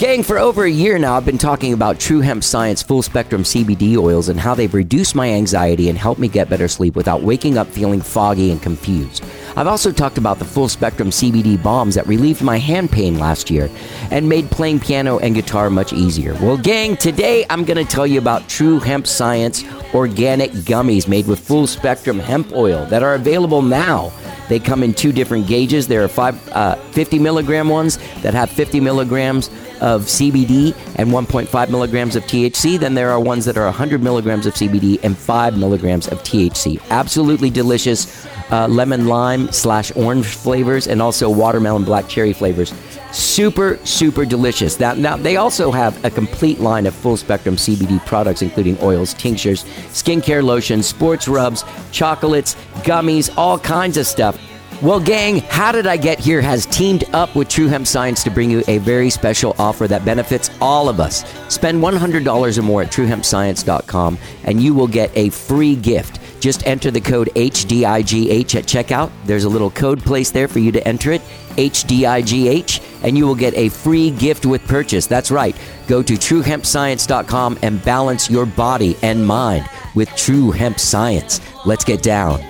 Gang, 0.00 0.22
for 0.22 0.38
over 0.38 0.64
a 0.64 0.70
year 0.70 0.98
now, 0.98 1.14
I've 1.14 1.26
been 1.26 1.36
talking 1.36 1.74
about 1.74 2.00
True 2.00 2.22
Hemp 2.22 2.42
Science 2.42 2.82
full 2.82 3.02
spectrum 3.02 3.42
CBD 3.42 3.98
oils 3.98 4.30
and 4.30 4.40
how 4.40 4.54
they've 4.54 4.72
reduced 4.72 5.14
my 5.14 5.28
anxiety 5.28 5.90
and 5.90 5.98
helped 5.98 6.18
me 6.18 6.26
get 6.26 6.48
better 6.48 6.68
sleep 6.68 6.96
without 6.96 7.20
waking 7.20 7.58
up 7.58 7.66
feeling 7.66 8.00
foggy 8.00 8.50
and 8.50 8.62
confused. 8.62 9.22
I've 9.56 9.66
also 9.66 9.92
talked 9.92 10.16
about 10.16 10.38
the 10.38 10.46
full 10.46 10.70
spectrum 10.70 11.10
CBD 11.10 11.62
bombs 11.62 11.96
that 11.96 12.06
relieved 12.06 12.40
my 12.40 12.56
hand 12.56 12.90
pain 12.90 13.18
last 13.18 13.50
year 13.50 13.68
and 14.10 14.26
made 14.26 14.50
playing 14.50 14.80
piano 14.80 15.18
and 15.18 15.34
guitar 15.34 15.68
much 15.68 15.92
easier. 15.92 16.32
Well, 16.32 16.56
gang, 16.56 16.96
today 16.96 17.44
I'm 17.50 17.66
going 17.66 17.76
to 17.76 17.92
tell 17.92 18.06
you 18.06 18.20
about 18.20 18.48
True 18.48 18.78
Hemp 18.78 19.06
Science 19.06 19.64
organic 19.92 20.52
gummies 20.52 21.08
made 21.08 21.26
with 21.26 21.40
full 21.40 21.66
spectrum 21.66 22.18
hemp 22.18 22.52
oil 22.52 22.86
that 22.86 23.02
are 23.02 23.16
available 23.16 23.60
now. 23.60 24.10
They 24.50 24.58
come 24.58 24.82
in 24.82 24.94
two 24.94 25.12
different 25.12 25.46
gauges. 25.46 25.86
There 25.86 26.02
are 26.02 26.08
five, 26.08 26.36
uh, 26.48 26.74
50 26.74 27.20
milligram 27.20 27.68
ones 27.68 27.98
that 28.22 28.34
have 28.34 28.50
50 28.50 28.80
milligrams 28.80 29.48
of 29.80 30.02
CBD 30.02 30.74
and 30.96 31.10
1.5 31.10 31.70
milligrams 31.70 32.16
of 32.16 32.24
THC. 32.24 32.76
Then 32.76 32.94
there 32.94 33.12
are 33.12 33.20
ones 33.20 33.44
that 33.44 33.56
are 33.56 33.66
100 33.66 34.02
milligrams 34.02 34.46
of 34.46 34.54
CBD 34.54 34.98
and 35.04 35.16
5 35.16 35.56
milligrams 35.56 36.08
of 36.08 36.18
THC. 36.24 36.80
Absolutely 36.90 37.48
delicious 37.48 38.26
uh, 38.50 38.66
lemon 38.66 39.06
lime 39.06 39.52
slash 39.52 39.94
orange 39.94 40.26
flavors 40.26 40.88
and 40.88 41.00
also 41.00 41.30
watermelon 41.30 41.84
black 41.84 42.08
cherry 42.08 42.32
flavors. 42.32 42.74
Super, 43.12 43.78
super 43.84 44.24
delicious. 44.24 44.78
Now, 44.78 44.94
now, 44.94 45.16
they 45.16 45.36
also 45.36 45.70
have 45.70 46.04
a 46.04 46.10
complete 46.10 46.60
line 46.60 46.86
of 46.86 46.94
full 46.94 47.16
spectrum 47.16 47.56
CBD 47.56 48.04
products, 48.06 48.42
including 48.42 48.78
oils, 48.82 49.14
tinctures, 49.14 49.64
skincare 49.88 50.42
lotions, 50.42 50.86
sports 50.86 51.26
rubs, 51.26 51.64
chocolates, 51.90 52.54
gummies, 52.82 53.32
all 53.36 53.58
kinds 53.58 53.96
of 53.96 54.06
stuff. 54.06 54.38
Well, 54.82 54.98
gang, 54.98 55.40
How 55.40 55.72
Did 55.72 55.86
I 55.86 55.98
Get 55.98 56.18
Here 56.18 56.40
has 56.40 56.64
teamed 56.64 57.04
up 57.12 57.36
with 57.36 57.50
True 57.50 57.66
Hemp 57.66 57.86
Science 57.86 58.24
to 58.24 58.30
bring 58.30 58.50
you 58.50 58.62
a 58.66 58.78
very 58.78 59.10
special 59.10 59.54
offer 59.58 59.86
that 59.86 60.06
benefits 60.06 60.48
all 60.58 60.88
of 60.88 61.00
us. 61.00 61.22
Spend 61.52 61.82
$100 61.82 62.58
or 62.58 62.62
more 62.62 62.80
at 62.80 62.90
truehempscience.com 62.90 64.18
and 64.44 64.62
you 64.62 64.72
will 64.72 64.86
get 64.86 65.14
a 65.14 65.28
free 65.28 65.76
gift. 65.76 66.18
Just 66.40 66.66
enter 66.66 66.90
the 66.90 67.00
code 67.00 67.28
HDIGH 67.34 68.54
at 68.56 68.64
checkout. 68.64 69.10
There's 69.24 69.44
a 69.44 69.48
little 69.48 69.70
code 69.70 70.00
place 70.00 70.30
there 70.30 70.48
for 70.48 70.58
you 70.58 70.72
to 70.72 70.88
enter 70.88 71.12
it, 71.12 71.20
HDIGH, 71.56 73.04
and 73.04 73.16
you 73.16 73.26
will 73.26 73.34
get 73.34 73.54
a 73.54 73.68
free 73.68 74.10
gift 74.10 74.46
with 74.46 74.66
purchase. 74.66 75.06
That's 75.06 75.30
right. 75.30 75.54
Go 75.86 76.02
to 76.02 76.14
truehempscience.com 76.14 77.58
and 77.62 77.84
balance 77.84 78.30
your 78.30 78.46
body 78.46 78.96
and 79.02 79.26
mind 79.26 79.68
with 79.94 80.08
True 80.16 80.50
Hemp 80.50 80.80
Science. 80.80 81.40
Let's 81.66 81.84
get 81.84 82.02
down. 82.02 82.40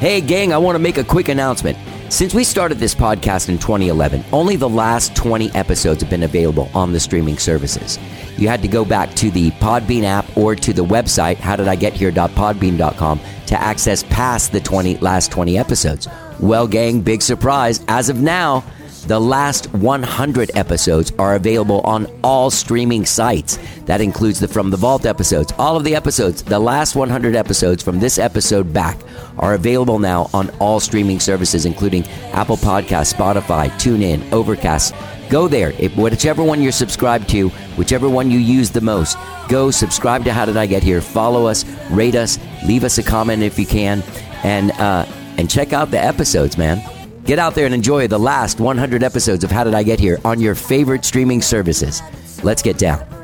Hey, 0.00 0.20
gang, 0.20 0.52
I 0.52 0.58
want 0.58 0.76
to 0.76 0.80
make 0.80 0.98
a 0.98 1.04
quick 1.04 1.28
announcement. 1.28 1.78
Since 2.10 2.34
we 2.34 2.44
started 2.44 2.78
this 2.78 2.94
podcast 2.94 3.48
in 3.48 3.58
2011, 3.58 4.24
only 4.32 4.56
the 4.56 4.68
last 4.68 5.16
20 5.16 5.50
episodes 5.52 6.02
have 6.02 6.10
been 6.10 6.22
available 6.22 6.70
on 6.74 6.92
the 6.92 7.00
streaming 7.00 7.38
services. 7.38 7.98
You 8.36 8.48
had 8.48 8.62
to 8.62 8.68
go 8.68 8.84
back 8.84 9.14
to 9.16 9.30
the 9.30 9.50
Podbean 9.52 10.02
app 10.04 10.36
or 10.36 10.54
to 10.54 10.72
the 10.72 10.84
website, 10.84 11.36
howdidigethere.podbean.com, 11.36 13.20
to 13.46 13.60
access 13.60 14.02
past 14.04 14.52
the 14.52 14.60
20 14.60 14.98
last 14.98 15.30
20 15.30 15.58
episodes. 15.58 16.08
Well, 16.40 16.66
gang, 16.66 17.00
big 17.00 17.22
surprise. 17.22 17.84
As 17.88 18.08
of 18.08 18.20
now, 18.20 18.64
the 19.06 19.20
last 19.20 19.66
100 19.74 20.50
episodes 20.54 21.12
are 21.18 21.34
available 21.34 21.82
on 21.82 22.06
all 22.22 22.50
streaming 22.50 23.04
sites. 23.04 23.58
That 23.84 24.00
includes 24.00 24.40
the 24.40 24.48
From 24.48 24.70
the 24.70 24.78
Vault 24.78 25.04
episodes. 25.04 25.52
All 25.58 25.76
of 25.76 25.84
the 25.84 25.94
episodes, 25.94 26.42
the 26.42 26.58
last 26.58 26.96
100 26.96 27.36
episodes 27.36 27.82
from 27.82 28.00
this 28.00 28.18
episode 28.18 28.72
back, 28.72 28.98
are 29.38 29.52
available 29.52 29.98
now 29.98 30.30
on 30.32 30.48
all 30.58 30.80
streaming 30.80 31.20
services, 31.20 31.66
including 31.66 32.06
Apple 32.32 32.56
Podcasts, 32.56 33.12
Spotify, 33.12 33.68
TuneIn, 33.72 34.32
Overcast. 34.32 34.94
Go 35.30 35.48
there. 35.48 35.72
If, 35.78 35.96
whichever 35.96 36.42
one 36.42 36.62
you're 36.62 36.72
subscribed 36.72 37.28
to, 37.30 37.48
whichever 37.76 38.08
one 38.08 38.30
you 38.30 38.38
use 38.38 38.70
the 38.70 38.80
most, 38.80 39.16
go 39.48 39.70
subscribe 39.70 40.24
to 40.24 40.32
How 40.32 40.44
Did 40.44 40.56
I 40.56 40.66
Get 40.66 40.82
Here. 40.82 41.00
Follow 41.00 41.46
us, 41.46 41.64
rate 41.90 42.14
us, 42.14 42.38
leave 42.66 42.84
us 42.84 42.98
a 42.98 43.02
comment 43.02 43.42
if 43.42 43.58
you 43.58 43.66
can, 43.66 44.02
and 44.42 44.70
uh, 44.72 45.06
and 45.36 45.50
check 45.50 45.72
out 45.72 45.90
the 45.90 45.98
episodes, 46.02 46.56
man. 46.56 46.82
Get 47.24 47.38
out 47.38 47.54
there 47.54 47.64
and 47.64 47.74
enjoy 47.74 48.06
the 48.06 48.18
last 48.18 48.60
100 48.60 49.02
episodes 49.02 49.44
of 49.44 49.50
How 49.50 49.64
Did 49.64 49.74
I 49.74 49.82
Get 49.82 49.98
Here 49.98 50.20
on 50.24 50.40
your 50.40 50.54
favorite 50.54 51.04
streaming 51.04 51.40
services. 51.40 52.02
Let's 52.42 52.62
get 52.62 52.76
down. 52.78 53.23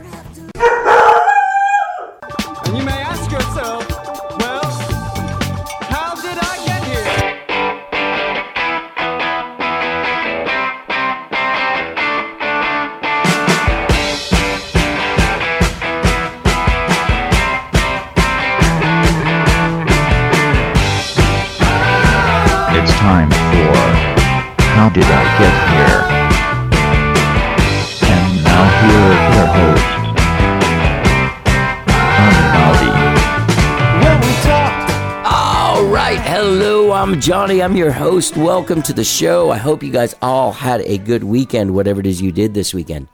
Johnny. 37.20 37.62
I'm 37.62 37.76
your 37.76 37.90
host. 37.90 38.34
Welcome 38.34 38.80
to 38.80 38.94
the 38.94 39.04
show. 39.04 39.50
I 39.50 39.58
hope 39.58 39.82
you 39.82 39.92
guys 39.92 40.14
all 40.22 40.52
had 40.52 40.80
a 40.80 40.96
good 40.96 41.22
weekend, 41.22 41.74
whatever 41.74 42.00
it 42.00 42.06
is 42.06 42.22
you 42.22 42.32
did 42.32 42.54
this 42.54 42.72
weekend. 42.72 43.08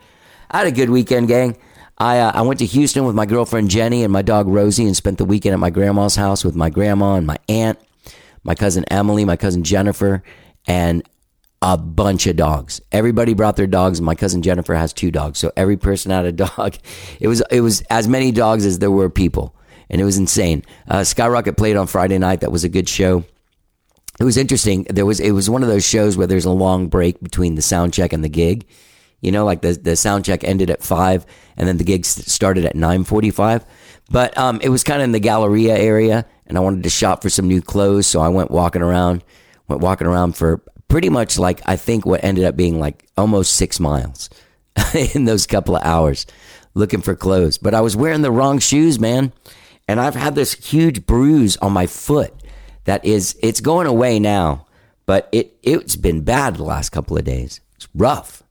I 0.49 0.59
had 0.59 0.69
a 0.69 0.72
good 0.72 0.91
weekend, 0.91 1.27
gang. 1.27 1.56
I, 1.99 2.21
uh, 2.21 2.31
I 2.33 2.43
went 2.43 2.61
to 2.61 2.66
Houston 2.66 3.05
with 3.05 3.16
my 3.16 3.27
girlfriend 3.27 3.69
Jenny 3.69 4.05
and 4.05 4.12
my 4.12 4.22
dog 4.22 4.47
Rosie 4.47 4.84
and 4.84 4.97
spent 4.97 5.19
the 5.19 5.25
weekend 5.25 5.55
at 5.55 5.59
my 5.59 5.71
grandma's 5.71 6.15
house 6.15 6.45
with 6.45 6.55
my 6.55 6.71
grandma 6.71 7.15
and 7.15 7.27
my 7.27 7.37
aunt, 7.49 7.81
my 8.45 8.55
cousin 8.55 8.84
Emily, 8.93 9.25
my 9.25 9.37
cousin 9.37 9.65
Jennifer, 9.65 10.22
and 10.69 11.03
a 11.61 11.77
bunch 11.77 12.28
of 12.28 12.37
dogs. 12.37 12.81
Everybody 12.93 13.34
brought 13.34 13.56
their 13.56 13.66
dogs. 13.66 14.00
My 14.00 14.15
cousin 14.15 14.41
Jennifer 14.41 14.77
has 14.77 14.93
two 14.93 15.11
dogs, 15.11 15.41
so 15.41 15.50
every 15.56 15.77
person 15.77 16.12
had 16.12 16.27
a 16.27 16.33
dog. 16.47 16.77
It 17.19 17.27
was 17.27 17.43
it 17.50 17.61
was 17.61 17.81
as 17.91 18.06
many 18.06 18.31
dogs 18.31 18.66
as 18.66 18.78
there 18.78 18.91
were 18.93 19.11
people, 19.11 19.56
and 19.91 20.00
it 20.00 20.05
was 20.05 20.16
insane. 20.16 20.62
Uh, 20.87 21.03
Skyrocket 21.03 21.56
played 21.56 21.75
on 21.75 21.89
Friday 21.89 22.19
night. 22.19 22.43
That 22.43 22.53
was 22.53 22.62
a 22.62 22.69
good 22.69 22.89
show. 22.89 23.25
It 24.19 24.25
was 24.25 24.37
interesting. 24.37 24.84
There 24.84 25.06
was 25.06 25.21
it 25.21 25.32
was 25.32 25.50
one 25.50 25.62
of 25.62 25.69
those 25.69 25.87
shows 25.87 26.16
where 26.16 26.27
there's 26.27 26.44
a 26.44 26.50
long 26.50 26.88
break 26.88 27.21
between 27.21 27.54
the 27.54 27.62
sound 27.62 27.93
check 27.93 28.12
and 28.12 28.25
the 28.25 28.28
gig. 28.28 28.66
You 29.21 29.32
know, 29.32 29.44
like 29.44 29.62
the 29.62 29.72
the 29.72 29.97
sound 29.97 30.25
check 30.25 30.44
ended 30.44 30.71
at 30.71 30.82
five, 30.82 31.27
and 31.56 31.69
then 31.69 31.77
the 31.77 31.84
gig 31.84 32.04
started 32.04 32.65
at 32.65 32.75
nine 32.75 33.04
forty 33.04 33.31
five. 33.31 33.65
But 34.10 34.37
um, 34.38 34.60
it 34.62 34.69
was 34.69 34.84
kind 34.84 35.00
of 35.00 35.04
in 35.04 35.12
the 35.12 35.21
Galleria 35.21 35.77
area, 35.77 36.27
and 36.47 36.56
I 36.56 36.60
wanted 36.60 36.84
to 36.84 36.91
shop 36.91 37.22
for 37.22 37.31
some 37.31 37.49
new 37.49 37.60
clothes, 37.60 38.06
so 38.06 38.21
I 38.21 38.28
went 38.28 38.50
walking 38.50 38.82
around. 38.82 39.25
Went 39.69 39.82
walking 39.82 40.06
around 40.06 40.37
for 40.37 40.62
pretty 40.88 41.09
much 41.09 41.38
like 41.38 41.60
I 41.66 41.77
think 41.77 42.06
what 42.06 42.22
ended 42.22 42.44
up 42.44 42.56
being 42.56 42.78
like 42.78 43.06
almost 43.16 43.54
six 43.54 43.81
miles 43.81 44.31
in 45.15 45.25
those 45.25 45.47
couple 45.47 45.77
of 45.77 45.84
hours 45.84 46.27
looking 46.75 47.00
for 47.00 47.16
clothes. 47.16 47.59
But 47.59 47.75
I 47.75 47.81
was 47.81 47.97
wearing 47.97 48.22
the 48.22 48.31
wrong 48.31 48.60
shoes, 48.60 49.00
man. 49.00 49.33
And 49.88 50.00
I've 50.00 50.15
had 50.15 50.34
this 50.34 50.53
huge 50.53 51.06
bruise 51.06 51.56
on 51.59 51.72
my 51.72 51.87
foot 51.87 52.34
that 52.86 53.04
is, 53.04 53.38
it's 53.42 53.60
going 53.60 53.86
away 53.86 54.19
now, 54.19 54.66
but 55.04 55.28
it, 55.30 55.56
it's 55.62 55.94
been 55.94 56.22
bad 56.22 56.56
the 56.56 56.64
last 56.64 56.91
couple 56.91 57.16
of 57.16 57.24
days. 57.24 57.60
It's 57.76 57.88
rough. 57.94 58.42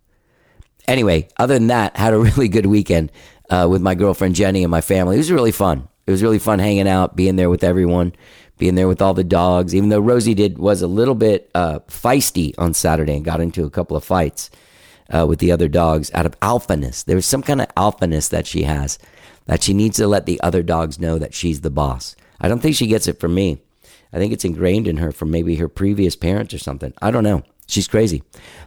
Anyway, 0.88 1.28
other 1.38 1.56
than 1.56 1.68
that, 1.68 1.98
had 1.98 2.14
a 2.14 2.20
really 2.20 2.48
good 2.48 2.68
weekend 2.68 3.12
uh, 3.50 3.68
with 3.70 3.82
my 3.82 3.96
girlfriend 3.96 4.36
Jenny 4.36 4.64
and 4.64 4.72
my 4.72 4.82
family. 4.82 5.16
It 5.16 5.20
was 5.20 5.32
really 5.32 5.52
fun. 5.52 5.90
It 6.08 6.12
was 6.12 6.22
really 6.22 6.40
fun 6.40 6.60
hanging 6.60 6.88
out, 6.88 7.16
being 7.16 7.36
there 7.36 7.50
with 7.50 7.64
everyone 7.64 8.14
being 8.58 8.76
there 8.76 8.88
with 8.88 9.02
all 9.02 9.14
the 9.14 9.24
dogs. 9.24 9.76
Even 9.76 9.90
though 9.90 10.00
Rosie 10.00 10.34
did 10.34 10.58
was 10.58 10.82
a 10.82 10.88
little 10.88 11.16
bit 11.16 11.50
uh, 11.54 11.80
feisty 11.88 12.54
on 12.58 12.74
Saturday 12.74 13.16
and 13.16 13.26
got 13.26 13.42
into 13.42 13.66
a 13.66 13.70
couple 13.70 13.98
of 13.98 14.04
fights 14.04 14.50
uh, 15.14 15.26
with 15.28 15.40
the 15.40 15.52
other 15.52 15.68
dogs 15.68 16.12
out 16.14 16.26
of 16.26 16.40
alphaness. 16.40 17.04
There's 17.04 17.26
some 17.26 17.44
kind 17.44 17.62
of 17.62 17.68
alphaness 17.76 18.30
that 18.30 18.48
she 18.48 18.64
has 18.64 18.98
that 19.46 19.62
she 19.62 19.74
needs 19.74 19.98
to 19.98 20.08
let 20.08 20.26
the 20.26 20.42
other 20.42 20.64
dogs 20.64 21.00
know 21.00 21.20
that 21.20 21.34
she's 21.34 21.62
the 21.62 21.70
boss. 21.70 22.16
I 22.40 22.48
don't 22.48 22.60
think 22.60 22.76
she 22.76 22.88
gets 22.88 23.08
it 23.08 23.20
from 23.20 23.36
me. 23.36 23.62
I 24.16 24.18
think 24.18 24.32
it's 24.32 24.46
ingrained 24.46 24.88
in 24.88 24.98
her 24.98 25.12
from 25.12 25.30
maybe 25.30 25.58
her 25.58 25.68
previous 25.68 26.16
parents 26.16 26.54
or 26.54 26.58
something. 26.58 26.94
I 27.02 27.12
don't 27.12 27.26
know. 27.26 27.44
She's 27.68 27.88
crazy, 27.88 28.24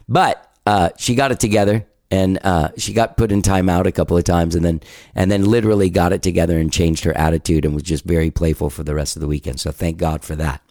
but 0.07 0.53
uh, 0.67 0.89
she 0.95 1.15
got 1.15 1.31
it 1.31 1.39
together 1.39 1.87
and 2.11 2.37
uh, 2.43 2.69
she 2.77 2.93
got 2.93 3.17
put 3.17 3.31
in 3.31 3.41
timeout 3.41 3.87
a 3.87 3.91
couple 3.91 4.15
of 4.15 4.23
times 4.23 4.53
and 4.53 4.63
then 4.63 4.81
and 5.15 5.31
then 5.31 5.45
literally 5.45 5.89
got 5.89 6.13
it 6.13 6.21
together 6.21 6.59
and 6.59 6.71
changed 6.71 7.03
her 7.03 7.17
attitude 7.17 7.65
and 7.65 7.73
was 7.73 7.83
just 7.83 8.03
very 8.03 8.29
playful 8.29 8.69
for 8.69 8.83
the 8.83 8.93
rest 8.93 9.15
of 9.15 9.21
the 9.21 9.27
weekend. 9.27 9.59
So 9.59 9.71
thank 9.71 9.97
god 9.97 10.23
for 10.23 10.35
that. 10.35 10.61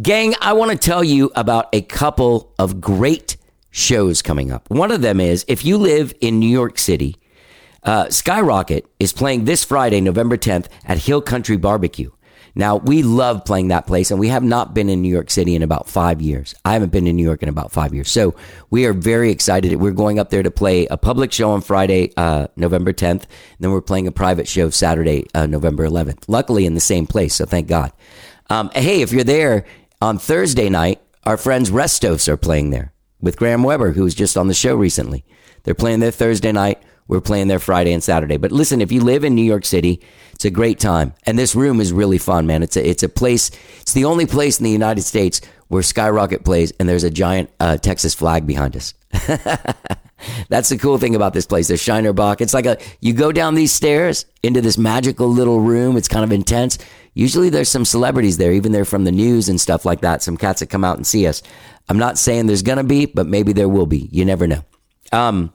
Gang 0.00 0.34
i 0.42 0.52
want 0.52 0.70
to 0.70 0.76
tell 0.76 1.02
you 1.02 1.30
about 1.34 1.68
a 1.72 1.80
couple 1.80 2.52
of 2.58 2.82
great 2.82 3.38
shows 3.70 4.20
coming 4.20 4.52
up. 4.52 4.68
One 4.70 4.90
of 4.90 5.00
them 5.00 5.20
is 5.20 5.44
if 5.48 5.64
you 5.64 5.78
live 5.78 6.12
in 6.20 6.38
new 6.38 6.48
york 6.48 6.78
city 6.78 7.16
uh, 7.84 8.10
skyrocket 8.10 8.86
is 8.98 9.12
playing 9.12 9.44
this 9.44 9.64
friday 9.64 10.00
november 10.00 10.36
10th 10.36 10.66
at 10.84 10.98
hill 10.98 11.22
country 11.22 11.56
barbecue 11.56 12.10
Now, 12.54 12.76
we 12.76 13.02
love 13.02 13.44
playing 13.44 13.68
that 13.68 13.86
place, 13.86 14.10
and 14.10 14.18
we 14.18 14.28
have 14.28 14.42
not 14.42 14.74
been 14.74 14.88
in 14.88 15.02
New 15.02 15.12
York 15.12 15.30
City 15.30 15.54
in 15.54 15.62
about 15.62 15.88
five 15.88 16.20
years. 16.20 16.54
I 16.64 16.72
haven't 16.72 16.92
been 16.92 17.06
in 17.06 17.16
New 17.16 17.22
York 17.22 17.42
in 17.42 17.48
about 17.48 17.72
five 17.72 17.94
years. 17.94 18.10
So 18.10 18.34
we 18.70 18.86
are 18.86 18.92
very 18.92 19.30
excited. 19.30 19.74
We're 19.76 19.92
going 19.92 20.18
up 20.18 20.30
there 20.30 20.42
to 20.42 20.50
play 20.50 20.86
a 20.86 20.96
public 20.96 21.32
show 21.32 21.50
on 21.50 21.60
Friday, 21.60 22.12
uh, 22.16 22.48
November 22.56 22.92
10th. 22.92 23.22
And 23.22 23.60
then 23.60 23.70
we're 23.70 23.80
playing 23.80 24.06
a 24.06 24.12
private 24.12 24.48
show 24.48 24.70
Saturday, 24.70 25.26
uh, 25.34 25.46
November 25.46 25.86
11th. 25.86 26.24
Luckily, 26.28 26.66
in 26.66 26.74
the 26.74 26.80
same 26.80 27.06
place. 27.06 27.34
So 27.34 27.44
thank 27.44 27.68
God. 27.68 27.92
Um, 28.50 28.70
hey, 28.74 29.02
if 29.02 29.12
you're 29.12 29.24
there 29.24 29.64
on 30.00 30.18
Thursday 30.18 30.68
night, 30.68 31.00
our 31.24 31.36
friends 31.36 31.70
Restos 31.70 32.28
are 32.28 32.36
playing 32.36 32.70
there 32.70 32.92
with 33.20 33.36
Graham 33.36 33.62
Weber, 33.62 33.92
who 33.92 34.04
was 34.04 34.14
just 34.14 34.36
on 34.36 34.48
the 34.48 34.54
show 34.54 34.74
recently. 34.74 35.24
They're 35.64 35.74
playing 35.74 36.00
there 36.00 36.10
Thursday 36.10 36.52
night. 36.52 36.82
We're 37.08 37.22
playing 37.22 37.48
there 37.48 37.58
Friday 37.58 37.92
and 37.92 38.04
Saturday. 38.04 38.36
But 38.36 38.52
listen, 38.52 38.80
if 38.80 38.92
you 38.92 39.00
live 39.00 39.24
in 39.24 39.34
New 39.34 39.44
York 39.44 39.64
City, 39.64 40.00
it's 40.32 40.44
a 40.44 40.50
great 40.50 40.78
time. 40.78 41.14
And 41.24 41.38
this 41.38 41.54
room 41.54 41.80
is 41.80 41.92
really 41.92 42.18
fun, 42.18 42.46
man. 42.46 42.62
It's 42.62 42.76
a, 42.76 42.86
it's 42.86 43.02
a 43.02 43.08
place, 43.08 43.50
it's 43.80 43.94
the 43.94 44.04
only 44.04 44.26
place 44.26 44.58
in 44.58 44.64
the 44.64 44.70
United 44.70 45.02
States 45.02 45.40
where 45.68 45.82
Skyrocket 45.82 46.44
plays 46.44 46.72
and 46.78 46.88
there's 46.88 47.04
a 47.04 47.10
giant 47.10 47.50
uh, 47.60 47.78
Texas 47.78 48.14
flag 48.14 48.46
behind 48.46 48.76
us. 48.76 48.94
That's 50.48 50.68
the 50.68 50.78
cool 50.78 50.98
thing 50.98 51.14
about 51.14 51.32
this 51.32 51.46
place. 51.46 51.68
There's 51.68 51.82
Shiner 51.82 52.12
Bock. 52.12 52.40
It's 52.40 52.54
like 52.54 52.66
a, 52.66 52.78
you 53.00 53.14
go 53.14 53.32
down 53.32 53.54
these 53.54 53.72
stairs 53.72 54.26
into 54.42 54.60
this 54.60 54.76
magical 54.76 55.28
little 55.28 55.60
room. 55.60 55.96
It's 55.96 56.08
kind 56.08 56.24
of 56.24 56.32
intense. 56.32 56.78
Usually 57.14 57.50
there's 57.50 57.68
some 57.68 57.84
celebrities 57.84 58.36
there, 58.36 58.52
even 58.52 58.72
they're 58.72 58.84
from 58.84 59.04
the 59.04 59.12
news 59.12 59.48
and 59.48 59.60
stuff 59.60 59.84
like 59.84 60.02
that. 60.02 60.22
Some 60.22 60.36
cats 60.36 60.60
that 60.60 60.66
come 60.66 60.84
out 60.84 60.96
and 60.96 61.06
see 61.06 61.26
us. 61.26 61.42
I'm 61.88 61.98
not 61.98 62.18
saying 62.18 62.46
there's 62.46 62.62
going 62.62 62.78
to 62.78 62.84
be, 62.84 63.06
but 63.06 63.26
maybe 63.26 63.52
there 63.52 63.68
will 63.68 63.86
be. 63.86 64.08
You 64.12 64.24
never 64.24 64.46
know. 64.46 64.62
Um, 65.10 65.52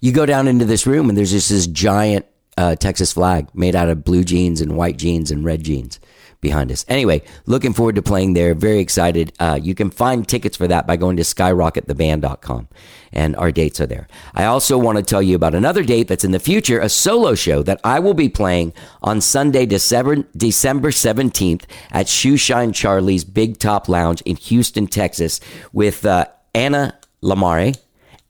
you 0.00 0.12
go 0.12 0.26
down 0.26 0.48
into 0.48 0.64
this 0.64 0.86
room 0.86 1.08
and 1.08 1.16
there's 1.16 1.30
just 1.30 1.50
this 1.50 1.66
giant 1.66 2.26
uh, 2.56 2.74
Texas 2.74 3.12
flag 3.12 3.48
made 3.54 3.74
out 3.74 3.88
of 3.88 4.04
blue 4.04 4.24
jeans 4.24 4.60
and 4.60 4.76
white 4.76 4.96
jeans 4.96 5.30
and 5.30 5.44
red 5.44 5.62
jeans 5.62 6.00
behind 6.40 6.72
us. 6.72 6.84
Anyway, 6.88 7.22
looking 7.46 7.72
forward 7.72 7.96
to 7.96 8.02
playing 8.02 8.32
there. 8.32 8.54
Very 8.54 8.78
excited. 8.78 9.32
Uh, 9.38 9.58
you 9.60 9.74
can 9.74 9.90
find 9.90 10.26
tickets 10.26 10.56
for 10.56 10.66
that 10.68 10.86
by 10.86 10.96
going 10.96 11.16
to 11.16 11.22
skyrockettheband.com 11.22 12.68
and 13.12 13.36
our 13.36 13.52
dates 13.52 13.80
are 13.80 13.86
there. 13.86 14.08
I 14.34 14.44
also 14.44 14.78
want 14.78 14.98
to 14.98 15.04
tell 15.04 15.22
you 15.22 15.36
about 15.36 15.54
another 15.54 15.82
date 15.82 16.08
that's 16.08 16.24
in 16.24 16.30
the 16.30 16.40
future, 16.40 16.80
a 16.80 16.88
solo 16.88 17.34
show 17.34 17.62
that 17.64 17.80
I 17.84 17.98
will 17.98 18.14
be 18.14 18.28
playing 18.28 18.72
on 19.02 19.20
Sunday, 19.20 19.66
December, 19.66 20.24
December 20.36 20.90
17th 20.90 21.64
at 21.90 22.06
Shoeshine 22.06 22.74
Charley's 22.74 23.24
Big 23.24 23.58
Top 23.58 23.88
Lounge 23.88 24.22
in 24.22 24.36
Houston, 24.36 24.86
Texas 24.86 25.40
with 25.72 26.06
uh, 26.06 26.26
Anna 26.54 26.98
La 27.20 27.34
Máre 27.34 27.78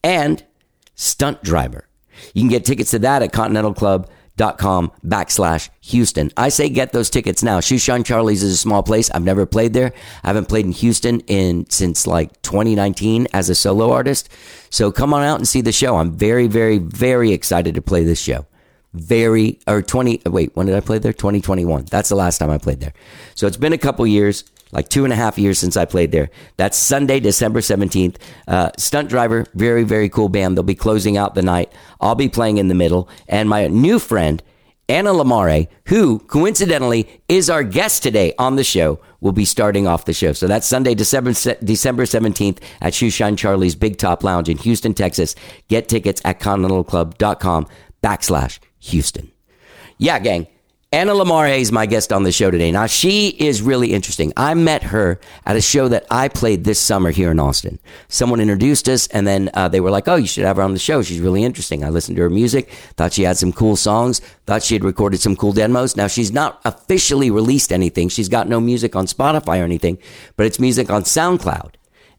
and 0.03 0.43
Stunt 1.01 1.43
Driver. 1.43 1.87
You 2.33 2.43
can 2.43 2.49
get 2.49 2.63
tickets 2.63 2.91
to 2.91 2.99
that 2.99 3.23
at 3.23 3.31
continentalclub.com 3.33 4.91
backslash 5.03 5.69
Houston. 5.81 6.31
I 6.37 6.49
say 6.49 6.69
get 6.69 6.91
those 6.91 7.09
tickets 7.09 7.41
now. 7.41 7.59
Shoeshine 7.59 8.05
Charley's 8.05 8.43
is 8.43 8.53
a 8.53 8.57
small 8.57 8.83
place. 8.83 9.09
I've 9.09 9.23
never 9.23 9.47
played 9.47 9.73
there. 9.73 9.93
I 10.23 10.27
haven't 10.27 10.47
played 10.47 10.65
in 10.65 10.71
Houston 10.73 11.21
in 11.21 11.67
since 11.69 12.05
like 12.05 12.39
2019 12.43 13.27
as 13.33 13.49
a 13.49 13.55
solo 13.55 13.91
artist. 13.91 14.29
So 14.69 14.91
come 14.91 15.13
on 15.13 15.23
out 15.23 15.39
and 15.39 15.47
see 15.47 15.61
the 15.61 15.71
show. 15.71 15.97
I'm 15.97 16.11
very, 16.11 16.45
very, 16.45 16.77
very 16.77 17.31
excited 17.31 17.73
to 17.75 17.81
play 17.81 18.03
this 18.03 18.21
show. 18.21 18.45
Very 18.93 19.59
or 19.67 19.81
20 19.81 20.21
wait, 20.27 20.55
when 20.55 20.67
did 20.67 20.75
I 20.75 20.81
play 20.81 20.99
there? 20.99 21.13
2021. 21.13 21.85
That's 21.85 22.09
the 22.09 22.15
last 22.15 22.37
time 22.37 22.51
I 22.51 22.59
played 22.59 22.79
there. 22.79 22.93
So 23.33 23.47
it's 23.47 23.57
been 23.57 23.73
a 23.73 23.77
couple 23.77 24.05
years 24.05 24.43
like 24.71 24.89
two 24.89 25.03
and 25.03 25.13
a 25.13 25.15
half 25.15 25.37
years 25.37 25.59
since 25.59 25.77
I 25.77 25.85
played 25.85 26.11
there. 26.11 26.29
That's 26.57 26.77
Sunday, 26.77 27.19
December 27.19 27.59
17th. 27.59 28.17
Uh, 28.47 28.71
Stunt 28.77 29.09
Driver, 29.09 29.45
very, 29.53 29.83
very 29.83 30.09
cool 30.09 30.29
band. 30.29 30.55
They'll 30.55 30.63
be 30.63 30.75
closing 30.75 31.17
out 31.17 31.35
the 31.35 31.41
night. 31.41 31.71
I'll 31.99 32.15
be 32.15 32.29
playing 32.29 32.57
in 32.57 32.67
the 32.67 32.75
middle. 32.75 33.09
And 33.27 33.49
my 33.49 33.67
new 33.67 33.99
friend, 33.99 34.41
Anna 34.89 35.13
La 35.13 35.23
Máre, 35.23 35.67
who 35.87 36.19
coincidentally 36.19 37.07
is 37.29 37.49
our 37.49 37.63
guest 37.63 38.03
today 38.03 38.33
on 38.37 38.55
the 38.57 38.63
show, 38.63 38.99
will 39.21 39.31
be 39.31 39.45
starting 39.45 39.87
off 39.87 40.05
the 40.05 40.13
show. 40.13 40.33
So 40.33 40.47
that's 40.47 40.67
Sunday, 40.67 40.95
December, 40.95 41.31
December 41.31 42.03
17th 42.03 42.59
at 42.81 42.93
Shoeshine 42.93 43.37
Charley's 43.37 43.75
Big 43.75 43.97
Top 43.97 44.23
Lounge 44.23 44.49
in 44.49 44.57
Houston, 44.57 44.93
Texas. 44.93 45.35
Get 45.69 45.87
tickets 45.87 46.21
at 46.25 46.39
continentalclub.com 46.39 47.67
backslash 48.03 48.59
Houston. 48.79 49.31
Yeah, 49.97 50.19
gang. 50.19 50.47
Anna 50.93 51.13
La 51.13 51.23
Máre 51.23 51.57
is 51.57 51.71
my 51.71 51.85
guest 51.85 52.11
on 52.11 52.23
the 52.23 52.33
show 52.33 52.51
today. 52.51 52.69
Now, 52.69 52.85
she 52.85 53.29
is 53.29 53.61
really 53.61 53.93
interesting. 53.93 54.33
I 54.35 54.53
met 54.55 54.83
her 54.83 55.21
at 55.45 55.55
a 55.55 55.61
show 55.61 55.87
that 55.87 56.05
I 56.11 56.27
played 56.27 56.65
this 56.65 56.81
summer 56.81 57.11
here 57.11 57.31
in 57.31 57.39
Austin. 57.39 57.79
Someone 58.09 58.41
introduced 58.41 58.89
us, 58.89 59.07
and 59.07 59.25
then 59.25 59.49
uh, 59.53 59.69
they 59.69 59.79
were 59.79 59.89
like, 59.89 60.09
Oh, 60.09 60.15
you 60.15 60.27
should 60.27 60.43
have 60.43 60.57
her 60.57 60.61
on 60.61 60.73
the 60.73 60.79
show. 60.79 61.01
She's 61.01 61.21
really 61.21 61.45
interesting. 61.45 61.85
I 61.85 61.87
listened 61.87 62.17
to 62.17 62.23
her 62.23 62.29
music, 62.29 62.69
thought 62.97 63.13
she 63.13 63.23
had 63.23 63.37
some 63.37 63.53
cool 63.53 63.77
songs, 63.77 64.19
thought 64.45 64.63
she 64.63 64.75
had 64.75 64.83
recorded 64.83 65.21
some 65.21 65.37
cool 65.37 65.53
demos. 65.53 65.95
Now, 65.95 66.07
she's 66.07 66.33
not 66.33 66.59
officially 66.65 67.31
released 67.31 67.71
anything. 67.71 68.09
She's 68.09 68.27
got 68.27 68.49
no 68.49 68.59
music 68.59 68.93
on 68.93 69.05
Spotify 69.05 69.61
or 69.61 69.63
anything, 69.63 69.97
but 70.35 70.45
it's 70.45 70.59
music 70.59 70.89
on 70.89 71.03
SoundCloud 71.03 71.75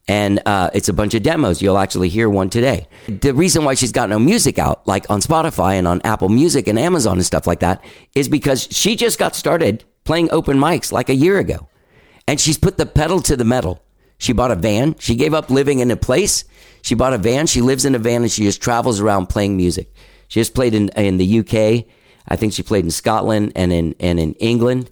and 0.08 0.40
uh, 0.46 0.70
it's 0.74 0.88
a 0.88 0.92
bunch 0.92 1.14
of 1.14 1.22
demos. 1.22 1.62
You'll 1.62 1.78
actually 1.78 2.08
hear 2.08 2.28
one 2.28 2.50
today. 2.50 2.88
The 3.06 3.32
reason 3.32 3.64
why 3.64 3.74
she's 3.74 3.92
got 3.92 4.08
no 4.08 4.18
music 4.18 4.58
out, 4.58 4.86
like 4.86 5.08
on 5.08 5.20
Spotify 5.20 5.74
and 5.74 5.86
on 5.86 6.00
Apple 6.02 6.28
Music 6.28 6.66
and 6.66 6.78
Amazon 6.78 7.18
and 7.18 7.26
stuff 7.26 7.46
like 7.46 7.60
that, 7.60 7.84
is 8.14 8.28
because 8.28 8.66
she 8.70 8.96
just 8.96 9.18
got 9.18 9.36
started 9.36 9.84
playing 10.04 10.30
open 10.32 10.58
mics 10.58 10.90
like 10.90 11.08
a 11.08 11.14
year 11.14 11.38
ago. 11.38 11.68
And 12.26 12.40
she's 12.40 12.58
put 12.58 12.78
the 12.78 12.86
pedal 12.86 13.20
to 13.22 13.36
the 13.36 13.44
metal. 13.44 13.82
She 14.18 14.32
bought 14.32 14.50
a 14.50 14.56
van. 14.56 14.96
She 14.98 15.14
gave 15.14 15.34
up 15.34 15.50
living 15.50 15.80
in 15.80 15.90
a 15.90 15.96
place. 15.96 16.44
She 16.82 16.94
bought 16.94 17.12
a 17.12 17.18
van. 17.18 17.46
She 17.46 17.60
lives 17.60 17.84
in 17.84 17.94
a 17.94 17.98
van 17.98 18.22
and 18.22 18.30
she 18.30 18.44
just 18.44 18.62
travels 18.62 19.00
around 19.00 19.26
playing 19.26 19.56
music. 19.56 19.92
She 20.28 20.40
just 20.40 20.54
played 20.54 20.74
in, 20.74 20.88
in 20.90 21.16
the 21.16 21.40
UK. 21.40 21.86
I 22.28 22.36
think 22.36 22.52
she 22.52 22.62
played 22.62 22.84
in 22.84 22.90
Scotland 22.90 23.52
and 23.56 23.72
in, 23.72 23.94
and 24.00 24.18
in 24.18 24.34
England. 24.34 24.90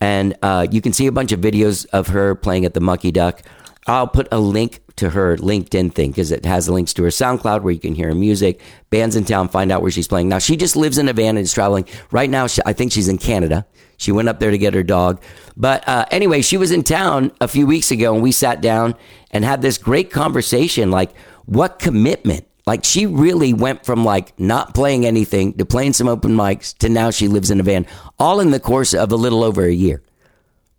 And 0.00 0.36
uh, 0.42 0.66
you 0.70 0.80
can 0.80 0.92
see 0.92 1.06
a 1.06 1.12
bunch 1.12 1.32
of 1.32 1.40
videos 1.40 1.86
of 1.92 2.08
her 2.08 2.34
playing 2.34 2.64
at 2.64 2.74
the 2.74 2.80
Mucky 2.80 3.10
Duck 3.10 3.42
I'll 3.88 4.06
put 4.06 4.28
a 4.30 4.38
link 4.38 4.82
to 4.96 5.10
her 5.10 5.36
Linktree 5.36 5.94
thing 5.94 6.10
because 6.10 6.30
it 6.30 6.44
has 6.44 6.68
links 6.68 6.92
to 6.94 7.02
her 7.04 7.08
SoundCloud 7.08 7.62
where 7.62 7.72
you 7.72 7.80
can 7.80 7.94
hear 7.94 8.08
her 8.08 8.14
music, 8.14 8.60
Bandsintown, 8.90 9.50
find 9.50 9.72
out 9.72 9.80
where 9.80 9.90
she's 9.90 10.08
playing. 10.08 10.28
Now, 10.28 10.38
she 10.38 10.56
just 10.56 10.76
lives 10.76 10.98
in 10.98 11.08
a 11.08 11.12
van 11.12 11.36
and 11.36 11.44
is 11.44 11.54
traveling. 11.54 11.86
Right 12.10 12.28
now, 12.28 12.46
she, 12.46 12.60
I 12.66 12.72
think 12.74 12.92
she's 12.92 13.08
in 13.08 13.18
Canada. 13.18 13.64
She 13.96 14.12
went 14.12 14.28
up 14.28 14.40
there 14.40 14.50
to 14.50 14.58
get 14.58 14.74
her 14.74 14.82
dog. 14.82 15.22
But 15.56 15.88
uh, 15.88 16.04
anyway, 16.10 16.42
she 16.42 16.56
was 16.56 16.70
in 16.70 16.82
town 16.82 17.32
a 17.40 17.48
few 17.48 17.66
weeks 17.66 17.90
ago 17.90 18.12
and 18.12 18.22
we 18.22 18.30
sat 18.32 18.60
down 18.60 18.94
and 19.30 19.44
had 19.44 19.62
this 19.62 19.78
great 19.78 20.10
conversation 20.10 20.90
like, 20.90 21.16
what 21.46 21.78
commitment? 21.78 22.46
Like, 22.66 22.84
she 22.84 23.06
really 23.06 23.54
went 23.54 23.86
from 23.86 24.04
like 24.04 24.38
not 24.38 24.74
playing 24.74 25.06
anything 25.06 25.54
to 25.54 25.64
playing 25.64 25.94
some 25.94 26.08
open 26.08 26.32
mics 26.32 26.76
to 26.78 26.90
now 26.90 27.10
she 27.10 27.26
lives 27.26 27.50
in 27.50 27.60
a 27.60 27.62
van, 27.62 27.86
all 28.18 28.40
in 28.40 28.50
the 28.50 28.60
course 28.60 28.92
of 28.92 29.10
a 29.10 29.16
little 29.16 29.42
over 29.42 29.64
a 29.64 29.72
year. 29.72 30.02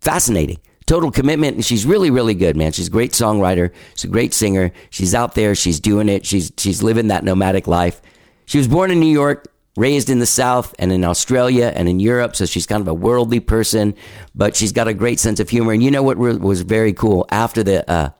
Fascinating 0.00 0.58
total 0.90 1.12
commitment. 1.12 1.54
And 1.54 1.64
she's 1.64 1.86
really, 1.86 2.10
really 2.10 2.34
good, 2.34 2.56
man. 2.56 2.72
She's 2.72 2.88
a 2.88 2.90
great 2.90 3.12
songwriter. 3.12 3.72
She's 3.94 4.10
a 4.10 4.12
great 4.12 4.34
singer. 4.34 4.72
She's 4.90 5.14
out 5.14 5.36
there. 5.36 5.54
She's 5.54 5.78
doing 5.78 6.08
it. 6.08 6.26
She's, 6.26 6.52
she's 6.56 6.82
living 6.82 7.08
that 7.08 7.22
nomadic 7.22 7.68
life. 7.68 8.02
She 8.44 8.58
was 8.58 8.66
born 8.66 8.90
in 8.90 8.98
New 8.98 9.12
York, 9.12 9.46
raised 9.76 10.10
in 10.10 10.18
the 10.18 10.26
South 10.26 10.74
and 10.80 10.90
in 10.90 11.04
Australia 11.04 11.72
and 11.76 11.88
in 11.88 12.00
Europe. 12.00 12.34
So 12.34 12.44
she's 12.44 12.66
kind 12.66 12.80
of 12.80 12.88
a 12.88 12.94
worldly 12.94 13.38
person, 13.38 13.94
but 14.34 14.56
she's 14.56 14.72
got 14.72 14.88
a 14.88 14.92
great 14.92 15.20
sense 15.20 15.38
of 15.38 15.48
humor. 15.48 15.72
And 15.72 15.80
you 15.80 15.92
know 15.92 16.02
what 16.02 16.18
was 16.18 16.62
very 16.62 16.92
cool 16.92 17.24
after 17.30 17.62
the, 17.62 17.88
uh, 17.88 18.10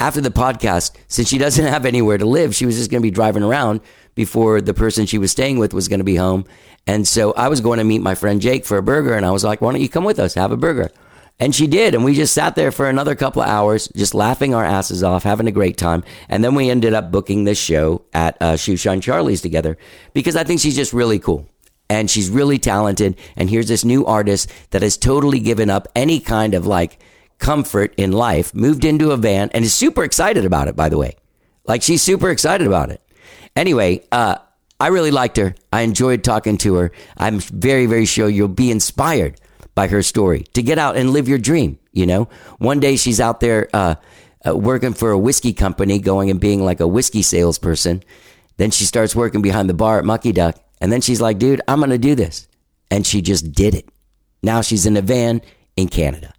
after 0.00 0.20
the 0.20 0.30
podcast, 0.30 0.96
since 1.06 1.28
she 1.28 1.38
doesn't 1.38 1.64
have 1.74 1.86
anywhere 1.86 2.18
to 2.18 2.26
live, 2.26 2.56
she 2.56 2.66
was 2.66 2.76
just 2.76 2.90
going 2.90 3.02
to 3.02 3.06
be 3.06 3.12
driving 3.12 3.44
around 3.44 3.80
before 4.16 4.60
the 4.60 4.74
person 4.74 5.06
she 5.06 5.18
was 5.18 5.30
staying 5.30 5.60
with 5.60 5.72
was 5.72 5.86
going 5.86 6.00
to 6.00 6.04
be 6.04 6.16
home. 6.16 6.44
And 6.88 7.06
so 7.06 7.34
I 7.34 7.46
was 7.46 7.60
going 7.60 7.78
to 7.78 7.84
meet 7.84 8.02
my 8.02 8.16
friend 8.16 8.40
Jake 8.40 8.64
for 8.64 8.78
a 8.78 8.82
burger. 8.82 9.14
And 9.14 9.24
I 9.24 9.30
was 9.30 9.44
like, 9.44 9.60
why 9.60 9.70
don't 9.70 9.80
you 9.80 9.88
come 9.88 10.02
with 10.02 10.18
us? 10.18 10.34
Have 10.34 10.50
a 10.50 10.56
burger. 10.56 10.90
And 11.38 11.54
she 11.54 11.66
did. 11.66 11.94
And 11.94 12.04
we 12.04 12.14
just 12.14 12.32
sat 12.32 12.54
there 12.54 12.72
for 12.72 12.88
another 12.88 13.14
couple 13.14 13.42
of 13.42 13.48
hours, 13.48 13.88
just 13.94 14.14
laughing 14.14 14.54
our 14.54 14.64
asses 14.64 15.02
off, 15.02 15.22
having 15.22 15.46
a 15.46 15.52
great 15.52 15.76
time. 15.76 16.02
And 16.28 16.42
then 16.42 16.54
we 16.54 16.70
ended 16.70 16.94
up 16.94 17.12
booking 17.12 17.44
this 17.44 17.58
show 17.58 18.02
at 18.14 18.36
uh, 18.40 18.56
Charley's 18.56 19.42
together 19.42 19.76
because 20.14 20.34
I 20.34 20.44
think 20.44 20.60
she's 20.60 20.76
just 20.76 20.92
really 20.92 21.18
cool. 21.18 21.48
And 21.90 22.10
she's 22.10 22.30
really 22.30 22.58
talented. 22.58 23.16
And 23.36 23.50
here's 23.50 23.68
this 23.68 23.84
new 23.84 24.06
artist 24.06 24.50
that 24.70 24.82
has 24.82 24.96
totally 24.96 25.38
given 25.38 25.70
up 25.70 25.86
any 25.94 26.20
kind 26.20 26.54
of 26.54 26.66
like 26.66 26.98
comfort 27.38 27.94
in 27.96 28.12
life, 28.12 28.54
moved 28.54 28.84
into 28.84 29.10
a 29.10 29.16
van, 29.16 29.50
and 29.52 29.64
is 29.64 29.74
super 29.74 30.04
excited 30.04 30.44
about 30.44 30.68
it, 30.68 30.74
by 30.74 30.88
the 30.88 30.98
way. 30.98 31.16
Like 31.66 31.82
she's 31.82 32.02
super 32.02 32.30
excited 32.30 32.66
about 32.66 32.90
it. 32.90 33.00
Anyway, 33.54 34.04
uh, 34.10 34.36
I 34.80 34.88
really 34.88 35.10
liked 35.10 35.36
her. 35.36 35.54
I 35.72 35.82
enjoyed 35.82 36.24
talking 36.24 36.56
to 36.58 36.74
her. 36.76 36.92
I'm 37.16 37.40
very, 37.40 37.86
very 37.86 38.06
sure 38.06 38.28
you'll 38.28 38.48
be 38.48 38.70
inspired 38.70 39.38
by 39.76 39.86
her 39.86 40.02
story 40.02 40.42
to 40.54 40.62
get 40.62 40.78
out 40.78 40.96
and 40.96 41.10
live 41.10 41.28
your 41.28 41.38
dream. 41.38 41.78
You 41.92 42.06
know, 42.06 42.28
one 42.58 42.80
day 42.80 42.96
she's 42.96 43.20
out 43.20 43.38
there 43.38 43.68
uh, 43.72 43.94
uh, 44.44 44.56
working 44.56 44.94
for 44.94 45.12
a 45.12 45.18
whiskey 45.18 45.52
company, 45.52 46.00
going 46.00 46.30
and 46.30 46.40
being 46.40 46.64
like 46.64 46.80
a 46.80 46.88
whiskey 46.88 47.22
salesperson. 47.22 48.02
Then 48.56 48.72
she 48.72 48.84
starts 48.84 49.14
working 49.14 49.42
behind 49.42 49.68
the 49.68 49.74
bar 49.74 49.98
at 50.00 50.04
Mucky 50.04 50.32
Duck. 50.32 50.58
And 50.80 50.90
then 50.90 51.02
she's 51.02 51.20
like, 51.20 51.38
dude, 51.38 51.60
I'm 51.68 51.78
going 51.78 51.90
to 51.90 51.98
do 51.98 52.14
this. 52.14 52.48
And 52.90 53.06
she 53.06 53.22
just 53.22 53.52
did 53.52 53.74
it. 53.74 53.88
Now 54.42 54.62
she's 54.62 54.86
in 54.86 54.96
a 54.96 55.02
van 55.02 55.42
in 55.76 55.88
Canada. 55.88 56.32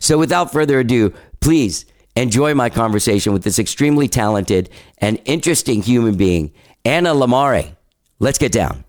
So 0.00 0.18
without 0.18 0.52
further 0.52 0.80
ado, 0.80 1.14
please 1.40 1.86
enjoy 2.16 2.54
my 2.54 2.70
conversation 2.70 3.32
with 3.32 3.44
this 3.44 3.58
extremely 3.58 4.08
talented 4.08 4.68
and 4.98 5.20
interesting 5.24 5.82
human 5.82 6.16
being, 6.16 6.52
Anna 6.84 7.14
La 7.14 7.26
Máre. 7.26 7.76
Let's 8.18 8.38
get 8.38 8.52
down. 8.52 8.84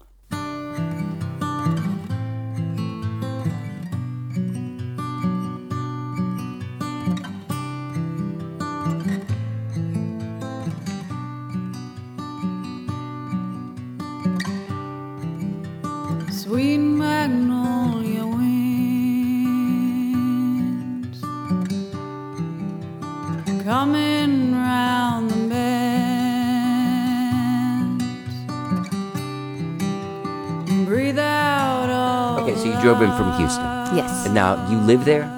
Now 34.58 34.70
you 34.72 34.78
live 34.80 35.06
there? 35.06 35.38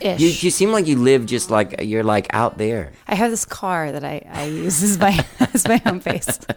Ish. 0.00 0.20
You, 0.20 0.28
you 0.28 0.50
seem 0.50 0.70
like 0.70 0.86
you 0.86 0.96
live 0.96 1.26
just 1.26 1.50
like 1.50 1.82
you're 1.82 2.04
like 2.04 2.28
out 2.30 2.58
there. 2.58 2.92
I 3.08 3.14
have 3.16 3.30
this 3.30 3.44
car 3.44 3.90
that 3.90 4.04
I, 4.04 4.24
I 4.30 4.44
use 4.44 4.82
as 4.82 4.98
my 4.98 5.24
as 5.54 5.66
my 5.66 5.76
home 5.78 5.98
base. 5.98 6.38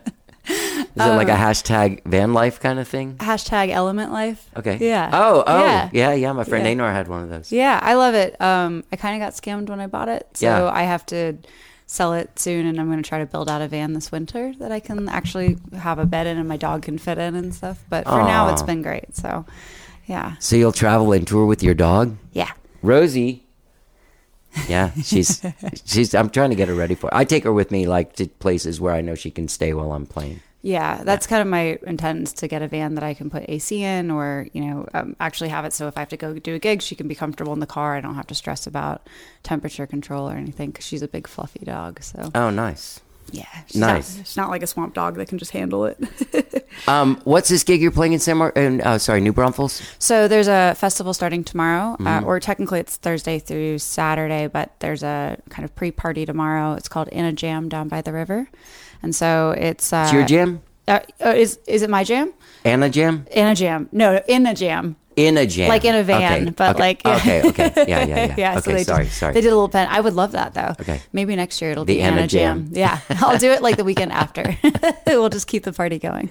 Is 0.48 1.06
it 1.08 1.16
like 1.16 1.30
a 1.30 1.36
hashtag 1.36 2.04
van 2.06 2.34
life 2.34 2.60
kind 2.60 2.78
of 2.78 2.88
thing? 2.88 3.16
Hashtag 3.18 3.70
element 3.70 4.12
life. 4.12 4.50
Okay. 4.58 4.78
Yeah. 4.80 5.10
Oh, 5.14 5.44
oh, 5.48 5.64
Yeah. 5.64 5.90
yeah, 5.94 6.14
yeah. 6.14 6.32
My 6.34 6.44
friend 6.44 6.66
Yeah. 6.66 6.74
Anor 6.74 6.92
had 6.92 7.08
one 7.08 7.24
of 7.24 7.30
those. 7.30 7.52
Yeah, 7.52 7.80
I 7.82 7.94
love 7.94 8.14
it. 8.14 8.40
Um, 8.42 8.84
I 8.92 8.98
kind 8.98 9.16
of 9.22 9.26
got 9.26 9.34
scammed 9.34 9.70
when 9.70 9.80
I 9.80 9.88
bought 9.88 10.10
it, 10.10 10.28
so 10.34 10.46
Yeah. 10.46 10.70
I 10.70 10.84
have 10.84 11.06
to 11.08 11.38
sell 11.88 12.14
it 12.14 12.38
soon, 12.38 12.66
and 12.66 12.80
I'm 12.80 12.88
going 12.88 13.02
to 13.02 13.08
try 13.08 13.20
to 13.20 13.26
build 13.26 13.50
out 13.50 13.62
a 13.62 13.68
van 13.68 13.94
this 13.94 14.12
winter 14.12 14.54
that 14.60 14.72
I 14.72 14.80
can 14.82 15.08
actually 15.08 15.58
have 15.78 15.98
a 15.98 16.06
bed 16.06 16.28
in 16.28 16.38
and 16.38 16.48
my 16.48 16.58
dog 16.58 16.82
can 16.84 16.98
fit 16.98 17.18
in 17.18 17.36
and 17.36 17.56
stuff. 17.56 17.84
But 17.90 18.06
for 18.06 18.18
now, 18.24 18.50
it's 18.52 18.64
been 18.64 18.82
great. 18.82 19.16
So, 19.16 19.46
yeah, 20.12 20.36
So 20.40 20.58
you'll 20.58 20.74
travel 20.74 21.14
and 21.14 21.26
tour 21.26 21.46
with 21.46 21.64
your 21.64 21.74
dog, 21.74 22.18
yeah. 22.34 22.52
Rosie. 22.82 23.46
Yeah, 24.68 24.92
she's 25.04 25.42
she's. 25.86 26.14
I'm 26.14 26.30
trying 26.30 26.50
to 26.50 26.56
get 26.58 26.68
her 26.68 26.76
ready 26.76 26.96
for. 26.96 27.08
It. 27.08 27.14
I 27.16 27.24
take 27.24 27.46
her 27.46 27.54
with 27.54 27.72
me 27.72 27.88
like 27.88 28.14
to 28.18 28.28
places 28.28 28.82
where 28.82 28.94
I 28.94 29.00
know 29.00 29.16
she 29.16 29.32
can 29.32 29.48
stay 29.48 29.74
while 29.74 29.94
I'm 29.94 30.06
playing. 30.06 30.42
Yeah, 30.64 31.04
that's 31.06 31.26
kind 31.26 31.42
of 31.42 31.48
my 31.48 31.80
intent 31.88 32.28
is 32.28 32.34
to 32.34 32.48
get 32.50 32.62
a 32.62 32.68
van 32.68 32.96
that 32.96 33.04
I 33.04 33.14
can 33.14 33.30
put 33.30 33.46
AC 33.48 33.82
in, 33.82 34.12
or 34.12 34.48
you 34.52 34.62
know, 34.66 34.88
um, 34.94 35.16
actually 35.22 35.50
have 35.50 35.64
it 35.64 35.72
so 35.72 35.88
if 35.88 35.96
I 35.96 36.02
have 36.02 36.10
to 36.10 36.18
go 36.18 36.38
do 36.38 36.54
a 36.56 36.60
gig, 36.60 36.82
she 36.82 36.96
can 36.96 37.08
be 37.08 37.16
comfortable 37.16 37.54
in 37.54 37.62
the 37.62 37.66
car. 37.66 37.96
I 37.96 38.02
don't 38.02 38.16
have 38.16 38.28
to 38.28 38.36
stress 38.36 38.68
about 38.68 39.08
temperature 39.44 39.88
control 39.88 40.30
or 40.30 40.34
anything 40.36 40.72
because 40.72 40.86
she's 40.86 41.02
a 41.02 41.08
big 41.08 41.28
fluffy 41.28 41.64
dog. 41.64 42.04
So 42.04 42.32
Oh, 42.36 42.50
nice. 42.50 43.00
Yeah, 43.32 43.46
she's 43.68 43.76
Nice. 43.80 44.18
Not, 44.18 44.28
she's 44.28 44.38
not 44.38 44.50
like 44.50 44.64
a 44.64 44.68
swamp 44.68 44.94
dog 44.94 45.16
that 45.16 45.28
can 45.28 45.38
just 45.38 45.52
handle 45.52 45.86
it. 45.86 45.98
Um, 46.88 47.20
what's 47.26 47.50
this 47.50 47.64
gig 47.66 47.82
you're 47.82 47.92
playing 47.92 48.14
in 48.14 48.20
San 48.20 48.38
Mar? 48.38 48.50
In, 48.52 48.80
uh, 48.82 48.98
sorry, 48.98 49.20
New 49.20 49.34
Braunfels. 49.34 49.82
So 50.00 50.30
there's 50.30 50.48
a 50.48 50.74
festival 50.76 51.14
starting 51.14 51.44
tomorrow, 51.44 51.94
Mm-hmm. 52.00 52.08
uh, 52.08 52.22
or 52.22 52.40
technically 52.40 52.80
it's 52.80 52.96
Thursday 52.96 53.40
through 53.40 53.78
Saturday, 53.80 54.48
but 54.48 54.80
there's 54.80 55.04
a 55.04 55.38
kind 55.50 55.66
of 55.66 55.76
pre-party 55.76 56.26
tomorrow. 56.26 56.74
It's 56.74 56.88
called 56.88 57.10
In 57.10 57.26
a 57.26 57.34
Jam 57.34 57.68
down 57.68 57.90
by 57.90 58.02
the 58.02 58.14
river, 58.14 58.50
and 59.04 59.14
so 59.14 59.52
it's 59.58 59.92
uh, 59.92 60.04
It's 60.06 60.14
your 60.14 60.26
jam, 60.26 60.62
Uh, 60.88 61.00
uh, 61.24 61.30
is 61.36 61.60
is 61.68 61.82
it 61.82 61.90
my 61.90 62.06
jam? 62.06 62.34
Anna 62.64 62.90
jam, 62.90 63.28
In 63.32 63.48
a 63.48 63.54
jam? 63.56 63.90
No, 63.92 64.22
in 64.28 64.48
a 64.48 64.56
jam. 64.56 64.96
In 65.16 65.38
a 65.38 65.46
jam, 65.46 65.70
Like 65.70 65.84
in 65.86 65.96
a 65.96 66.04
van, 66.04 66.42
Okay, 66.44 66.52
but 66.52 66.76
okay, 66.76 66.80
like 66.80 67.06
okay, 67.06 67.44
okay, 67.50 67.74
yeah, 67.88 68.06
yeah, 68.06 68.36
yeah. 68.38 68.54
so 68.54 68.60
okay, 68.60 68.74
they 68.74 68.84
sorry, 68.84 69.06
just- 69.06 69.18
sorry. 69.18 69.34
They 69.34 69.42
did 69.42 69.48
a 69.50 69.56
little 69.56 69.70
pen. 69.70 69.88
I 69.90 70.00
would 70.00 70.14
love 70.14 70.32
that 70.34 70.54
though. 70.54 70.74
Okay. 70.80 71.02
maybe 71.12 71.36
next 71.36 71.62
year 71.62 71.72
it'll 71.72 71.86
The 71.86 71.96
be 71.96 72.02
Anna 72.02 72.18
Anna 72.18 72.28
Jam. 72.28 72.66
Jam. 72.66 72.74
Yeah, 72.74 73.00
I'll 73.22 73.38
do 73.38 73.52
it 73.52 73.62
like 73.62 73.78
the 73.78 73.84
weekend 73.84 74.12
after. 74.14 74.58
we'll 75.08 75.30
just 75.30 75.48
keep 75.48 75.64
the 75.64 75.74
party 75.74 76.00
going. 76.00 76.30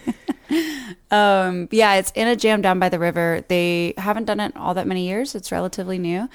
um, 1.10 1.68
yeah, 1.70 1.94
it's 1.94 2.10
in 2.14 2.28
a 2.28 2.36
jam 2.36 2.62
down 2.62 2.78
by 2.78 2.88
the 2.88 2.98
river. 2.98 3.44
They 3.48 3.94
haven't 3.98 4.24
done 4.24 4.40
it 4.40 4.56
all 4.56 4.74
that 4.74 4.86
many 4.86 5.06
years. 5.06 5.34
It's 5.34 5.52
relatively 5.52 5.98
new. 5.98 6.28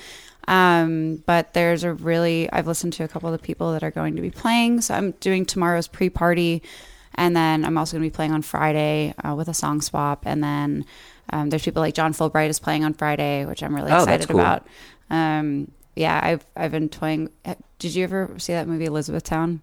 Um, 0.48 1.24
but 1.26 1.54
there's 1.54 1.84
a 1.84 1.94
really 1.94 2.50
I've 2.52 2.68
listened 2.68 2.94
to 2.94 3.04
a 3.04 3.08
couple 3.08 3.34
of 3.34 3.40
the 3.40 3.44
people 3.44 3.72
that 3.74 3.84
are 3.84 3.92
going 3.92 4.16
to 4.16 4.22
be 4.22 4.30
playing. 4.30 4.82
So 4.82 4.94
I'm 4.94 5.12
doing 5.20 5.46
tomorrow's 5.46 5.88
pre-party, 5.88 6.62
and 7.16 7.36
then 7.36 7.66
I'm 7.66 7.78
also 7.78 7.98
going 7.98 8.04
to 8.04 8.12
be 8.12 8.16
playing 8.16 8.32
on 8.32 8.42
Friday 8.42 9.14
uh, 9.24 9.36
with 9.36 9.48
a 9.48 9.54
song 9.54 9.82
swap, 9.82 10.24
and 10.26 10.44
then 10.44 10.86
um, 11.32 11.50
there's 11.50 11.64
people 11.64 11.82
like 11.82 11.94
John 11.94 12.14
Fullbright 12.14 12.50
is 12.50 12.60
playing 12.60 12.84
on 12.84 12.94
Friday, 12.94 13.46
which 13.46 13.64
I'm 13.64 13.74
really 13.76 13.92
Oh, 13.92 14.06
that's 14.06 14.26
excited 14.26 14.28
cool. 14.30 14.40
about. 14.42 14.68
Um, 15.10 15.72
yeah, 15.96 16.20
I've 16.22 16.46
I've 16.56 16.72
been 16.72 16.90
toying. 16.90 17.30
Did 17.80 17.96
you 17.96 18.04
ever 18.04 18.32
see 18.38 18.54
that 18.54 18.68
movie 18.68 18.86
Elizabethtown? 18.86 19.62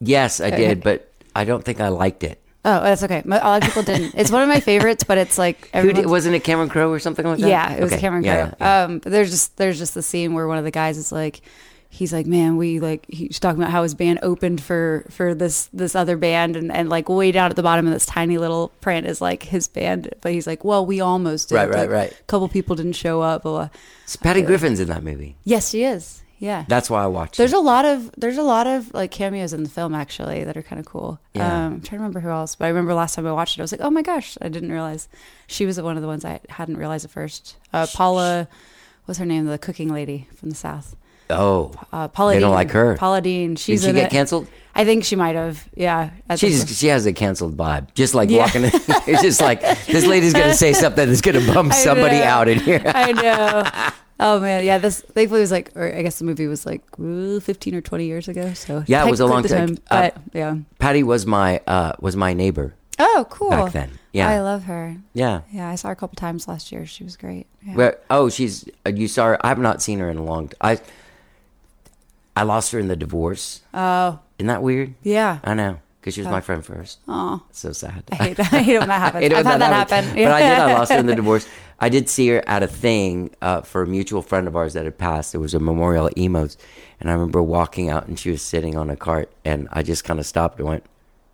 yes, 0.00 0.40
I 0.40 0.50
did, 0.50 0.82
but 0.82 1.10
I 1.36 1.44
don't 1.44 1.64
think 1.64 1.80
I 1.80 1.88
liked 1.88 2.24
it. 2.24 2.40
Oh, 2.64 2.82
that's 2.82 3.02
okay. 3.02 3.22
A 3.24 3.28
lot 3.28 3.62
of 3.62 3.68
people 3.68 3.82
didn't. 3.82 4.14
It's 4.16 4.30
one 4.30 4.42
of 4.42 4.48
my 4.48 4.60
favorites, 4.72 5.04
but 5.04 5.16
it's 5.16 5.38
like 5.38 5.70
Who 5.74 5.92
did, 5.94 6.06
wasn't 6.06 6.34
it 6.34 6.44
Cameron 6.44 6.68
Crowe 6.68 6.90
or 6.90 6.98
something 6.98 7.24
like 7.24 7.38
that? 7.38 7.48
yeah, 7.48 7.72
it 7.72 7.80
was 7.82 7.92
Okay, 7.92 8.00
Cameron 8.00 8.22
Crowe. 8.24 8.32
yeah, 8.32 8.54
yeah. 8.60 8.82
Um, 8.84 8.98
but 8.98 9.12
there's 9.12 9.30
just 9.30 9.56
there's 9.56 9.78
just 9.78 9.94
the 9.94 10.02
scene 10.02 10.34
where 10.34 10.46
one 10.46 10.58
of 10.58 10.64
the 10.64 10.70
guys 10.70 10.98
is 10.98 11.10
like, 11.12 11.40
he's 11.92 12.12
like, 12.12 12.26
man, 12.26 12.56
we 12.56 12.80
like 12.80 13.04
he's 13.08 13.38
talking 13.38 13.60
about 13.60 13.72
how 13.72 13.82
his 13.82 13.94
band 13.94 14.20
opened 14.22 14.62
for 14.62 15.04
for 15.10 15.34
this 15.34 15.68
this 15.72 15.94
other 15.94 16.16
band, 16.16 16.56
and 16.56 16.72
and 16.72 16.88
like 16.88 17.08
way 17.08 17.32
down 17.32 17.50
at 17.50 17.56
the 17.56 17.62
bottom 17.62 17.86
of 17.86 17.92
this 17.92 18.06
tiny 18.06 18.38
little 18.38 18.68
print 18.80 19.06
is 19.06 19.20
like 19.20 19.42
his 19.42 19.68
band, 19.68 20.14
but 20.22 20.32
he's 20.32 20.46
like, 20.46 20.64
well, 20.64 20.86
we 20.86 21.00
almost 21.00 21.50
did. 21.50 21.56
Right, 21.56 21.68
right, 21.68 21.80
Like, 21.80 21.90
right. 21.90 22.12
A 22.12 22.22
couple 22.24 22.48
people 22.48 22.76
didn't 22.76 22.94
show 22.94 23.20
up. 23.20 23.42
Blah, 23.42 23.52
blah. 23.52 23.68
So 24.06 24.18
Patty 24.22 24.42
Griffin's 24.42 24.80
in 24.80 24.88
that 24.88 25.02
movie. 25.02 25.36
Yes, 25.44 25.70
she 25.70 25.84
is. 25.84 26.22
Yeah. 26.38 26.64
That's 26.68 26.88
why 26.88 27.04
I 27.04 27.06
watched 27.06 27.36
There's 27.36 27.52
it. 27.52 27.58
a 27.58 27.60
lot 27.60 27.84
of 27.84 28.10
there's 28.16 28.38
a 28.38 28.42
lot 28.42 28.66
of 28.66 28.94
like 28.94 29.10
cameos 29.10 29.52
in 29.52 29.62
the 29.62 29.68
film 29.68 29.94
actually 29.94 30.42
that 30.44 30.56
are 30.56 30.62
kind 30.62 30.80
of 30.80 30.86
cool. 30.86 31.20
Yeah. 31.34 31.46
Um, 31.66 31.72
I'm 31.74 31.80
trying 31.82 31.82
to 31.82 31.96
remember 31.98 32.20
who 32.20 32.30
else, 32.30 32.54
but 32.54 32.64
I 32.64 32.68
remember 32.68 32.94
last 32.94 33.14
time 33.14 33.26
I 33.26 33.32
watched 33.32 33.58
it, 33.58 33.60
I 33.60 33.64
was 33.64 33.72
like, 33.72 33.82
oh 33.82 33.90
my 33.90 34.00
gosh, 34.00 34.38
I 34.40 34.48
didn't 34.48 34.72
realize 34.72 35.08
she 35.46 35.66
was 35.66 35.78
one 35.78 35.96
of 35.96 36.02
the 36.02 36.08
ones 36.08 36.24
I 36.24 36.40
hadn't 36.48 36.78
realized 36.78 37.04
at 37.04 37.10
first. 37.10 37.56
Uh, 37.74 37.86
Paula, 37.92 38.48
what's 39.04 39.18
her 39.18 39.26
name? 39.26 39.44
The 39.44 39.58
cooking 39.58 39.90
lady 39.90 40.28
from 40.34 40.48
the 40.48 40.56
south. 40.56 40.96
Oh, 41.30 41.72
Uh, 41.92 42.08
Paula. 42.08 42.34
They 42.34 42.40
don't 42.40 42.54
like 42.54 42.70
her. 42.72 42.96
Paula 42.96 43.20
Deen. 43.20 43.50
did 43.50 43.58
She's 43.58 43.82
she 43.84 43.92
get 43.92 44.04
it. 44.06 44.10
canceled? 44.10 44.46
I 44.74 44.84
think 44.84 45.04
she 45.04 45.16
might 45.16 45.34
have. 45.36 45.68
Yeah. 45.74 46.10
I. 46.28 46.36
She's 46.36 46.78
she 46.78 46.86
has 46.88 47.04
a 47.06 47.12
canceled 47.12 47.56
vibe. 47.56 47.92
Just 47.94 48.14
like 48.14 48.30
Yeah. 48.30 48.44
walking, 48.44 48.64
in, 48.64 48.70
it's 49.06 49.22
just 49.22 49.40
like 49.40 49.60
this 49.86 50.06
lady's 50.06 50.32
gonna 50.32 50.54
say 50.54 50.72
something 50.72 51.08
that's 51.08 51.20
gonna 51.20 51.40
bum 51.52 51.72
somebody 51.72 52.18
know. 52.18 52.24
out 52.24 52.48
in 52.48 52.58
here. 52.60 52.80
I 52.94 53.12
know. 53.12 53.90
Oh 54.20 54.38
man, 54.38 54.64
yeah. 54.64 54.78
This 54.78 55.00
thankfully 55.00 55.40
was 55.40 55.50
like, 55.50 55.72
or 55.74 55.92
I 55.94 56.02
guess 56.02 56.18
the 56.18 56.24
movie 56.24 56.46
was 56.46 56.66
like 56.66 56.82
ooh, 57.00 57.40
15 57.40 57.74
or 57.74 57.80
20 57.80 58.04
years 58.06 58.28
ago. 58.28 58.52
So 58.54 58.84
Yeah, 58.86 59.04
it 59.06 59.10
was 59.10 59.20
a 59.20 59.26
long 59.26 59.42
time. 59.42 59.78
Uh, 59.90 60.10
But 60.12 60.16
yeah. 60.32 60.56
Patty 60.78 61.02
was 61.02 61.26
my 61.26 61.60
uh 61.66 61.92
was 62.00 62.14
my 62.16 62.32
neighbor 62.32 62.74
Oh, 62.98 63.26
cool. 63.30 63.50
back 63.50 63.72
then. 63.72 63.90
Yeah, 64.12 64.28
I 64.28 64.40
love 64.40 64.64
her. 64.64 64.96
yeah. 65.14 65.40
Yeah, 65.52 65.68
I 65.70 65.74
saw 65.76 65.88
her 65.88 65.92
a 65.92 65.96
couple 65.96 66.16
times 66.16 66.46
last 66.48 66.70
year. 66.72 66.84
She 66.84 67.02
was 67.04 67.16
great. 67.16 67.46
Yeah. 67.66 67.74
Where, 67.74 67.98
oh, 68.10 68.28
she's 68.28 68.68
uh, 68.84 68.90
you 68.90 69.08
saw 69.08 69.26
her. 69.26 69.46
I've 69.46 69.58
not 69.58 69.80
seen 69.80 70.00
her 70.00 70.10
in 70.10 70.16
a 70.18 70.22
long. 70.24 70.48
Time. 70.48 70.56
I 70.60 70.78
I 72.36 72.42
lost 72.44 72.72
her 72.72 72.78
in 72.78 72.88
the 72.88 72.96
divorce. 72.96 73.60
Oh, 73.74 74.20
Isn't 74.38 74.46
that 74.48 74.62
weird? 74.62 74.94
yeah. 75.02 75.40
I 75.44 75.54
know 75.54 75.78
because 76.00 76.14
she 76.14 76.20
was 76.22 76.30
my 76.30 76.40
friend 76.40 76.64
first. 76.64 76.98
Oh, 77.06 77.42
so 77.50 77.72
sad. 77.72 78.04
I 78.12 78.14
hate 78.14 78.36
that. 78.38 78.52
I 78.52 78.62
hate 78.62 78.78
when 78.78 78.88
that 78.88 79.00
happens. 79.00 79.24
I've 79.34 79.44
had 79.46 79.60
that 79.60 79.72
happens. 79.72 80.06
happen. 80.08 80.22
But 80.24 80.32
I 80.32 80.40
did. 80.40 80.58
I 80.58 80.72
lost 80.78 80.92
her 80.92 80.98
in 80.98 81.06
the 81.06 81.14
divorce. 81.16 81.46
I 81.78 81.88
did 81.88 82.08
see 82.08 82.28
her 82.28 82.42
at 82.46 82.62
a 82.62 82.66
thing 82.66 83.30
uh, 83.42 83.62
for 83.62 83.82
a 83.82 83.86
mutual 83.86 84.22
friend 84.22 84.46
of 84.46 84.54
ours 84.56 84.74
that 84.74 84.84
had 84.84 84.96
passed. 84.98 85.32
There 85.32 85.40
was 85.40 85.54
a 85.54 85.58
memorial 85.60 86.06
at 86.06 86.16
Emos, 86.16 86.56
and 87.00 87.10
I 87.10 87.12
remember 87.14 87.42
walking 87.42 87.88
out, 87.90 88.06
and 88.06 88.18
she 88.18 88.30
was 88.30 88.40
sitting 88.42 88.76
on 88.76 88.88
a 88.90 88.96
cart, 88.96 89.30
and 89.44 89.68
I 89.72 89.82
just 89.82 90.04
kind 90.04 90.18
of 90.20 90.26
stopped 90.26 90.58
and 90.58 90.68
went, 90.68 90.84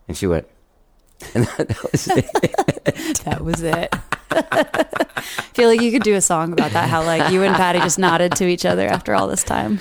and 0.09 0.17
she 0.17 0.27
went, 0.27 0.47
and 1.35 1.45
that 1.47 1.83
was 1.93 2.09
it. 2.09 3.25
That 3.25 3.45
was 3.45 3.63
it. 3.63 3.95
I 4.31 5.23
feel 5.55 5.69
like 5.69 5.81
you 5.81 5.91
could 5.91 6.03
do 6.03 6.15
a 6.15 6.21
song 6.21 6.53
about 6.53 6.73
that. 6.73 6.89
How 6.91 7.03
like 7.05 7.33
you 7.33 7.43
and 7.43 7.55
Patty 7.57 7.79
just 7.81 7.99
nodded 7.99 8.33
to 8.37 8.47
each 8.47 8.65
other 8.65 8.87
after 8.87 9.15
all 9.15 9.27
this 9.27 9.43
time. 9.43 9.79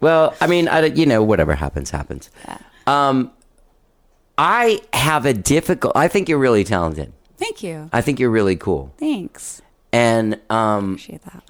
Well, 0.00 0.34
I 0.40 0.46
mean, 0.46 0.68
I, 0.68 0.86
you 0.86 1.06
know, 1.06 1.22
whatever 1.22 1.54
happens, 1.54 1.90
happens. 1.90 2.30
Um, 2.86 3.30
I 4.38 4.80
have 4.92 5.26
a 5.26 5.34
difficult. 5.34 5.94
I 5.96 6.08
think 6.08 6.28
you're 6.28 6.38
really 6.38 6.64
talented. 6.64 7.12
Thank 7.36 7.62
you. 7.62 7.88
I 7.92 8.00
think 8.00 8.18
you're 8.20 8.30
really 8.30 8.56
cool, 8.56 8.92
Thanks. 8.98 9.62
and 9.92 10.38
um, 10.50 10.90
Appreciate 10.92 11.22
that. 11.22 11.42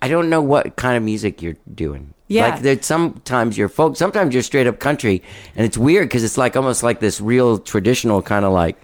I 0.00 0.08
don't 0.08 0.28
know 0.28 0.42
what 0.42 0.74
kind 0.74 0.96
of 0.96 1.02
music 1.04 1.40
you're 1.42 1.56
doing. 1.72 2.14
Yeah. 2.26 2.48
like 2.48 2.62
there's 2.62 2.86
sometimes 2.86 3.58
you're 3.58 3.68
folk, 3.68 3.96
sometimes 3.96 4.32
you're 4.34 4.42
straight 4.42 4.66
up 4.66 4.78
country, 4.80 5.22
and 5.54 5.66
it's 5.66 5.76
weird 5.78 6.08
because 6.08 6.24
it's 6.24 6.38
like 6.38 6.56
almost 6.56 6.82
like 6.82 6.98
this 6.98 7.20
real 7.20 7.58
traditional 7.58 8.22
kind 8.22 8.44
of 8.44 8.52
like. 8.52 8.76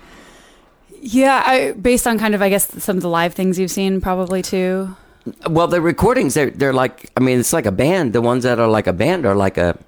Yeah, 1.00 1.42
I, 1.46 1.72
based 1.72 2.06
on 2.06 2.18
kind 2.18 2.34
of 2.34 2.42
I 2.42 2.48
guess 2.48 2.82
some 2.82 2.96
of 2.96 3.02
the 3.02 3.08
live 3.08 3.34
things 3.34 3.58
you've 3.58 3.70
seen, 3.70 4.00
probably 4.00 4.42
too. 4.42 4.94
Well, 5.48 5.66
the 5.68 5.80
recordings 5.80 6.34
they're 6.34 6.50
they're 6.50 6.72
like. 6.72 7.10
I 7.16 7.20
mean, 7.20 7.38
it's 7.38 7.52
like 7.52 7.66
a 7.66 7.72
band. 7.72 8.12
The 8.12 8.20
ones 8.20 8.44
that 8.44 8.58
are 8.58 8.68
like 8.68 8.86
a 8.86 8.92
band 8.92 9.26
are 9.26 9.34
like 9.34 9.58
a. 9.58 9.78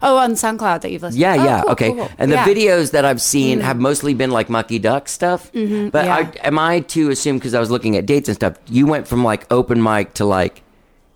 Oh, 0.00 0.16
on 0.18 0.32
SoundCloud 0.32 0.82
that 0.82 0.92
you've 0.92 1.02
listened. 1.02 1.20
Yeah, 1.20 1.36
to. 1.36 1.40
Oh, 1.40 1.44
yeah, 1.44 1.62
cool, 1.62 1.70
okay. 1.72 1.88
cool, 1.88 1.96
cool. 1.96 2.10
And 2.18 2.30
the 2.30 2.36
Yeah. 2.36 2.46
Videos 2.46 2.92
that 2.92 3.04
I've 3.04 3.20
seen 3.20 3.60
have 3.60 3.78
mostly 3.78 4.14
been 4.14 4.30
like 4.30 4.48
Mucky 4.48 4.78
Duck 4.78 5.08
stuff. 5.08 5.50
Mm-hmm, 5.52 5.88
but 5.88 6.04
yeah. 6.04 6.16
I, 6.16 6.46
am 6.46 6.58
I 6.58 6.80
to 6.80 7.10
assume 7.10 7.38
because 7.38 7.54
I 7.54 7.58
was 7.58 7.70
looking 7.70 7.96
at 7.96 8.06
dates 8.06 8.28
and 8.28 8.36
stuff, 8.36 8.56
you 8.66 8.86
went 8.86 9.08
from 9.08 9.24
like 9.24 9.50
open 9.50 9.82
mic 9.82 10.14
to 10.14 10.24
like 10.24 10.62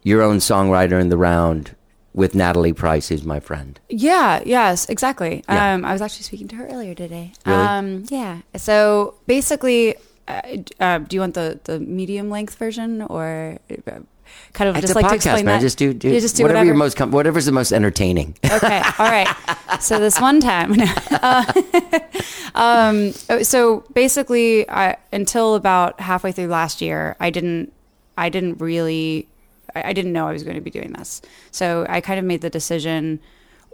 your 0.02 0.22
own 0.22 0.38
songwriter 0.38 1.00
in 1.00 1.10
the 1.10 1.16
round 1.16 1.76
with 2.14 2.34
Natalie 2.34 2.72
Price, 2.72 3.08
who's 3.08 3.24
my 3.24 3.40
friend. 3.40 3.78
Yeah, 3.88 4.42
yes, 4.44 4.88
exactly. 4.88 5.44
Yeah. 5.48 5.74
Um, 5.74 5.84
I 5.84 5.92
was 5.92 6.02
actually 6.02 6.24
speaking 6.24 6.48
to 6.48 6.56
her 6.56 6.66
earlier 6.66 6.94
today. 6.94 7.32
Really? 7.46 7.58
Um, 7.58 8.04
yeah. 8.10 8.38
So 8.56 9.14
basically, 9.26 9.94
uh, 10.28 10.40
uh, 10.80 10.98
do 10.98 11.16
you 11.16 11.20
want 11.20 11.34
the, 11.34 11.58
the 11.64 11.80
medium 11.80 12.30
length 12.30 12.54
version 12.56 13.02
or? 13.02 13.58
uh, 13.86 14.00
kind 14.54 14.70
of 14.70 14.76
It's 14.76 14.82
just 14.86 14.92
a 14.96 15.00
like 15.00 15.08
to 15.10 15.14
explain 15.16 15.44
man. 15.44 15.58
that. 15.58 15.60
Just 15.60 15.76
do, 15.76 15.92
do, 15.92 16.08
You 16.08 16.20
just 16.20 16.36
do 16.36 16.44
whatever, 16.44 16.58
whatever. 16.60 16.66
you're 16.66 16.74
most 16.74 16.96
com- 16.96 17.10
whatever's 17.10 17.44
the 17.46 17.52
most 17.52 17.70
entertaining. 17.72 18.34
okay 18.44 18.80
all 18.98 19.10
right 19.10 19.28
so 19.80 19.98
this 19.98 20.18
one 20.20 20.40
time 20.40 20.74
uh, 21.10 21.52
um, 22.54 23.12
so 23.12 23.84
basically 23.94 24.68
I, 24.70 24.96
until 25.12 25.54
about 25.54 26.00
halfway 26.00 26.32
through 26.32 26.46
last 26.48 26.80
year 26.80 27.16
i 27.20 27.30
didn't 27.30 27.72
i 28.16 28.28
didn't 28.28 28.58
really 28.60 29.28
I, 29.74 29.88
I 29.90 29.92
didn't 29.92 30.12
know 30.12 30.26
i 30.28 30.32
was 30.32 30.44
going 30.44 30.56
to 30.56 30.62
be 30.62 30.70
doing 30.70 30.92
this 30.92 31.20
so 31.50 31.86
i 31.88 32.00
kind 32.00 32.18
of 32.18 32.24
made 32.24 32.40
the 32.40 32.50
decision 32.50 33.20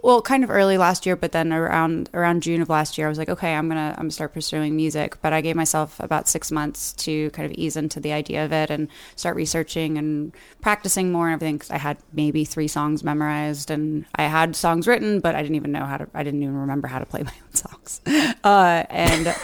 well 0.03 0.21
kind 0.21 0.43
of 0.43 0.49
early 0.49 0.77
last 0.77 1.05
year 1.05 1.15
but 1.15 1.31
then 1.31 1.51
around 1.51 2.09
around 2.13 2.41
june 2.43 2.61
of 2.61 2.69
last 2.69 2.97
year 2.97 3.07
i 3.07 3.09
was 3.09 3.17
like 3.17 3.29
okay 3.29 3.53
i'm 3.53 3.67
gonna 3.67 3.91
i'm 3.97 4.03
gonna 4.03 4.11
start 4.11 4.33
pursuing 4.33 4.75
music. 4.75 5.17
But 5.21 5.33
i 5.33 5.41
gave 5.41 5.55
myself 5.55 5.99
about 5.99 6.27
six 6.27 6.51
months 6.51 6.93
to 6.93 7.29
kind 7.31 7.45
of 7.45 7.57
ease 7.57 7.75
into 7.75 7.99
the 7.99 8.13
idea 8.13 8.45
of 8.45 8.51
it 8.51 8.69
and 8.69 8.87
start 9.15 9.35
researching 9.35 9.97
and 9.97 10.33
practicing 10.61 11.11
more 11.11 11.27
and 11.27 11.33
everything 11.33 11.55
because 11.57 11.71
i 11.71 11.77
had 11.77 11.97
maybe 12.13 12.45
three 12.45 12.67
songs 12.67 13.03
memorized 13.03 13.71
and 13.71 14.05
i 14.15 14.23
had 14.23 14.55
songs 14.55 14.87
written 14.87 15.19
but 15.19 15.35
i 15.35 15.41
didn't 15.41 15.55
even 15.55 15.71
know 15.71 15.85
how 15.85 15.97
to 15.97 16.07
i 16.13 16.23
didn't 16.23 16.41
even 16.41 16.55
remember 16.55 16.87
how 16.87 16.99
to 16.99 17.05
play 17.05 17.23
my 17.29 17.33
own 17.45 17.53
songs. 17.53 18.01
Uh, 18.43 18.83
and 18.89 19.35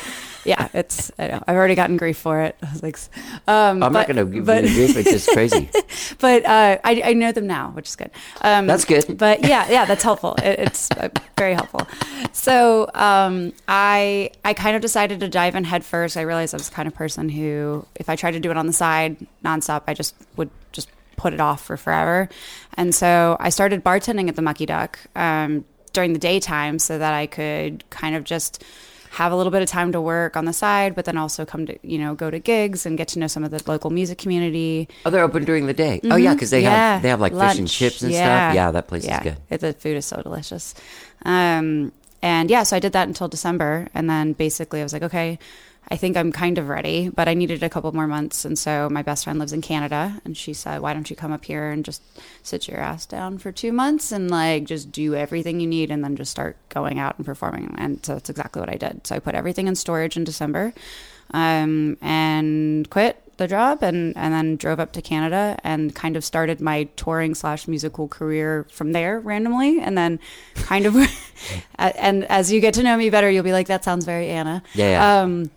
yeah 0.46 0.70
it's 0.74 1.12
I 1.20 1.28
know, 1.28 1.44
i've 1.48 1.56
already 1.56 1.76
gotten 1.76 1.98
grief 1.98 2.18
for 2.18 2.42
it 2.42 2.56
i 2.64 2.72
was 2.72 2.84
like 2.84 2.98
um, 3.48 3.84
I'm 3.84 3.94
not 3.94 4.08
going 4.08 4.18
to 4.18 4.26
give 4.26 4.46
but- 4.46 4.64
you 4.64 4.74
grief. 4.74 4.98
It's 4.98 5.12
just 5.12 5.30
crazy. 5.34 5.70
but 6.20 6.46
uh, 6.46 6.78
I, 6.84 7.02
I 7.04 7.14
know 7.14 7.32
them 7.32 7.46
now, 7.48 7.72
which 7.72 7.88
is 7.90 7.96
good. 7.96 8.10
Um, 8.42 8.66
That's 8.68 8.86
good. 8.86 9.18
But 9.18 9.42
yeah, 9.42 9.70
yeah, 9.70 9.86
that's 9.86 10.04
helpful. 10.04 10.36
It, 10.36 10.60
it's 10.60 10.90
uh, 10.92 11.10
very 11.38 11.54
helpful. 11.54 11.82
So 12.32 12.90
um, 12.94 13.54
I 13.68 14.32
I 14.44 14.54
kind 14.54 14.76
of 14.76 14.82
decided 14.82 15.20
to 15.20 15.28
dive 15.28 15.56
in 15.56 15.64
head 15.64 15.84
first. 15.84 16.18
I 16.18 16.22
realized 16.22 16.54
I 16.54 16.58
was 16.58 16.70
the 16.70 16.76
kind 16.76 16.88
of 16.88 16.96
person 16.96 17.30
who, 17.30 17.86
if 17.96 18.10
I 18.10 18.16
tried 18.16 18.32
to 18.32 18.40
do 18.40 18.50
it 18.52 18.58
on 18.58 18.68
the 18.68 18.74
side 18.74 19.18
nonstop, 19.44 19.84
I 19.88 19.94
just 19.94 20.16
would 20.38 20.50
just 20.72 20.90
put 21.18 21.34
it 21.34 21.40
off 21.42 21.64
for 21.64 21.78
forever. 21.78 22.30
And 22.76 22.94
so 22.96 23.38
I 23.40 23.50
started 23.50 23.84
bartending 23.84 24.28
at 24.30 24.36
the 24.36 24.42
Mucky 24.42 24.66
Duck 24.66 25.00
um, 25.16 25.66
during 25.94 26.14
the 26.14 26.20
daytime 26.20 26.80
so 26.80 26.98
that 26.98 27.14
I 27.14 27.28
could 27.28 27.88
kind 27.90 28.16
of 28.16 28.24
just 28.24 28.64
have 29.16 29.32
a 29.32 29.36
little 29.36 29.52
bit 29.52 29.62
of 29.62 29.70
time 29.70 29.92
to 29.94 30.02
work 30.02 30.36
on 30.36 30.44
the 30.44 30.52
side, 30.54 30.94
but 30.94 31.06
then 31.06 31.18
also 31.18 31.46
come 31.46 31.66
to, 31.66 31.78
you 31.88 31.98
know, 31.98 32.14
go 32.16 32.30
to 32.30 32.38
gigs 32.38 32.86
and 32.86 32.98
get 32.98 33.08
to 33.10 33.20
know 33.20 33.28
some 33.28 33.44
of 33.46 33.52
the 33.52 33.62
local 33.66 33.90
music 33.90 34.18
community. 34.18 34.90
Oh, 35.06 35.10
they're 35.10 35.24
open 35.24 35.46
during 35.46 35.68
the 35.68 35.74
day. 35.74 36.02
Oh 36.04 36.18
yeah, 36.18 36.34
because 36.34 36.50
they 36.50 36.64
Mm-hmm. 36.64 36.72
Yeah, 36.72 36.94
have 36.94 37.02
they 37.02 37.10
have 37.10 37.22
like 37.22 37.34
fish 37.34 37.58
and 37.58 37.68
chips 37.68 38.02
and 38.02 38.12
Yeah. 38.12 38.50
stuff. 38.50 38.56
Yeah, 38.56 38.72
that 38.72 38.88
place 38.88 39.06
yeah. 39.06 39.18
is 39.18 39.24
good. 39.24 39.38
It, 39.50 39.62
the 39.62 39.74
food 39.74 39.96
is 39.98 40.06
so 40.06 40.22
delicious. 40.22 40.76
Um, 41.24 41.92
and 42.22 42.50
yeah, 42.50 42.64
so 42.64 42.76
I 42.76 42.80
did 42.80 42.94
that 42.94 43.08
until 43.08 43.28
December, 43.28 43.88
and 43.94 44.10
then 44.10 44.34
basically 44.34 44.80
I 44.82 44.84
was 44.84 44.94
like, 44.94 45.04
okay, 45.04 45.40
I 45.90 45.98
think 45.98 46.18
I'm 46.18 46.32
kind 46.32 46.58
of 46.58 46.68
ready, 46.68 47.10
but 47.10 47.28
I 47.28 47.34
needed 47.34 47.62
a 47.62 47.70
couple 47.70 47.92
more 47.92 48.08
months, 48.08 48.46
and 48.46 48.58
so 48.58 48.90
my 48.90 49.02
best 49.02 49.24
friend 49.24 49.38
lives 49.38 49.54
in 49.54 49.62
Canada, 49.62 50.20
and 50.26 50.36
she 50.36 50.54
said, 50.54 50.82
why 50.82 50.94
don't 50.94 51.10
you 51.10 51.16
come 51.16 51.32
up 51.32 51.46
here 51.46 51.70
and 51.70 51.86
just 51.86 52.02
sit 52.42 52.68
your 52.68 52.80
ass 52.80 53.06
down 53.06 53.38
for 53.38 53.52
two 53.52 53.72
months 53.72 54.12
and 54.12 54.32
like 54.32 54.64
just 54.64 54.92
do 54.92 55.14
everything 55.16 55.60
you 55.60 55.68
need, 55.68 55.92
and 55.92 56.04
then 56.04 56.16
just 56.16 56.32
start 56.32 56.58
going 56.70 57.00
out 57.00 57.18
and 57.18 57.26
performing. 57.26 57.76
And 57.78 58.04
so 58.06 58.14
that's 58.14 58.30
exactly 58.30 58.60
what 58.60 58.70
I 58.70 58.78
did. 58.78 59.06
So 59.06 59.16
I 59.16 59.20
put 59.20 59.36
everything 59.36 59.68
in 59.68 59.76
storage 59.76 60.18
in 60.18 60.24
December, 60.24 60.74
um, 61.32 61.98
and 62.02 62.90
quit 62.90 63.22
the 63.38 63.48
job 63.48 63.84
and, 63.84 64.16
and 64.16 64.34
then 64.34 64.56
drove 64.56 64.80
up 64.80 64.94
to 64.94 65.02
Canada 65.02 65.58
and 65.64 65.94
kind 65.94 66.16
of 66.16 66.24
started 66.24 66.62
my 66.62 66.86
touring 66.96 67.36
slash 67.36 67.68
musical 67.68 68.08
career 68.08 68.66
from 68.70 68.94
there 68.94 69.20
randomly. 69.20 69.80
And 69.80 69.98
then 69.98 70.20
kind 70.56 70.86
of, 70.86 70.96
and 71.78 72.24
as 72.26 72.52
you 72.52 72.62
get 72.62 72.74
to 72.76 72.84
know 72.84 72.98
me 72.98 73.10
better, 73.10 73.30
you'll 73.30 73.44
be 73.44 73.52
like, 73.52 73.68
that 73.68 73.84
sounds 73.84 74.06
very 74.06 74.30
Anna. 74.30 74.64
Yeah, 74.74 74.90
yeah. 74.90 75.22
Um, 75.22 75.52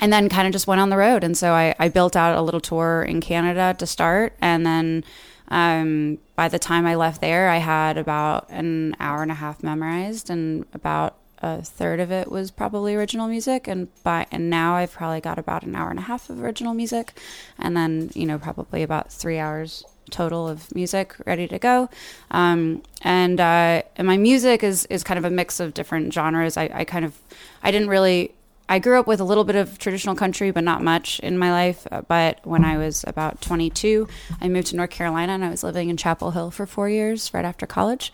and 0.00 0.12
then 0.12 0.28
kind 0.28 0.46
of 0.46 0.52
just 0.52 0.66
went 0.66 0.80
on 0.80 0.90
the 0.90 0.96
road. 0.96 1.24
And 1.24 1.36
so 1.36 1.52
I, 1.52 1.74
I 1.78 1.88
built 1.88 2.16
out 2.16 2.36
a 2.36 2.42
little 2.42 2.60
tour 2.60 3.02
in 3.02 3.20
Canada 3.20 3.74
to 3.78 3.86
start. 3.86 4.34
And 4.40 4.66
then 4.66 5.04
um, 5.48 6.18
by 6.34 6.48
the 6.48 6.58
time 6.58 6.86
I 6.86 6.94
left 6.94 7.20
there, 7.20 7.48
I 7.48 7.58
had 7.58 7.96
about 7.96 8.48
an 8.50 8.96
hour 9.00 9.22
and 9.22 9.30
a 9.30 9.34
half 9.34 9.62
memorized, 9.62 10.28
and 10.28 10.66
about 10.72 11.16
a 11.38 11.62
third 11.62 12.00
of 12.00 12.10
it 12.10 12.30
was 12.30 12.50
probably 12.50 12.94
original 12.94 13.28
music. 13.28 13.68
And 13.68 13.88
by 14.02 14.26
and 14.32 14.50
now 14.50 14.74
I've 14.74 14.92
probably 14.92 15.20
got 15.20 15.38
about 15.38 15.62
an 15.62 15.76
hour 15.76 15.90
and 15.90 15.98
a 15.98 16.02
half 16.02 16.30
of 16.30 16.42
original 16.42 16.74
music, 16.74 17.18
and 17.58 17.76
then 17.76 18.10
you 18.14 18.26
know 18.26 18.38
probably 18.38 18.82
about 18.82 19.12
three 19.12 19.38
hours 19.38 19.84
total 20.10 20.48
of 20.48 20.72
music 20.74 21.14
ready 21.26 21.48
to 21.48 21.58
go. 21.58 21.88
Um, 22.30 22.82
and 23.02 23.40
uh, 23.40 23.82
and 23.96 24.06
my 24.06 24.16
music 24.16 24.64
is 24.64 24.86
is 24.86 25.04
kind 25.04 25.18
of 25.18 25.24
a 25.24 25.30
mix 25.30 25.60
of 25.60 25.74
different 25.74 26.12
genres. 26.12 26.56
I, 26.56 26.70
I 26.72 26.84
kind 26.84 27.04
of 27.04 27.16
I 27.62 27.70
didn't 27.70 27.88
really 27.88 28.32
I 28.68 28.80
grew 28.80 28.98
up 28.98 29.06
with 29.06 29.20
a 29.20 29.24
little 29.24 29.44
bit 29.44 29.54
of 29.56 29.78
traditional 29.78 30.16
country, 30.16 30.50
but 30.50 30.64
not 30.64 30.82
much 30.82 31.20
in 31.20 31.38
my 31.38 31.52
life. 31.52 31.86
Uh, 31.90 32.02
But 32.02 32.40
when 32.44 32.64
I 32.64 32.78
was 32.78 33.04
about 33.06 33.40
22, 33.40 34.08
I 34.40 34.48
moved 34.48 34.68
to 34.68 34.76
North 34.76 34.90
Carolina 34.90 35.32
and 35.32 35.44
I 35.44 35.50
was 35.50 35.62
living 35.62 35.88
in 35.88 35.96
Chapel 35.96 36.32
Hill 36.32 36.50
for 36.50 36.66
four 36.66 36.88
years 36.88 37.32
right 37.32 37.44
after 37.44 37.66
college. 37.66 38.12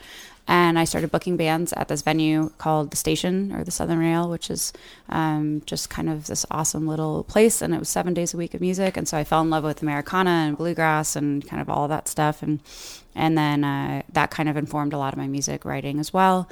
And 0.48 0.78
I 0.78 0.84
started 0.84 1.12
booking 1.12 1.36
bands 1.36 1.72
at 1.72 1.86
this 1.88 2.02
venue 2.02 2.50
called 2.58 2.90
The 2.90 2.96
Station 2.96 3.52
or 3.54 3.62
the 3.62 3.70
Southern 3.70 3.98
Rail, 3.98 4.28
which 4.28 4.50
is 4.50 4.72
um, 5.08 5.62
just 5.66 5.88
kind 5.88 6.10
of 6.10 6.26
this 6.26 6.44
awesome 6.50 6.86
little 6.86 7.22
place. 7.24 7.62
And 7.62 7.72
it 7.72 7.78
was 7.78 7.88
seven 7.88 8.12
days 8.12 8.34
a 8.34 8.36
week 8.36 8.52
of 8.52 8.60
music. 8.60 8.96
And 8.96 9.06
so 9.08 9.16
I 9.16 9.24
fell 9.24 9.40
in 9.40 9.50
love 9.50 9.62
with 9.64 9.82
Americana 9.82 10.30
and 10.30 10.58
bluegrass 10.58 11.14
and 11.14 11.46
kind 11.46 11.62
of 11.62 11.70
all 11.70 11.86
that 11.88 12.08
stuff. 12.08 12.42
And, 12.42 12.60
and 13.14 13.38
then 13.38 13.62
uh, 13.62 14.02
that 14.12 14.32
kind 14.32 14.48
of 14.48 14.56
informed 14.56 14.92
a 14.92 14.98
lot 14.98 15.12
of 15.14 15.18
my 15.18 15.28
music 15.28 15.64
writing 15.64 16.00
as 16.00 16.12
well 16.12 16.48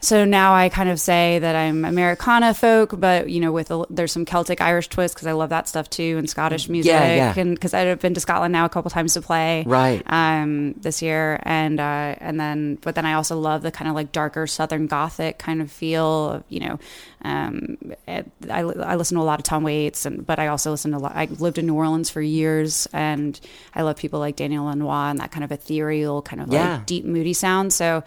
so 0.00 0.24
now 0.24 0.54
I 0.54 0.68
kind 0.68 0.88
of 0.88 1.00
say 1.00 1.38
that 1.40 1.56
I'm 1.56 1.84
Americana 1.84 2.54
folk, 2.54 2.98
but 3.00 3.28
you 3.30 3.40
know, 3.40 3.50
with 3.50 3.70
a, 3.70 3.84
there's 3.90 4.12
some 4.12 4.24
Celtic 4.24 4.60
Irish 4.60 4.88
twist 4.88 5.14
because 5.14 5.26
I 5.26 5.32
love 5.32 5.50
that 5.50 5.68
stuff 5.68 5.90
too, 5.90 6.16
and 6.18 6.28
Scottish 6.30 6.68
music, 6.68 6.90
yeah. 6.92 7.14
yeah. 7.14 7.34
and 7.36 7.54
because 7.54 7.74
I've 7.74 7.98
been 8.00 8.14
to 8.14 8.20
Scotland 8.20 8.52
now 8.52 8.64
a 8.64 8.68
couple 8.68 8.90
times 8.90 9.14
to 9.14 9.22
play, 9.22 9.64
Right. 9.66 10.02
um, 10.06 10.74
this 10.74 11.02
year, 11.02 11.40
and 11.42 11.80
uh, 11.80 12.14
and 12.18 12.38
then 12.38 12.76
but 12.82 12.94
then 12.94 13.06
I 13.06 13.14
also 13.14 13.38
love 13.38 13.62
the 13.62 13.72
kind 13.72 13.88
of 13.88 13.94
like 13.94 14.12
darker 14.12 14.46
Southern 14.46 14.86
Gothic 14.86 15.38
kind 15.38 15.60
of 15.62 15.70
feel, 15.72 16.44
you 16.48 16.60
know. 16.60 16.78
Um, 17.22 17.78
I, 18.06 18.22
I 18.50 18.94
listen 18.94 19.16
to 19.16 19.22
a 19.22 19.24
lot 19.24 19.40
of 19.40 19.44
Tom 19.44 19.64
Waits, 19.64 20.06
and 20.06 20.24
but 20.24 20.38
I 20.38 20.46
also 20.48 20.70
listen 20.70 20.92
to 20.92 20.98
a 20.98 21.00
lot. 21.00 21.12
I 21.16 21.24
lived 21.24 21.58
in 21.58 21.66
New 21.66 21.74
Orleans 21.74 22.10
for 22.10 22.20
years, 22.22 22.86
and 22.92 23.40
I 23.74 23.82
love 23.82 23.96
people 23.96 24.20
like 24.20 24.36
Daniel 24.36 24.66
Lanois 24.66 25.10
and 25.10 25.18
that 25.20 25.32
kind 25.32 25.42
of 25.42 25.50
ethereal, 25.50 26.22
kind 26.22 26.40
of 26.42 26.52
Yeah. 26.52 26.74
like 26.76 26.86
deep, 26.86 27.04
moody 27.04 27.32
sound. 27.32 27.72
So 27.72 28.04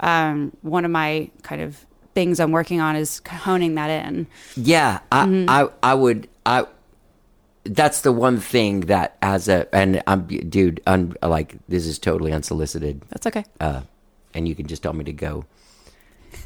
um, 0.00 0.52
one 0.62 0.84
of 0.84 0.90
my 0.90 1.30
kind 1.42 1.62
of 1.62 1.84
things 2.14 2.40
I'm 2.40 2.50
working 2.52 2.80
on 2.80 2.96
is 2.96 3.20
honing 3.28 3.74
that 3.76 3.90
in. 4.06 4.26
Yeah, 4.56 5.00
I, 5.12 5.26
Mm-hmm. 5.26 5.50
I, 5.50 5.68
I 5.82 5.94
would, 5.94 6.28
I. 6.46 6.66
That's 7.64 8.00
the 8.00 8.12
one 8.12 8.38
thing 8.40 8.80
that 8.86 9.16
as 9.20 9.46
a 9.48 9.72
and 9.74 10.02
I'm 10.06 10.26
dude, 10.26 10.80
un, 10.86 11.14
like 11.22 11.56
this 11.68 11.86
is 11.86 11.98
totally 11.98 12.32
unsolicited, 12.32 13.02
That's 13.10 13.26
okay. 13.26 13.44
uh, 13.60 13.82
and 14.32 14.48
you 14.48 14.54
can 14.54 14.66
just 14.66 14.82
tell 14.82 14.94
me 14.94 15.04
to 15.04 15.12
go 15.12 15.44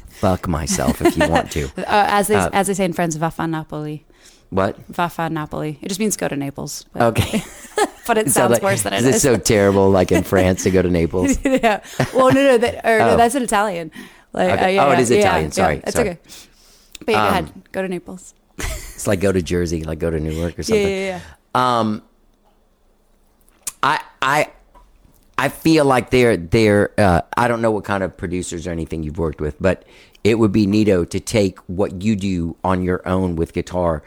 fuck 0.09 0.47
myself 0.47 1.01
if 1.01 1.15
you 1.17 1.29
want 1.29 1.49
to. 1.51 1.69
Uh, 1.77 1.83
as 1.87 2.27
they 2.27 2.35
Uh, 2.35 2.49
as 2.51 2.67
they 2.67 2.73
say 2.73 2.83
in 2.85 2.91
Friends, 2.93 3.17
Vafa 3.17 3.49
Napoli. 3.49 4.05
What? 4.53 4.77
Vafa 4.91 5.31
Napoli. 5.31 5.79
It 5.81 5.87
just 5.87 5.99
means 5.99 6.15
go 6.15 6.27
to 6.27 6.35
Naples. 6.35 6.85
But, 6.93 7.01
Okay. 7.17 7.41
but 8.07 8.17
it 8.17 8.27
It 8.27 8.31
sounds 8.31 8.33
sounds 8.33 8.51
like- 8.51 8.61
worse 8.61 8.83
than 8.83 8.93
it 8.93 9.03
is 9.03 9.15
is. 9.15 9.21
so 9.23 9.35
terrible, 9.37 9.89
like 9.89 10.11
in 10.11 10.23
France, 10.33 10.63
to 10.63 10.69
go 10.71 10.81
to 10.83 10.89
Naples? 10.89 11.37
yeah. 11.43 11.81
Well, 12.13 12.31
no, 12.31 12.41
no, 12.43 12.57
that, 12.59 12.85
or, 12.85 13.01
Oh. 13.01 13.07
no 13.11 13.17
that's 13.17 13.33
in 13.35 13.41
Italian. 13.43 13.91
Like, 14.31 14.51
Okay. 14.51 14.63
uh, 14.65 14.67
yeah, 14.69 14.85
Oh, 14.85 14.91
it 14.91 15.09
yeah, 15.09 15.15
yeah, 15.15 15.21
Italian. 15.21 15.45
yeah. 15.45 15.51
Sorry, 15.51 15.81
it's 15.85 15.95
okay. 15.97 16.17
But 17.05 17.11
yeah, 17.11 17.17
go 17.17 17.23
Um, 17.25 17.31
ahead. 17.31 17.71
Go 17.71 17.81
to 17.81 17.87
Naples. 17.87 18.33
It's 18.59 19.07
like 19.07 19.19
go 19.19 19.31
to 19.31 19.41
Jersey, 19.41 19.83
like 19.83 19.97
go 19.99 20.09
to 20.11 20.19
Newark 20.19 20.57
or 20.59 20.63
something. 20.63 20.87
yeah, 20.87 21.19
yeah. 21.19 21.79
Um, 21.79 22.03
I 23.81 23.99
I 24.21 24.47
I 25.37 25.49
feel 25.49 25.83
like 25.85 26.09
they're 26.11 26.37
they're. 26.37 26.91
Uh, 26.97 27.21
I 27.35 27.47
don't 27.47 27.61
know 27.61 27.71
what 27.71 27.83
kind 27.83 28.03
of 28.03 28.15
producers 28.15 28.65
or 28.67 28.71
anything 28.71 29.03
you've 29.03 29.17
worked 29.17 29.41
with, 29.41 29.55
but 29.59 29.83
it 30.23 30.39
would 30.39 30.51
be 30.53 30.65
neato 30.65 31.09
to 31.09 31.19
take 31.19 31.59
what 31.67 32.01
you 32.01 32.15
do 32.15 32.55
on 32.63 32.81
your 32.83 33.05
own 33.07 33.35
with 33.35 33.51
guitar 33.53 34.03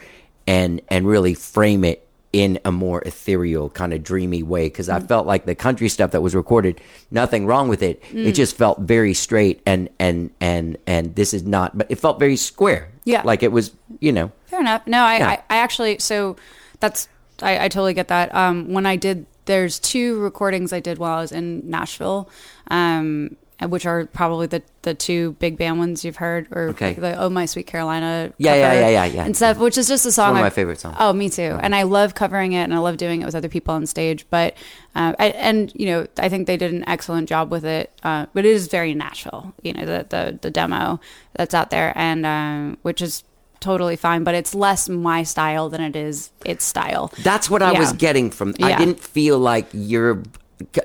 and 0.47 0.81
and 0.89 1.07
really 1.07 1.35
frame 1.35 1.85
it 1.85 2.03
in 2.33 2.59
a 2.65 2.73
more 2.73 3.01
ethereal 3.03 3.71
kind 3.71 3.95
of 3.95 4.03
dreamy 4.03 4.43
way 4.43 4.67
because 4.67 4.89
Mm. 4.89 4.95
I 4.97 5.01
felt 5.01 5.27
like 5.27 5.47
the 5.47 5.55
country 5.55 5.89
stuff 5.89 6.11
that 6.11 6.21
was 6.21 6.35
recorded 6.35 6.81
nothing 7.11 7.47
wrong 7.47 7.69
with 7.69 7.83
it 7.83 8.03
Mm. 8.13 8.27
it 8.27 8.33
just 8.33 8.57
felt 8.57 8.81
very 8.81 9.15
straight 9.15 9.63
and 9.65 9.89
and 9.99 10.31
and 10.41 10.77
and 10.87 11.15
this 11.15 11.33
is 11.33 11.45
not 11.45 11.79
but 11.79 11.87
it 11.91 11.99
felt 11.99 12.19
very 12.19 12.37
square 12.37 12.89
Yeah. 13.05 13.23
like 13.25 13.43
it 13.43 13.53
was 13.53 13.71
you 14.01 14.13
know 14.13 14.33
Fair 14.47 14.61
enough. 14.61 14.87
No, 14.87 15.03
I, 15.03 15.17
Yeah. 15.19 15.29
I, 15.31 15.35
I 15.51 15.57
actually, 15.59 15.99
so 15.99 16.37
that's, 16.79 17.09
I, 17.43 17.65
I 17.65 17.69
totally 17.69 17.95
get 17.95 18.07
that. 18.09 18.33
Um, 18.33 18.73
when 18.73 18.87
I 18.87 18.95
did, 18.95 19.27
there's 19.47 19.81
two 19.81 20.21
recordings 20.21 20.73
I 20.73 20.79
did 20.79 20.99
while 20.99 21.19
I 21.19 21.21
was 21.21 21.33
in 21.33 21.69
Nashville, 21.69 22.29
um, 22.71 23.37
which 23.69 23.87
are 23.87 24.05
probably 24.07 24.47
the, 24.47 24.63
the 24.83 24.93
two 24.95 25.33
big 25.39 25.57
band 25.57 25.79
ones 25.79 26.05
you've 26.05 26.17
heard, 26.17 26.47
or 26.51 26.69
Okay. 26.69 26.93
the 26.93 27.15
Oh 27.19 27.31
My 27.31 27.47
Sweet 27.47 27.67
Carolina, 27.67 28.33
Yeah, 28.37 28.55
yeah, 28.55 28.73
yeah, 28.75 28.89
yeah, 28.89 29.05
yeah. 29.07 29.25
and 29.25 29.35
stuff, 29.37 29.57
which 29.57 29.79
is 29.79 29.89
just 29.89 30.05
a 30.05 30.13
song. 30.13 30.33
one 30.33 30.41
of 30.41 30.45
my 30.45 30.51
favorite 30.51 30.79
songs. 30.79 30.97
Oh, 31.01 31.13
me 31.15 31.31
too. 31.31 31.59
And 31.63 31.75
I 31.75 31.85
love 31.85 32.15
covering 32.15 32.53
it, 32.53 32.65
and 32.65 32.75
I 32.75 32.79
love 32.79 32.99
doing 32.99 33.23
it 33.23 33.25
with 33.25 33.35
other 33.35 33.49
people 33.49 33.75
on 33.75 33.87
stage. 33.87 34.27
But, 34.29 34.55
uh, 34.95 35.15
I, 35.19 35.29
and 35.29 35.73
you 35.75 35.87
know, 35.87 36.07
I 36.19 36.29
think 36.29 36.47
they 36.47 36.57
did 36.59 36.73
an 36.75 36.85
excellent 36.87 37.29
job 37.31 37.51
with 37.51 37.65
it. 37.65 37.91
Uh, 38.03 38.27
but 38.35 38.45
it 38.45 38.51
is 38.51 38.67
very 38.69 38.93
Nashville, 38.95 39.55
you 39.63 39.73
know, 39.73 39.87
the 39.87 40.07
the 40.09 40.39
the 40.43 40.51
demo 40.51 41.01
that's 41.35 41.55
out 41.55 41.71
there, 41.71 41.93
and 41.97 42.27
um, 42.27 42.77
which 42.83 43.01
is 43.01 43.25
totally 43.61 43.97
fine. 43.97 44.23
But 44.23 44.35
it's 44.35 44.55
less 44.55 44.89
my 44.89 45.23
style 45.23 45.71
than 45.71 45.81
it 45.81 45.97
is 45.97 46.31
its 46.45 46.63
style. 46.65 47.11
That's 47.23 47.49
what 47.49 47.63
I 47.63 47.73
was 47.79 47.95
getting 47.95 48.31
from. 48.31 48.55
I 48.61 48.77
didn't 48.77 49.01
feel 49.01 49.39
like 49.39 49.67
you're 49.73 50.23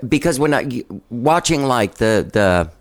because 0.08 0.40
when 0.40 0.54
I 0.54 0.84
watching 1.10 1.64
like 1.64 1.96
the 1.96 2.30
the 2.32 2.72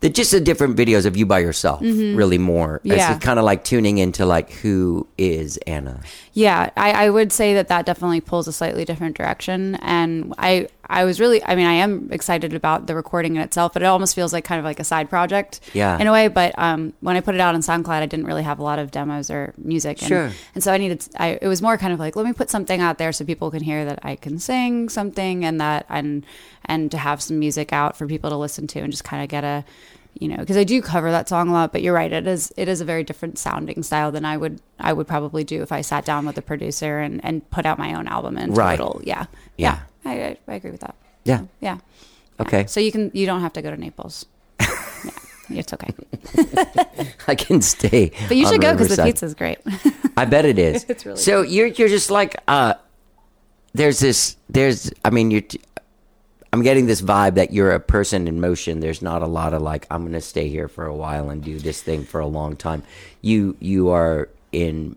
the 0.00 0.10
just 0.10 0.32
the 0.32 0.40
different 0.40 0.76
videos 0.76 1.06
of 1.06 1.16
you 1.16 1.24
by 1.24 1.38
yourself, 1.38 1.80
really 1.80 2.36
more. 2.36 2.78
Mm-hmm. 2.80 2.88
Yeah. 2.88 3.14
It's 3.14 3.24
kind 3.24 3.38
of 3.38 3.46
like 3.46 3.64
tuning 3.64 3.96
into 3.96 4.26
like 4.26 4.50
who 4.50 5.06
is 5.16 5.56
Anna. 5.66 6.02
Yeah, 6.34 6.68
I, 6.76 7.06
I 7.06 7.10
would 7.10 7.32
say 7.32 7.54
that 7.54 7.68
that 7.68 7.86
definitely 7.86 8.20
pulls 8.20 8.46
a 8.46 8.52
slightly 8.52 8.84
different 8.84 9.16
direction, 9.16 9.76
and 9.76 10.34
I 10.36 10.68
I 10.88 11.04
was 11.04 11.20
really 11.20 11.42
I 11.44 11.54
mean 11.54 11.66
I 11.66 11.72
am 11.74 12.08
excited 12.12 12.54
about 12.54 12.86
the 12.86 12.94
recording 12.94 13.36
in 13.36 13.42
itself, 13.42 13.72
but 13.72 13.82
it 13.82 13.86
almost 13.86 14.14
feels 14.14 14.32
like 14.32 14.44
kind 14.44 14.58
of 14.58 14.64
like 14.64 14.80
a 14.80 14.84
side 14.84 15.08
project, 15.10 15.60
Yeah. 15.72 15.98
in 15.98 16.06
a 16.06 16.12
way. 16.12 16.28
But 16.28 16.58
um, 16.58 16.92
when 17.00 17.16
I 17.16 17.20
put 17.20 17.34
it 17.34 17.40
out 17.40 17.54
on 17.54 17.60
SoundCloud, 17.60 18.02
I 18.02 18.06
didn't 18.06 18.26
really 18.26 18.42
have 18.42 18.58
a 18.58 18.62
lot 18.62 18.78
of 18.78 18.90
demos 18.90 19.30
or 19.30 19.54
music, 19.58 20.00
and, 20.02 20.08
Sure. 20.08 20.30
and 20.54 20.62
so 20.64 20.72
I 20.72 20.78
needed 20.78 21.06
I 21.18 21.38
it 21.40 21.48
was 21.48 21.60
more 21.62 21.76
kind 21.78 21.92
of 21.92 21.98
like 21.98 22.16
let 22.16 22.26
me 22.26 22.32
put 22.32 22.50
something 22.50 22.80
out 22.80 22.98
there 22.98 23.12
so 23.12 23.24
people 23.24 23.50
can 23.50 23.62
hear 23.62 23.84
that 23.84 23.98
I 24.02 24.16
can 24.16 24.38
sing 24.38 24.88
something 24.88 25.44
and 25.44 25.60
that 25.60 25.86
and 25.88 26.24
and 26.64 26.90
to 26.90 26.98
have 26.98 27.20
some 27.22 27.38
music 27.38 27.72
out 27.72 27.96
for 27.96 28.06
people 28.06 28.30
to 28.30 28.36
listen 28.36 28.66
to 28.68 28.80
and 28.80 28.90
just 28.90 29.04
kind 29.04 29.22
of 29.22 29.28
get 29.28 29.44
a 29.44 29.64
you 30.20 30.28
know 30.28 30.36
because 30.36 30.56
I 30.56 30.62
do 30.64 30.80
cover 30.80 31.10
that 31.10 31.28
song 31.28 31.48
a 31.48 31.52
lot 31.52 31.72
but 31.72 31.82
you're 31.82 31.92
right 31.92 32.12
it 32.12 32.26
is 32.26 32.52
it 32.56 32.68
is 32.68 32.80
a 32.80 32.84
very 32.84 33.02
different 33.02 33.36
sounding 33.36 33.82
style 33.82 34.12
than 34.12 34.24
I 34.24 34.36
would 34.36 34.60
I 34.78 34.92
would 34.92 35.08
probably 35.08 35.42
do 35.42 35.60
if 35.60 35.72
I 35.72 35.80
sat 35.80 36.04
down 36.04 36.24
with 36.24 36.38
a 36.38 36.42
producer 36.42 37.00
and 37.00 37.20
and 37.24 37.48
put 37.50 37.66
out 37.66 37.78
my 37.80 37.94
own 37.94 38.06
album 38.06 38.38
in 38.38 38.54
Right. 38.54 38.78
total 38.78 39.00
yeah 39.04 39.26
Yeah. 39.58 39.78
I, 39.80 39.80
I, 40.04 40.36
I 40.48 40.54
agree 40.54 40.70
with 40.70 40.80
that 40.80 40.94
Yeah. 41.24 41.42
yeah 41.60 41.78
Okay. 42.40 42.66
so 42.66 42.80
you 42.80 42.90
can 42.92 43.10
you 43.14 43.26
don't 43.26 43.40
have 43.40 43.52
to 43.54 43.62
go 43.62 43.70
to 43.70 43.76
Naples 43.76 44.26
yeah 44.60 45.60
it's 45.60 45.72
okay 45.72 45.92
I 47.28 47.34
can 47.34 47.60
stay. 47.62 48.10
but 48.28 48.36
you 48.36 48.46
should 48.46 48.60
go 48.60 48.72
because 48.72 48.94
the 48.96 49.02
pizza's 49.02 49.34
great 49.34 49.58
I 50.16 50.24
bet 50.24 50.44
it 50.44 50.58
is. 50.58 50.84
It's 50.88 51.04
really 51.04 51.18
so. 51.18 51.42
You're 51.42 51.66
you're 51.66 51.88
just 51.88 52.10
like 52.10 52.36
uh, 52.46 52.74
there's 53.72 53.98
this 53.98 54.36
there's 54.48 54.92
I 55.04 55.10
mean 55.10 55.30
you're. 55.32 55.42
I'm 56.52 56.62
getting 56.62 56.86
this 56.86 57.02
vibe 57.02 57.34
that 57.34 57.52
you're 57.52 57.72
a 57.72 57.80
person 57.80 58.28
in 58.28 58.40
motion. 58.40 58.78
There's 58.78 59.02
not 59.02 59.22
a 59.22 59.26
lot 59.26 59.54
of 59.54 59.60
like 59.62 59.88
I'm 59.90 60.02
going 60.02 60.12
to 60.12 60.20
stay 60.20 60.48
here 60.48 60.68
for 60.68 60.86
a 60.86 60.94
while 60.94 61.30
and 61.30 61.42
do 61.42 61.58
this 61.58 61.82
thing 61.82 62.04
for 62.04 62.20
a 62.20 62.28
long 62.28 62.54
time. 62.54 62.84
You 63.22 63.56
you 63.58 63.88
are 63.90 64.28
in. 64.52 64.94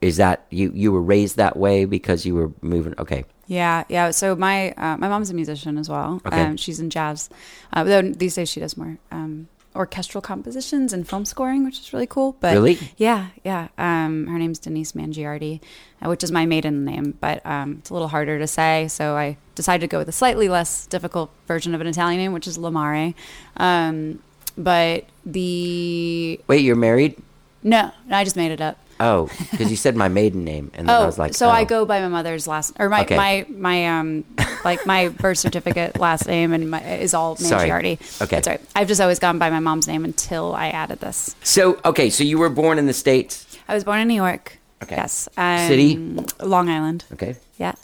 Is 0.00 0.18
that 0.18 0.46
you? 0.50 0.70
You 0.72 0.92
were 0.92 1.02
raised 1.02 1.36
that 1.36 1.56
way 1.56 1.84
because 1.84 2.24
you 2.24 2.36
were 2.36 2.52
moving. 2.62 2.94
Okay, 2.96 3.24
Yeah, 3.48 3.84
yeah. 3.88 4.10
So 4.12 4.36
my 4.36 4.72
uh, 4.72 4.96
my 4.98 5.08
mom's 5.08 5.30
a 5.30 5.34
musician 5.34 5.78
as 5.78 5.88
well. 5.88 6.20
Okay. 6.26 6.40
Um, 6.42 6.56
she's 6.56 6.78
in 6.80 6.90
jazz, 6.90 7.28
uh, 7.72 7.82
though 7.82 8.02
these 8.02 8.34
days 8.36 8.48
she 8.50 8.60
does 8.60 8.76
more 8.76 8.98
um, 9.10 9.48
orchestral 9.74 10.20
compositions 10.20 10.92
and 10.92 11.08
film 11.08 11.24
scoring, 11.24 11.64
which 11.64 11.80
is 11.80 11.92
really 11.94 12.06
cool. 12.06 12.36
But 12.40 12.52
Really? 12.52 12.78
yeah, 12.98 13.28
yeah. 13.44 13.68
Um, 13.78 14.26
her 14.26 14.38
name's 14.38 14.58
Denise 14.58 14.92
Mangiardi, 14.92 15.60
uh, 16.04 16.08
which 16.10 16.22
is 16.22 16.30
my 16.30 16.44
maiden 16.46 16.84
name, 16.84 17.16
but 17.20 17.44
um, 17.46 17.76
it's 17.78 17.88
a 17.90 17.94
little 17.94 18.08
harder 18.08 18.38
to 18.38 18.46
say. 18.46 18.86
So 18.88 19.16
I 19.16 19.38
decided 19.54 19.80
to 19.80 19.88
go 19.90 19.98
with 19.98 20.08
a 20.08 20.12
slightly 20.12 20.48
less 20.48 20.86
difficult 20.86 21.30
version 21.46 21.74
of 21.74 21.80
an 21.80 21.86
Italian 21.86 22.20
name, 22.20 22.32
which 22.34 22.46
is 22.46 22.58
La 22.58 22.70
Máre. 22.70 23.14
Um, 23.56 24.18
but 24.58 25.06
the 25.24 26.38
wait, 26.48 26.60
you're 26.62 26.76
married? 26.76 27.16
no, 27.62 27.92
no, 28.06 28.16
I 28.16 28.24
just 28.24 28.36
made 28.36 28.50
it 28.52 28.60
up. 28.60 28.76
Oh, 29.00 29.30
because 29.50 29.70
you 29.70 29.76
said 29.76 29.94
my 29.96 30.08
maiden 30.08 30.44
name, 30.44 30.70
and 30.74 30.88
then 30.88 30.96
I 30.96 31.02
Oh, 31.02 31.06
was 31.06 31.18
like, 31.18 31.34
so 31.34 31.48
I 31.48 31.62
oh. 31.62 31.64
go 31.64 31.84
by 31.86 32.00
my 32.00 32.08
mother's 32.08 32.46
last 32.48 32.72
or 32.78 32.88
my 32.88 33.02
Okay. 33.02 33.16
my 33.16 33.46
my 33.48 33.86
um 33.98 34.24
like 34.64 34.84
my 34.86 35.08
birth 35.08 35.38
certificate 35.38 35.98
last 36.00 36.26
name 36.26 36.52
and 36.52 36.70
my 36.70 36.82
is 36.82 37.14
all 37.14 37.36
Sorry. 37.36 37.70
Okay. 37.70 37.98
that's 38.20 38.48
right. 38.48 38.60
I've 38.74 38.88
just 38.88 39.00
always 39.00 39.18
gone 39.18 39.38
by 39.38 39.50
my 39.50 39.60
mom's 39.60 39.86
name 39.86 40.04
until 40.04 40.54
I 40.54 40.68
added 40.70 41.00
this. 41.00 41.36
So 41.42 41.78
okay, 41.84 42.10
so 42.10 42.24
you 42.24 42.38
were 42.38 42.48
born 42.50 42.78
in 42.78 42.86
the 42.86 42.92
states. 42.92 43.46
I 43.68 43.74
was 43.74 43.84
born 43.84 44.00
in 44.00 44.08
New 44.08 44.14
York. 44.14 44.58
Okay. 44.82 44.96
Yes. 44.96 45.28
Um, 45.36 45.68
City? 45.68 45.96
Long 46.42 46.68
Island. 46.68 47.04
Okay. 47.12 47.36
Yeah. 47.58 47.74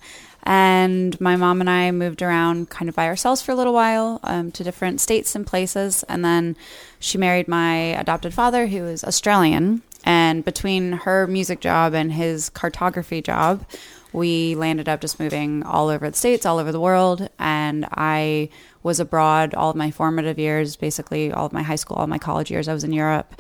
And 0.47 1.19
my 1.21 1.37
mom 1.37 1.61
and 1.61 1.71
I 1.71 1.91
moved 1.91 2.23
around 2.23 2.69
kind 2.71 2.89
of 2.89 2.95
by 2.95 3.07
ourselves 3.07 3.41
for 3.41 3.53
a 3.53 3.55
little 3.55 3.73
while 3.73 4.21
um, 4.25 4.53
to 4.53 4.63
different 4.65 5.01
states 5.01 5.35
and 5.35 5.47
places. 5.47 6.05
And 6.09 6.25
then 6.25 6.55
she 7.01 7.17
married 7.19 7.49
my 7.49 7.75
adopted 7.99 8.35
father, 8.35 8.67
who 8.67 8.85
is 8.85 9.03
Australian. 9.05 9.83
And 10.05 10.45
between 10.45 10.93
her 10.93 11.27
music 11.27 11.61
job 11.61 11.95
and 11.95 12.13
his 12.13 12.51
cartography 12.51 13.23
job, 13.23 13.65
we 14.13 14.55
landed 14.55 14.89
up 14.89 15.01
just 15.01 15.19
moving 15.19 15.65
all 15.65 15.89
over 15.89 16.09
the 16.09 16.17
states, 16.17 16.47
all 16.47 16.59
over 16.59 16.71
the 16.71 16.81
world. 16.81 17.29
And 17.39 17.87
I 17.91 18.51
was 18.83 19.01
abroad 19.01 19.55
all 19.55 19.71
of 19.71 19.77
my 19.77 19.91
formative 19.91 20.39
years, 20.39 20.77
basically 20.77 21.33
all 21.33 21.47
of 21.47 21.53
my 21.53 21.63
high 21.63 21.77
school, 21.77 21.97
all 21.97 22.07
my 22.07 22.19
college 22.19 22.51
years. 22.51 22.69
I 22.69 22.75
was 22.75 22.85
in 22.85 22.93
Europe 22.93 23.35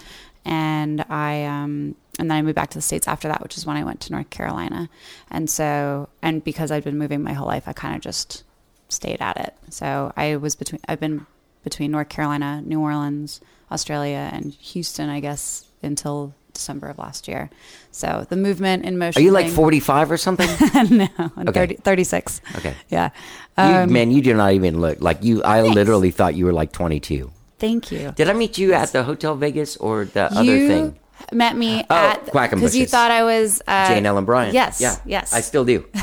and 0.44 1.04
I 1.08 1.44
um 1.44 1.94
and 2.18 2.30
then 2.30 2.38
I 2.38 2.42
moved 2.42 2.54
back 2.54 2.70
to 2.70 2.78
the 2.78 2.82
states 2.82 3.08
after 3.08 3.28
that, 3.28 3.42
which 3.42 3.56
is 3.56 3.66
when 3.66 3.76
I 3.76 3.84
went 3.84 4.00
to 4.02 4.12
North 4.12 4.30
Carolina. 4.30 4.88
And 5.30 5.48
so 5.48 6.08
and 6.22 6.42
because 6.42 6.70
I'd 6.70 6.84
been 6.84 6.98
moving 6.98 7.22
my 7.22 7.32
whole 7.32 7.46
life, 7.46 7.68
I 7.68 7.72
kind 7.72 7.94
of 7.94 8.00
just 8.00 8.42
stayed 8.88 9.20
at 9.20 9.36
it. 9.36 9.54
So 9.70 10.12
I 10.16 10.36
was 10.36 10.54
between 10.54 10.80
I've 10.88 11.00
been 11.00 11.26
between 11.62 11.90
North 11.90 12.08
Carolina, 12.08 12.62
New 12.64 12.80
Orleans, 12.80 13.40
Australia, 13.70 14.30
and 14.32 14.52
Houston, 14.52 15.08
I 15.08 15.20
guess, 15.20 15.66
until 15.82 16.34
December 16.54 16.88
of 16.88 16.98
last 16.98 17.28
year. 17.28 17.50
So 17.90 18.26
the 18.28 18.36
movement 18.36 18.84
in 18.84 18.96
motion. 18.98 19.20
Are 19.20 19.24
you 19.24 19.30
like 19.32 19.48
45 19.50 20.10
or 20.12 20.16
something? 20.16 20.48
no, 20.90 21.08
I'm 21.18 21.48
Okay. 21.48 21.74
30, 21.74 21.74
36. 21.76 22.40
Okay. 22.56 22.74
Yeah. 22.88 23.10
you, 23.58 23.64
Um, 23.64 23.92
man, 23.92 24.10
you 24.10 24.22
do 24.22 24.34
not 24.34 24.52
even 24.52 24.80
look 24.80 25.00
like 25.00 25.22
you. 25.22 25.42
I 25.42 25.62
literally 25.62 26.10
thought 26.10 26.34
you 26.34 26.46
were 26.46 26.52
like 26.52 26.72
22. 26.72 27.30
thank 27.58 27.92
you. 27.92 28.12
Did 28.16 28.28
I 28.28 28.32
meet 28.32 28.58
you 28.58 28.72
at 28.74 28.92
the 28.92 29.02
Hotel 29.04 29.36
Vegas 29.36 29.76
or 29.76 30.04
the 30.06 30.24
other 30.32 30.58
thing? 30.68 30.98
met 31.32 31.56
me 31.56 31.82
Oh, 31.88 31.94
at 31.94 32.24
because 32.26 32.76
you 32.76 32.84
thought 32.86 33.10
I 33.10 33.22
was 33.24 33.62
uh, 33.66 33.88
Jane 33.88 34.04
Ellen 34.04 34.24
Bryant. 34.26 34.52
Yes. 34.52 34.80
Yeah. 34.80 34.96
Yes. 35.06 35.32
I 35.32 35.40
still 35.40 35.64
do. 35.64 35.86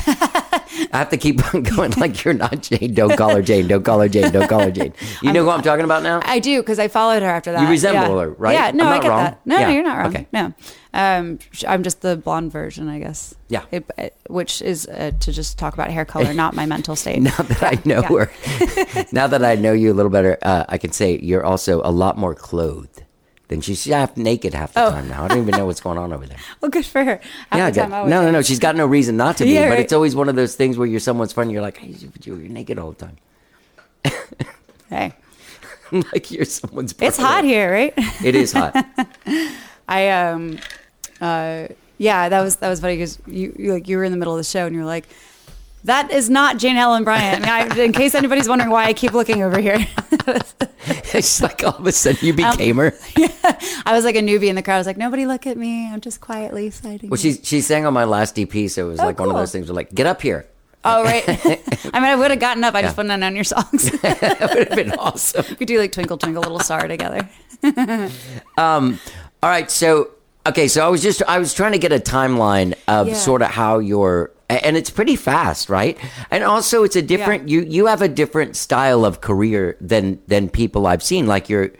I 0.92 0.98
have 0.98 1.10
to 1.10 1.16
keep 1.16 1.54
on 1.54 1.62
going 1.74 1.92
like 1.92 2.24
you're 2.24 2.34
not 2.34 2.62
Jane. 2.62 2.94
Don't 2.94 3.16
call 3.16 3.34
her 3.34 3.42
Jane. 3.42 3.68
Don't 3.68 3.84
call 3.84 4.00
her 4.00 4.08
Jane. 4.08 4.30
Don't 4.32 4.48
call 4.48 4.60
her 4.60 4.70
Jane. 4.70 4.92
You 5.22 5.32
know 5.32 5.44
who 5.44 5.50
I'm 5.50 5.62
talking 5.62 5.84
about 5.84 6.02
now? 6.02 6.20
I 6.24 6.38
do 6.38 6.60
because 6.62 6.78
I 6.78 6.88
followed 6.88 7.22
her 7.22 7.28
after 7.28 7.52
that. 7.52 7.62
You 7.62 7.68
resemble 7.68 8.16
Yeah. 8.16 8.22
her, 8.22 8.30
right? 8.30 8.52
Yeah, 8.54 8.70
no, 8.72 8.86
I'm 8.86 8.92
I 8.92 9.02
get 9.02 9.08
wrong. 9.08 9.24
that. 9.24 9.40
No, 9.46 9.58
Yeah. 9.58 9.66
no, 9.68 9.72
you're 9.74 9.82
not 9.84 9.98
wrong. 9.98 10.06
Okay. 10.08 10.26
No, 10.32 10.52
um, 10.94 11.38
I'm 11.68 11.82
just 11.82 12.00
the 12.02 12.16
blonde 12.16 12.52
version, 12.52 12.88
I 12.88 12.98
guess. 12.98 13.34
Yeah. 13.48 13.64
It, 13.70 13.84
it- 13.98 14.16
which 14.28 14.62
is 14.62 14.86
uh, 14.86 15.10
to 15.20 15.32
just 15.32 15.58
talk 15.58 15.74
about 15.74 15.90
hair 15.90 16.04
color, 16.06 16.32
not 16.32 16.54
my 16.54 16.64
mental 16.64 16.96
state. 17.02 17.20
now 17.20 17.36
that 17.36 17.62
I 17.62 17.78
know 17.84 18.02
her, 18.02 18.30
now 19.12 19.26
that 19.26 19.44
I 19.44 19.56
know 19.56 19.72
you 19.72 19.92
a 19.92 19.94
little 19.94 20.10
better, 20.10 20.38
uh, 20.42 20.64
I 20.68 20.78
can 20.78 20.92
say 20.92 21.18
you're 21.22 21.44
also 21.44 21.82
a 21.84 21.90
lot 21.90 22.16
more 22.16 22.34
clothed 22.34 23.04
than 23.52 23.60
she's 23.60 23.84
half 23.84 24.16
naked 24.16 24.54
half 24.54 24.72
the 24.72 24.84
Oh. 24.86 24.90
time 24.90 25.08
now. 25.08 25.24
I 25.24 25.28
don't 25.28 25.38
even 25.42 25.56
know 25.56 25.66
what's 25.66 25.80
going 25.86 25.98
on 25.98 26.12
over 26.12 26.26
there. 26.26 26.38
Well, 26.60 26.70
good 26.70 26.86
for 26.86 27.04
her. 27.04 27.20
Half 27.50 27.58
yeah, 27.58 27.66
I 27.66 27.70
the 27.70 27.80
time 27.80 27.90
got- 27.90 28.06
I 28.06 28.08
no, 28.08 28.22
no, 28.24 28.30
no. 28.32 28.42
She's 28.42 28.58
got 28.58 28.74
no 28.76 28.86
reason 28.86 29.16
not 29.16 29.36
to 29.36 29.44
be, 29.44 29.50
Yeah, 29.50 29.66
but 29.68 29.74
right. 29.74 29.80
it's 29.80 29.92
always 29.92 30.16
one 30.16 30.28
of 30.28 30.36
those 30.36 30.54
things 30.56 30.76
where 30.78 30.86
you're 30.88 31.00
someone's 31.00 31.32
friend. 31.32 31.52
You're 31.52 31.62
like, 31.62 31.76
hey, 31.78 31.94
you're 32.22 32.36
naked 32.36 32.78
all 32.78 32.92
the 32.92 33.06
time. 33.06 33.16
Hey, 34.90 35.14
like 36.12 36.30
you're 36.30 36.44
someone's. 36.44 36.94
it's 37.00 37.16
hot 37.16 37.44
here, 37.44 37.72
right? 37.72 37.94
It 38.22 38.34
is 38.34 38.52
hot. 38.52 38.74
I 39.88 40.10
um, 40.10 40.58
uh, 41.20 41.68
yeah, 41.96 42.28
that 42.28 42.40
was 42.42 42.56
that 42.56 42.68
was 42.68 42.80
funny 42.80 42.96
because 42.96 43.18
you, 43.26 43.54
you 43.58 43.72
like 43.72 43.88
you 43.88 43.96
were 43.96 44.04
in 44.04 44.12
the 44.12 44.18
middle 44.18 44.34
of 44.34 44.38
the 44.38 44.44
show 44.44 44.66
and 44.66 44.74
you're 44.76 44.84
like. 44.84 45.08
That 45.84 46.12
is 46.12 46.30
not 46.30 46.58
Jane 46.58 46.76
Ellen 46.76 47.02
Bryant. 47.04 47.46
I 47.46 47.66
in 47.82 47.92
case 47.92 48.14
anybody's 48.14 48.48
wondering 48.48 48.70
why 48.70 48.84
I 48.84 48.92
keep 48.92 49.12
looking 49.12 49.42
over 49.42 49.58
here, 49.60 49.78
it's 51.12 51.42
like 51.42 51.64
all 51.64 51.74
of 51.76 51.86
a 51.86 51.92
sudden 51.92 52.18
Um, 52.20 52.26
you 52.26 52.32
became 52.34 52.76
her. 52.76 52.94
I 53.84 53.92
was 53.92 54.04
like 54.04 54.14
a 54.16 54.20
newbie 54.20 54.46
in 54.48 54.54
the 54.54 54.62
crowd. 54.62 54.76
I 54.76 54.78
was 54.78 54.86
like, 54.86 54.96
"Nobody 54.96 55.26
look 55.26 55.46
at 55.46 55.56
me. 55.56 55.88
I'm 55.92 56.00
just 56.00 56.20
quietly 56.20 56.70
citing." 56.70 57.10
Well, 57.10 57.18
she 57.18 57.34
she 57.34 57.60
sang 57.60 57.84
on 57.84 57.92
my 57.94 58.04
last 58.04 58.38
EP, 58.38 58.52
so 58.70 58.86
it 58.86 58.90
was 58.90 59.00
Oh, 59.00 59.06
like 59.06 59.18
one 59.18 59.28
of 59.30 59.34
those 59.36 59.50
things. 59.52 59.68
Where 59.68 59.74
like, 59.74 59.92
get 59.92 60.06
up 60.06 60.22
here. 60.22 60.46
Oh 60.84 61.02
right. 61.04 61.24
I 61.28 62.00
mean, 62.00 62.04
I 62.10 62.16
would 62.16 62.30
have 62.30 62.40
gotten 62.40 62.62
up. 62.64 62.74
I 62.74 62.82
just 62.82 62.94
Yeah. 62.96 63.02
wouldn't 63.02 63.10
have 63.10 63.20
known 63.20 63.34
your 63.34 63.44
songs. 63.44 63.90
that 64.02 64.52
would 64.54 64.68
have 64.68 64.76
been 64.76 64.92
awesome. 64.92 65.44
we 65.58 65.66
do 65.66 65.78
like 65.78 65.92
Twinkle 65.92 66.16
Twinkle 66.18 66.42
Little 66.42 66.58
Star 66.60 66.86
together. 66.88 67.28
um, 68.56 68.98
All 69.42 69.50
right, 69.50 69.70
so 69.70 70.10
okay, 70.46 70.68
so 70.68 70.84
I 70.84 70.88
was 70.88 71.02
just 71.02 71.22
I 71.28 71.38
was 71.38 71.54
trying 71.54 71.72
to 71.72 71.78
get 71.78 71.92
a 71.92 71.98
timeline 71.98 72.74
of 72.88 73.08
Yeah. 73.08 73.14
sort 73.14 73.42
of 73.42 73.48
how 73.48 73.78
your 73.78 74.30
and 74.62 74.76
it's 74.76 74.90
pretty 74.90 75.16
fast, 75.16 75.68
right? 75.68 75.98
And 76.30 76.44
also 76.44 76.82
it's 76.84 76.96
a 76.96 77.02
different 77.02 77.48
you 77.48 77.62
you 77.62 77.86
have 77.86 78.02
a 78.02 78.08
different 78.08 78.56
style 78.56 79.04
of 79.04 79.20
career 79.20 79.76
than 79.80 80.20
than 80.28 80.48
people 80.48 80.86
I've 80.86 81.02
seen. 81.02 81.26
Like 81.26 81.48
you're 81.48 81.70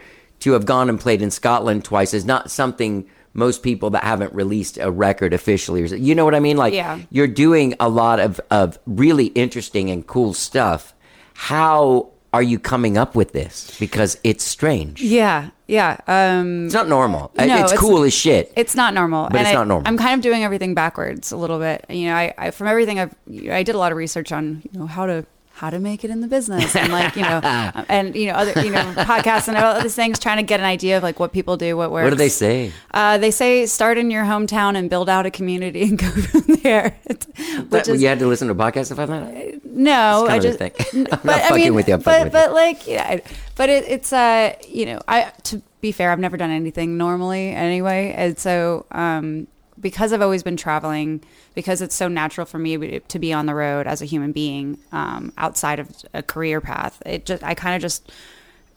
to 0.41 0.53
have 0.53 0.67
gone 0.67 0.89
and 0.89 0.99
played 0.99 1.23
in 1.23 1.31
Scotland 1.31 1.85
twice 1.85 2.15
is 2.15 2.25
not 2.25 2.51
something 2.51 3.07
most 3.35 3.63
people 3.63 3.91
that 3.91 4.05
haven't 4.05 4.35
released 4.35 4.77
a 4.79 4.91
record 4.91 5.33
officially 5.33 5.83
or 5.83 5.87
you 5.97 6.15
know 6.15 6.25
what 6.25 6.35
I 6.35 6.41
mean? 6.41 6.57
Like 6.57 6.75
Yeah. 6.75 6.99
you're 7.11 7.27
doing 7.29 7.75
a 7.81 7.89
lot 7.89 8.21
of 8.21 8.41
of 8.51 8.79
really 8.87 9.27
interesting 9.27 9.91
and 9.91 10.07
cool 10.07 10.35
stuff. 10.35 10.95
How 11.35 12.11
are 12.33 12.43
you 12.43 12.59
coming 12.59 12.97
up 12.97 13.15
with 13.15 13.33
this? 13.33 13.77
Because 13.79 14.19
it's 14.25 14.43
strange. 14.43 15.03
Yeah, 15.03 15.51
yeah. 15.67 15.99
Um, 16.07 16.65
It's 16.67 16.75
not 16.75 16.89
normal. 16.89 17.31
No, 17.37 17.45
it's, 17.45 17.73
it's- 17.73 17.79
cool 17.79 18.03
as 18.05 18.15
shit. 18.15 18.53
it's 18.57 18.75
not 18.75 18.95
normal. 18.95 19.29
But 19.31 19.43
it's 19.43 19.51
I, 19.51 19.55
not 19.55 19.67
normal. 19.69 19.87
I'm 19.89 19.99
kind 19.99 20.15
of 20.15 20.23
doing 20.23 20.43
everything 20.43 20.75
backwards 20.75 21.31
a 21.33 21.37
little 21.37 21.59
bit. 21.59 21.85
You 21.91 22.07
know, 22.07 22.15
I, 22.17 22.35
I 22.39 22.51
from 22.51 22.69
everything 22.69 22.99
I've 22.99 23.15
I 23.51 23.63
did 23.63 23.75
a 23.75 23.79
lot 23.79 23.93
of 23.93 23.99
research 23.99 24.33
on 24.33 24.63
you 24.73 24.81
know 24.81 24.87
how 24.87 25.07
to 25.07 25.27
how 25.63 25.71
to 25.71 25.79
make 25.79 26.03
it 26.03 26.11
in 26.11 26.21
the 26.21 26.27
business 26.27 26.75
and 26.75 26.91
like 26.93 27.15
you 27.15 27.23
know 27.23 27.39
and 27.89 28.17
you 28.17 28.27
know 28.27 28.33
other 28.33 28.51
you 28.65 28.71
know 28.73 28.83
podcasts 28.97 29.47
and 29.47 29.57
all 29.57 29.81
these 29.81 29.95
things 29.95 30.19
trying 30.19 30.39
to 30.39 30.43
get 30.43 30.59
an 30.59 30.67
idea 30.67 30.97
of 30.97 31.05
like 31.05 31.21
what 31.21 31.33
people 31.33 31.57
do 31.57 31.77
what 31.77 31.93
works 31.93 32.03
What 32.03 32.11
do 32.11 32.17
they 32.17 32.29
say? 32.29 32.73
uh, 32.93 33.17
they 33.19 33.31
say 33.31 33.67
start 33.67 33.97
in 33.97 34.11
your 34.11 34.25
hometown 34.25 34.75
and 34.77 34.91
build 34.91 35.09
out 35.09 35.25
a 35.25 35.31
community 35.31 35.85
and 35.85 35.97
go 36.05 36.09
from 36.11 36.43
there 36.65 36.97
which 37.07 37.27
But 37.71 37.87
you 37.87 38.09
had 38.09 38.19
to 38.19 38.27
listen 38.27 38.49
to 38.49 38.57
podcasts 38.57 38.91
about 38.91 39.07
that? 39.09 39.65
no, 39.65 40.27
I 40.29 40.41
just. 40.41 40.61
n- 40.61 40.73
I'm 40.95 41.05
but 41.05 41.25
not 41.25 41.37
I 41.37 41.49
fucking 41.51 41.57
mean, 41.57 41.75
with 41.77 41.87
you, 41.87 41.95
I'm 41.95 42.01
but 42.01 42.25
with 42.25 42.33
but 42.33 42.49
you. 42.49 42.55
like, 42.57 42.87
yeah, 42.89 43.21
but 43.55 43.69
it, 43.69 43.85
it's 43.87 44.13
uh, 44.13 44.55
you 44.69 44.85
know, 44.87 45.01
I 45.07 45.31
to 45.45 45.63
be 45.81 45.93
fair, 45.93 46.11
I've 46.11 46.19
never 46.19 46.37
done 46.37 46.51
anything 46.51 46.97
normally 46.99 47.51
anyway, 47.51 48.13
and 48.17 48.37
so 48.37 48.85
um, 48.91 49.47
because 49.83 50.13
I've 50.15 50.23
always 50.23 50.43
been 50.43 50.57
traveling, 50.57 51.23
because 51.55 51.83
it's 51.83 51.95
so 51.95 52.09
natural 52.09 52.47
for 52.47 52.59
me 52.59 53.01
to 53.01 53.19
be 53.19 53.33
on 53.35 53.45
the 53.47 53.55
road 53.55 53.87
as 53.87 54.01
a 54.01 54.07
human 54.07 54.33
being 54.33 54.79
um, 54.93 55.33
outside 55.37 55.79
of 55.81 55.91
a 56.15 56.23
career 56.23 56.61
path. 56.63 57.03
It 57.05 57.27
just, 57.27 57.43
I 57.45 57.55
kind 57.55 57.75
of 57.77 57.83
just, 57.83 58.11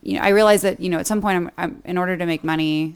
you 0.01 0.15
know, 0.15 0.21
I 0.21 0.29
realized 0.29 0.63
that 0.63 0.79
you 0.81 0.89
know 0.89 0.97
at 0.99 1.07
some 1.07 1.21
point, 1.21 1.37
I'm, 1.37 1.51
I'm 1.57 1.81
in 1.85 1.97
order 1.97 2.17
to 2.17 2.25
make 2.25 2.43
money 2.43 2.95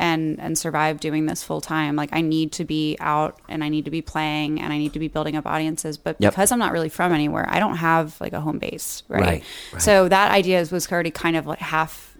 and 0.00 0.38
and 0.40 0.56
survive 0.56 1.00
doing 1.00 1.26
this 1.26 1.42
full 1.42 1.60
time 1.60 1.96
like 1.96 2.08
i 2.12 2.20
need 2.20 2.52
to 2.52 2.64
be 2.64 2.96
out 3.00 3.36
and 3.48 3.64
i 3.64 3.68
need 3.68 3.84
to 3.84 3.90
be 3.90 4.00
playing 4.00 4.60
and 4.60 4.72
i 4.72 4.78
need 4.78 4.92
to 4.92 5.00
be 5.00 5.08
building 5.08 5.34
up 5.34 5.44
audiences 5.44 5.98
but 5.98 6.14
Yep. 6.20 6.32
because 6.34 6.52
i'm 6.52 6.60
not 6.60 6.70
really 6.70 6.88
from 6.88 7.10
anywhere 7.12 7.44
i 7.50 7.58
don't 7.58 7.78
have 7.78 8.16
like 8.20 8.32
a 8.32 8.40
home 8.40 8.58
base 8.60 9.02
right, 9.08 9.20
Right, 9.20 9.44
right. 9.72 9.82
so 9.82 10.08
that 10.08 10.30
idea 10.30 10.64
was 10.70 10.86
already 10.92 11.10
kind 11.10 11.36
of 11.36 11.48
like 11.48 11.58
half 11.58 12.16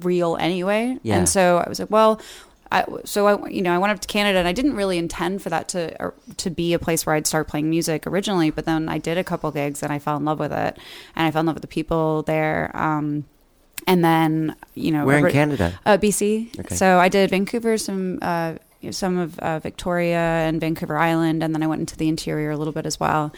real 0.00 0.36
anyway 0.36 0.98
Yeah. 1.02 1.16
and 1.16 1.26
so 1.26 1.62
i 1.64 1.68
was 1.70 1.78
like 1.80 1.90
well 1.90 2.20
I, 2.72 2.84
so 3.04 3.26
I, 3.26 3.48
you 3.48 3.62
know, 3.62 3.74
I 3.74 3.78
went 3.78 3.92
up 3.92 4.00
to 4.00 4.08
Canada, 4.08 4.38
and 4.38 4.46
I 4.46 4.52
didn't 4.52 4.74
really 4.74 4.98
intend 4.98 5.42
for 5.42 5.50
that 5.50 5.68
to 5.68 6.00
or, 6.00 6.14
to 6.36 6.50
be 6.50 6.72
a 6.72 6.78
place 6.78 7.04
where 7.04 7.16
I'd 7.16 7.26
start 7.26 7.48
playing 7.48 7.68
music 7.68 8.06
originally. 8.06 8.50
But 8.50 8.64
then 8.64 8.88
I 8.88 8.98
did 8.98 9.18
a 9.18 9.24
couple 9.24 9.50
gigs, 9.50 9.82
and 9.82 9.92
I 9.92 9.98
fell 9.98 10.16
in 10.16 10.24
love 10.24 10.38
with 10.38 10.52
it, 10.52 10.78
and 11.16 11.26
I 11.26 11.30
fell 11.30 11.40
in 11.40 11.46
love 11.46 11.56
with 11.56 11.62
the 11.62 11.68
people 11.68 12.22
there. 12.22 12.70
Um, 12.74 13.24
and 13.86 14.04
then, 14.04 14.54
you 14.74 14.92
know, 14.92 15.04
Where 15.04 15.26
in 15.26 15.32
Canada? 15.32 15.78
uh, 15.86 15.96
BC. 15.96 16.60
Okay. 16.60 16.74
So 16.74 16.98
I 16.98 17.08
did 17.08 17.30
Vancouver, 17.30 17.76
some 17.76 18.18
uh, 18.22 18.54
some 18.90 19.18
of 19.18 19.38
uh, 19.40 19.58
Victoria 19.58 20.18
and 20.18 20.60
Vancouver 20.60 20.96
Island, 20.96 21.42
and 21.42 21.54
then 21.54 21.62
I 21.62 21.66
went 21.66 21.80
into 21.80 21.96
the 21.96 22.08
interior 22.08 22.50
a 22.50 22.56
little 22.56 22.72
bit 22.72 22.86
as 22.86 23.00
well. 23.00 23.32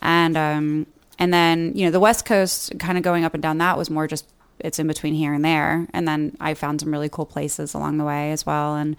And 0.00 0.36
um, 0.36 0.86
and 1.18 1.32
then 1.32 1.72
you 1.74 1.84
know 1.84 1.90
the 1.90 2.00
West 2.00 2.24
Coast, 2.24 2.78
kind 2.78 2.96
of 2.96 3.04
going 3.04 3.24
up 3.24 3.34
and 3.34 3.42
down 3.42 3.58
that 3.58 3.76
was 3.76 3.90
more 3.90 4.06
just 4.06 4.26
it's 4.60 4.78
in 4.78 4.86
between 4.86 5.14
here 5.14 5.32
and 5.32 5.44
there. 5.44 5.86
And 5.92 6.06
then 6.06 6.36
I 6.40 6.54
found 6.54 6.80
some 6.80 6.92
really 6.92 7.08
cool 7.08 7.26
places 7.26 7.74
along 7.74 7.98
the 7.98 8.04
way 8.04 8.32
as 8.32 8.46
well. 8.46 8.74
And 8.76 8.96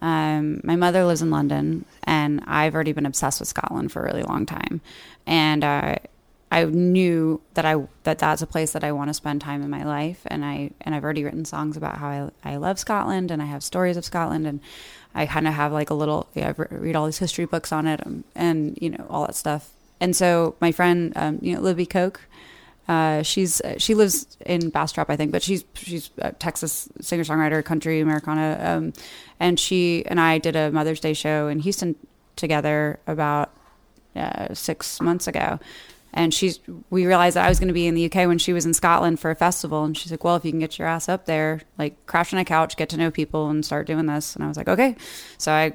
um, 0.00 0.60
my 0.64 0.74
mother 0.74 1.04
lives 1.04 1.22
in 1.22 1.30
London, 1.30 1.84
and 2.04 2.42
I've 2.46 2.74
already 2.74 2.92
been 2.92 3.06
obsessed 3.06 3.38
with 3.40 3.48
Scotland 3.48 3.92
for 3.92 4.02
a 4.02 4.04
really 4.04 4.24
long 4.24 4.46
time. 4.46 4.80
And 5.26 5.62
uh, 5.62 5.96
I 6.50 6.64
knew 6.64 7.40
that 7.54 7.64
I 7.64 7.86
that 8.02 8.18
that's 8.18 8.42
a 8.42 8.46
place 8.46 8.72
that 8.72 8.84
I 8.84 8.92
want 8.92 9.10
to 9.10 9.14
spend 9.14 9.40
time 9.40 9.62
in 9.62 9.70
my 9.70 9.84
life, 9.84 10.20
and 10.26 10.44
I 10.44 10.72
and 10.80 10.94
I've 10.94 11.04
already 11.04 11.24
written 11.24 11.44
songs 11.44 11.76
about 11.76 11.98
how 11.98 12.08
I 12.44 12.52
I 12.52 12.56
love 12.56 12.78
Scotland, 12.78 13.30
and 13.30 13.40
I 13.40 13.46
have 13.46 13.62
stories 13.62 13.96
of 13.96 14.04
Scotland, 14.04 14.46
and 14.46 14.60
I 15.14 15.26
kind 15.26 15.46
of 15.46 15.54
have 15.54 15.72
like 15.72 15.88
a 15.88 15.94
little 15.94 16.28
yeah, 16.34 16.48
I 16.48 16.74
read 16.74 16.96
all 16.96 17.06
these 17.06 17.18
history 17.18 17.44
books 17.44 17.70
on 17.70 17.86
it, 17.86 18.04
um, 18.04 18.24
and 18.34 18.76
you 18.80 18.90
know 18.90 19.06
all 19.08 19.24
that 19.26 19.36
stuff. 19.36 19.70
And 20.00 20.16
so 20.16 20.56
my 20.60 20.72
friend, 20.72 21.12
um, 21.14 21.38
you 21.40 21.54
know, 21.54 21.60
Libby 21.60 21.86
Koch, 21.86 22.20
uh, 22.88 23.22
she's 23.22 23.60
uh, 23.60 23.74
she 23.78 23.94
lives 23.94 24.36
in 24.44 24.70
Bastrop, 24.70 25.08
I 25.08 25.16
think, 25.16 25.30
but 25.30 25.42
she's 25.42 25.64
she's 25.74 26.10
a 26.18 26.32
Texas 26.32 26.88
singer 27.00 27.22
songwriter, 27.22 27.64
country 27.64 28.00
Americana, 28.00 28.58
um, 28.60 28.92
and 29.38 29.58
she 29.58 30.04
and 30.06 30.20
I 30.20 30.38
did 30.38 30.56
a 30.56 30.70
Mother's 30.72 31.00
Day 31.00 31.14
show 31.14 31.48
in 31.48 31.60
Houston 31.60 31.94
together 32.34 32.98
about 33.06 33.50
uh, 34.16 34.52
six 34.54 35.00
months 35.00 35.26
ago. 35.26 35.60
And 36.12 36.34
she's 36.34 36.58
we 36.90 37.06
realized 37.06 37.36
that 37.36 37.46
I 37.46 37.48
was 37.48 37.58
going 37.58 37.68
to 37.68 37.74
be 37.74 37.86
in 37.86 37.94
the 37.94 38.04
UK 38.06 38.26
when 38.26 38.38
she 38.38 38.52
was 38.52 38.66
in 38.66 38.74
Scotland 38.74 39.20
for 39.20 39.30
a 39.30 39.36
festival, 39.36 39.84
and 39.84 39.96
she's 39.96 40.10
like, 40.10 40.24
"Well, 40.24 40.36
if 40.36 40.44
you 40.44 40.50
can 40.50 40.60
get 40.60 40.78
your 40.78 40.88
ass 40.88 41.08
up 41.08 41.24
there, 41.26 41.62
like 41.78 42.04
crash 42.06 42.34
on 42.34 42.40
a 42.40 42.44
couch, 42.44 42.76
get 42.76 42.88
to 42.90 42.96
know 42.96 43.10
people, 43.10 43.48
and 43.48 43.64
start 43.64 43.86
doing 43.86 44.06
this." 44.06 44.34
And 44.34 44.44
I 44.44 44.48
was 44.48 44.56
like, 44.56 44.68
"Okay." 44.68 44.96
So 45.38 45.52
I 45.52 45.72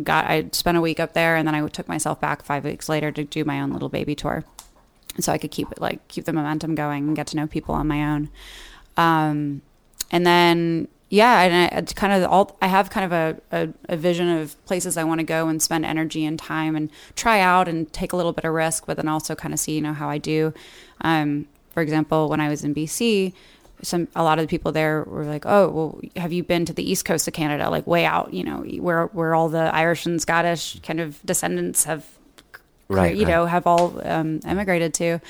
got 0.00 0.26
I 0.26 0.48
spent 0.52 0.76
a 0.78 0.80
week 0.80 1.00
up 1.00 1.14
there, 1.14 1.34
and 1.36 1.48
then 1.48 1.54
I 1.54 1.66
took 1.68 1.88
myself 1.88 2.20
back 2.20 2.44
five 2.44 2.64
weeks 2.64 2.88
later 2.88 3.10
to 3.10 3.24
do 3.24 3.44
my 3.44 3.60
own 3.60 3.72
little 3.72 3.88
baby 3.88 4.14
tour 4.14 4.44
so 5.18 5.32
I 5.32 5.38
could 5.38 5.50
keep 5.50 5.70
it 5.72 5.80
like 5.80 6.06
keep 6.08 6.24
the 6.24 6.32
momentum 6.32 6.74
going 6.74 7.08
and 7.08 7.16
get 7.16 7.26
to 7.28 7.36
know 7.36 7.46
people 7.46 7.74
on 7.74 7.86
my 7.86 8.04
own. 8.04 8.28
Um, 8.96 9.62
and 10.10 10.26
then 10.26 10.88
yeah, 11.08 11.40
and 11.40 11.74
I 11.74 11.92
kind 11.92 12.12
of 12.12 12.30
all 12.30 12.56
I 12.62 12.68
have 12.68 12.88
kind 12.90 13.12
of 13.12 13.12
a, 13.12 13.40
a, 13.50 13.94
a 13.94 13.96
vision 13.96 14.28
of 14.28 14.64
places 14.64 14.96
I 14.96 15.04
want 15.04 15.18
to 15.18 15.24
go 15.24 15.48
and 15.48 15.60
spend 15.60 15.84
energy 15.84 16.24
and 16.24 16.38
time 16.38 16.76
and 16.76 16.88
try 17.16 17.40
out 17.40 17.66
and 17.66 17.92
take 17.92 18.12
a 18.12 18.16
little 18.16 18.32
bit 18.32 18.44
of 18.44 18.54
risk, 18.54 18.86
but 18.86 18.96
then 18.96 19.08
also 19.08 19.34
kind 19.34 19.52
of 19.52 19.58
see 19.58 19.74
you 19.74 19.80
know 19.80 19.92
how 19.92 20.08
I 20.08 20.18
do. 20.18 20.54
Um, 21.00 21.48
for 21.72 21.82
example, 21.82 22.28
when 22.28 22.40
I 22.40 22.48
was 22.48 22.64
in 22.64 22.74
BC. 22.74 23.32
Some 23.82 24.08
a 24.14 24.22
lot 24.22 24.38
of 24.38 24.44
the 24.44 24.48
people 24.50 24.72
there 24.72 25.04
were 25.04 25.24
like, 25.24 25.46
"Oh, 25.46 25.70
well, 25.70 26.00
have 26.16 26.34
you 26.34 26.42
been 26.42 26.66
to 26.66 26.74
the 26.74 26.88
east 26.88 27.06
coast 27.06 27.26
of 27.26 27.32
Canada, 27.32 27.70
like 27.70 27.86
way 27.86 28.04
out, 28.04 28.34
you 28.34 28.44
know, 28.44 28.58
where 28.58 29.06
where 29.06 29.34
all 29.34 29.48
the 29.48 29.74
Irish 29.74 30.04
and 30.04 30.20
Scottish 30.20 30.78
kind 30.80 31.00
of 31.00 31.18
descendants 31.24 31.84
have 31.84 32.04
Right, 32.90 33.16
you 33.16 33.24
right. 33.24 33.30
know, 33.30 33.46
have 33.46 33.66
all 33.66 34.00
um, 34.04 34.40
emigrated 34.44 34.94
to. 34.94 35.20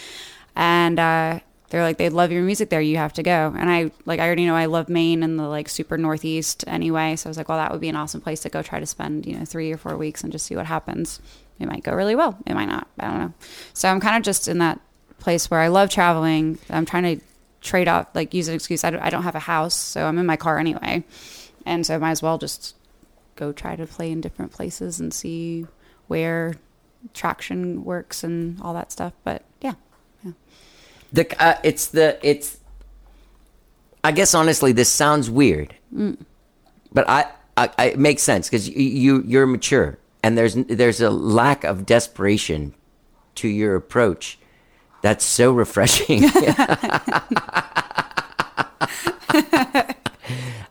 And 0.57 0.99
uh, 0.99 1.41
they're 1.71 1.83
like, 1.83 1.99
they 1.99 2.09
love 2.09 2.33
your 2.33 2.43
music 2.43 2.71
there. 2.71 2.81
You 2.81 2.97
have 2.97 3.13
to 3.15 3.23
go. 3.23 3.55
And 3.57 3.71
I 3.71 3.93
like, 4.05 4.19
I 4.19 4.27
already 4.27 4.47
know 4.47 4.57
I 4.57 4.67
love 4.67 4.89
Maine 4.89 5.23
and 5.23 5.39
the 5.39 5.47
like 5.47 5.69
super 5.69 5.97
northeast 5.97 6.65
anyway. 6.67 7.17
So 7.17 7.29
I 7.29 7.31
was 7.31 7.37
like, 7.37 7.49
well, 7.49 7.59
that 7.59 7.71
would 7.71 7.81
be 7.81 7.89
an 7.89 7.97
awesome 7.97 8.21
place 8.21 8.41
to 8.41 8.49
go 8.49 8.63
try 8.63 8.81
to 8.81 8.87
spend 8.87 9.27
you 9.27 9.39
know 9.39 9.45
three 9.45 9.73
or 9.73 9.77
four 9.77 9.97
weeks 9.97 10.23
and 10.23 10.33
just 10.33 10.47
see 10.47 10.57
what 10.57 10.67
happens. 10.67 11.21
It 11.61 11.67
might 11.67 11.85
go 11.85 11.93
really 11.93 12.17
well. 12.17 12.39
It 12.47 12.55
might 12.55 12.69
not. 12.69 12.89
I 12.99 13.09
don't 13.09 13.19
know. 13.19 13.35
So 13.75 13.89
I'm 13.89 14.01
kind 14.01 14.17
of 14.17 14.23
just 14.23 14.49
in 14.49 14.59
that 14.59 14.81
place 15.19 15.51
where 15.51 15.61
I 15.61 15.69
love 15.69 15.91
traveling. 15.91 16.59
I'm 16.71 16.87
trying 16.87 17.19
to 17.19 17.25
trade 17.61 17.89
off, 17.89 18.09
like 18.15 18.35
use 18.35 18.49
an 18.49 18.55
excuse. 18.55 18.83
I 18.83 18.91
don't, 18.91 19.03
I 19.03 19.11
don't 19.11 19.23
have 19.23 19.35
a 19.35 19.41
house, 19.41 19.75
so 19.75 20.07
I'm 20.07 20.19
in 20.19 20.27
my 20.27 20.37
car 20.37 20.59
anyway, 20.59 21.05
and 21.67 21.85
so 21.87 21.95
I 21.95 21.99
might 21.99 22.13
as 22.13 22.23
well 22.23 22.39
just 22.39 22.75
go 23.37 23.53
try 23.53 23.77
to 23.77 23.87
play 23.87 24.11
in 24.11 24.21
different 24.21 24.53
places 24.53 24.99
and 24.99 25.13
see 25.13 25.67
where 26.09 26.55
traction 27.15 27.85
works 27.85 28.23
and 28.25 28.61
all 28.61 28.75
that 28.75 28.93
stuff. 28.93 29.13
But 29.25 29.45
yeah, 29.61 29.75
The 31.13 31.43
uh, 31.43 31.59
it's 31.63 31.89
the 31.89 32.19
it's. 32.23 32.59
I 34.03 34.13
guess 34.13 34.35
honestly, 34.35 34.73
this 34.73 34.89
sounds 34.89 35.29
weird, 35.29 35.75
but 36.93 37.09
I, 37.09 37.27
I, 37.57 37.71
I 37.77 37.85
it 37.87 37.99
makes 37.99 38.23
sense 38.23 38.49
because 38.49 38.69
you, 38.69 38.77
you 38.77 39.25
you're 39.27 39.47
mature 39.47 39.99
and 40.23 40.39
there's 40.39 40.55
there's 40.55 41.01
a 41.01 41.11
lack 41.11 41.65
of 41.65 41.87
desperation 41.87 42.75
to 43.37 43.49
your 43.49 43.77
approach 43.77 44.39
that's 45.03 45.25
so 45.25 45.53
refreshing. 45.53 46.23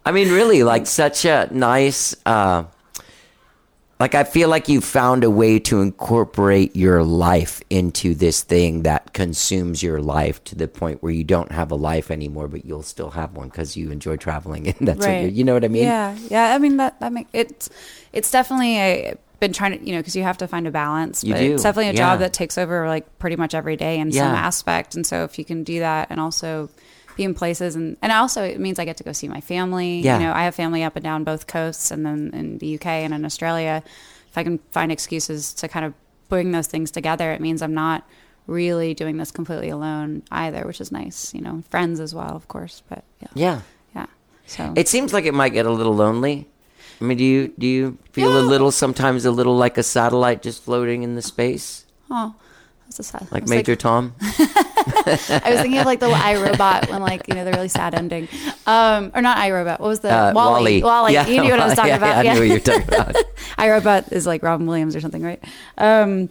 I 0.06 0.12
mean, 0.12 0.32
really, 0.32 0.64
like 0.64 0.88
such 0.88 1.26
a 1.26 1.50
nice. 1.52 2.16
Uh, 2.26 2.64
like 4.00 4.16
I 4.16 4.24
feel 4.24 4.48
like 4.48 4.70
you 4.70 4.80
found 4.80 5.26
a 5.26 5.30
way 5.30 5.60
to 5.60 5.82
incorporate 5.82 6.76
your 6.76 7.04
life 7.04 7.62
into 7.70 8.16
this 8.16 8.42
thing 8.42 8.84
that 8.84 9.12
consumes 9.14 9.84
your 9.84 10.02
life 10.02 10.42
to 10.46 10.56
the 10.56 10.70
point 10.70 11.04
where 11.04 11.12
you 11.12 11.26
don't 11.26 11.52
have 11.52 11.72
a 11.72 11.76
life 11.76 12.10
anymore, 12.10 12.48
but 12.48 12.64
you'll 12.64 12.82
still 12.82 13.10
have 13.10 13.34
one 13.36 13.50
because 13.50 13.76
you 13.76 13.92
enjoy 13.92 14.16
traveling, 14.16 14.68
and 14.80 14.88
that's 14.88 15.06
what 15.06 15.22
you're, 15.22 15.30
you 15.30 15.44
know 15.44 15.54
what 15.54 15.66
I 15.66 15.68
mean. 15.68 15.84
Yeah, 15.84 16.18
yeah. 16.30 16.56
I 16.56 16.58
mean 16.60 16.78
that 16.78 17.00
that 17.02 17.12
make 17.12 17.28
it's 17.34 17.70
it's 18.14 18.32
definitely 18.32 18.78
a 18.78 19.18
been 19.42 19.54
trying 19.54 19.78
to 19.78 19.86
you 19.86 19.94
know 19.94 20.00
because 20.00 20.16
you 20.16 20.24
have 20.24 20.38
to 20.38 20.48
find 20.48 20.66
a 20.66 20.72
balance. 20.72 21.24
You 21.24 21.34
but 21.34 21.40
do, 21.40 21.54
It's 21.54 21.64
definitely 21.64 21.90
a 21.90 21.94
yeah. 21.94 21.98
job 21.98 22.20
that 22.20 22.32
takes 22.32 22.58
over 22.58 22.88
like 22.88 23.20
pretty 23.20 23.36
much 23.36 23.54
every 23.54 23.76
day 23.76 24.00
in 24.00 24.12
some 24.14 24.34
aspect, 24.34 24.96
and 24.96 25.06
so 25.06 25.26
if 25.26 25.38
you 25.38 25.44
can 25.44 25.64
do 25.64 25.80
that 25.80 26.08
and 26.10 26.22
also 26.22 26.70
be 27.20 27.24
in 27.26 27.34
places 27.34 27.76
and 27.76 27.98
and 28.02 28.12
also 28.12 28.40
it 28.44 28.60
means 28.60 28.80
I 28.80 28.86
get 28.86 28.98
to 28.98 29.04
go 29.04 29.12
see 29.14 29.28
my 29.28 29.42
family. 29.42 30.00
Yeah. 30.00 30.18
You 30.20 30.26
know, 30.26 30.34
I 30.34 30.44
have 30.48 30.56
family 30.56 30.82
up 30.88 30.96
and 30.96 31.04
down 31.04 31.24
both 31.24 31.44
coasts, 31.48 31.92
and 31.92 32.06
then 32.06 32.32
in 32.34 32.58
the 32.60 32.76
UK 32.76 32.88
and 33.06 33.14
in 33.14 33.26
Australia. 33.26 33.84
If 34.32 34.38
I 34.38 34.44
can 34.44 34.60
find 34.72 34.92
excuses 34.92 35.54
to 35.56 35.68
kind 35.68 35.86
of 35.88 35.94
bring 36.30 36.52
those 36.52 36.68
things 36.68 36.92
together, 36.92 37.32
it 37.32 37.42
means 37.42 37.62
I'm 37.62 37.74
not 37.74 38.04
really 38.48 38.94
doing 38.94 39.18
this 39.18 39.32
completely 39.32 39.70
alone 39.70 40.22
either, 40.32 40.62
which 40.66 40.80
is 40.82 40.92
nice. 40.92 41.34
You 41.34 41.42
know, 41.42 41.64
friends 41.70 42.00
as 42.00 42.14
well, 42.16 42.36
of 42.36 42.48
course. 42.48 42.82
But 42.90 43.04
yeah, 43.22 43.28
Yeah. 43.46 43.60
yeah. 43.96 44.06
So 44.46 44.74
It 44.76 44.88
seems 44.88 45.14
like 45.14 45.26
it 45.26 45.34
might 45.34 45.54
get 45.54 45.66
a 45.66 45.72
little 45.72 45.96
lonely. 45.96 46.48
I 47.02 47.04
mean, 47.06 47.18
do 47.18 47.24
you 47.24 47.54
do 47.58 47.68
you 47.68 47.98
feel 48.14 48.32
a 48.38 48.46
little 48.54 48.72
sometimes 48.72 49.26
a 49.26 49.32
little 49.32 49.58
like 49.66 49.78
a 49.78 49.84
satellite 49.84 50.42
just 50.42 50.64
floating 50.64 51.04
in 51.04 51.16
the 51.16 51.22
space, 51.22 51.86
Oh, 52.12 52.34
that's 52.86 53.00
a 53.00 53.04
sad. 53.04 53.28
Like 53.32 53.48
Major 53.48 53.76
Tom? 53.76 54.14
I 55.06 55.52
was 55.52 55.62
thinking 55.62 55.80
of 55.80 55.86
like 55.86 56.00
the 56.00 56.08
iRobot 56.10 56.90
when 56.90 57.02
like 57.02 57.28
you 57.28 57.36
know 57.36 57.46
the 57.46 57.52
really 57.52 57.68
sad 57.70 57.94
ending, 57.96 58.28
um, 58.68 59.12
or 59.16 59.22
not 59.22 59.38
iRobot. 59.38 59.80
What 59.80 59.88
was 59.88 60.00
the 60.02 60.12
Uh, 60.14 60.34
WALL-E? 60.34 60.82
WALL-E. 60.84 61.14
Yeah, 61.14 61.28
you 61.28 61.42
knew 61.42 61.52
what 61.52 61.60
I 61.60 61.66
was 61.66 61.76
talking 61.76 61.90
yeah, 61.90 61.98
about. 61.98 62.26
Yeah, 62.26 62.32
I 62.32 62.34
knew 62.34 62.40
what 62.40 62.48
you 62.48 62.54
were 62.54 62.60
talking 62.60 62.88
about. 62.88 63.16
iRobot 63.58 64.12
is 64.12 64.26
like 64.28 64.44
Robin 64.44 64.68
Williams 64.68 64.96
or 64.96 65.02
something, 65.02 65.22
right? 65.24 65.44
Um, 65.78 66.30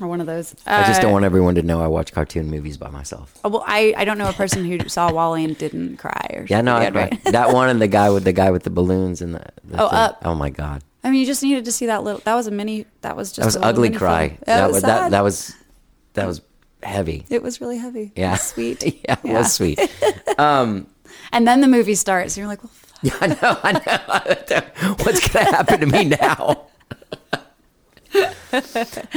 or 0.00 0.06
one 0.06 0.20
of 0.20 0.26
those. 0.28 0.54
I 0.66 0.84
just 0.84 1.00
don't 1.00 1.10
Uh, 1.10 1.14
want 1.14 1.24
everyone 1.24 1.56
to 1.56 1.62
know 1.62 1.82
I 1.82 1.88
watch 1.88 2.12
cartoon 2.12 2.48
movies 2.50 2.76
by 2.76 2.88
myself. 2.88 3.36
Well, 3.42 3.64
I, 3.66 3.94
I 3.96 4.04
don't 4.04 4.16
know 4.18 4.28
a 4.28 4.32
person 4.32 4.64
who 4.64 4.88
saw 4.88 5.10
WALL-E 5.12 5.42
and 5.44 5.58
didn't 5.58 5.96
cry 5.96 6.30
or 6.34 6.46
Yeah, 6.48 6.60
no, 6.60 6.76
I, 6.76 6.90
right? 6.90 7.24
that 7.24 7.52
one 7.52 7.68
and 7.68 7.80
the 7.82 7.88
guy 7.88 8.08
with 8.10 8.22
the 8.24 8.32
guy 8.42 8.50
with 8.52 8.62
the 8.62 8.70
balloons 8.70 9.20
and 9.22 9.34
the, 9.34 9.44
the 9.64 9.82
Oh, 9.82 9.88
thing. 9.88 9.98
Up. 9.98 10.22
Oh 10.24 10.34
my 10.36 10.50
god, 10.50 10.84
I 11.02 11.10
mean, 11.10 11.18
you 11.20 11.26
just 11.26 11.42
needed 11.42 11.64
to 11.64 11.72
see 11.72 11.86
that 11.86 12.04
little. 12.04 12.20
That 12.24 12.34
was 12.36 12.46
a 12.46 12.50
mini. 12.52 12.86
That 13.00 13.16
was 13.16 13.30
just 13.32 13.40
that 13.40 13.46
was 13.46 13.56
a 13.56 13.64
ugly 13.64 13.90
cry. 13.90 14.38
That 14.46 14.70
was 14.70 14.82
that 14.82 14.88
sad. 15.04 15.12
that 15.12 15.22
was 15.24 15.54
that 16.14 16.26
was 16.26 16.42
heavy. 16.82 17.24
It 17.30 17.42
was 17.42 17.60
really 17.60 17.78
heavy. 17.78 18.12
Yeah. 18.16 18.36
Sweet. 18.36 18.82
yeah, 19.04 19.16
it 19.24 19.32
was 19.32 19.52
sweet. 19.52 19.78
Um, 20.38 20.86
and 21.32 21.48
then 21.48 21.60
the 21.62 21.66
movie 21.66 21.96
starts. 21.96 22.36
And 22.36 22.42
you're 22.42 22.46
like, 22.48 22.62
well, 22.62 22.72
Yeah, 23.02 23.16
I 23.20 23.26
know, 23.26 23.58
I 23.64 23.72
know. 23.72 24.94
What's 25.02 25.26
going 25.28 25.46
to 25.46 25.50
happen 25.52 25.80
to 25.80 25.86
me 25.86 26.04
now? 26.04 26.66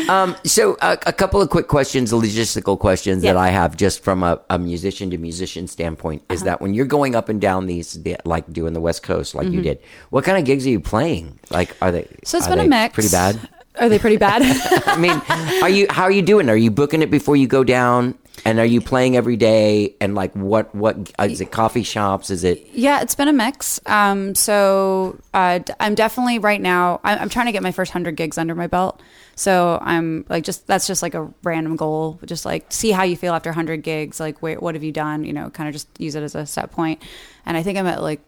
um, 0.09 0.35
so, 0.43 0.75
uh, 0.81 0.95
a 1.05 1.13
couple 1.13 1.41
of 1.41 1.49
quick 1.49 1.67
questions, 1.67 2.11
logistical 2.11 2.77
questions 2.79 3.21
that 3.23 3.37
I 3.37 3.49
have 3.49 3.77
just 3.77 4.03
from 4.03 4.23
a, 4.23 4.41
a 4.49 4.57
musician 4.59 5.09
to 5.11 5.17
musician 5.17 5.67
standpoint 5.67 6.21
Uh-huh. 6.23 6.33
is 6.33 6.43
that 6.43 6.59
when 6.61 6.73
you're 6.73 6.85
going 6.85 7.15
up 7.15 7.29
and 7.29 7.39
down 7.39 7.67
these, 7.67 7.97
like 8.25 8.51
doing 8.51 8.73
the 8.73 8.81
West 8.81 9.03
Coast, 9.03 9.35
like 9.35 9.47
you 9.49 9.61
did, 9.61 9.79
what 10.09 10.23
kind 10.23 10.37
of 10.37 10.45
gigs 10.45 10.65
are 10.65 10.69
you 10.71 10.79
playing? 10.79 11.39
Like, 11.49 11.75
are 11.81 11.91
they? 11.91 12.01
Mm-hmm. 12.03 12.15
so 12.25 12.37
it's 12.37 12.47
been 12.47 12.59
a 12.59 12.67
mix. 12.67 12.93
Pretty 12.93 13.09
bad. 13.09 13.39
Are 13.79 13.89
they 13.89 13.99
pretty 13.99 14.17
bad? 14.17 14.41
I 14.85 14.97
mean, 14.97 15.21
are 15.61 15.69
you? 15.69 15.87
How 15.89 16.03
are 16.03 16.11
you 16.11 16.21
doing? 16.21 16.49
Are 16.49 16.57
you 16.57 16.71
booking 16.71 17.01
it 17.01 17.09
before 17.09 17.35
you 17.35 17.47
go 17.47 17.63
down? 17.63 18.15
And 18.43 18.59
are 18.59 18.65
you 18.65 18.81
playing 18.81 19.15
every 19.15 19.37
day? 19.37 19.95
And 20.01 20.15
like, 20.15 20.33
what? 20.33 20.73
What 20.75 21.11
is 21.19 21.41
it? 21.41 21.51
Coffee 21.51 21.83
shops? 21.83 22.29
Is 22.29 22.43
it? 22.43 22.67
Yeah, 22.73 23.01
it's 23.01 23.15
been 23.15 23.27
a 23.27 23.33
mix. 23.33 23.79
Um, 23.85 24.35
so 24.35 25.19
uh, 25.33 25.59
I'm 25.79 25.95
definitely 25.95 26.39
right 26.39 26.59
now. 26.59 26.99
I'm, 27.03 27.19
I'm 27.19 27.29
trying 27.29 27.45
to 27.45 27.51
get 27.51 27.63
my 27.63 27.71
first 27.71 27.91
hundred 27.91 28.15
gigs 28.15 28.37
under 28.37 28.55
my 28.55 28.67
belt. 28.67 29.01
So 29.35 29.79
I'm 29.81 30.25
like, 30.27 30.43
just 30.43 30.67
that's 30.67 30.87
just 30.87 31.01
like 31.01 31.13
a 31.13 31.31
random 31.43 31.75
goal. 31.75 32.19
Just 32.25 32.45
like 32.45 32.65
see 32.69 32.91
how 32.91 33.03
you 33.03 33.15
feel 33.15 33.33
after 33.33 33.51
hundred 33.51 33.83
gigs. 33.83 34.19
Like, 34.19 34.41
wait, 34.41 34.61
what 34.61 34.75
have 34.75 34.83
you 34.83 34.91
done? 34.91 35.23
You 35.23 35.33
know, 35.33 35.49
kind 35.49 35.69
of 35.69 35.73
just 35.73 35.87
use 35.97 36.15
it 36.15 36.23
as 36.23 36.35
a 36.35 36.45
set 36.45 36.71
point. 36.71 37.01
And 37.45 37.55
I 37.55 37.63
think 37.63 37.77
I'm 37.77 37.87
at 37.87 38.01
like 38.01 38.21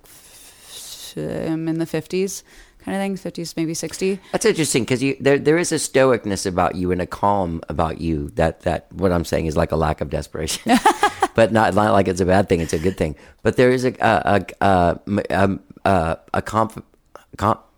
I'm 1.17 1.67
in 1.67 1.79
the 1.79 1.85
fifties 1.85 2.43
kind 2.83 2.95
of 2.95 3.01
thing, 3.01 3.15
fifties 3.15 3.55
maybe 3.55 3.73
sixty. 3.73 4.19
That's 4.31 4.45
interesting 4.45 4.83
because 4.83 5.01
you 5.01 5.15
there 5.19 5.39
there 5.39 5.57
is 5.57 5.71
a 5.71 5.75
stoicness 5.75 6.45
about 6.45 6.75
you 6.75 6.91
and 6.91 7.01
a 7.01 7.07
calm 7.07 7.61
about 7.69 8.01
you 8.01 8.29
that 8.35 8.61
that 8.61 8.91
what 8.91 9.11
I'm 9.11 9.25
saying 9.25 9.45
is 9.45 9.57
like 9.57 9.71
a 9.71 9.75
lack 9.75 10.01
of 10.01 10.09
desperation, 10.09 10.77
but 11.35 11.51
not 11.51 11.73
not 11.73 11.93
like 11.93 12.07
it's 12.07 12.21
a 12.21 12.25
bad 12.25 12.49
thing. 12.49 12.59
It's 12.61 12.73
a 12.73 12.79
good 12.79 12.97
thing. 12.97 13.15
But 13.41 13.57
there 13.57 13.71
is 13.71 13.85
a 13.85 13.93
a 13.99 14.45
a 14.61 14.99
a, 15.29 15.59
a, 15.85 16.17
a, 16.33 16.41
conf, 16.41 16.77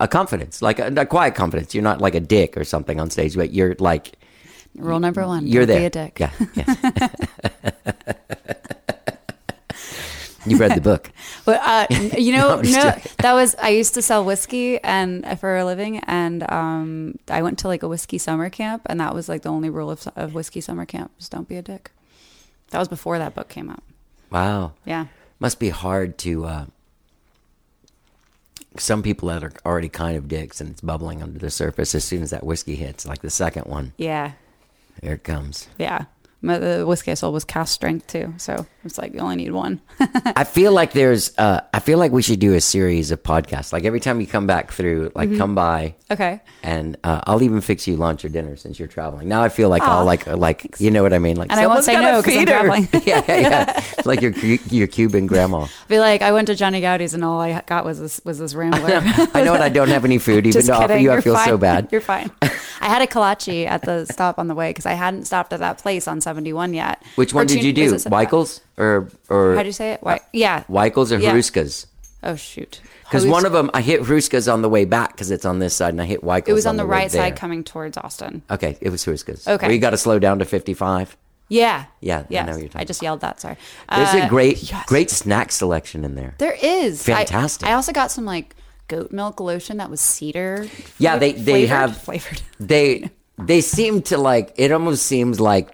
a 0.00 0.08
confidence, 0.08 0.62
like 0.62 0.78
a, 0.78 0.88
a 0.88 1.06
quiet 1.06 1.34
confidence. 1.34 1.74
You're 1.74 1.84
not 1.84 2.00
like 2.00 2.14
a 2.14 2.20
dick 2.20 2.56
or 2.56 2.64
something 2.64 3.00
on 3.00 3.10
stage, 3.10 3.36
but 3.36 3.52
you're 3.52 3.76
like 3.78 4.12
Rule 4.76 5.00
number 5.00 5.26
one: 5.26 5.46
you're 5.46 5.66
there. 5.66 5.80
Be 5.80 5.86
a 5.86 5.90
dick. 5.90 6.20
Yeah. 6.20 6.30
Yes. 6.54 6.76
You've 10.46 10.60
read 10.60 10.74
the 10.74 10.80
book. 10.80 11.10
But 11.44 11.60
uh, 11.62 11.86
you 12.18 12.32
know, 12.32 12.58
I'm 12.58 12.62
no, 12.70 12.94
that 13.18 13.32
was 13.34 13.54
I 13.56 13.70
used 13.70 13.94
to 13.94 14.02
sell 14.02 14.24
whiskey 14.24 14.78
and 14.82 15.24
uh, 15.24 15.34
for 15.36 15.56
a 15.56 15.64
living, 15.64 15.98
and 16.00 16.50
um, 16.50 17.18
I 17.28 17.42
went 17.42 17.58
to 17.60 17.68
like 17.68 17.82
a 17.82 17.88
whiskey 17.88 18.18
summer 18.18 18.50
camp, 18.50 18.82
and 18.86 19.00
that 19.00 19.14
was 19.14 19.28
like 19.28 19.42
the 19.42 19.48
only 19.50 19.70
rule 19.70 19.90
of, 19.90 20.06
of 20.16 20.34
whiskey 20.34 20.60
summer 20.60 20.86
camp: 20.86 21.10
is 21.20 21.28
don't 21.28 21.48
be 21.48 21.56
a 21.56 21.62
dick. 21.62 21.90
That 22.70 22.78
was 22.78 22.88
before 22.88 23.18
that 23.18 23.34
book 23.34 23.48
came 23.48 23.70
out. 23.70 23.82
Wow. 24.30 24.72
Yeah, 24.84 25.06
Must 25.38 25.58
be 25.60 25.68
hard 25.70 26.18
to. 26.18 26.44
Uh, 26.44 26.64
some 28.78 29.02
people 29.02 29.28
that 29.28 29.42
are 29.42 29.52
already 29.64 29.88
kind 29.88 30.16
of 30.18 30.28
dicks 30.28 30.60
and 30.60 30.70
it's 30.70 30.82
bubbling 30.82 31.22
under 31.22 31.38
the 31.38 31.48
surface 31.50 31.94
as 31.94 32.04
soon 32.04 32.22
as 32.22 32.28
that 32.30 32.44
whiskey 32.44 32.74
hits, 32.76 33.06
like 33.06 33.22
the 33.22 33.30
second 33.30 33.64
one. 33.64 33.92
yeah, 33.96 34.32
Here 35.00 35.14
it 35.14 35.24
comes. 35.24 35.68
yeah. 35.78 36.04
My, 36.42 36.58
the 36.58 36.86
whiskey 36.86 37.10
I 37.10 37.14
sold 37.14 37.32
was 37.34 37.44
cask 37.44 37.72
strength 37.74 38.06
too, 38.08 38.34
so 38.36 38.66
it's 38.84 38.98
like 38.98 39.14
you 39.14 39.20
only 39.20 39.36
need 39.36 39.52
one. 39.52 39.80
I 40.00 40.44
feel 40.44 40.70
like 40.70 40.92
there's. 40.92 41.36
Uh, 41.38 41.62
I 41.72 41.80
feel 41.80 41.98
like 41.98 42.12
we 42.12 42.22
should 42.22 42.38
do 42.38 42.54
a 42.54 42.60
series 42.60 43.10
of 43.10 43.22
podcasts. 43.22 43.72
Like 43.72 43.84
every 43.84 44.00
time 44.00 44.20
you 44.20 44.26
come 44.26 44.46
back 44.46 44.70
through, 44.70 45.10
like 45.14 45.30
Mm-hmm. 45.30 45.38
come 45.38 45.54
by, 45.54 45.94
okay. 46.10 46.40
and 46.62 46.96
uh, 47.02 47.22
I'll 47.26 47.42
even 47.42 47.60
fix 47.62 47.88
you 47.88 47.96
lunch 47.96 48.24
or 48.24 48.28
dinner 48.28 48.54
since 48.56 48.78
you're 48.78 48.86
traveling. 48.86 49.28
Now 49.28 49.42
I 49.42 49.48
feel 49.48 49.68
like 49.70 49.82
I'll 49.82 50.04
like 50.04 50.26
like 50.26 50.78
you 50.78 50.90
know 50.90 51.02
what 51.02 51.12
I 51.14 51.18
mean. 51.18 51.36
Like 51.36 51.50
And 51.50 51.58
I 51.58 51.66
won't 51.66 51.84
say 51.84 51.94
no 51.98 52.20
because 52.22 52.36
I'm 52.36 52.46
traveling. 52.46 52.88
yeah, 53.06 53.24
yeah, 53.26 53.36
yeah. 53.40 53.82
like 54.04 54.20
your 54.20 54.32
your 54.32 54.86
Cuban 54.86 55.26
grandma. 55.26 55.66
Be 55.88 55.98
like, 55.98 56.20
I 56.22 56.32
went 56.32 56.46
to 56.48 56.54
Johnny 56.54 56.80
Goudie's 56.80 57.14
and 57.14 57.24
all 57.24 57.40
I 57.40 57.60
got 57.62 57.84
was 57.84 57.98
this 57.98 58.20
was 58.24 58.38
this 58.38 58.54
rambler. 58.54 59.00
I 59.34 59.42
know, 59.42 59.54
and 59.54 59.64
I 59.64 59.70
don't 59.70 59.88
have 59.88 60.04
any 60.04 60.18
food. 60.18 60.46
Even 60.46 60.70
offer 60.70 60.88
kidding. 60.88 61.02
you, 61.02 61.10
I 61.12 61.20
feel 61.22 61.34
so 61.38 61.52
fine. 61.52 61.58
bad. 61.60 61.88
You're 61.90 62.00
fine. 62.02 62.30
I 62.42 62.88
had 62.88 63.00
a 63.02 63.06
kolache 63.06 63.66
at 63.66 63.82
the 63.82 64.04
stop 64.04 64.38
on 64.38 64.46
the 64.48 64.54
way 64.54 64.70
because 64.70 64.86
I 64.86 64.92
hadn't 64.92 65.24
stopped 65.24 65.52
at 65.54 65.60
that 65.60 65.78
place 65.78 66.06
on 66.06 66.20
71 66.36 66.74
yet. 66.74 67.02
Which 67.14 67.32
one 67.32 67.44
Or 67.44 67.46
did 67.46 67.64
you 67.64 67.72
do? 67.72 67.94
Weikel's 67.94 68.60
or 68.76 69.08
or 69.30 69.54
How 69.56 69.62
do 69.62 69.68
you 69.68 69.72
say 69.72 69.92
it? 69.92 70.02
Why? 70.02 70.20
Yeah. 70.32 70.64
Weikel's 70.68 71.10
or 71.12 71.18
Yeah. 71.18 71.32
Hruska's? 71.32 71.86
Oh 72.22 72.36
shoot. 72.36 72.80
Because 73.04 73.24
one 73.24 73.46
of 73.46 73.52
them, 73.52 73.70
I 73.72 73.80
hit 73.80 74.02
Hruska's 74.02 74.48
on 74.48 74.60
the 74.62 74.68
way 74.68 74.84
back 74.84 75.12
because 75.12 75.30
it's 75.30 75.44
on 75.44 75.60
this 75.60 75.74
side, 75.74 75.90
and 75.94 76.02
I 76.02 76.06
hit 76.06 76.22
Weikel's. 76.22 76.48
it 76.48 76.52
was 76.54 76.66
on 76.66 76.76
the, 76.76 76.84
way 76.84 76.90
right 77.02 77.10
side 77.10 77.36
coming 77.36 77.62
towards 77.62 77.96
Austin. 77.96 78.42
Okay, 78.50 78.76
it 78.80 78.90
was 78.90 79.04
Hruska's. 79.04 79.46
Okay. 79.46 79.64
Where 79.66 79.72
you 79.74 79.80
got 79.80 79.90
to 79.90 79.96
slow 79.96 80.18
down 80.18 80.40
to 80.40 80.44
fifty-five. 80.44 81.16
Yeah. 81.48 81.84
Yeah, 82.00 82.18
I 82.20 82.24
Yes. 82.28 82.46
know 82.46 82.52
what 82.52 82.58
you're 82.60 82.68
talking 82.68 82.80
I 82.80 82.84
just 82.84 83.02
yelled 83.02 83.20
that. 83.20 83.40
Sorry. 83.40 83.56
There's 83.94 84.14
Uh, 84.14 84.26
a 84.26 84.28
great, 84.28 84.70
yes. 84.70 84.84
great 84.86 85.10
snack 85.10 85.52
selection 85.52 86.04
in 86.04 86.16
there. 86.16 86.34
There 86.38 86.56
is 86.60 87.08
I- 87.08 87.14
Fantastic. 87.24 87.68
I, 87.68 87.74
also 87.74 87.92
got 87.92 88.10
some 88.10 88.24
like 88.24 88.56
goat 88.88 89.12
milk 89.12 89.38
lotion 89.38 89.76
that 89.76 89.88
was 89.88 90.00
cedar. 90.00 90.66
Yeah, 90.98 91.16
they- 91.18 91.32
they 91.32 91.66
flavored- 91.66 91.68
have- 91.68 91.96
flavored. 92.02 92.42
They 92.58 93.10
they 93.38 93.60
seem 93.60 94.02
to 94.02 94.18
like. 94.18 94.52
It 94.56 94.72
almost 94.72 95.06
seems 95.06 95.38
like 95.38 95.68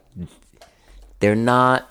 they're 1.23 1.35
not 1.35 1.89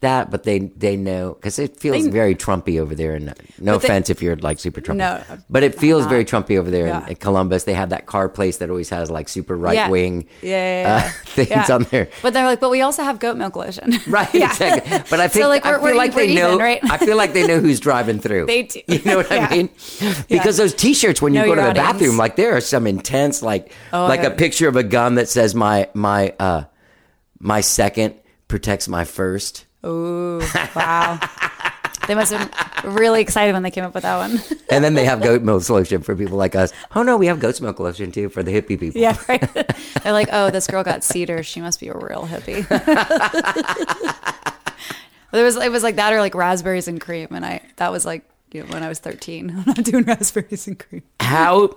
that, 0.00 0.30
but 0.30 0.42
they 0.42 0.58
they 0.58 0.96
know 0.98 1.32
because 1.32 1.58
it 1.58 1.78
feels 1.80 2.04
They- 2.04 2.10
very 2.10 2.34
Trumpy 2.34 2.78
over 2.78 2.94
there. 2.94 3.14
And 3.14 3.32
no 3.58 3.72
But 3.72 3.80
they- 3.80 3.88
offense 3.88 4.10
if 4.10 4.20
you're 4.20 4.36
like 4.36 4.58
super 4.58 4.82
Trumpy, 4.82 4.96
No, 4.96 5.22
but 5.48 5.62
it 5.62 5.74
feels 5.80 6.04
very 6.04 6.26
Trumpy 6.26 6.58
over 6.58 6.70
there 6.70 6.82
in- 6.88 6.88
Yeah. 6.92 7.08
in, 7.08 7.14
Columbus. 7.16 7.64
They 7.64 7.72
have 7.72 7.88
that 7.88 8.04
car 8.04 8.28
place 8.28 8.58
that 8.58 8.68
always 8.68 8.90
has 8.90 9.10
like 9.10 9.30
super 9.30 9.56
right 9.56 9.88
wing 9.90 10.26
Yeah, 10.42 10.82
yeah, 10.82 10.96
uh, 11.06 11.10
things 11.46 11.70
on 11.70 11.84
there. 11.84 12.08
But 12.20 12.34
they're 12.34 12.44
like, 12.44 12.60
but 12.60 12.68
we 12.70 12.82
also 12.82 13.02
have 13.02 13.18
goat 13.18 13.38
milk 13.38 13.56
lotion. 13.56 13.94
Right, 14.06 14.28
Yeah. 14.34 14.50
exactly. 14.50 14.98
But 15.08 15.20
I 15.20 15.28
think 15.28 15.42
so 15.42 15.48
like 15.48 15.64
I 15.64 15.80
feel 15.80 15.96
like 15.96 16.14
they 16.14 16.34
know. 16.34 16.58
right? 16.58 16.80
I 16.90 16.98
feel 16.98 17.16
like 17.16 17.32
they 17.32 17.46
know 17.46 17.58
who's 17.60 17.80
driving 17.80 18.18
through. 18.20 18.44
They 18.54 18.64
do. 18.64 18.80
You 18.86 19.00
know 19.06 19.16
what. 19.18 19.32
I 19.32 19.48
mean? 19.48 19.70
Because 20.28 20.58
those 20.58 20.74
T-shirts, 20.74 21.22
when 21.22 21.32
you 21.32 21.40
Know 21.40 21.46
go 21.46 21.54
to 21.54 21.62
the 21.62 21.68
audience. 21.70 21.92
bathroom, 21.92 22.18
like 22.18 22.36
there 22.36 22.54
are 22.54 22.60
some 22.60 22.86
intense, 22.86 23.40
like 23.42 23.72
Oh, 23.90 24.04
like 24.06 24.22
a 24.22 24.30
picture 24.32 24.68
of 24.68 24.76
a 24.76 24.82
gun 24.82 25.14
that 25.14 25.30
says 25.30 25.54
my 25.54 25.88
my 25.94 26.34
uh 26.38 26.64
my 27.40 27.62
second 27.62 28.16
protects 28.48 28.88
my 28.88 29.04
first. 29.04 29.66
Ooh, 29.84 30.40
wow. 30.74 31.20
they 32.08 32.14
must 32.14 32.32
have 32.32 32.50
been 32.82 32.94
really 32.94 33.20
excited 33.20 33.52
when 33.52 33.62
they 33.62 33.70
came 33.70 33.84
up 33.84 33.94
with 33.94 34.02
that 34.02 34.16
one. 34.16 34.40
And 34.70 34.82
then 34.82 34.94
they 34.94 35.04
have 35.04 35.22
goat 35.22 35.42
milk 35.42 35.68
lotion 35.68 36.02
for 36.02 36.16
people 36.16 36.36
like 36.36 36.56
us. 36.56 36.72
Oh 36.96 37.04
no, 37.04 37.16
we 37.16 37.26
have 37.26 37.38
goat's 37.38 37.60
milk 37.60 37.78
lotion 37.78 38.10
too 38.10 38.28
for 38.28 38.42
the 38.42 38.50
hippie 38.50 38.80
people. 38.80 39.00
yeah, 39.00 39.16
right. 39.28 39.40
They're 40.02 40.12
like, 40.12 40.28
oh, 40.32 40.50
this 40.50 40.66
girl 40.66 40.82
got 40.82 41.04
cedar. 41.04 41.44
She 41.44 41.60
must 41.60 41.78
be 41.78 41.88
a 41.88 41.94
real 41.94 42.26
hippie. 42.26 42.66
there 45.30 45.44
was 45.44 45.54
it 45.56 45.70
was 45.70 45.84
like 45.84 45.94
that 45.96 46.12
or 46.12 46.18
like 46.18 46.34
raspberries 46.34 46.88
and 46.88 47.00
cream, 47.00 47.28
and 47.30 47.46
I 47.46 47.60
that 47.76 47.92
was 47.92 48.04
like 48.04 48.24
you 48.50 48.64
know 48.64 48.72
when 48.72 48.82
I 48.82 48.88
was 48.88 48.98
thirteen. 48.98 49.50
I'm 49.50 49.64
not 49.64 49.84
doing 49.84 50.02
raspberries 50.04 50.66
and 50.66 50.76
cream. 50.76 51.02
How 51.20 51.76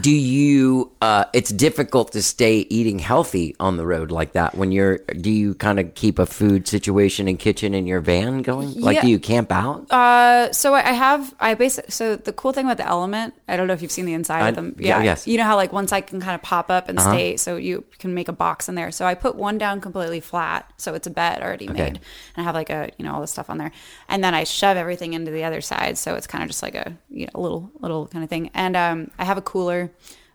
do 0.00 0.10
you 0.10 0.90
uh 1.02 1.24
it's 1.32 1.50
difficult 1.50 2.12
to 2.12 2.22
stay 2.22 2.60
eating 2.70 2.98
healthy 2.98 3.54
on 3.60 3.76
the 3.76 3.84
road 3.86 4.10
like 4.10 4.32
that 4.32 4.54
when 4.54 4.72
you're 4.72 4.98
do 5.20 5.30
you 5.30 5.54
kind 5.54 5.78
of 5.78 5.94
keep 5.94 6.18
a 6.18 6.26
food 6.26 6.66
situation 6.66 7.28
and 7.28 7.38
kitchen 7.38 7.74
in 7.74 7.86
your 7.86 8.00
van 8.00 8.40
going 8.42 8.72
like 8.80 8.96
Yeah. 8.96 9.02
do 9.02 9.08
you 9.08 9.18
camp 9.18 9.52
out 9.52 9.90
Uh, 9.92 10.50
so 10.52 10.74
I 10.74 10.80
have 10.92 11.34
I 11.38 11.54
basically 11.54 11.90
so 11.90 12.16
the 12.16 12.32
cool 12.32 12.52
thing 12.52 12.64
about 12.64 12.78
the 12.78 12.86
element 12.86 13.34
I 13.46 13.56
don't 13.56 13.66
know 13.66 13.74
if 13.74 13.82
you've 13.82 13.92
seen 13.92 14.06
the 14.06 14.14
inside 14.14 14.42
I- 14.42 14.48
of 14.48 14.54
them 14.54 14.74
yeah, 14.78 15.02
yes. 15.02 15.22
Uh-huh. 15.22 15.30
you 15.32 15.38
know 15.38 15.44
how 15.44 15.56
like 15.56 15.72
one 15.72 15.86
side 15.86 16.06
can 16.06 16.20
kind 16.20 16.34
of 16.34 16.42
pop 16.42 16.70
up 16.70 16.88
and 16.88 16.98
stay 17.00 17.36
so 17.36 17.56
you 17.56 17.84
can 17.98 18.14
make 18.14 18.28
a 18.28 18.32
box 18.32 18.68
in 18.68 18.74
there 18.74 18.90
so 18.90 19.04
I 19.04 19.14
put 19.14 19.36
one 19.36 19.58
down 19.58 19.80
completely 19.80 20.20
flat 20.20 20.70
so 20.78 20.94
it's 20.94 21.06
a 21.06 21.10
bed 21.10 21.42
already 21.42 21.68
Okay. 21.68 21.82
made 21.82 22.00
and 22.36 22.38
I 22.38 22.42
have 22.42 22.54
like 22.54 22.70
a 22.70 22.90
you 22.98 23.04
know 23.04 23.14
all 23.14 23.20
this 23.20 23.32
stuff 23.32 23.50
on 23.50 23.58
there 23.58 23.72
and 24.08 24.24
then 24.24 24.34
I 24.34 24.44
shove 24.44 24.76
everything 24.76 25.12
into 25.12 25.30
the 25.30 25.44
other 25.44 25.60
side 25.60 25.98
so 25.98 26.14
it's 26.14 26.26
kind 26.26 26.42
of 26.42 26.48
just 26.48 26.62
like 26.62 26.74
a 26.74 26.96
you 27.10 27.26
know 27.26 27.40
little 27.40 27.70
little 27.80 28.06
kind 28.06 28.24
of 28.24 28.30
thing 28.30 28.50
and 28.54 28.76
um 28.76 29.10
I 29.18 29.24
have 29.24 29.36
a 29.36 29.42
cooler 29.42 29.73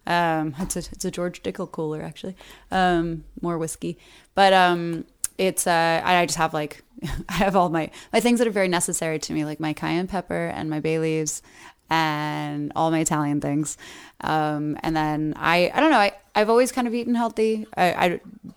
um 0.08 0.56
it's 0.60 0.76
a 0.76 0.80
it's 0.80 1.06
a 1.06 1.12
George 1.12 1.44
Dickel 1.44 1.72
cooler 1.72 2.02
actually. 2.02 2.36
Um 2.72 3.24
more 3.42 3.58
whiskey. 3.58 3.98
But 4.36 4.54
um 4.54 5.06
it's 5.38 5.66
uh 5.68 6.02
I 6.04 6.26
just 6.26 6.38
have 6.38 6.54
like 6.54 6.84
I 7.30 7.34
have 7.46 7.56
all 7.56 7.70
my 7.70 7.90
my 8.14 8.20
things 8.20 8.40
that 8.40 8.48
are 8.48 8.58
very 8.62 8.68
necessary 8.68 9.20
to 9.20 9.34
me 9.34 9.46
like 9.46 9.60
my 9.60 9.74
cayenne 9.74 10.08
pepper 10.08 10.48
and 10.48 10.70
my 10.70 10.80
bay 10.80 11.00
leaves 11.00 11.42
and 11.90 12.72
all 12.76 12.92
my 12.92 13.00
Italian 13.00 13.40
things. 13.42 13.78
Um 14.22 14.78
and 14.84 14.96
then 14.96 15.34
I 15.38 15.72
I 15.74 15.80
don't 15.80 15.92
know. 15.92 15.98
I 16.08 16.12
I've 16.36 16.50
always 16.50 16.72
kind 16.72 16.88
of 16.88 16.94
eaten 16.94 17.16
healthy. 17.16 17.68
I, 17.76 17.86
I 18.06 18.08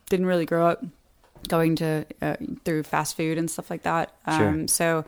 didn't 0.09 0.27
really 0.27 0.47
grow 0.47 0.67
up 0.69 0.85
going 1.49 1.75
to 1.77 2.07
uh, 2.21 2.37
through 2.65 2.85
fast 2.85 3.17
food 3.17 3.37
and 3.39 3.51
stuff 3.51 3.71
like 3.71 3.83
that. 3.83 4.15
Sure. 4.37 4.49
um 4.49 4.69
so 4.69 5.05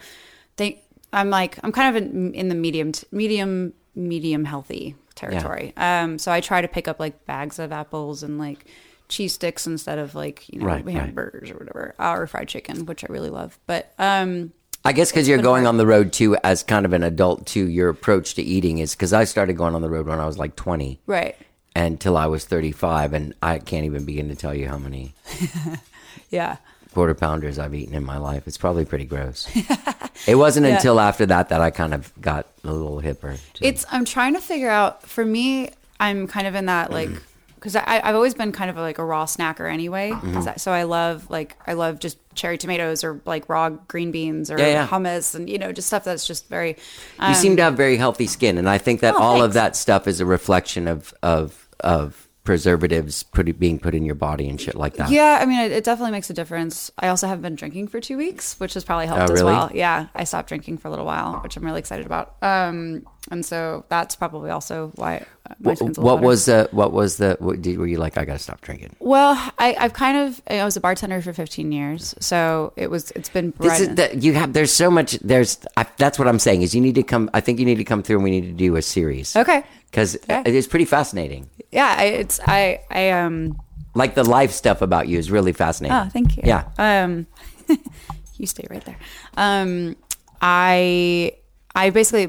think 0.57 0.79
I'm 1.12 1.31
like 1.31 1.59
I'm 1.62 1.72
kind 1.72 1.97
of 1.97 2.03
in, 2.03 2.35
in 2.35 2.49
the 2.49 2.55
medium 2.55 2.93
t- 2.93 3.07
medium 3.12 3.72
medium 3.95 4.45
healthy 4.45 4.97
territory 5.15 5.73
um 5.77 6.19
so 6.19 6.33
I 6.33 6.41
try 6.41 6.61
to 6.61 6.69
pick 6.69 6.89
up 6.89 6.99
like 7.01 7.25
bags 7.27 7.59
of 7.59 7.73
apples 7.73 8.23
and 8.23 8.39
like 8.39 8.67
cheese 9.09 9.35
sticks 9.35 9.67
instead 9.67 9.99
of 9.99 10.15
like 10.15 10.49
you 10.49 10.59
know 10.59 10.67
Right, 10.67 10.85
right. 10.85 10.95
hamburgers 10.97 11.51
or 11.51 11.55
whatever 11.59 11.95
or 11.99 12.27
fried 12.27 12.49
chicken 12.49 12.87
which 12.87 13.05
I 13.05 13.09
really 13.11 13.31
love 13.31 13.59
but 13.67 13.93
um 13.99 14.53
i 14.85 14.93
guess 14.93 15.11
because 15.11 15.29
you're 15.29 15.39
going 15.39 15.65
hard. 15.65 15.75
on 15.75 15.77
the 15.77 15.87
road 15.87 16.12
too 16.12 16.37
as 16.43 16.62
kind 16.62 16.85
of 16.87 16.93
an 16.93 17.03
adult 17.03 17.47
too 17.47 17.69
your 17.69 17.89
approach 17.91 18.35
to 18.35 18.43
eating 18.43 18.79
is 18.79 18.95
because 18.95 19.12
i 19.12 19.25
started 19.25 19.55
going 19.59 19.75
on 19.75 19.83
the 19.83 19.89
road 19.91 20.07
when 20.07 20.19
i 20.19 20.27
was 20.27 20.37
like 20.39 20.57
20 20.57 21.01
right 21.07 21.37
until 21.77 22.17
i 22.17 22.27
was 22.27 22.45
35 22.47 23.12
and 23.12 23.35
i 23.43 23.59
can't 23.59 23.85
even 23.85 24.05
begin 24.05 24.29
to 24.29 24.35
tell 24.35 24.55
you 24.55 24.69
how 24.69 24.79
many 24.79 25.15
Yeah. 26.31 26.57
Quarter 26.95 27.15
pounders 27.15 27.59
I've 27.59 27.75
eaten 27.75 27.95
in 27.95 28.05
my 28.05 28.17
life. 28.17 28.47
It's 28.47 28.57
probably 28.57 28.85
pretty 28.85 29.05
gross. 29.05 29.49
it 30.27 30.37
wasn't 30.37 30.67
Yeah. 30.67 30.77
until 30.77 30.99
after 31.01 31.27
that 31.27 31.49
that 31.51 31.61
I 31.61 31.71
kind 31.71 31.93
of 31.93 32.13
got 32.21 32.47
a 32.65 32.73
little 32.73 33.01
hipper. 33.03 33.39
to- 33.55 33.67
It's 33.67 33.85
I'm 33.91 34.05
trying 34.05 34.35
to 34.35 34.41
figure 34.41 34.71
out. 34.71 35.03
For 35.03 35.25
me, 35.25 35.71
I'm 36.01 36.27
kind 36.27 36.47
of 36.47 36.55
in 36.55 36.67
that 36.67 36.91
like 36.91 37.11
because 37.57 37.77
I 37.77 38.01
I've 38.05 38.15
always 38.15 38.35
been 38.35 38.53
kind 38.53 38.71
of 38.71 38.77
like 38.77 38.99
a 38.99 39.05
raw 39.05 39.27
snacker 39.27 39.71
anyway. 39.71 40.11
Mm-hmm. 40.13 40.49
I- 40.49 40.57
so 40.57 40.71
I 40.73 40.85
love 40.85 41.29
like 41.31 41.57
I 41.67 41.73
love 41.75 41.99
just 41.99 42.17
cherry 42.35 42.59
tomatoes 42.59 43.05
or 43.05 43.21
like 43.25 43.49
raw 43.49 43.69
green 43.71 44.11
beans 44.11 44.51
or 44.51 44.59
Yeah, 44.59 44.67
yeah. 44.69 44.87
hummus 44.89 45.35
and 45.35 45.49
you 45.49 45.59
know 45.59 45.73
just 45.73 45.87
stuff 45.89 46.05
that's 46.05 46.27
just 46.27 46.49
very. 46.49 46.71
you 46.71 46.77
um, 47.19 47.35
seem 47.35 47.57
to 47.57 47.63
have 47.63 47.77
very 47.77 47.97
healthy 47.97 48.27
skin, 48.27 48.59
and 48.59 48.69
I 48.69 48.79
think 48.79 49.01
that 49.01 49.15
Oh, 49.15 49.19
all 49.23 49.43
of 49.43 49.53
that 49.55 49.77
stuff 49.77 50.07
is 50.09 50.21
a 50.21 50.27
reflection 50.27 50.89
of 50.89 51.13
of 51.23 51.69
of 51.81 52.24
preservatives 52.45 53.23
put, 53.23 53.59
being 53.59 53.79
put 53.79 53.95
in 53.95 54.05
your 54.05 54.15
body 54.15 54.49
and 54.49 54.61
shit 54.61 54.75
like 54.75 54.95
that. 54.97 55.11
Yeah, 55.11 55.39
I 55.41 55.47
mean, 55.47 55.61
it, 55.61 55.73
it 55.73 55.85
definitely 55.85 56.13
makes 56.13 56.29
a 56.31 56.35
difference. 56.35 56.91
I 56.99 57.09
also 57.09 57.27
haven't 57.27 57.43
been 57.43 57.55
drinking 57.55 57.89
for 57.89 58.01
two 58.01 58.17
weeks, 58.19 58.61
which 58.61 58.75
has 58.75 58.85
probably 58.85 59.07
helped 59.07 59.31
Oh, 59.31 59.35
as 59.35 59.43
well. 59.43 59.71
Yeah, 59.75 60.09
I 60.15 60.25
stopped 60.25 60.49
drinking 60.49 60.79
for 60.79 60.89
a 60.89 60.91
little 60.91 61.07
while, 61.07 61.41
which 61.41 61.57
I'm 61.57 61.65
really 61.65 61.79
excited 61.81 62.05
about. 62.07 62.37
Um, 62.43 63.07
and 63.31 63.45
so 63.45 63.85
that's 63.89 64.16
probably 64.16 64.51
also 64.51 64.93
why 64.97 65.25
What, 65.59 65.81
what 65.99 66.20
was 66.22 66.45
the 66.47 66.68
what 66.72 66.93
was 66.93 67.16
the 67.16 67.37
what 67.39 67.61
did, 67.62 67.79
were 67.79 67.87
you 67.87 67.99
like? 67.99 68.16
I 68.18 68.25
gotta 68.25 68.39
stop 68.39 68.61
drinking. 68.61 68.97
Well, 68.99 69.35
I, 69.59 69.77
I've 69.79 69.93
kind 69.93 70.16
of 70.18 70.41
I 70.49 70.64
was 70.64 70.77
a 70.77 70.81
bartender 70.81 71.20
for 71.22 71.33
15 71.33 71.72
years, 71.72 72.14
so 72.20 72.72
it 72.77 72.91
was 72.91 73.11
it's 73.12 73.29
been 73.29 73.53
This 73.59 73.81
is 73.81 73.95
that 73.97 74.22
you 74.22 74.35
have. 74.35 74.53
There's 74.53 74.72
so 74.72 74.91
much. 74.91 75.12
There's. 75.20 75.59
I, 75.77 75.87
that's 75.97 76.18
what 76.18 76.29
I'm 76.29 76.39
saying. 76.39 76.62
Is 76.62 76.75
you 76.75 76.81
need 76.81 76.95
to 76.97 77.03
come. 77.03 77.29
I 77.35 77.41
think 77.41 77.59
you 77.59 77.64
need 77.66 77.77
to 77.79 77.85
come 77.85 78.03
through, 78.03 78.16
and 78.16 78.25
we 78.25 78.31
need 78.31 78.47
to 78.47 78.53
do 78.53 78.77
a 78.77 78.83
series. 78.83 79.37
okay. 79.37 79.64
Because 79.91 80.16
Yeah. 80.29 80.43
it 80.45 80.55
is 80.55 80.66
pretty 80.66 80.87
fascinating. 80.87 81.49
Yeah, 81.70 81.95
I, 81.97 82.05
it's 82.05 82.41
I 82.47 82.81
I 82.91 83.11
um 83.11 83.57
Like 83.95 84.14
the 84.14 84.25
life 84.25 84.51
stuff 84.51 84.83
about 84.83 85.09
you 85.09 85.18
is 85.18 85.31
really 85.31 85.53
fascinating. 85.53 85.97
oh 85.97 86.09
thank 86.11 86.37
you. 86.37 86.43
Yeah. 86.47 86.64
Um, 86.79 87.27
you 88.39 88.47
stay 88.47 88.66
right 88.70 88.85
there. 88.85 88.99
Um, 89.37 89.95
I 90.41 91.33
I 91.75 91.91
basically 91.91 92.27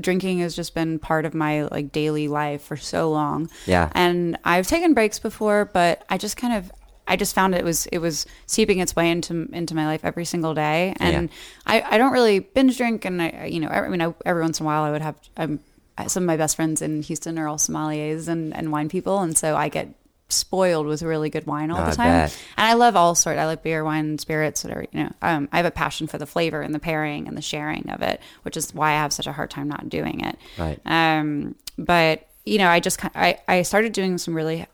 drinking 0.00 0.38
has 0.38 0.54
just 0.54 0.74
been 0.74 0.98
part 0.98 1.24
of 1.24 1.34
my 1.34 1.62
like 1.64 1.90
daily 1.90 2.28
life 2.28 2.62
for 2.62 2.76
so 2.76 3.10
long. 3.10 3.50
Yeah. 3.66 3.90
and 3.94 4.38
I've 4.44 4.66
taken 4.66 4.94
breaks 4.94 5.18
before, 5.18 5.64
but 5.64 6.04
I 6.08 6.18
just 6.18 6.36
kind 6.36 6.54
of 6.54 6.70
I 7.06 7.16
just 7.16 7.34
found 7.34 7.54
it 7.54 7.64
was 7.64 7.86
it 7.86 7.98
was 7.98 8.26
seeping 8.46 8.78
its 8.78 8.96
way 8.96 9.10
into 9.10 9.48
into 9.52 9.74
my 9.74 9.86
life 9.86 10.04
every 10.04 10.24
single 10.24 10.54
day, 10.54 10.94
and 11.00 11.28
I 11.66 11.82
I 11.82 11.98
don't 11.98 12.12
really 12.12 12.38
binge 12.38 12.76
drink, 12.76 13.04
and 13.04 13.20
I 13.20 13.48
you 13.50 13.60
know 13.60 13.68
I, 13.68 13.80
I 13.80 13.88
mean 13.88 14.00
I, 14.00 14.14
every 14.24 14.42
once 14.42 14.60
in 14.60 14.64
a 14.64 14.66
while 14.66 14.84
I 14.84 14.90
would 14.90 15.02
have 15.02 15.16
um, 15.36 15.60
some 16.06 16.22
of 16.22 16.26
my 16.26 16.36
best 16.36 16.56
friends 16.56 16.80
in 16.82 17.02
Houston 17.02 17.38
are 17.38 17.46
all 17.46 17.58
sommeliers 17.58 18.28
and 18.28 18.54
and 18.54 18.72
wine 18.72 18.88
people, 18.88 19.20
and 19.20 19.36
so 19.36 19.56
I 19.56 19.68
get 19.68 19.88
spoiled 20.28 20.86
with 20.86 21.02
really 21.02 21.30
good 21.30 21.46
wine 21.46 21.70
all 21.70 21.80
I 21.80 21.90
the 21.90 21.96
time. 21.96 22.08
bet. 22.08 22.38
And 22.56 22.66
I 22.66 22.74
love 22.74 22.96
all 22.96 23.14
sort. 23.14 23.38
I 23.38 23.46
like 23.46 23.62
beer, 23.62 23.84
wine, 23.84 24.18
spirits, 24.18 24.64
whatever. 24.64 24.86
You 24.92 25.04
know, 25.04 25.12
um, 25.22 25.48
I 25.52 25.58
have 25.58 25.66
a 25.66 25.70
passion 25.70 26.06
for 26.06 26.18
the 26.18 26.26
flavor 26.26 26.62
and 26.62 26.74
the 26.74 26.78
pairing 26.78 27.28
and 27.28 27.36
the 27.36 27.42
sharing 27.42 27.90
of 27.90 28.02
it, 28.02 28.20
which 28.42 28.56
is 28.56 28.74
why 28.74 28.90
I 28.90 28.94
have 28.94 29.12
such 29.12 29.26
a 29.26 29.32
hard 29.32 29.50
time 29.50 29.68
not 29.68 29.88
doing 29.88 30.20
it. 30.20 30.38
Right. 30.58 30.80
Um, 30.86 31.54
but 31.78 32.26
you 32.44 32.58
know, 32.58 32.68
I 32.68 32.80
just 32.80 33.04
I 33.14 33.38
I 33.48 33.62
started 33.62 33.92
doing 33.92 34.18
some 34.18 34.34
really 34.34 34.66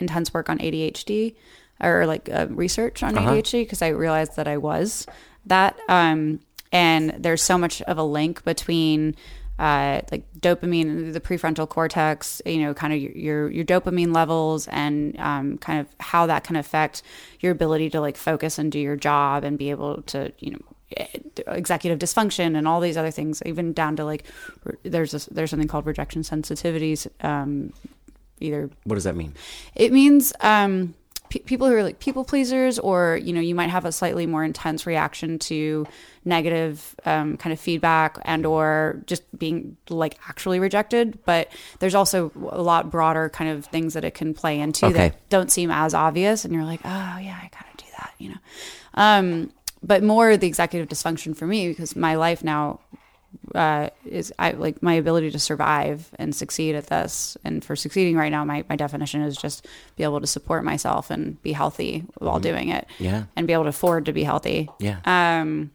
intense 0.00 0.32
work 0.34 0.48
on 0.48 0.58
ADHD 0.58 1.34
or 1.80 2.06
like 2.06 2.28
uh, 2.30 2.46
research 2.50 3.02
on 3.02 3.14
ADHD 3.14 3.62
because 3.62 3.82
I 3.82 3.88
realized 3.88 4.36
that 4.36 4.48
I 4.48 4.56
was 4.56 5.06
that. 5.46 5.76
Um, 5.88 6.40
and 6.72 7.10
there's 7.18 7.42
so 7.42 7.58
much 7.58 7.82
of 7.82 7.98
a 7.98 8.02
link 8.02 8.44
between 8.44 9.14
uh, 9.58 10.00
like 10.10 10.24
dopamine, 10.40 11.12
the 11.12 11.20
prefrontal 11.20 11.68
cortex, 11.68 12.40
you 12.44 12.58
know, 12.58 12.74
kind 12.74 12.92
of 12.92 12.98
your 12.98 13.12
your, 13.12 13.50
your 13.50 13.64
dopamine 13.64 14.14
levels 14.14 14.66
and 14.68 15.18
um, 15.20 15.58
kind 15.58 15.80
of 15.80 15.86
how 16.00 16.26
that 16.26 16.44
can 16.44 16.56
affect 16.56 17.02
your 17.40 17.52
ability 17.52 17.90
to 17.90 18.00
like 18.00 18.16
focus 18.16 18.58
and 18.58 18.72
do 18.72 18.78
your 18.78 18.96
job 18.96 19.44
and 19.44 19.58
be 19.58 19.70
able 19.70 20.02
to, 20.02 20.32
you 20.38 20.52
know, 20.52 20.58
executive 21.48 21.98
dysfunction 21.98 22.56
and 22.56 22.68
all 22.68 22.80
these 22.80 22.96
other 22.96 23.10
things, 23.10 23.42
even 23.46 23.72
down 23.72 23.96
to 23.96 24.04
like 24.04 24.24
there's 24.82 25.14
a, 25.14 25.34
there's 25.34 25.50
something 25.50 25.68
called 25.68 25.86
rejection 25.86 26.22
sensitivities. 26.22 27.06
Um, 27.24 27.72
either 28.40 28.68
What 28.84 28.96
does 28.96 29.04
that 29.04 29.16
mean? 29.16 29.34
it 29.74 29.92
means 29.92 30.32
um, 30.40 30.94
pe 31.32 31.38
people 31.40 31.66
who 31.66 31.74
are 31.74 31.82
like 31.82 31.98
people 31.98 32.24
pleasers, 32.24 32.78
or 32.78 33.16
you 33.16 33.32
know, 33.32 33.40
you 33.40 33.54
might 33.54 33.70
have 33.70 33.84
a 33.86 33.92
slightly 33.92 34.26
more 34.26 34.44
intense 34.44 34.86
reaction 34.86 35.38
to 35.38 35.86
negative 36.24 36.94
um, 37.06 37.36
kind 37.36 37.52
of 37.52 37.58
feedback 37.58 38.18
and 38.24 38.44
or 38.46 39.02
just 39.06 39.22
being 39.38 39.76
like 39.88 40.18
actually 40.28 40.60
rejected. 40.60 41.18
But 41.24 41.48
there's 41.78 41.94
also 41.94 42.30
a 42.50 42.60
lot 42.60 42.90
broader 42.90 43.28
kind 43.30 43.50
of 43.50 43.64
things 43.66 43.94
that 43.94 44.04
it 44.04 44.14
can 44.14 44.34
play 44.34 44.60
into 44.60 44.86
Okay. 44.86 45.08
that 45.08 45.28
don't 45.30 45.50
seem 45.50 45.70
as 45.70 45.94
obvious, 45.94 46.44
and 46.44 46.52
you're 46.54 46.64
like, 46.64 46.80
oh 46.84 47.16
yeah, 47.18 47.38
I 47.42 47.50
gotta 47.50 47.76
do 47.78 47.86
that, 47.98 48.12
you 48.18 48.28
know. 48.28 48.40
Um, 48.94 49.52
but 49.82 50.02
more 50.02 50.36
the 50.36 50.46
executive 50.46 50.88
dysfunction 50.88 51.36
for 51.36 51.46
me 51.46 51.68
because 51.68 51.96
my 51.96 52.14
life 52.14 52.44
now 52.44 52.78
uh, 53.54 53.90
is 54.04 54.32
I 54.38 54.52
like 54.52 54.82
my 54.82 54.94
ability 54.94 55.30
to 55.30 55.38
survive 55.38 56.10
and 56.18 56.34
succeed 56.34 56.74
at 56.74 56.86
this. 56.86 57.36
And 57.44 57.64
for 57.64 57.76
succeeding 57.76 58.16
right 58.16 58.30
now, 58.30 58.44
my, 58.44 58.64
my 58.68 58.76
definition 58.76 59.22
is 59.22 59.36
just 59.36 59.66
be 59.96 60.04
able 60.04 60.20
to 60.20 60.26
support 60.26 60.64
myself 60.64 61.10
and 61.10 61.40
be 61.42 61.52
healthy 61.52 62.04
while 62.18 62.40
doing 62.40 62.68
it. 62.68 62.86
Mm-hmm. 62.94 63.04
Yeah. 63.04 63.24
And 63.36 63.46
be 63.46 63.52
able 63.52 63.64
to 63.64 63.70
afford 63.70 64.06
to 64.06 64.12
be 64.12 64.24
healthy. 64.24 64.68
Yeah. 64.78 65.00
Um, 65.04 65.70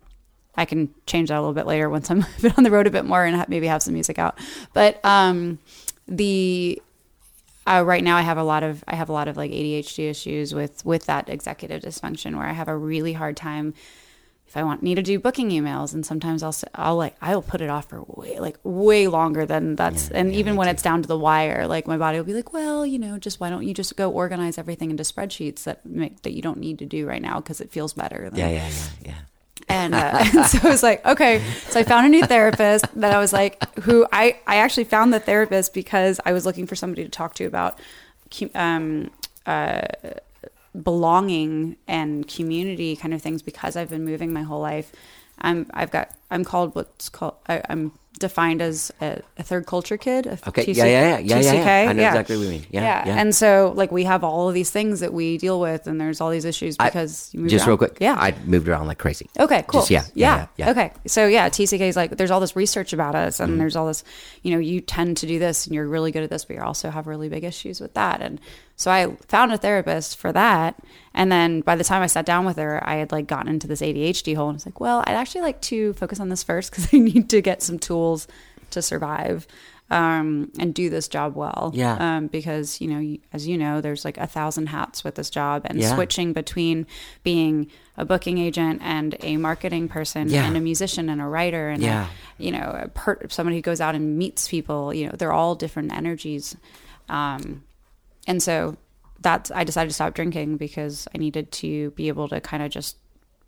I 0.55 0.65
can 0.65 0.93
change 1.05 1.29
that 1.29 1.35
a 1.35 1.41
little 1.41 1.53
bit 1.53 1.67
later 1.67 1.89
once 1.89 2.09
I'm 2.09 2.25
on 2.57 2.63
the 2.63 2.71
road 2.71 2.87
a 2.87 2.91
bit 2.91 3.05
more 3.05 3.23
and 3.23 3.37
ha- 3.37 3.45
maybe 3.47 3.67
have 3.67 3.83
some 3.83 3.93
music 3.93 4.17
out. 4.17 4.37
But 4.73 5.03
um, 5.05 5.59
the 6.07 6.81
uh, 7.67 7.83
right 7.85 8.03
now 8.03 8.15
I 8.15 8.21
have 8.21 8.37
a 8.37 8.43
lot 8.43 8.63
of 8.63 8.83
I 8.87 8.95
have 8.95 9.09
a 9.09 9.13
lot 9.13 9.27
of 9.27 9.37
like 9.37 9.51
ADHD 9.51 10.09
issues 10.09 10.55
with 10.55 10.83
with 10.85 11.05
that 11.05 11.29
executive 11.29 11.83
dysfunction 11.83 12.37
where 12.37 12.47
I 12.47 12.53
have 12.53 12.69
a 12.69 12.75
really 12.75 13.13
hard 13.13 13.37
time 13.37 13.73
if 14.47 14.55
I 14.55 14.63
want 14.63 14.81
need 14.81 14.95
to 14.95 15.01
do 15.01 15.19
booking 15.19 15.49
emails 15.49 15.93
and 15.93 16.05
sometimes 16.05 16.41
I'll 16.41 16.55
I'll 16.73 16.95
like 16.95 17.15
I'll 17.21 17.41
put 17.41 17.61
it 17.61 17.69
off 17.69 17.89
for 17.89 18.01
way 18.07 18.39
like 18.39 18.57
way 18.63 19.07
longer 19.07 19.45
than 19.45 19.75
that's 19.75 20.09
and 20.09 20.33
even 20.33 20.55
when 20.55 20.69
it's 20.69 20.81
down 20.81 21.01
to 21.01 21.07
the 21.07 21.17
wire 21.17 21.67
like 21.67 21.85
my 21.85 21.97
body 21.97 22.17
will 22.17 22.25
be 22.25 22.33
like 22.33 22.53
well 22.53 22.85
you 22.85 22.97
know 22.97 23.17
just 23.17 23.39
why 23.39 23.49
don't 23.49 23.67
you 23.67 23.73
just 23.73 23.95
go 23.97 24.09
organize 24.09 24.57
everything 24.57 24.89
into 24.89 25.03
spreadsheets 25.03 25.63
that 25.63 25.85
make 25.85 26.21
that 26.21 26.31
you 26.31 26.41
don't 26.41 26.59
need 26.59 26.79
to 26.79 26.85
do 26.85 27.05
right 27.05 27.21
now 27.21 27.39
because 27.39 27.59
it 27.59 27.71
feels 27.71 27.93
better 27.93 28.29
than 28.29 28.39
Yeah, 28.39 28.49
yeah, 28.49 28.69
yeah, 28.69 28.87
yeah. 29.05 29.15
and, 29.67 29.93
uh, 30.01 30.11
and 30.33 30.45
so 30.45 30.59
I 30.63 30.71
was 30.71 30.83
like, 30.83 31.05
okay. 31.05 31.41
So 31.69 31.79
I 31.79 31.83
found 31.83 32.05
a 32.05 32.09
new 32.09 32.25
therapist 32.25 32.85
that 32.95 33.13
I 33.13 33.19
was 33.19 33.33
like, 33.33 33.61
who 33.79 34.07
I, 34.13 34.37
I 34.47 34.57
actually 34.57 34.85
found 34.85 35.13
the 35.13 35.19
therapist 35.19 35.73
because 35.73 36.21
I 36.25 36.31
was 36.31 36.45
looking 36.45 36.67
for 36.67 36.75
somebody 36.75 37.03
to 37.03 37.09
talk 37.09 37.35
to 37.35 37.45
about 37.45 37.79
um, 38.55 39.11
uh, 39.45 39.81
belonging 40.83 41.75
and 41.87 42.27
community 42.27 42.95
kind 42.95 43.13
of 43.13 43.21
things 43.21 43.41
because 43.41 43.75
I've 43.75 43.89
been 43.89 44.05
moving 44.05 44.33
my 44.33 44.43
whole 44.43 44.61
life. 44.61 44.91
I'm, 45.39 45.69
I've 45.73 45.91
got, 45.91 46.11
I'm 46.31 46.43
called 46.43 46.73
what's 46.75 47.09
called, 47.09 47.35
I, 47.47 47.61
I'm 47.69 47.91
defined 48.19 48.59
as 48.63 48.91
a, 48.99 49.21
a 49.37 49.43
third 49.43 49.67
culture 49.67 49.95
kid. 49.97 50.25
Okay. 50.47 50.65
TC 50.65 50.77
yeah, 50.77 50.85
yeah, 50.85 50.85
yeah, 50.85 51.17
yeah, 51.19 51.19
yeah, 51.19 51.37
yeah. 51.53 51.53
TCK, 51.85 51.89
I 51.89 51.93
know 51.93 52.07
exactly 52.07 52.37
what 52.37 52.43
you 52.45 52.49
mean. 52.49 52.65
Yeah, 52.71 52.81
yeah. 53.05 53.15
And 53.21 53.35
so 53.35 53.71
like 53.75 53.91
we 53.91 54.05
have 54.05 54.23
all 54.23 54.47
of 54.49 54.55
these 54.55 54.71
things 54.71 55.01
that 55.01 55.13
we 55.13 55.37
deal 55.37 55.59
with 55.59 55.85
and 55.85 56.01
there's 56.01 56.19
all 56.19 56.31
these 56.31 56.45
issues 56.45 56.75
I- 56.79 56.87
because 56.89 57.29
you 57.35 57.41
move 57.41 57.51
just 57.51 57.61
around. 57.67 57.69
real 57.69 57.77
quick. 57.77 57.97
Yeah. 58.01 58.15
I 58.19 58.33
moved 58.45 58.67
around 58.67 58.87
like 58.87 58.97
crazy. 58.97 59.29
Okay, 59.39 59.63
cool. 59.67 59.81
Just- 59.81 59.91
yeah, 59.91 60.01
yeah, 60.15 60.35
yeah, 60.37 60.47
yeah. 60.65 60.71
Okay. 60.71 60.91
So 61.05 61.27
yeah, 61.27 61.49
TCK 61.49 61.81
is 61.81 61.95
like 61.95 62.17
there's 62.17 62.31
all 62.31 62.39
this 62.39 62.55
research 62.55 62.91
about 62.93 63.13
us 63.13 63.39
and 63.39 63.51
Mm-hmm. 63.51 63.59
there's 63.59 63.75
all 63.75 63.85
this, 63.85 64.03
you 64.41 64.51
know, 64.51 64.57
you 64.59 64.81
tend 64.81 65.17
to 65.17 65.27
do 65.27 65.37
this 65.37 65.67
and 65.67 65.75
you're 65.75 65.87
really 65.87 66.11
good 66.11 66.23
at 66.23 66.31
this, 66.31 66.45
but 66.45 66.55
you 66.55 66.63
also 66.63 66.89
have 66.89 67.05
really 67.05 67.29
big 67.29 67.43
issues 67.43 67.79
with 67.79 67.93
that. 67.93 68.21
And 68.23 68.41
so 68.77 68.89
I 68.91 69.17
found 69.27 69.51
a 69.51 69.57
therapist 69.57 70.17
for 70.17 70.31
that. 70.31 70.75
And 71.13 71.29
then 71.31 71.61
by 71.61 71.75
the 71.75 71.83
time 71.83 72.01
I 72.03 72.07
sat 72.07 72.25
down 72.25 72.45
with 72.45 72.57
her, 72.57 72.79
I 72.87 72.95
had 72.95 73.11
like 73.11 73.27
gotten 73.27 73.49
into 73.49 73.67
this 73.67 73.81
ADHD 73.81 74.35
hole 74.35 74.47
and 74.49 74.55
I 74.55 74.57
was 74.57 74.65
like, 74.67 74.79
well, 74.79 75.03
I'd 75.05 75.15
actually 75.15 75.41
like 75.41 75.59
to 75.61 75.93
focus 75.93 76.19
on 76.19 76.29
this 76.29 76.43
first 76.43 76.71
because 76.71 76.87
I 76.93 76.99
need 76.99 77.29
to 77.31 77.41
get 77.41 77.61
some 77.63 77.79
tools 77.79 78.27
to 78.69 78.81
survive 78.81 79.47
um, 79.89 80.51
and 80.59 80.73
do 80.75 80.89
this 80.89 81.07
job 81.07 81.35
well. 81.35 81.71
Yeah. 81.73 81.95
Um, 82.17 82.27
because, 82.27 82.79
you 82.81 82.87
know, 82.89 83.17
as 83.33 83.47
you 83.47 83.57
know, 83.57 83.79
there's 83.81 84.03
like 84.05 84.17
a 84.17 84.27
thousand 84.27 84.67
hats 84.67 85.03
with 85.03 85.15
this 85.15 85.29
job 85.29 85.61
and 85.65 85.79
Yeah. 85.79 85.95
switching 85.95 86.33
between 86.33 86.85
being 87.23 87.71
a 87.95 88.05
booking 88.05 88.37
agent 88.37 88.81
and 88.83 89.15
a 89.21 89.37
marketing 89.37 89.87
person 89.87 90.27
Yeah. 90.29 90.45
and 90.45 90.55
a 90.55 90.59
musician 90.59 91.09
and 91.09 91.19
a 91.21 91.25
writer 91.25 91.69
and 91.69 91.81
Yeah. 91.81 92.07
a, 92.39 92.43
you 92.43 92.51
know 92.51 92.79
a 92.83 92.89
per- 92.89 93.21
somebody 93.29 93.55
who 93.55 93.61
goes 93.63 93.81
out 93.81 93.95
and 93.95 94.17
meets 94.19 94.47
people 94.47 94.93
you 94.93 95.07
know 95.07 95.13
they're 95.17 95.31
all 95.33 95.55
different 95.55 95.91
energies 95.91 96.55
um, 97.09 97.63
and 98.27 98.43
so 98.43 98.77
that's 99.21 99.49
i 99.51 99.63
decided 99.63 99.89
to 99.89 99.93
stop 99.93 100.13
drinking 100.13 100.57
because 100.57 101.07
i 101.15 101.17
needed 101.17 101.51
to 101.51 101.89
be 101.91 102.07
able 102.07 102.27
to 102.27 102.39
kind 102.39 102.61
of 102.61 102.69
just 102.69 102.97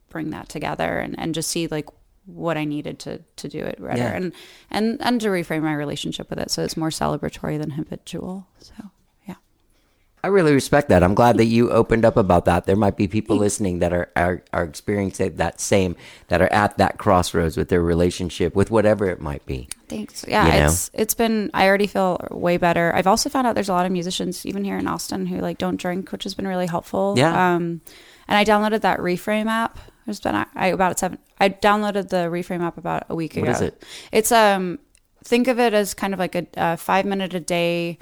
bring 0.09 0.32
that 0.32 0.49
together 0.49 0.97
and, 0.97 1.17
and 1.19 1.36
just 1.36 1.49
see 1.51 1.67
like 1.67 1.86
what 2.25 2.57
i 2.57 2.65
needed 2.65 2.97
to 2.99 3.21
to 3.36 3.47
do 3.47 3.59
it 3.59 3.80
better 3.80 3.97
Yeah. 3.97 4.15
and 4.15 4.34
and 4.71 4.97
and 5.01 5.21
to 5.21 5.27
reframe 5.27 5.61
my 5.63 5.73
relationship 5.73 6.30
with 6.30 6.39
it 6.39 6.49
so 6.51 6.63
it's 6.63 6.75
more 6.77 6.89
celebratory 6.89 7.59
than 7.59 7.71
habitual 7.71 8.47
so 8.59 8.73
I 10.24 10.28
really 10.28 10.53
respect 10.53 10.89
that. 10.89 11.01
I'm 11.01 11.15
glad 11.15 11.38
that 11.38 11.45
you 11.45 11.72
opened 11.72 12.03
up 12.03 12.17
about 12.17 12.45
that. 12.45 12.65
There 12.65 12.76
might 12.76 12.97
be 12.97 13.07
people 13.07 13.38
listening 13.38 13.80
that 13.80 13.93
are, 13.93 14.09
are 14.15 14.43
are 14.51 14.63
experiencing 14.63 15.36
that 15.38 15.61
same 15.61 15.95
that 16.28 16.41
are 16.41 16.51
at 16.51 16.78
that 16.78 16.97
crossroads 16.97 17.55
with 17.55 17.70
their 17.70 17.82
relationship 17.82 18.55
with 18.55 18.70
whatever 18.70 19.09
it 19.09 19.22
might 19.22 19.45
be. 19.45 19.70
Thanks. 19.88 20.26
Yeah, 20.28 20.45
You 20.45 20.59
know? 20.59 20.65
it's 20.67 20.91
it's 20.93 21.13
been. 21.13 21.49
I 21.53 21.67
already 21.67 21.88
feel 21.88 22.20
way 22.32 22.57
better. 22.57 22.93
I've 22.93 23.07
also 23.07 23.30
found 23.30 23.47
out 23.47 23.55
there's 23.55 23.70
a 23.70 23.74
lot 23.74 23.86
of 23.86 23.91
musicians 23.91 24.45
even 24.45 24.63
here 24.63 24.78
in 24.78 24.88
Austin 24.88 25.26
who 25.26 25.39
like 25.39 25.57
don't 25.57 25.78
drink, 25.78 26.11
which 26.11 26.24
has 26.24 26.34
been 26.34 26.47
really 26.47 26.67
helpful. 26.67 27.13
Yeah. 27.17 27.55
Um, 27.55 27.82
And 28.28 28.38
I 28.38 28.45
downloaded 28.45 28.82
that 28.82 28.99
Reframe 28.99 29.47
app. 29.47 29.80
It's 30.05 30.20
been 30.20 30.36
I 30.36 30.67
about 30.67 30.99
seven. 30.99 31.17
I 31.39 31.49
downloaded 31.49 32.09
the 32.09 32.28
Reframe 32.30 32.61
app 32.61 32.78
about 32.78 33.03
a 33.09 33.15
week 33.15 33.38
ago. 33.38 33.49
is 33.51 33.61
it? 33.61 33.84
It's 34.11 34.32
um, 34.32 34.80
think 35.24 35.47
of 35.47 35.59
it 35.59 35.74
as 35.74 35.93
kind 35.93 36.13
of 36.13 36.20
like 36.20 36.36
a, 36.36 36.45
a 36.57 36.78
five 36.78 37.05
minute 37.05 37.34
a 37.34 37.39
day 37.39 37.97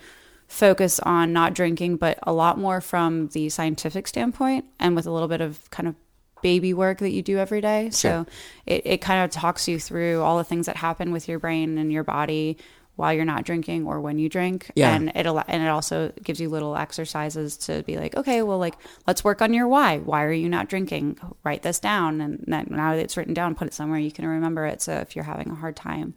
focus 0.47 0.99
on 0.99 1.33
not 1.33 1.53
drinking, 1.53 1.97
but 1.97 2.17
a 2.23 2.33
lot 2.33 2.57
more 2.57 2.81
from 2.81 3.27
the 3.29 3.49
scientific 3.49 4.07
standpoint 4.07 4.65
and 4.79 4.95
with 4.95 5.05
a 5.05 5.11
little 5.11 5.27
bit 5.27 5.41
of 5.41 5.69
kind 5.71 5.87
of 5.87 5.95
baby 6.41 6.73
work 6.73 6.99
that 6.99 7.11
you 7.11 7.21
do 7.21 7.37
every 7.37 7.61
day. 7.61 7.89
So 7.89 8.25
it, 8.65 8.85
it 8.85 9.01
kind 9.01 9.23
of 9.23 9.31
talks 9.31 9.67
you 9.67 9.79
through 9.79 10.21
all 10.21 10.37
the 10.37 10.43
things 10.43 10.67
that 10.67 10.77
happen 10.77 11.11
with 11.11 11.27
your 11.27 11.39
brain 11.39 11.77
and 11.77 11.91
your 11.91 12.03
body 12.03 12.57
while 12.95 13.13
you're 13.13 13.25
not 13.25 13.43
drinking 13.43 13.85
or 13.85 14.01
when 14.01 14.17
you 14.17 14.27
drink. 14.27 14.71
Yeah. 14.75 14.95
And 14.95 15.09
it 15.09 15.25
and 15.25 15.63
it 15.63 15.67
also 15.67 16.11
gives 16.23 16.39
you 16.39 16.49
little 16.49 16.75
exercises 16.75 17.57
to 17.57 17.83
be 17.83 17.97
like, 17.97 18.15
okay, 18.15 18.41
well, 18.41 18.57
like 18.57 18.75
let's 19.05 19.23
work 19.23 19.41
on 19.41 19.53
your 19.53 19.67
why. 19.67 19.99
Why 19.99 20.23
are 20.23 20.33
you 20.33 20.49
not 20.49 20.67
drinking? 20.67 21.19
Write 21.43 21.61
this 21.61 21.79
down, 21.79 22.21
and 22.21 22.43
then 22.47 22.67
now 22.69 22.95
that 22.95 23.01
it's 23.01 23.15
written 23.15 23.33
down, 23.33 23.55
put 23.55 23.67
it 23.67 23.73
somewhere 23.73 23.99
you 23.99 24.11
can 24.11 24.25
remember 24.25 24.65
it. 24.65 24.81
So 24.81 24.93
if 24.93 25.15
you're 25.15 25.25
having 25.25 25.51
a 25.51 25.55
hard 25.55 25.75
time, 25.75 26.15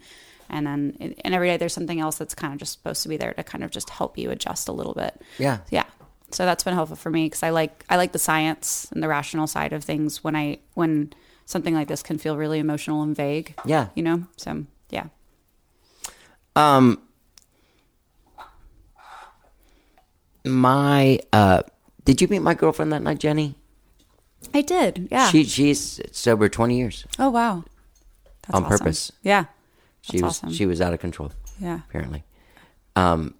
and 0.51 0.66
then 0.66 1.14
and 1.24 1.34
every 1.34 1.48
day 1.48 1.57
there's 1.57 1.72
something 1.72 2.01
else 2.01 2.18
that's 2.18 2.34
kind 2.34 2.53
of 2.53 2.59
just 2.59 2.72
supposed 2.72 3.03
to 3.03 3.09
be 3.09 3.16
there 3.16 3.32
to 3.32 3.42
kind 3.42 3.64
of 3.64 3.70
just 3.70 3.90
help 3.90 4.18
you 4.18 4.30
adjust 4.30 4.68
a 4.68 4.72
little 4.72 4.94
bit. 4.94 5.20
Yeah. 5.38 5.59
Yeah. 5.70 5.84
So 6.32 6.44
that's 6.44 6.62
been 6.62 6.74
helpful 6.74 6.96
for 6.96 7.11
me 7.11 7.26
because 7.26 7.42
I 7.42 7.51
like 7.51 7.84
I 7.88 7.96
like 7.96 8.12
the 8.12 8.18
science 8.18 8.88
and 8.92 9.03
the 9.03 9.09
rational 9.09 9.46
side 9.46 9.72
of 9.72 9.84
things 9.84 10.22
when 10.22 10.36
I 10.36 10.59
when 10.74 11.12
something 11.46 11.74
like 11.74 11.88
this 11.88 12.03
can 12.03 12.18
feel 12.18 12.36
really 12.36 12.59
emotional 12.59 13.03
and 13.03 13.16
vague. 13.16 13.55
Yeah. 13.64 13.88
You 13.94 14.03
know. 14.03 14.26
So 14.36 14.64
yeah. 14.90 15.07
Um, 16.57 17.01
my 20.44 21.20
uh, 21.32 21.62
did 22.05 22.20
you 22.20 22.28
meet 22.28 22.40
my 22.40 22.55
girlfriend 22.55 22.92
that 22.92 23.03
night, 23.03 23.18
Jenny? 23.18 23.55
I 24.55 24.62
did. 24.62 25.09
Yeah. 25.11 25.28
She 25.30 25.44
she's 25.44 26.01
sober 26.12 26.48
twenty 26.48 26.78
years 26.78 27.07
oh 27.18 27.30
wow. 27.30 27.64
That's 28.42 28.55
on 28.55 28.64
awesome. 28.64 28.78
purpose. 28.78 29.12
Yeah. 29.22 29.44
She 30.03 30.12
That's 30.18 30.22
was 30.22 30.38
awesome. 30.38 30.53
she 30.53 30.66
was 30.66 30.80
out 30.80 30.92
of 30.94 31.01
control. 31.01 31.32
Yeah. 31.61 31.80
apparently. 31.88 32.24
Um, 32.96 33.34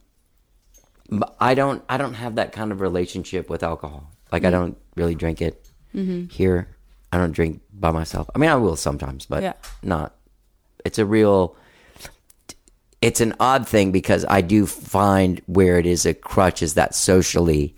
but 1.09 1.35
I 1.41 1.55
don't 1.55 1.83
I 1.89 1.97
don't 1.97 2.15
have 2.15 2.37
that 2.37 2.53
kind 2.53 2.71
of 2.73 2.81
relationship 2.81 3.49
with 3.51 3.63
alcohol. 3.63 4.11
Like 4.33 4.43
Mm. 4.43 4.47
I 4.47 4.51
don't 4.51 4.77
really 4.97 5.15
drink 5.15 5.41
it 5.43 5.67
Mm-hmm. 5.95 6.27
here. 6.29 6.69
I 7.13 7.19
don't 7.19 7.33
drink 7.33 7.63
by 7.73 7.91
myself. 7.91 8.31
I 8.35 8.39
mean, 8.39 8.51
I 8.51 8.55
will 8.55 8.77
sometimes, 8.77 9.27
but 9.27 9.43
Yeah. 9.43 9.55
not. 9.83 10.15
It's 10.85 10.99
a 11.01 11.05
real. 11.07 11.57
It's 13.03 13.21
an 13.21 13.35
odd 13.41 13.67
thing 13.67 13.91
because 13.93 14.25
I 14.29 14.43
do 14.43 14.67
find 14.67 15.41
where 15.47 15.79
it 15.79 15.87
is 15.87 16.05
a 16.07 16.13
crutch 16.15 16.63
is 16.63 16.75
that 16.75 16.95
socially, 16.95 17.75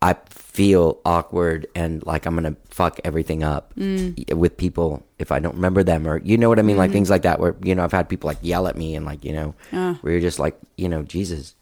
I 0.00 0.14
feel 0.60 1.00
awkward 1.06 1.66
and 1.74 2.04
like 2.04 2.26
I'm 2.26 2.34
gonna 2.34 2.56
fuck 2.68 3.00
everything 3.02 3.42
up 3.42 3.72
Mm. 3.76 4.34
with 4.36 4.58
people 4.58 5.02
if 5.18 5.32
I 5.32 5.38
don't 5.38 5.54
remember 5.54 5.82
them 5.82 6.06
or 6.06 6.18
you 6.30 6.36
know 6.36 6.50
what 6.50 6.58
I 6.58 6.62
mean, 6.62 6.74
Mm-hmm. 6.74 6.78
like 6.84 6.92
things 6.92 7.08
like 7.08 7.22
that. 7.22 7.40
Where 7.40 7.54
you 7.62 7.74
know 7.74 7.82
I've 7.84 7.92
had 8.00 8.08
people 8.12 8.28
like 8.28 8.36
yell 8.42 8.66
at 8.70 8.76
me 8.76 8.94
and 8.96 9.06
like 9.06 9.24
you 9.24 9.32
know 9.32 9.54
Ah. 9.72 9.96
where 10.02 10.12
you're 10.12 10.20
just 10.30 10.38
like 10.38 10.56
you 10.76 10.88
know 10.92 11.02
Jesus. 11.02 11.54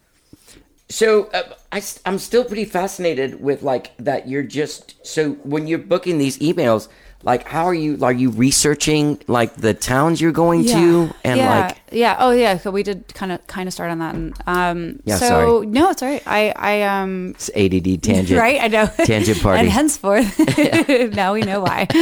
So 0.89 1.07
uh, 1.39 1.43
I, 1.71 1.81
am 2.05 2.17
still 2.19 2.43
pretty 2.43 2.65
fascinated 2.65 3.39
with 3.41 3.61
like 3.63 3.95
that. 3.97 4.27
You're 4.27 4.43
just 4.61 4.95
so 5.05 5.33
when 5.53 5.67
you're 5.67 5.77
booking 5.93 6.17
these 6.17 6.37
emails, 6.39 6.87
like 7.23 7.45
how 7.47 7.65
are 7.65 7.73
you? 7.73 7.97
Are 8.01 8.13
you 8.13 8.29
researching 8.29 9.19
like 9.27 9.53
the 9.55 9.73
towns 9.73 10.21
you're 10.21 10.31
going 10.31 10.65
to 10.67 11.13
and 11.25 11.37
yeah, 11.37 11.59
like 11.67 11.77
yeah. 11.91 12.15
Oh 12.19 12.31
yeah. 12.31 12.57
So 12.57 12.71
we 12.71 12.81
did 12.81 13.13
kind 13.13 13.31
of 13.33 13.45
kind 13.47 13.67
of 13.67 13.73
start 13.73 13.91
on 13.91 13.99
that. 13.99 14.15
And 14.15 14.33
um, 14.47 15.01
Yeah, 15.03 15.17
So 15.17 15.27
sorry. 15.27 15.65
no, 15.67 15.89
it's 15.89 16.01
all 16.01 16.07
right. 16.09 16.23
I 16.25 16.53
I 16.55 16.81
um. 16.83 17.31
it's 17.31 17.49
ADD 17.55 18.01
tangent, 18.01 18.39
Right, 18.47 18.61
I 18.61 18.67
know. 18.69 18.87
Tangent 19.03 19.41
party. 19.41 19.59
and 19.61 19.69
henceforth, 19.69 20.39
now 21.13 21.33
we 21.33 21.41
know 21.41 21.59
why. 21.61 21.87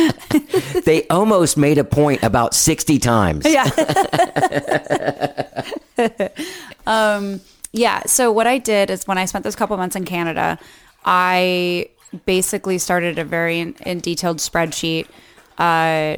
They 0.86 1.08
almost 1.10 1.58
made 1.58 1.78
a 1.80 1.84
point 1.84 2.22
about 2.24 2.54
sixty 2.54 3.00
times. 3.00 3.44
yeah. 3.46 3.66
um, 6.86 7.42
yeah. 7.74 8.02
So 8.06 8.32
what 8.32 8.48
I 8.48 8.58
did 8.58 8.90
is 8.90 9.08
when 9.08 9.18
I 9.18 9.26
spent 9.26 9.44
those 9.44 9.56
couple 9.56 9.76
months 9.78 9.96
in 9.96 10.06
Canada, 10.06 10.58
I 11.06 11.90
basically 12.26 12.78
started 12.78 13.20
a 13.20 13.24
very 13.24 13.60
in, 13.60 13.76
in 13.86 14.00
detailed 14.00 14.38
spreadsheet. 14.38 15.08
Uh, 15.58 16.18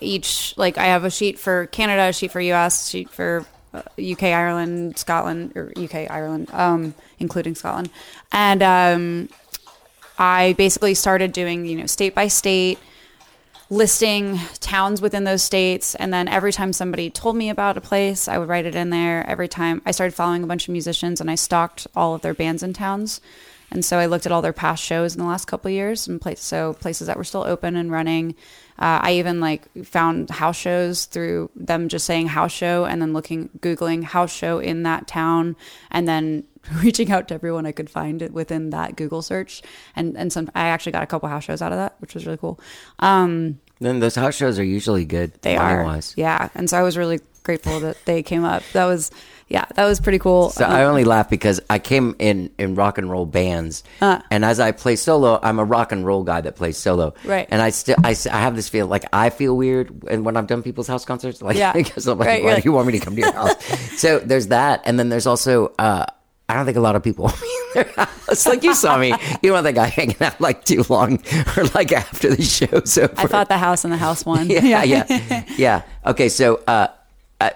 each 0.00 0.54
like 0.56 0.76
I 0.76 0.86
have 0.86 1.04
a 1.04 1.10
sheet 1.10 1.38
for 1.38 1.66
Canada, 1.66 2.08
a 2.08 2.12
sheet 2.12 2.30
for 2.30 2.40
US, 2.40 2.88
sheet 2.88 3.08
for 3.08 3.46
uh, 3.72 3.82
UK, 4.00 4.24
Ireland, 4.24 4.98
Scotland, 4.98 5.52
or 5.56 5.72
UK, 5.76 6.10
Ireland, 6.10 6.50
um, 6.52 6.94
including 7.18 7.54
Scotland, 7.54 7.90
and 8.32 8.62
um, 8.62 9.28
I 10.18 10.54
basically 10.58 10.94
started 10.94 11.32
doing 11.32 11.64
you 11.64 11.76
know 11.76 11.86
state 11.86 12.14
by 12.14 12.28
state 12.28 12.78
listing 13.70 14.38
towns 14.60 15.02
within 15.02 15.24
those 15.24 15.42
states. 15.42 15.94
And 15.94 16.12
then 16.12 16.26
every 16.26 16.52
time 16.52 16.72
somebody 16.72 17.10
told 17.10 17.36
me 17.36 17.50
about 17.50 17.76
a 17.76 17.82
place 17.82 18.26
i 18.26 18.38
would 18.38 18.48
write 18.48 18.64
it 18.64 18.74
in 18.74 18.88
there. 18.88 19.28
Every 19.28 19.48
time 19.48 19.82
i 19.84 19.90
started 19.90 20.14
following 20.14 20.42
a 20.42 20.46
bunch 20.46 20.68
of 20.68 20.72
musicians 20.72 21.20
and 21.20 21.30
i 21.30 21.34
stalked 21.34 21.86
all 21.94 22.14
of 22.14 22.22
their 22.22 22.32
bands 22.34 22.62
and 22.62 22.74
towns 22.74 23.20
and 23.70 23.84
so 23.84 23.98
i 23.98 24.06
looked 24.06 24.26
at 24.26 24.32
all 24.32 24.42
their 24.42 24.52
past 24.52 24.82
shows 24.82 25.14
in 25.14 25.20
the 25.20 25.26
last 25.26 25.46
couple 25.46 25.68
of 25.68 25.72
years 25.72 26.06
and 26.08 26.20
place, 26.20 26.42
so 26.42 26.74
places 26.74 27.06
that 27.06 27.16
were 27.16 27.24
still 27.24 27.44
open 27.44 27.76
and 27.76 27.90
running 27.90 28.34
uh, 28.78 29.00
i 29.02 29.12
even 29.12 29.40
like 29.40 29.68
found 29.84 30.30
house 30.30 30.56
shows 30.56 31.04
through 31.06 31.50
them 31.56 31.88
just 31.88 32.04
saying 32.06 32.26
house 32.28 32.52
show 32.52 32.84
and 32.84 33.00
then 33.02 33.12
looking 33.12 33.48
googling 33.60 34.02
house 34.02 34.32
show 34.32 34.58
in 34.58 34.82
that 34.82 35.06
town 35.06 35.56
and 35.90 36.06
then 36.08 36.44
reaching 36.82 37.10
out 37.10 37.28
to 37.28 37.34
everyone 37.34 37.66
I 37.66 37.72
could 37.72 37.88
find 37.88 38.20
it 38.20 38.32
within 38.32 38.70
that 38.70 38.96
Google 38.96 39.22
search, 39.22 39.62
and 39.96 40.16
and 40.16 40.32
some 40.32 40.50
I 40.54 40.68
actually 40.68 40.92
got 40.92 41.02
a 41.02 41.06
couple 41.06 41.28
house 41.28 41.44
shows 41.44 41.62
out 41.62 41.72
of 41.72 41.78
that, 41.78 41.94
which 42.00 42.14
was 42.14 42.26
really 42.26 42.36
cool. 42.38 42.60
Um, 42.98 43.60
Then 43.80 44.00
those 44.00 44.16
house 44.16 44.34
shows 44.34 44.58
are 44.58 44.64
usually 44.64 45.04
good. 45.04 45.32
they 45.42 45.56
are, 45.56 46.00
yeah, 46.16 46.48
and 46.54 46.68
so 46.68 46.78
I 46.78 46.82
was 46.82 46.98
really 46.98 47.20
grateful 47.42 47.80
that 47.80 48.04
they 48.04 48.22
came 48.22 48.44
up. 48.44 48.62
That 48.72 48.84
was, 48.84 49.10
yeah, 49.48 49.64
that 49.74 49.86
was 49.86 50.00
pretty 50.00 50.18
cool. 50.18 50.50
So 50.50 50.64
Um, 50.64 50.70
I 50.72 50.84
only 50.84 51.04
laugh 51.04 51.28
because 51.30 51.60
I 51.70 51.78
came 51.78 52.14
in 52.18 52.50
in 52.58 52.74
rock 52.74 52.98
and 52.98 53.10
roll 53.10 53.24
bands, 53.26 53.82
Uh. 54.00 54.20
and 54.30 54.44
as 54.44 54.60
I 54.60 54.72
play 54.72 54.96
solo, 54.96 55.40
I'm 55.42 55.58
a 55.58 55.64
rock 55.64 55.90
and 55.92 56.04
roll 56.04 56.22
guy 56.24 56.40
that 56.42 56.54
plays 56.56 56.76
solo. 56.76 57.14
Right. 57.24 57.48
And 57.50 57.60
I 57.62 57.70
still 57.70 57.96
I, 58.04 58.14
I 58.30 58.38
have 58.40 58.56
this 58.56 58.68
feel 58.68 58.86
like 58.86 59.04
I 59.12 59.30
feel 59.30 59.56
weird, 59.56 60.04
and 60.08 60.24
when 60.24 60.36
I've 60.36 60.46
done 60.46 60.62
people's 60.62 60.86
house 60.88 61.04
concerts, 61.04 61.40
like 61.48 61.56
Yeah. 61.56 61.72
because 61.72 62.06
I'm 62.06 62.18
like, 62.18 62.28
Right, 62.28 62.44
why 62.44 62.54
do 62.56 62.62
you 62.64 62.72
want 62.72 62.86
me 62.86 62.98
to 62.98 63.04
come 63.04 63.14
to 63.16 63.20
your 63.22 63.32
house? 63.32 63.56
so 64.00 64.18
there's 64.18 64.48
that, 64.48 64.82
and 64.84 64.98
then 64.98 65.08
there's 65.08 65.26
also. 65.26 65.72
uh 65.78 66.04
I 66.50 66.54
don't 66.54 66.64
think 66.64 66.78
a 66.78 66.80
lot 66.80 66.96
of 66.96 67.02
people 67.02 67.24
want 67.28 67.42
me 67.42 67.48
in 67.76 67.84
their 67.84 67.92
house. 68.06 68.46
Like 68.46 68.62
you 68.64 68.72
saw 68.74 68.96
me, 68.96 69.12
you 69.42 69.50
don't 69.50 69.62
think 69.64 69.76
I 69.76 69.84
hanging 69.88 70.16
out 70.22 70.40
like 70.40 70.64
too 70.64 70.82
long 70.88 71.18
or 71.58 71.64
like 71.74 71.92
after 71.92 72.34
the 72.34 72.42
show's 72.42 72.96
over. 72.96 73.12
I 73.18 73.26
thought 73.26 73.50
the 73.50 73.58
house 73.58 73.84
and 73.84 73.92
the 73.92 73.98
house 73.98 74.24
one. 74.24 74.48
yeah, 74.48 74.82
yeah, 74.82 75.44
yeah. 75.58 75.82
Okay, 76.06 76.30
so 76.30 76.62
uh, 76.66 76.86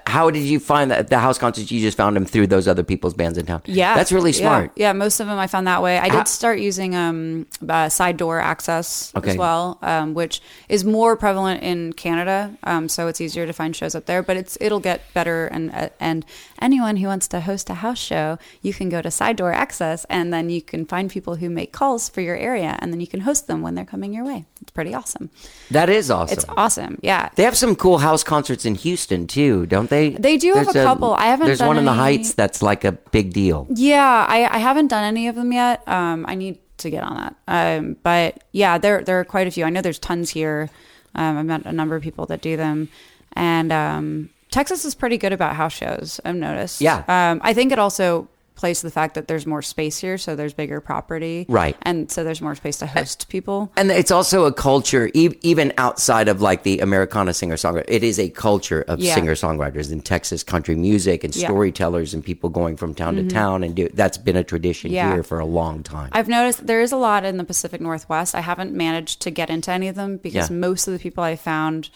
how 0.06 0.30
did 0.30 0.44
you 0.44 0.60
find 0.60 0.90
that 0.92 1.08
the 1.08 1.18
house 1.18 1.38
concerts? 1.38 1.72
You 1.72 1.80
just 1.80 1.96
found 1.96 2.14
them 2.14 2.24
through 2.24 2.46
those 2.46 2.68
other 2.68 2.84
people's 2.84 3.14
bands 3.14 3.36
in 3.36 3.46
town. 3.46 3.62
Yeah, 3.66 3.94
that's 3.96 4.12
really 4.12 4.30
Yeah. 4.30 4.36
smart. 4.38 4.70
Yeah, 4.76 4.92
most 4.92 5.18
of 5.18 5.26
them 5.26 5.38
I 5.38 5.48
found 5.48 5.66
that 5.66 5.82
way. 5.82 5.98
I 5.98 6.04
did 6.08 6.18
How- 6.18 6.24
start 6.24 6.60
using 6.60 6.94
um, 6.94 7.46
uh, 7.68 7.88
side 7.88 8.16
door 8.16 8.38
access 8.40 9.12
Okay. 9.16 9.30
as 9.32 9.36
well, 9.36 9.78
um, 9.82 10.14
which 10.14 10.40
is 10.68 10.84
more 10.84 11.16
prevalent 11.16 11.62
in 11.64 11.92
Canada. 11.94 12.52
Um, 12.62 12.88
so 12.88 13.08
it's 13.08 13.20
easier 13.20 13.44
to 13.44 13.52
find 13.52 13.74
shows 13.74 13.96
up 13.96 14.06
there, 14.06 14.22
but 14.22 14.36
it's 14.36 14.56
it'll 14.60 14.78
get 14.80 15.00
better. 15.14 15.46
And 15.46 15.72
uh, 15.74 15.88
and 15.98 16.24
anyone 16.60 16.96
who 16.98 17.08
wants 17.08 17.26
to 17.28 17.40
host 17.40 17.68
a 17.68 17.74
house 17.74 17.98
show, 17.98 18.38
you 18.62 18.72
can 18.72 18.88
go 18.88 19.02
to 19.02 19.10
side 19.10 19.34
door 19.36 19.52
access, 19.52 20.06
and 20.08 20.32
then 20.32 20.48
you 20.48 20.62
can 20.62 20.86
find 20.86 21.10
people 21.10 21.36
who 21.36 21.50
make 21.50 21.72
calls 21.72 22.08
for 22.08 22.20
your 22.20 22.36
area, 22.36 22.76
and 22.80 22.92
then 22.92 23.00
you 23.00 23.08
can 23.08 23.20
host 23.22 23.48
them 23.48 23.62
when 23.62 23.74
they're 23.74 23.84
coming 23.84 24.12
your 24.14 24.24
way. 24.24 24.44
It's 24.60 24.70
pretty 24.70 24.94
awesome. 24.94 25.28
That 25.72 25.90
is 25.90 26.08
awesome. 26.08 26.34
It's 26.38 26.44
awesome. 26.56 26.98
Yeah. 27.02 27.30
they 27.34 27.42
have 27.42 27.56
some 27.56 27.74
cool 27.74 27.98
house 27.98 28.22
concerts 28.22 28.64
in 28.64 28.76
Houston 28.76 29.26
too, 29.26 29.66
don't 29.72 29.88
they? 29.88 30.10
They 30.10 30.36
do 30.36 30.52
have 30.52 30.68
a 30.68 30.72
couple. 30.74 31.14
I 31.14 31.26
haven't 31.26 31.46
There's 31.46 31.58
done 31.60 31.68
one 31.68 31.78
in 31.78 31.86
the 31.86 31.90
any- 31.92 32.00
Heights 32.00 32.34
that's 32.34 32.60
like 32.62 32.84
a 32.84 32.92
big 32.92 33.32
deal. 33.32 33.66
Yeah, 33.70 34.26
I, 34.28 34.44
I 34.44 34.58
haven't 34.58 34.88
done 34.88 35.02
any 35.02 35.28
of 35.28 35.34
them 35.34 35.50
yet. 35.50 35.82
Um, 35.88 36.26
I 36.28 36.34
need 36.34 36.58
to 36.78 36.90
get 36.90 37.02
on 37.02 37.16
that. 37.16 37.34
Um, 37.48 37.96
but 38.02 38.44
yeah, 38.52 38.76
there 38.76 39.02
there 39.02 39.18
are 39.18 39.24
quite 39.24 39.46
a 39.46 39.50
few. 39.50 39.64
I 39.64 39.70
know 39.70 39.80
there's 39.80 39.98
tons 39.98 40.28
here. 40.30 40.68
Um, 41.14 41.38
I've 41.38 41.46
met 41.46 41.64
a 41.64 41.72
number 41.72 41.96
of 41.96 42.02
people 42.02 42.26
that 42.26 42.42
do 42.42 42.56
them, 42.56 42.88
and 43.32 43.72
um, 43.72 44.30
Texas 44.50 44.84
is 44.84 44.94
pretty 44.94 45.16
good 45.16 45.32
about 45.32 45.56
house 45.56 45.72
shows. 45.72 46.20
I've 46.24 46.36
noticed. 46.36 46.80
Yeah. 46.82 47.02
Um, 47.08 47.40
I 47.42 47.54
think 47.54 47.72
it 47.72 47.78
also 47.78 48.28
plays 48.54 48.80
to 48.80 48.86
the 48.86 48.90
fact 48.92 49.14
that 49.14 49.28
there's 49.28 49.46
more 49.46 49.62
space 49.62 49.98
here, 49.98 50.18
so 50.18 50.36
there's 50.36 50.52
bigger 50.54 50.80
property, 50.80 51.46
Right. 51.48 51.76
And 51.82 52.10
so 52.10 52.22
there's 52.24 52.40
more 52.40 52.54
space 52.54 52.78
to 52.78 52.86
host 52.86 53.28
people. 53.28 53.72
And 53.76 53.90
it's 53.90 54.10
also 54.10 54.44
a 54.44 54.52
culture, 54.52 55.10
e- 55.14 55.30
even 55.42 55.72
outside 55.78 56.28
of 56.28 56.40
like 56.40 56.62
the 56.62 56.80
Americana 56.80 57.34
singer 57.34 57.56
songwriter. 57.56 57.84
It 57.88 58.04
is 58.04 58.18
a 58.18 58.28
culture 58.28 58.82
of 58.88 59.00
Yeah. 59.00 59.14
singer 59.14 59.34
songwriters 59.34 59.90
in 59.90 60.00
Texas 60.00 60.42
country 60.42 60.76
music 60.76 61.24
and 61.24 61.34
Yeah. 61.34 61.48
storytellers 61.48 62.14
and 62.14 62.24
people 62.24 62.50
going 62.50 62.76
from 62.76 62.94
town 62.94 63.16
to 63.16 63.22
mm-hmm. 63.22 63.28
town 63.28 63.64
and 63.64 63.74
do. 63.74 63.88
That's 63.94 64.18
been 64.18 64.36
a 64.36 64.44
tradition 64.44 64.90
Yeah. 64.92 65.12
here 65.14 65.22
for 65.22 65.38
a 65.40 65.46
long 65.46 65.82
time. 65.82 66.10
I've 66.12 66.28
noticed 66.28 66.66
there 66.66 66.82
is 66.82 66.92
a 66.92 66.96
lot 66.96 67.24
in 67.24 67.36
the 67.38 67.44
Pacific 67.44 67.80
Northwest. 67.80 68.34
I 68.34 68.40
haven't 68.40 68.72
managed 68.72 69.20
to 69.22 69.30
get 69.30 69.50
into 69.50 69.70
any 69.70 69.88
of 69.88 69.94
them 69.94 70.18
because 70.18 70.50
most 70.50 70.86
of 70.86 70.92
the 70.92 70.98
people 70.98 71.24
I 71.24 71.36
found 71.36 71.90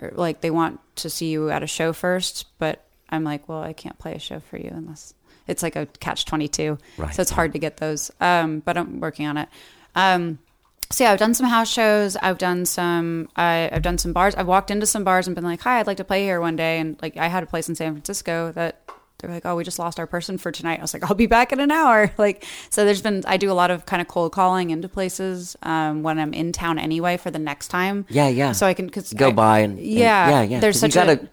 are 0.00 0.12
like 0.14 0.40
they 0.40 0.50
want 0.50 0.80
to 0.96 1.08
see 1.10 1.30
you 1.30 1.50
at 1.50 1.62
a 1.62 1.66
show 1.66 1.92
first, 1.92 2.46
but 2.58 2.84
I'm 3.10 3.24
like, 3.24 3.48
well, 3.48 3.62
I 3.62 3.72
can't 3.72 3.98
play 3.98 4.14
a 4.14 4.18
show 4.18 4.40
for 4.40 4.56
you 4.58 4.70
unless 4.74 5.14
it's 5.46 5.62
like 5.62 5.76
a 5.76 5.86
catch 6.00 6.24
22. 6.24 6.78
Right. 6.98 7.14
So 7.14 7.22
it's 7.22 7.30
hard 7.30 7.52
to 7.52 7.58
get 7.58 7.76
those. 7.78 8.10
Um, 8.20 8.60
but 8.60 8.76
I'm 8.76 9.00
working 9.00 9.26
on 9.26 9.36
it. 9.36 9.48
Um, 9.94 10.38
so 10.90 11.04
yeah, 11.04 11.12
I've 11.12 11.18
done 11.18 11.34
some 11.34 11.46
house 11.46 11.70
shows. 11.72 12.14
I've 12.16 12.38
done 12.38 12.66
some. 12.66 13.28
I, 13.36 13.68
I've 13.72 13.82
done 13.82 13.98
some 13.98 14.12
bars. 14.12 14.34
I've 14.34 14.46
walked 14.46 14.70
into 14.70 14.86
some 14.86 15.02
bars 15.02 15.26
and 15.26 15.34
been 15.34 15.44
like, 15.44 15.60
"Hi, 15.62 15.80
I'd 15.80 15.86
like 15.86 15.96
to 15.96 16.04
play 16.04 16.22
here 16.24 16.40
one 16.40 16.56
day." 16.56 16.78
And 16.78 16.96
like, 17.02 17.16
I 17.16 17.28
had 17.28 17.42
a 17.42 17.46
place 17.46 17.68
in 17.68 17.74
San 17.74 17.92
Francisco 17.94 18.52
that 18.52 18.80
they 19.18 19.26
were 19.26 19.34
like, 19.34 19.46
"Oh, 19.46 19.56
we 19.56 19.64
just 19.64 19.78
lost 19.78 19.98
our 19.98 20.06
person 20.06 20.36
for 20.36 20.52
tonight." 20.52 20.78
I 20.78 20.82
was 20.82 20.92
like, 20.92 21.02
"I'll 21.08 21.16
be 21.16 21.26
back 21.26 21.52
in 21.52 21.58
an 21.60 21.70
hour." 21.70 22.12
Like, 22.18 22.44
so 22.70 22.84
there's 22.84 23.00
been. 23.02 23.24
I 23.26 23.38
do 23.38 23.50
a 23.50 23.54
lot 23.54 23.70
of 23.70 23.86
kind 23.86 24.02
of 24.02 24.08
cold 24.08 24.32
calling 24.32 24.70
into 24.70 24.88
places 24.88 25.56
um, 25.62 26.02
when 26.02 26.18
I'm 26.18 26.34
in 26.34 26.52
town 26.52 26.78
anyway 26.78 27.16
for 27.16 27.30
the 27.30 27.38
next 27.38 27.68
time. 27.68 28.04
Yeah, 28.10 28.28
yeah. 28.28 28.52
So 28.52 28.66
I 28.66 28.74
can 28.74 28.90
cause 28.90 29.12
Go 29.14 29.28
I- 29.28 29.32
by 29.32 29.58
and- 29.60 29.78
and- 29.78 29.86
yeah, 29.86 30.42
yeah, 30.42 30.60
There's 30.60 30.76
'cause 30.80 30.82
you 30.82 30.90
such 30.90 31.06
gotta- 31.06 31.22
a. 31.24 31.28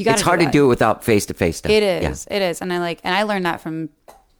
You 0.00 0.04
gotta 0.04 0.14
it's 0.16 0.22
hard 0.22 0.40
to 0.40 0.50
do 0.50 0.64
it 0.64 0.68
without 0.68 1.04
face 1.04 1.26
to 1.26 1.34
face 1.34 1.58
stuff. 1.58 1.70
It 1.70 1.82
Yeah. 1.82 2.10
is. 2.10 2.26
It 2.30 2.42
is. 2.42 2.60
And 2.60 2.72
I 2.72 2.78
like 2.78 3.00
and 3.04 3.14
I 3.14 3.22
learned 3.24 3.46
that 3.46 3.60
from 3.60 3.90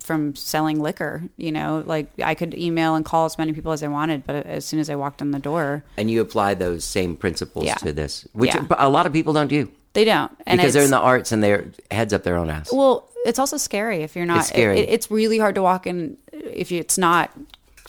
from 0.03 0.35
selling 0.35 0.81
liquor, 0.81 1.23
you 1.37 1.53
know, 1.53 1.85
like 1.87 2.09
I 2.25 2.35
could 2.35 2.55
email 2.55 2.95
and 2.97 3.05
call 3.05 3.27
as 3.27 3.37
many 3.39 3.53
people 3.53 3.71
as 3.71 3.83
I 3.83 3.89
wanted, 3.89 4.27
but 4.27 4.47
as 4.47 4.65
soon 4.65 4.81
as 4.81 4.89
I 4.91 4.97
walked 4.97 5.21
in 5.21 5.31
the 5.31 5.39
door, 5.39 5.85
And 5.97 6.11
you 6.11 6.21
apply 6.21 6.55
those 6.55 6.85
same 6.85 7.15
principles 7.17 7.67
Yeah. 7.67 7.75
to 7.77 7.93
this, 7.93 8.27
which 8.33 8.55
Yeah. 8.55 8.65
a 8.79 8.89
lot 8.89 9.07
of 9.07 9.13
people 9.13 9.33
don't 9.35 9.49
do 9.49 9.69
they 9.93 10.05
don't. 10.05 10.31
And 10.47 10.59
because 10.59 10.73
they're 10.73 10.85
in 10.85 10.91
the 10.91 10.99
arts 10.99 11.33
and 11.33 11.43
they're 11.43 11.67
heads 11.91 12.13
up 12.13 12.23
their 12.23 12.37
own 12.37 12.49
ass. 12.49 12.73
Well, 12.73 13.09
it's 13.27 13.39
also 13.39 13.57
scary 13.57 14.03
if 14.03 14.17
you're 14.17 14.25
not. 14.25 14.39
It's 14.39 14.49
scary. 14.49 14.79
It, 14.81 14.89
it's 14.89 15.11
really 15.11 15.39
hard 15.39 15.55
to 15.57 15.63
walk 15.63 15.87
in 15.87 16.17
if 16.33 16.71
you, 16.73 16.79
it's 16.81 16.97
not 16.97 17.31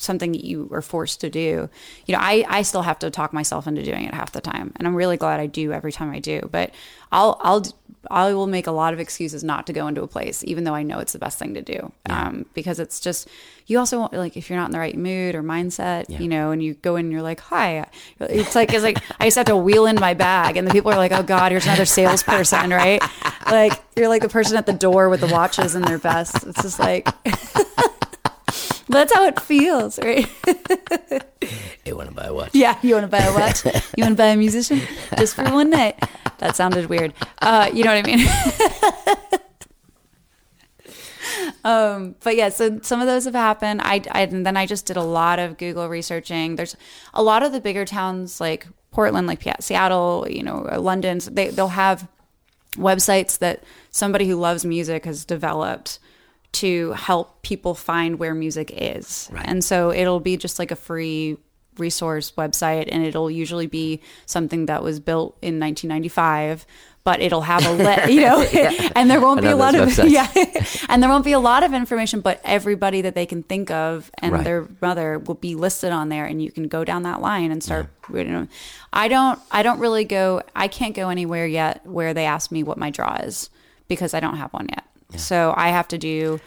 something 0.02 0.32
that 0.32 0.44
you 0.44 0.70
are 0.72 0.82
forced 0.82 1.22
to 1.22 1.30
do. 1.30 1.70
You 2.06 2.16
know, 2.16 2.20
I, 2.22 2.46
I 2.48 2.62
still 2.64 2.82
have 2.82 3.00
to 3.00 3.10
talk 3.10 3.34
myself 3.34 3.68
into 3.68 3.84
doing 3.84 4.06
it 4.06 4.14
half 4.14 4.32
the 4.32 4.42
time, 4.42 4.74
and 4.76 4.88
I'm 4.88 4.96
really 4.96 5.18
glad 5.18 5.40
I 5.40 5.48
do 5.48 5.72
every 5.72 5.92
time 5.92 6.12
I 6.12 6.20
do. 6.20 6.48
But 6.52 6.72
I'll 7.12 7.38
I'll 7.42 7.66
I 8.10 8.34
will 8.34 8.48
make 8.48 8.68
a 8.68 8.72
lot 8.72 8.94
of 8.94 9.00
excuses 9.00 9.44
not 9.44 9.68
to 9.68 9.74
go 9.74 9.88
into 9.88 10.02
a 10.02 10.08
place, 10.08 10.44
even 10.46 10.64
though 10.64 10.74
I 10.74 10.82
know 10.82 11.00
it's 11.00 11.14
the 11.14 11.20
best 11.20 11.38
thing 11.38 11.54
to 11.54 11.62
do. 11.62 11.92
Um, 12.10 12.46
because 12.54 12.80
it's 12.80 13.00
just 13.00 13.28
you 13.68 13.78
also 13.78 14.00
want 14.00 14.14
like 14.14 14.36
if 14.36 14.50
you're 14.50 14.58
not 14.58 14.66
in 14.66 14.72
the 14.72 14.80
right 14.80 14.98
mood 14.98 15.36
or 15.36 15.44
mindset, 15.44 16.20
you 16.20 16.28
know, 16.28 16.52
and 16.52 16.64
you 16.64 16.74
go 16.76 16.96
in 16.96 17.06
and 17.06 17.12
you're 17.12 17.22
like, 17.22 17.40
hi, 17.40 17.86
it's 18.20 18.56
like 18.56 18.74
it's 18.74 18.84
like 18.84 18.98
I 19.20 19.26
just 19.26 19.38
have 19.38 19.46
to 19.48 19.56
wheel 19.56 19.86
in 19.86 20.00
my 20.00 20.14
bag, 20.14 20.58
and 20.58 20.68
the 20.68 20.72
people 20.72 20.92
are 20.92 20.98
like, 20.98 21.12
oh 21.12 21.24
god, 21.24 21.52
here's 21.52 21.66
another 21.66 21.86
salesperson, 21.86 22.72
right? 22.72 23.02
Like 23.46 23.74
you're 23.96 24.08
like 24.08 24.22
the 24.22 24.30
person 24.30 24.58
at 24.58 24.66
the 24.66 24.74
door 24.74 25.10
with 25.10 25.22
the 25.22 25.28
watches 25.28 25.76
and 25.76 25.86
their 25.86 25.98
vests. 25.98 26.44
It's 26.44 26.62
just 26.62 26.80
like. 26.80 27.08
That's 28.92 29.14
how 29.14 29.26
it 29.26 29.40
feels, 29.40 29.98
right? 30.00 30.28
you 31.86 31.96
want 31.96 32.10
to 32.10 32.16
buy 32.16 32.26
a 32.26 32.34
watch. 32.34 32.50
Yeah, 32.54 32.78
you 32.82 32.94
want 32.94 33.04
to 33.04 33.08
buy 33.08 33.24
a 33.24 33.34
watch? 33.34 33.66
You 33.98 34.04
want 34.04 34.14
to 34.14 34.18
buy 34.18 34.28
a 34.28 34.38
musician 34.38 34.82
just 35.18 35.36
for 35.36 35.44
one 35.44 35.70
night? 35.70 36.02
That 36.40 36.56
sounded 36.56 36.88
weird. 36.88 37.14
Uh, 37.42 37.70
you 37.74 37.84
know 37.84 37.96
what 37.96 38.06
I 38.06 38.10
mean? 38.10 38.28
um, 41.64 42.16
but 42.24 42.36
yeah, 42.36 42.50
so 42.50 42.80
some 42.82 43.00
of 43.00 43.08
those 43.08 43.26
have 43.26 43.36
happened. 43.36 43.82
I, 43.82 44.02
I 44.12 44.22
and 44.24 44.46
then 44.46 44.58
I 44.58 44.66
just 44.66 44.86
did 44.86 44.98
a 44.98 45.04
lot 45.04 45.40
of 45.40 45.58
Google 45.58 45.88
researching. 45.88 46.56
There's 46.56 46.76
a 47.14 47.24
lot 47.24 47.44
of 47.44 47.52
the 47.52 47.62
bigger 47.62 47.86
towns 47.86 48.42
like 48.42 48.68
Portland, 48.92 49.28
like 49.28 49.44
Seattle, 49.60 50.28
you 50.30 50.44
know, 50.44 50.68
uh, 50.72 50.80
London. 50.80 51.20
They 51.32 51.50
they'll 51.50 51.68
have 51.70 52.08
websites 52.76 53.40
that 53.40 53.64
somebody 53.90 54.28
who 54.28 54.36
loves 54.36 54.66
music 54.66 55.06
has 55.06 55.26
developed 55.26 56.00
to 56.54 56.92
help 56.94 57.42
people 57.44 57.74
find 57.76 58.20
where 58.20 58.34
music 58.36 58.72
is. 58.76 59.30
And 59.46 59.64
so 59.64 59.92
it'll 59.92 60.20
be 60.20 60.38
just 60.38 60.60
like 60.60 60.72
a 60.72 60.76
free 60.76 61.38
resource 61.78 62.34
website 62.38 62.90
and 62.92 63.04
it'll 63.06 63.32
usually 63.32 63.66
be 63.68 64.02
something 64.26 64.66
that 64.66 64.84
was 64.84 65.00
built 65.00 65.38
in 65.42 65.58
1995 65.58 66.66
but 67.06 67.22
it'll 67.22 67.42
have 67.42 67.66
a 67.66 67.72
le- 67.72 68.10
you 68.10 68.20
know 68.22 68.42
and 68.96 69.10
there 69.10 69.22
won't 69.22 69.42
be 69.42 69.48
a 69.48 69.56
lot 69.56 69.74
of 69.74 69.88
websites. 69.88 70.10
yeah 70.12 70.84
and 70.90 71.02
there 71.02 71.10
won't 71.10 71.24
be 71.24 71.32
a 71.32 71.40
lot 71.40 71.64
of 71.64 71.74
information 71.74 72.20
but 72.20 72.42
everybody 72.44 73.02
that 73.02 73.16
they 73.16 73.26
can 73.26 73.42
think 73.42 73.72
of 73.72 74.12
and 74.20 74.34
Right. 74.34 74.44
their 74.44 74.68
mother 74.82 75.18
will 75.18 75.36
be 75.36 75.56
listed 75.56 75.94
on 75.94 76.10
there 76.10 76.26
and 76.26 76.44
you 76.44 76.52
can 76.52 76.68
go 76.68 76.84
down 76.84 77.04
that 77.04 77.22
line 77.22 77.52
and 77.52 77.64
start 77.64 77.88
reading 78.10 78.34
them. 78.34 78.50
I 78.92 79.08
don't 79.08 79.40
I 79.50 79.64
don't 79.64 79.80
really 79.80 80.04
go 80.04 80.42
I 80.54 80.68
can't 80.68 80.94
go 80.94 81.08
anywhere 81.10 81.48
yet 81.48 81.88
where 81.88 82.14
they 82.14 82.26
ask 82.26 82.52
me 82.52 82.64
what 82.64 82.78
my 82.78 82.90
draw 82.90 83.16
is 83.16 83.50
because 83.88 84.14
I 84.14 84.20
don't 84.20 84.36
have 84.36 84.52
one 84.52 84.68
yet. 84.70 84.84
So 85.18 85.54
I 85.58 85.70
have 85.70 85.88
to 85.90 85.98
do 85.98 86.40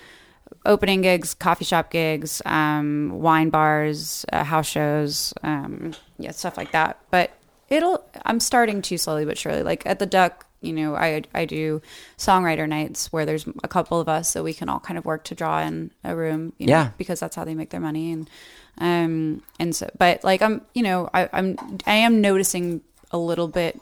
opening 0.66 1.02
gigs, 1.02 1.34
coffee 1.34 1.64
shop 1.64 1.90
gigs, 1.90 2.40
um, 2.46 3.10
wine 3.20 3.50
bars, 3.50 4.24
uh, 4.32 4.44
house 4.44 4.66
shows, 4.66 5.34
um, 5.42 5.92
yeah, 6.18 6.30
stuff 6.30 6.56
like 6.56 6.72
that. 6.72 6.98
But 7.10 7.32
it'll. 7.68 8.04
I'm 8.24 8.40
starting 8.40 8.82
to 8.82 8.98
slowly 8.98 9.24
but 9.24 9.36
surely. 9.38 9.62
Like 9.62 9.84
at 9.86 9.98
the 9.98 10.06
Duck, 10.06 10.46
you 10.60 10.72
know, 10.72 10.94
I 10.96 11.22
I 11.34 11.44
do 11.44 11.82
songwriter 12.16 12.68
nights 12.68 13.12
where 13.12 13.26
there's 13.26 13.46
a 13.62 13.68
couple 13.68 14.00
of 14.00 14.08
us, 14.08 14.30
so 14.30 14.42
we 14.42 14.54
can 14.54 14.68
all 14.68 14.80
kind 14.80 14.96
of 14.98 15.04
work 15.04 15.24
to 15.24 15.34
draw 15.34 15.60
in 15.60 15.90
a 16.02 16.16
room. 16.16 16.52
You 16.58 16.66
know, 16.66 16.72
Yeah. 16.72 16.90
because 16.96 17.20
that's 17.20 17.36
how 17.36 17.44
they 17.44 17.54
make 17.54 17.70
their 17.70 17.80
money 17.80 18.12
and 18.12 18.30
um 18.78 19.40
and 19.60 19.76
so 19.76 19.88
but 19.96 20.24
like 20.24 20.42
i'm 20.42 20.60
you 20.74 20.82
know 20.82 21.08
I, 21.14 21.28
i'm 21.32 21.56
i 21.86 21.94
am 21.94 22.20
noticing 22.20 22.80
a 23.12 23.16
little 23.16 23.46
bit 23.46 23.80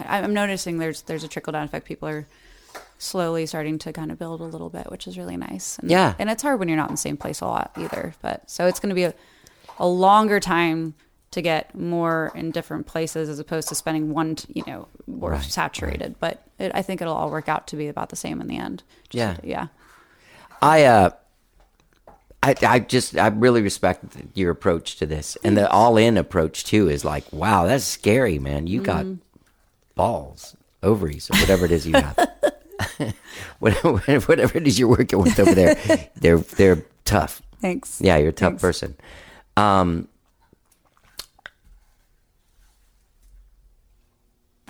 i'm 0.00 0.34
noticing 0.34 0.76
there's 0.76 1.00
there's 1.00 1.24
a 1.24 1.28
trickle 1.28 1.54
down 1.54 1.64
effect 1.64 1.86
people 1.86 2.06
are 2.10 2.26
slowly 2.98 3.46
starting 3.46 3.78
to 3.78 3.92
kind 3.92 4.10
of 4.10 4.18
build 4.18 4.40
a 4.40 4.44
little 4.44 4.68
bit 4.70 4.90
which 4.90 5.06
is 5.06 5.16
really 5.16 5.36
nice 5.36 5.78
and, 5.78 5.90
Yeah. 5.90 6.14
and 6.18 6.28
it's 6.28 6.42
hard 6.42 6.58
when 6.58 6.68
you're 6.68 6.76
not 6.76 6.88
in 6.88 6.94
the 6.94 6.98
same 6.98 7.16
place 7.16 7.40
a 7.40 7.46
lot 7.46 7.70
either 7.78 8.14
but 8.22 8.50
so 8.50 8.66
it's 8.66 8.80
going 8.80 8.88
to 8.90 8.94
be 8.94 9.04
a, 9.04 9.14
a 9.78 9.86
longer 9.86 10.40
time 10.40 10.94
to 11.30 11.42
get 11.42 11.74
more 11.74 12.32
in 12.34 12.50
different 12.50 12.86
places 12.86 13.28
as 13.28 13.38
opposed 13.38 13.68
to 13.68 13.74
spending 13.74 14.12
one 14.12 14.34
t- 14.36 14.52
you 14.54 14.64
know 14.66 14.88
more 15.06 15.30
Right, 15.32 15.42
saturated 15.42 16.16
but 16.18 16.42
it, 16.58 16.72
i 16.74 16.82
think 16.82 17.00
it'll 17.00 17.14
all 17.14 17.30
work 17.30 17.48
out 17.48 17.66
to 17.68 17.76
be 17.76 17.86
about 17.88 18.08
the 18.08 18.16
same 18.16 18.40
in 18.40 18.46
the 18.48 18.56
end 18.58 18.82
Just- 19.10 19.44
Yeah. 19.44 19.48
yeah 19.48 19.66
I 20.60 20.84
uh, 20.84 21.10
I 22.42 22.54
I 22.66 22.78
just 22.80 23.16
I 23.16 23.28
really 23.28 23.62
respect 23.62 24.04
your 24.34 24.50
approach 24.50 24.96
to 24.96 25.06
this, 25.06 25.36
and 25.44 25.56
the 25.56 25.70
all 25.70 25.96
in 25.96 26.16
approach 26.16 26.64
too 26.64 26.88
is 26.88 27.04
like, 27.04 27.24
wow, 27.32 27.66
that's 27.66 27.84
scary, 27.84 28.38
man. 28.40 28.66
You 28.66 28.82
got 28.82 29.04
Mm-hmm. 29.04 29.20
balls, 29.94 30.56
ovaries, 30.82 31.30
or 31.30 31.36
whatever 31.38 31.64
it 31.64 31.70
is 31.72 31.86
you 31.86 31.94
have. 31.94 32.16
whatever, 33.58 33.98
whatever 34.20 34.58
it 34.58 34.66
is 34.66 34.78
you're 34.78 34.88
working 34.88 35.18
with 35.20 35.38
over 35.38 35.54
there, 35.54 35.74
they're 36.16 36.38
they're 36.38 36.84
tough. 37.04 37.42
thanks 37.60 38.00
Yeah, 38.00 38.16
you're 38.18 38.28
a 38.30 38.32
tough 38.32 38.52
Thanks. 38.52 38.62
person. 38.62 38.96
Um, 39.56 40.08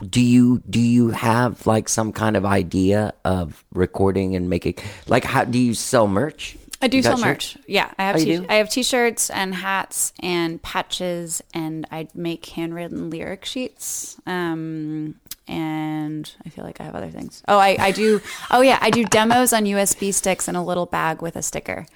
do 0.08 0.20
you 0.20 0.62
do 0.70 0.78
you 0.80 1.10
have 1.10 1.66
like 1.66 1.88
some 1.88 2.12
kind 2.12 2.36
of 2.36 2.44
idea 2.44 3.12
of 3.24 3.64
recording 3.74 4.36
and 4.36 4.48
making 4.48 4.74
like 5.08 5.24
how 5.24 5.44
do 5.44 5.58
you 5.58 5.74
sell 5.74 6.06
merch? 6.06 6.56
I 6.80 6.86
do 6.86 7.02
sell 7.02 7.16
shirts? 7.16 7.56
merch. 7.56 7.58
Yeah, 7.66 7.90
I 7.98 8.04
have 8.04 8.16
Oh, 8.16 8.18
t-? 8.24 8.46
I 8.48 8.54
have 8.54 8.70
t-shirts 8.70 9.30
and 9.30 9.52
hats 9.52 10.12
and 10.20 10.62
patches, 10.62 11.42
and 11.52 11.84
I 11.90 12.06
make 12.14 12.46
handwritten 12.46 13.10
lyric 13.10 13.44
sheets. 13.44 14.16
Um, 14.28 15.16
and 15.48 16.30
I 16.44 16.50
feel 16.50 16.64
like 16.64 16.80
I 16.80 16.84
have 16.84 16.94
other 16.94 17.10
things. 17.10 17.42
Oh, 17.48 17.58
I, 17.58 17.76
I 17.80 17.90
do. 17.90 18.20
Oh 18.50 18.60
yeah, 18.60 18.78
I 18.80 18.90
do 18.90 19.04
demos 19.04 19.52
on 19.52 19.64
USB 19.64 20.12
sticks 20.14 20.46
in 20.48 20.54
a 20.56 20.64
little 20.64 20.86
bag 20.86 21.22
with 21.22 21.34
a 21.36 21.42
sticker, 21.42 21.86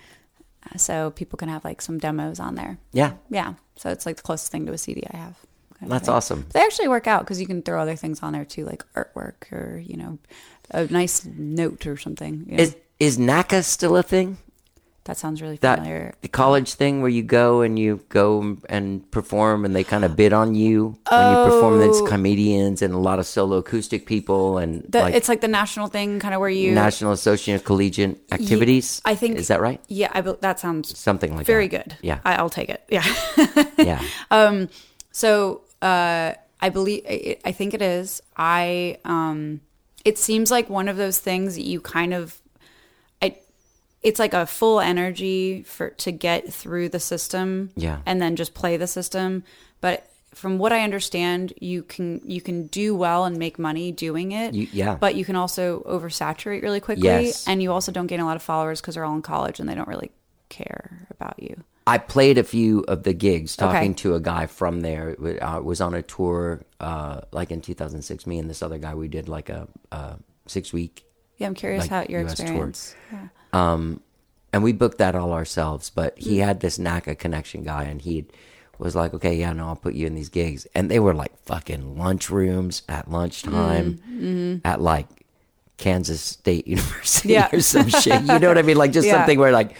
so 0.76 1.10
people 1.10 1.36
can 1.36 1.48
have 1.48 1.64
like 1.64 1.82
some 1.82 1.98
demos 1.98 2.40
on 2.40 2.54
there. 2.54 2.78
Yeah, 2.92 3.12
Yeah, 3.30 3.54
so 3.76 3.90
it's 3.90 4.06
like 4.06 4.16
the 4.16 4.22
closest 4.22 4.50
thing 4.52 4.66
to 4.66 4.72
a 4.72 4.78
CD 4.78 5.02
I 5.12 5.16
have. 5.16 5.36
that's 5.80 6.06
thing. 6.06 6.14
awesome. 6.14 6.46
They 6.52 6.60
actually 6.60 6.88
work 6.88 7.06
out 7.06 7.20
because 7.22 7.40
you 7.40 7.46
can 7.46 7.62
throw 7.62 7.80
other 7.80 7.96
things 7.96 8.22
on 8.22 8.32
there 8.32 8.44
too, 8.44 8.64
like 8.64 8.84
artwork 8.94 9.52
or 9.52 9.78
you 9.78 9.96
know, 9.96 10.18
a 10.70 10.86
nice 10.86 11.24
note 11.24 11.86
or 11.86 11.96
something. 11.96 12.46
You 12.48 12.56
know? 12.56 12.62
Is 12.62 12.76
is 12.98 13.18
NACA 13.18 13.64
still 13.64 13.96
a 13.96 14.02
thing? 14.02 14.38
That 15.04 15.16
sounds 15.16 15.42
really 15.42 15.56
That 15.56 15.78
familiar. 15.80 16.14
the 16.20 16.28
college 16.28 16.74
thing 16.74 17.00
where 17.02 17.10
you 17.10 17.22
go 17.24 17.60
and 17.62 17.76
you 17.78 18.00
go 18.08 18.56
and 18.68 19.10
perform 19.10 19.64
and 19.64 19.74
they 19.74 19.82
kind 19.84 20.04
of 20.04 20.14
bid 20.14 20.32
on 20.32 20.54
you 20.54 20.96
when 21.10 21.30
you 21.30 21.44
perform. 21.44 21.80
It's 21.82 22.00
Oh. 22.00 22.06
comedians 22.06 22.82
and 22.82 22.94
a 22.94 22.98
lot 22.98 23.18
of 23.18 23.26
solo 23.26 23.56
acoustic 23.58 24.06
people 24.06 24.58
and 24.58 24.84
The, 24.88 25.00
like 25.00 25.14
it's 25.14 25.28
like 25.28 25.40
the 25.40 25.48
national 25.48 25.88
thing, 25.88 26.20
kind 26.20 26.34
of 26.34 26.40
where 26.40 26.48
you. 26.50 26.72
National 26.72 27.12
Association 27.12 27.54
of 27.56 27.64
Collegiate 27.64 28.16
Activities. 28.30 29.02
I 29.04 29.14
think 29.16 29.36
is 29.38 29.48
that 29.48 29.60
right? 29.60 29.80
Yeah, 29.88 30.10
I, 30.14 30.20
that 30.20 30.60
sounds 30.60 30.96
Something 30.98 31.36
like 31.36 31.46
very 31.46 31.66
that. 31.68 31.88
good. 31.88 31.96
Yeah, 32.02 32.20
I, 32.24 32.36
I'll 32.36 32.50
take 32.50 32.68
it. 32.70 32.82
Yeah. 32.88 33.04
yeah. 33.78 34.02
so 35.10 35.62
uh, 35.80 36.32
I 36.60 36.68
believe 36.68 37.02
I 37.44 37.52
think 37.52 37.74
it 37.74 37.82
is. 37.82 38.22
I 38.36 38.98
um, 39.04 39.60
it 40.04 40.18
seems 40.18 40.50
like 40.50 40.68
one 40.70 40.88
of 40.88 40.96
those 40.96 41.18
things 41.18 41.54
that 41.56 41.64
you 41.64 41.80
kind 41.80 42.12
of, 42.14 42.40
it's 44.02 44.18
like 44.18 44.34
a 44.34 44.46
full 44.46 44.80
energy 44.80 45.62
for 45.62 45.90
to 45.90 46.10
get 46.12 46.52
through 46.52 46.88
the 46.88 47.00
system. 47.00 47.70
Yeah. 47.76 48.00
and 48.06 48.20
then 48.20 48.36
just 48.36 48.54
play 48.54 48.76
the 48.76 48.86
system. 48.86 49.44
But 49.80 50.08
from 50.34 50.58
what 50.58 50.72
I 50.72 50.82
understand, 50.82 51.52
you 51.60 51.82
can 51.82 52.20
you 52.24 52.40
can 52.40 52.66
do 52.68 52.94
well 52.96 53.24
and 53.26 53.36
make 53.36 53.58
money 53.58 53.92
doing 53.92 54.32
it. 54.32 54.54
You- 54.54 54.68
yeah. 54.72 54.94
but 54.96 55.14
you 55.14 55.24
can 55.24 55.36
also 55.36 55.80
oversaturate 55.86 56.62
really 56.62 56.80
quickly, 56.80 57.04
Yes. 57.04 57.46
and 57.46 57.62
you 57.62 57.70
also 57.72 57.92
don't 57.92 58.06
gain 58.06 58.20
a 58.20 58.24
lot 58.24 58.36
of 58.36 58.42
followers 58.42 58.80
because 58.80 58.94
they're 58.94 59.04
all 59.04 59.14
in 59.14 59.22
college 59.22 59.60
and 59.60 59.68
they 59.68 59.74
don't 59.74 59.88
really 59.88 60.10
care 60.48 61.06
about 61.10 61.42
you. 61.42 61.62
I 61.86 61.98
played 61.98 62.38
a 62.38 62.44
few 62.44 62.80
of 62.88 63.02
the 63.02 63.12
gigs 63.12 63.56
Okay. 63.58 63.66
talking 63.72 63.94
to 63.96 64.14
a 64.14 64.20
guy 64.20 64.46
from 64.46 64.80
there. 64.80 65.10
It 65.10 65.38
uh, 65.42 65.60
was 65.60 65.80
on 65.80 65.94
a 65.94 66.02
tour 66.02 66.62
uh, 66.80 67.22
like 67.32 67.50
in 67.50 67.60
2006. 67.60 68.26
Me 68.26 68.38
and 68.38 68.48
this 68.48 68.62
other 68.62 68.78
guy, 68.78 68.94
we 68.94 69.08
did 69.08 69.28
like 69.28 69.48
a, 69.50 69.66
a 69.90 70.16
six 70.46 70.72
week, 70.72 71.04
Yeah, 71.38 71.48
I'm 71.48 71.54
curious 71.54 71.82
Like 71.82 71.90
how 71.90 72.06
your 72.08 72.24
US 72.24 72.34
tour. 72.36 72.46
experience. 72.46 72.94
Yeah. 73.52 73.74
and 74.54 74.62
we 74.62 74.72
booked 74.72 74.98
that 74.98 75.14
all 75.14 75.32
ourselves. 75.32 75.90
But 75.90 76.18
he 76.18 76.38
Hmm. 76.38 76.44
had 76.44 76.60
this 76.60 76.78
NACA 76.78 77.18
connection 77.18 77.62
guy, 77.64 77.84
and 77.84 78.00
he 78.02 78.26
was 78.78 78.94
like, 78.94 79.14
okay, 79.14 79.34
yeah, 79.34 79.52
no, 79.52 79.68
I'll 79.68 79.76
put 79.76 79.94
you 79.94 80.06
in 80.06 80.14
these 80.14 80.28
gigs, 80.28 80.66
and 80.74 80.90
they 80.90 80.98
were 80.98 81.14
like 81.14 81.32
fucking 81.46 81.94
lunchrooms 81.96 82.82
at 82.88 83.10
lunchtime, 83.10 84.00
mm, 84.08 84.20
mm-hmm. 84.22 84.66
at 84.66 84.80
like 84.80 85.06
Kansas 85.78 86.20
State 86.20 86.66
University 86.76 87.30
Yeah. 87.34 87.48
or 87.52 87.60
some 87.60 87.88
shit. 87.88 88.20
You 88.22 88.38
know 88.38 88.48
what 88.48 88.58
I 88.58 88.62
mean? 88.62 88.76
Like 88.76 88.92
just 88.92 89.06
Yeah. 89.10 89.14
something 89.18 89.38
where 89.38 89.52
like 89.52 89.74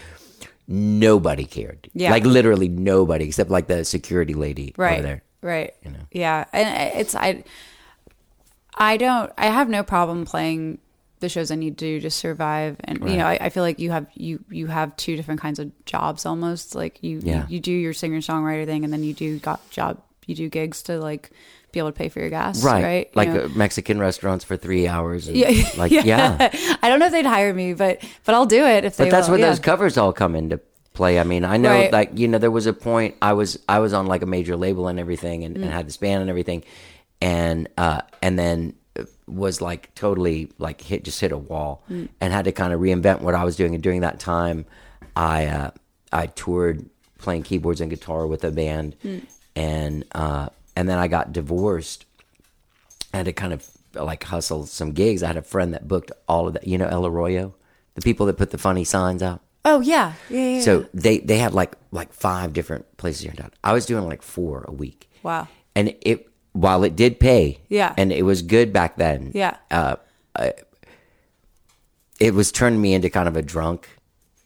nobody 0.67 1.45
cared. 1.45 1.89
Yeah. 1.93 2.11
like 2.11 2.23
literally 2.25 2.69
nobody 2.69 3.25
except 3.25 3.49
like 3.51 3.67
the 3.67 3.83
security 3.85 4.33
lady 4.33 4.73
right 4.77 4.93
over 4.99 5.01
there. 5.03 5.23
right 5.41 5.73
you 5.83 5.91
know. 5.91 5.99
yeah 6.11 6.45
and 6.53 6.67
uh, 6.95 6.99
it's 6.99 7.13
i 7.15 7.43
i 8.75 8.95
don't 8.95 9.29
i 9.37 9.47
have 9.47 9.67
no 9.67 9.83
problem 9.83 10.23
playing 10.23 10.79
the 11.23 11.29
shows 11.29 11.49
i 11.49 11.55
need 11.55 11.77
to 11.77 11.85
do 11.85 11.99
to 12.01 12.09
survive 12.11 12.75
and 12.83 12.99
you 13.09 13.17
know 13.17 13.25
I, 13.25 13.37
I 13.41 13.49
feel 13.49 13.63
like 13.63 13.79
you 13.79 13.89
have 13.91 14.05
you 14.13 14.43
you 14.51 14.67
have 14.67 14.95
two 14.97 15.15
different 15.15 15.41
kinds 15.41 15.57
of 15.57 15.71
jobs 15.85 16.25
almost 16.25 16.75
like 16.75 17.01
you 17.01 17.19
Yeah. 17.23 17.47
you, 17.47 17.55
you 17.55 17.59
do 17.59 17.71
your 17.71 17.93
singer 17.93 18.19
songwriter 18.19 18.65
thing 18.65 18.83
and 18.83 18.93
then 18.93 19.03
you 19.03 19.13
do 19.13 19.39
got 19.39 19.67
job 19.71 20.01
you 20.27 20.35
do 20.35 20.49
gigs 20.49 20.83
to 20.83 20.99
like 20.99 21.31
be 21.71 21.79
able 21.79 21.89
to 21.89 21.97
pay 21.97 22.07
for 22.09 22.19
your 22.19 22.29
gas 22.29 22.63
Right, 22.63 22.83
right 22.83 23.05
You 23.07 23.11
like 23.15 23.29
know? 23.29 23.45
uh, 23.45 23.49
Mexican 23.55 23.99
restaurants 23.99 24.45
for 24.45 24.55
three 24.55 24.87
hours. 24.87 25.27
And, 25.27 25.35
yeah, 25.35 25.49
like 25.77 25.91
yeah. 25.91 26.37
I 26.83 26.87
don't 26.89 26.99
know 26.99 27.07
if 27.07 27.11
they'd 27.11 27.25
hire 27.25 27.51
me, 27.53 27.73
but 27.73 28.03
but 28.25 28.35
I'll 28.35 28.45
do 28.45 28.63
it 28.63 28.85
if 28.85 28.95
they. 28.97 29.05
But 29.05 29.11
that's 29.11 29.27
will. 29.27 29.33
where 29.33 29.39
yeah. 29.39 29.49
those 29.49 29.59
covers 29.59 29.97
all 29.97 30.13
come 30.13 30.35
into 30.35 30.59
play. 30.93 31.19
I 31.19 31.23
mean, 31.23 31.43
I 31.43 31.57
know 31.57 31.71
Right. 31.71 31.91
like 31.91 32.11
you 32.19 32.27
know 32.27 32.37
there 32.37 32.51
was 32.51 32.67
a 32.67 32.73
point 32.73 33.15
I 33.23 33.33
was 33.33 33.57
I 33.67 33.79
was 33.79 33.91
on 33.91 34.05
like 34.05 34.21
a 34.21 34.27
major 34.27 34.55
label 34.55 34.87
and 34.87 34.99
everything 34.99 35.43
and, 35.45 35.55
and 35.57 35.65
had 35.65 35.87
this 35.87 35.97
band 35.97 36.21
and 36.21 36.29
everything, 36.29 36.63
and 37.21 37.67
uh 37.77 38.01
and 38.21 38.37
then 38.37 38.75
was 39.27 39.61
like 39.61 39.93
totally 39.95 40.51
like 40.59 40.81
hit 40.81 41.03
just 41.03 41.19
hit 41.19 41.31
a 41.31 41.37
wall 41.37 41.83
and 42.21 42.33
had 42.33 42.45
to 42.45 42.51
kind 42.51 42.73
of 42.73 42.79
reinvent 42.79 43.21
what 43.21 43.35
I 43.35 43.43
was 43.43 43.55
doing. 43.55 43.73
And 43.73 43.83
during 43.83 44.01
that 44.01 44.19
time, 44.19 44.65
I 45.15 45.45
uh, 45.47 45.71
I 46.11 46.27
toured 46.27 46.89
playing 47.17 47.43
keyboards 47.43 47.81
and 47.81 47.89
guitar 47.89 48.27
with 48.27 48.43
a 48.43 48.51
band, 48.51 48.95
and 49.55 50.05
uh, 50.13 50.49
and 50.75 50.87
then 50.87 50.99
I 50.99 51.07
got 51.07 51.33
divorced. 51.33 52.05
I 53.13 53.17
had 53.17 53.25
to 53.25 53.33
kind 53.33 53.53
of 53.53 53.67
like 53.95 54.23
hustle 54.23 54.65
some 54.65 54.91
gigs. 54.91 55.23
I 55.23 55.27
had 55.27 55.37
a 55.37 55.41
friend 55.43 55.73
that 55.73 55.87
booked 55.87 56.11
all 56.27 56.47
of 56.47 56.53
that. 56.53 56.67
You 56.67 56.77
know 56.77 56.87
El 56.87 57.05
Arroyo, 57.05 57.55
the 57.95 58.01
people 58.01 58.25
that 58.27 58.37
put 58.37 58.51
the 58.51 58.57
funny 58.57 58.83
signs 58.83 59.23
out. 59.23 59.41
Oh 59.65 59.79
yeah, 59.79 60.13
yeah, 60.29 60.49
yeah. 60.55 60.61
So 60.61 60.85
they 60.93 61.19
they 61.19 61.37
had 61.37 61.53
like 61.53 61.73
like 61.91 62.13
five 62.13 62.53
different 62.53 62.97
places 62.97 63.21
here 63.21 63.31
in 63.31 63.37
town. 63.37 63.51
I 63.63 63.73
was 63.73 63.85
doing 63.85 64.05
like 64.05 64.21
four 64.21 64.65
a 64.67 64.71
week. 64.71 65.09
Wow. 65.23 65.47
And 65.75 65.95
it 66.01 66.27
while 66.53 66.83
it 66.83 66.95
did 66.95 67.19
pay, 67.19 67.59
Yeah. 67.69 67.93
and 67.97 68.11
it 68.11 68.23
was 68.23 68.41
good 68.41 68.71
back 68.73 68.95
then. 68.97 69.31
Yeah. 69.33 69.57
uh, 69.71 69.97
I, 70.35 70.53
it 72.19 72.33
was 72.33 72.51
turning 72.51 72.81
me 72.81 72.93
into 72.93 73.09
kind 73.09 73.27
of 73.27 73.35
a 73.35 73.41
drunk. 73.41 73.89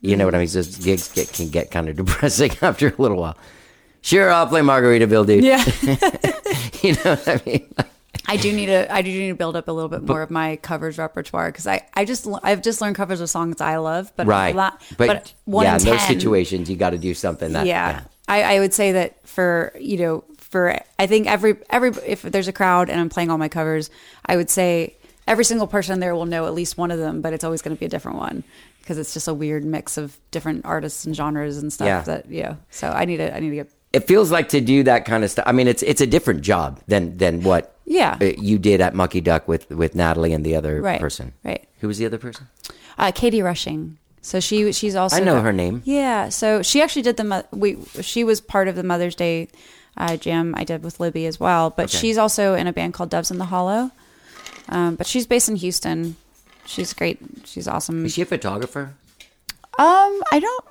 You 0.02 0.16
know 0.16 0.26
what 0.26 0.36
I 0.36 0.40
mean? 0.40 0.48
So 0.48 0.62
gigs 0.64 1.12
get, 1.12 1.32
can 1.34 1.50
get 1.50 1.72
kind 1.72 1.90
of 1.90 1.96
depressing 2.06 2.52
after 2.62 2.90
a 2.90 2.96
little 3.02 3.18
while. 3.18 3.38
Sure, 4.02 4.32
I'll 4.32 4.48
play 4.48 4.62
Margaritaville, 4.62 5.26
dude. 5.26 5.44
yeah. 5.44 5.64
you 6.82 6.94
know 6.94 7.16
what 7.16 7.28
I 7.28 7.42
mean? 7.46 7.74
I 8.30 8.38
do 8.38 8.52
need 8.54 8.68
to. 8.68 8.92
I 8.94 9.02
do 9.02 9.10
need 9.10 9.30
to 9.30 9.36
build 9.36 9.56
up 9.56 9.68
a 9.68 9.72
little 9.72 9.90
bit 9.90 10.04
more 10.04 10.22
of 10.22 10.30
my 10.30 10.58
covers 10.58 10.98
repertoire 10.98 11.50
because 11.50 11.66
I, 11.66 11.88
I 11.94 12.04
just 12.06 12.28
I've 12.44 12.62
just 12.62 12.82
learned 12.82 12.96
covers 12.96 13.22
of 13.22 13.30
songs 13.30 13.60
I 13.62 13.78
love, 13.78 14.12
but 14.16 14.28
right. 14.28 14.56
lot- 14.56 14.82
but, 14.98 15.08
but, 15.08 15.34
one 15.46 15.64
yeah, 15.66 15.78
in 15.78 15.84
those 15.84 16.00
10, 16.00 16.08
situations, 16.20 16.70
you 16.70 16.76
got 16.76 16.90
to 16.92 16.98
do 16.98 17.14
something 17.14 17.54
that. 17.54 17.66
yeah, 17.66 18.04
I, 18.28 18.56
I 18.56 18.60
would 18.60 18.74
say 18.74 18.92
that 18.94 19.26
for 19.28 19.74
you 19.80 19.98
know 19.98 20.24
for 20.50 20.80
I 21.00 21.08
think 21.08 21.28
every 21.28 21.56
every 21.70 21.92
if 22.06 22.22
there's 22.22 22.48
a 22.48 22.54
crowd 22.54 22.90
and 22.90 23.00
I'm 23.00 23.10
playing 23.10 23.30
all 23.32 23.38
my 23.38 23.50
covers, 23.50 23.90
I 24.26 24.36
would 24.38 24.50
say 24.50 24.96
every 25.28 25.44
single 25.46 25.68
person 25.68 26.00
there 26.00 26.16
will 26.16 26.26
know 26.26 26.46
at 26.46 26.54
least 26.54 26.78
one 26.78 26.92
of 26.92 27.00
them, 27.00 27.22
but 27.22 27.34
it's 27.34 27.44
always 27.44 27.62
going 27.62 27.76
to 27.76 27.80
be 27.80 27.86
a 27.86 27.90
different 27.90 28.18
one 28.18 28.44
because 28.82 28.98
it's 28.98 29.14
just 29.14 29.28
a 29.28 29.34
weird 29.34 29.66
mix 29.66 29.98
of 29.98 30.18
different 30.32 30.64
artists 30.66 31.06
and 31.06 31.16
genres 31.16 31.58
and 31.58 31.72
stuff. 31.74 31.88
Yeah. 31.88 32.02
That 32.02 32.30
yeah, 32.32 32.56
so 32.70 32.90
I 32.90 33.06
need 33.06 33.18
to 33.18 33.36
I 33.36 33.40
need 33.40 33.50
to 33.50 33.56
get 33.56 33.70
it 33.94 34.06
feels 34.08 34.32
like 34.32 34.50
to 34.50 34.60
do 34.62 34.84
that 34.84 35.06
kind 35.06 35.24
of 35.24 35.32
stuff. 35.32 35.46
I 35.48 35.52
mean, 35.54 35.68
it's 35.68 35.84
it's 35.84 36.02
a 36.02 36.08
different 36.08 36.42
job 36.42 36.80
than 36.88 37.18
than 37.18 37.42
what 37.44 37.76
Yeah. 37.86 38.18
uh, 38.22 38.26
you 38.38 38.58
did 38.60 38.82
at 38.82 38.94
Mucky 38.94 39.22
Duck 39.22 39.48
with 39.48 39.70
with 39.70 39.96
Natalie 39.96 40.34
and 40.34 40.46
the 40.46 40.56
other 40.56 40.82
Right, 40.82 41.00
person. 41.00 41.34
right. 41.44 41.68
Who 41.80 41.88
was 41.88 41.98
the 41.98 42.06
other 42.06 42.18
person? 42.18 42.48
uh, 42.98 43.12
Katie 43.14 43.42
Rushing. 43.42 43.98
So 44.22 44.40
she 44.42 44.72
she's 44.74 44.96
also 44.96 45.16
I 45.18 45.20
know 45.22 45.42
her 45.42 45.54
name. 45.54 45.82
Yeah, 45.86 46.28
so 46.30 46.62
she 46.62 46.82
actually 46.82 47.02
did 47.04 47.16
the 47.18 47.46
we 47.52 47.78
she 48.02 48.24
was 48.26 48.42
part 48.42 48.68
of 48.68 48.76
the 48.76 48.84
Mother's 48.84 49.16
Day 49.16 49.48
uh, 49.98 50.16
jam 50.18 50.54
I 50.58 50.64
did 50.64 50.84
with 50.84 51.00
Libby 51.00 51.26
as 51.26 51.40
well, 51.40 51.70
but 51.72 51.86
Okay. 51.86 51.98
she's 51.98 52.18
also 52.18 52.54
in 52.54 52.68
a 52.68 52.74
band 52.74 52.94
called 52.94 53.10
Doves 53.10 53.32
in 53.32 53.38
the 53.38 53.46
Hollow. 53.46 53.92
Um, 54.70 54.96
but 54.96 55.08
she's 55.08 55.26
based 55.26 55.50
in 55.50 55.56
Houston. 55.56 56.16
She's 56.66 56.94
great. 56.94 57.20
She's 57.46 57.68
awesome. 57.68 58.06
Is 58.06 58.14
she 58.14 58.22
a 58.22 58.26
photographer? 58.26 58.94
Um, 59.80 60.22
I 60.32 60.40
don't. 60.42 60.66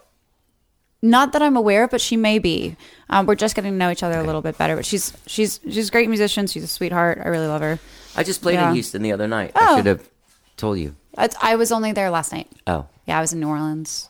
Not 1.02 1.32
that 1.32 1.42
I'm 1.42 1.56
aware, 1.56 1.84
of, 1.84 1.90
but 1.90 2.00
she 2.00 2.16
may 2.16 2.38
be. 2.38 2.76
Um, 3.10 3.26
we're 3.26 3.34
just 3.36 3.54
getting 3.54 3.72
to 3.72 3.76
know 3.76 3.90
each 3.90 4.02
other 4.02 4.18
a 4.18 4.22
little 4.24 4.42
bit 4.42 4.58
better. 4.58 4.76
But 4.76 4.84
she's 4.86 5.12
she's 5.26 5.60
she's 5.64 5.88
a 5.88 5.92
great 5.92 6.08
musician. 6.08 6.46
She's 6.46 6.64
a 6.64 6.68
sweetheart. 6.68 7.20
I 7.24 7.28
really 7.28 7.46
love 7.46 7.60
her. 7.62 7.78
I 8.16 8.22
just 8.22 8.42
played 8.42 8.54
Yeah. 8.54 8.68
in 8.68 8.74
Houston 8.74 9.02
the 9.02 9.12
other 9.12 9.28
night. 9.28 9.52
Oh. 9.54 9.60
I 9.74 9.76
should 9.76 9.86
have 9.86 10.08
told 10.56 10.78
you. 10.78 10.96
I, 11.16 11.28
I 11.40 11.56
was 11.56 11.70
only 11.72 11.92
there 11.92 12.10
last 12.10 12.32
night. 12.32 12.48
Oh, 12.66 12.86
Yeah, 13.06 13.18
I 13.18 13.20
was 13.20 13.32
in 13.32 13.40
New 13.40 13.48
Orleans 13.48 14.08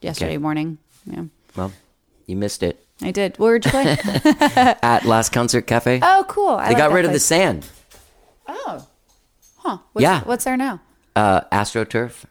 yesterday 0.00 0.32
Okay. 0.32 0.38
morning. 0.38 0.78
Yeah, 1.06 1.24
well, 1.56 1.72
you 2.26 2.36
missed 2.36 2.62
it 2.62 2.83
I 3.04 3.10
did. 3.10 3.36
Where'd 3.36 3.64
you 3.64 3.70
play? 3.70 3.96
at 4.82 5.04
Last 5.04 5.32
Concert 5.32 5.62
Cafe. 5.62 6.00
oh, 6.02 6.24
cool. 6.28 6.48
I 6.48 6.68
they 6.68 6.74
like 6.74 6.78
got 6.78 6.92
rid 6.92 7.04
of 7.04 7.12
the 7.12 7.20
sand. 7.20 7.66
Oh, 8.48 8.86
huh. 9.58 9.78
What's, 9.92 10.02
Yeah. 10.02 10.22
What's 10.24 10.44
there 10.44 10.56
now? 10.56 10.80
Uh, 11.14 11.42
AstroTurf. 11.52 12.24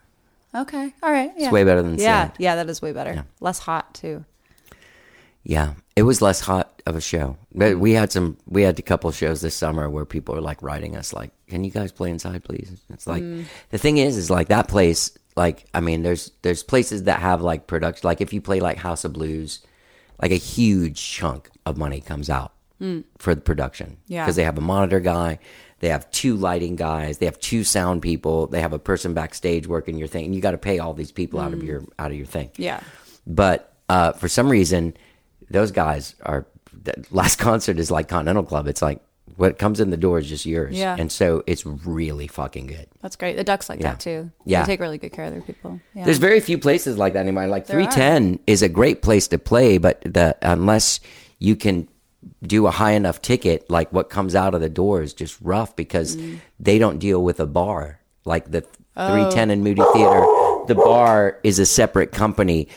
Okay. 0.54 0.94
All 1.02 1.10
right. 1.10 1.32
Yeah. 1.36 1.46
It's 1.46 1.52
way 1.52 1.64
better 1.64 1.82
than 1.82 1.98
yeah. 1.98 2.22
sand. 2.22 2.32
Yeah, 2.38 2.50
yeah, 2.50 2.56
that 2.56 2.70
is 2.70 2.80
way 2.80 2.92
better. 2.92 3.24
Less 3.40 3.58
hot 3.58 3.94
too. 3.94 4.24
Yeah, 5.42 5.74
it 5.94 6.04
was 6.04 6.22
less 6.22 6.40
hot 6.40 6.82
of 6.86 6.96
a 6.96 7.00
show. 7.00 7.36
But 7.54 7.78
we 7.78 7.92
had 7.92 8.10
some. 8.12 8.38
We 8.46 8.62
had 8.62 8.78
a 8.78 8.82
couple 8.82 9.10
shows 9.12 9.40
this 9.42 9.54
summer 9.54 9.90
where 9.90 10.04
people 10.04 10.34
were 10.34 10.40
like 10.40 10.62
writing 10.62 10.96
us 10.96 11.12
like, 11.12 11.32
"Can 11.48 11.64
you 11.64 11.70
guys 11.70 11.92
play 11.92 12.10
inside, 12.10 12.44
please?" 12.44 12.72
It's 12.90 13.06
like 13.06 13.22
the 13.70 13.78
thing 13.78 13.98
is, 13.98 14.16
is 14.16 14.30
like 14.30 14.48
that 14.48 14.68
place. 14.68 15.16
Like, 15.36 15.66
I 15.74 15.80
mean, 15.80 16.02
there's 16.02 16.30
there's 16.42 16.62
places 16.62 17.04
that 17.04 17.20
have 17.20 17.42
like 17.42 17.66
production. 17.66 18.06
Like 18.06 18.20
if 18.20 18.32
you 18.32 18.40
play 18.40 18.60
like 18.60 18.78
House 18.78 19.04
of 19.04 19.12
Blues, 19.12 19.60
like 20.20 20.30
a 20.30 20.36
huge 20.36 21.02
chunk 21.02 21.50
of 21.66 21.76
money 21.76 22.00
comes 22.00 22.28
out 22.30 22.52
for 23.18 23.34
the 23.34 23.40
production. 23.40 23.96
Yeah. 24.06 24.24
because 24.24 24.36
they 24.36 24.44
have 24.44 24.58
a 24.58 24.60
monitor 24.60 25.00
guy. 25.00 25.38
They 25.80 25.88
have 25.88 26.10
two 26.10 26.36
lighting 26.36 26.76
guys. 26.76 27.18
They 27.18 27.26
have 27.26 27.38
two 27.40 27.64
sound 27.64 28.02
people. 28.02 28.46
They 28.46 28.60
have 28.60 28.72
a 28.72 28.78
person 28.78 29.14
backstage 29.14 29.66
working 29.66 29.96
your 29.98 30.08
thing, 30.08 30.26
and 30.26 30.34
you 30.34 30.40
got 30.40 30.50
to 30.52 30.58
pay 30.58 30.78
all 30.78 30.94
these 30.94 31.12
people 31.12 31.40
out 31.40 31.52
of 31.52 31.62
your 31.62 31.84
out 31.98 32.10
of 32.10 32.16
your 32.16 32.26
thing. 32.26 32.50
Yeah. 32.56 32.80
But 33.26 33.72
uh, 33.88 34.12
for 34.12 34.28
some 34.28 34.48
reason, 34.50 34.96
those 35.50 35.70
guys 35.70 36.14
are. 36.22 36.46
The 36.82 37.04
last 37.10 37.36
concert 37.48 37.78
is 37.78 37.90
like 37.90 38.08
Continental 38.08 38.42
Club. 38.44 38.66
It's 38.66 38.82
like 38.82 39.00
what 39.36 39.58
comes 39.58 39.80
in 39.80 39.90
the 39.90 39.96
door 39.96 40.18
is 40.18 40.28
just 40.28 40.46
yours. 40.46 40.74
Yeah. 40.76 40.96
And 40.98 41.10
so 41.10 41.42
it's 41.46 41.64
really 41.66 42.26
fucking 42.28 42.66
good. 42.66 42.86
That's 43.02 43.16
great. 43.16 43.36
The 43.36 43.44
Ducks 43.44 43.68
like 43.68 43.80
Yeah. 43.80 43.90
that 43.90 44.00
too. 44.00 44.30
Yeah. 44.44 44.62
They 44.62 44.72
take 44.74 44.80
really 44.80 44.98
good 44.98 45.12
care 45.12 45.24
of 45.26 45.32
their 45.32 45.40
people. 45.42 45.80
Yeah. 45.94 46.04
There's 46.04 46.18
very 46.18 46.40
few 46.40 46.58
places 46.58 46.96
like 46.98 47.12
that 47.14 47.20
anymore. 47.20 47.46
Like 47.46 47.66
There 47.66 47.78
are. 47.78 47.84
310 47.90 48.40
is 48.46 48.62
a 48.62 48.68
great 48.68 49.02
place 49.02 49.28
to 49.28 49.38
play, 49.38 49.78
but 49.78 50.00
the 50.02 50.36
unless 50.42 51.00
you 51.38 51.56
can 51.56 51.88
do 52.42 52.66
a 52.66 52.70
high 52.70 52.92
enough 52.92 53.20
ticket, 53.20 53.68
like 53.70 53.92
what 53.92 54.08
comes 54.08 54.34
out 54.34 54.54
of 54.54 54.60
the 54.60 54.68
door 54.70 55.02
is 55.02 55.12
just 55.12 55.36
rough 55.42 55.76
because 55.76 56.16
Mm. 56.16 56.38
they 56.60 56.78
don't 56.78 56.98
deal 56.98 57.22
with 57.22 57.40
a 57.40 57.46
bar. 57.46 58.00
Like 58.24 58.50
the 58.50 58.64
Oh. 58.96 59.08
310 59.10 59.50
and 59.50 59.64
Moody 59.64 59.82
Theater, 59.92 60.24
the 60.68 60.74
bar 60.76 61.38
is 61.42 61.58
a 61.58 61.66
separate 61.66 62.12
company. 62.12 62.68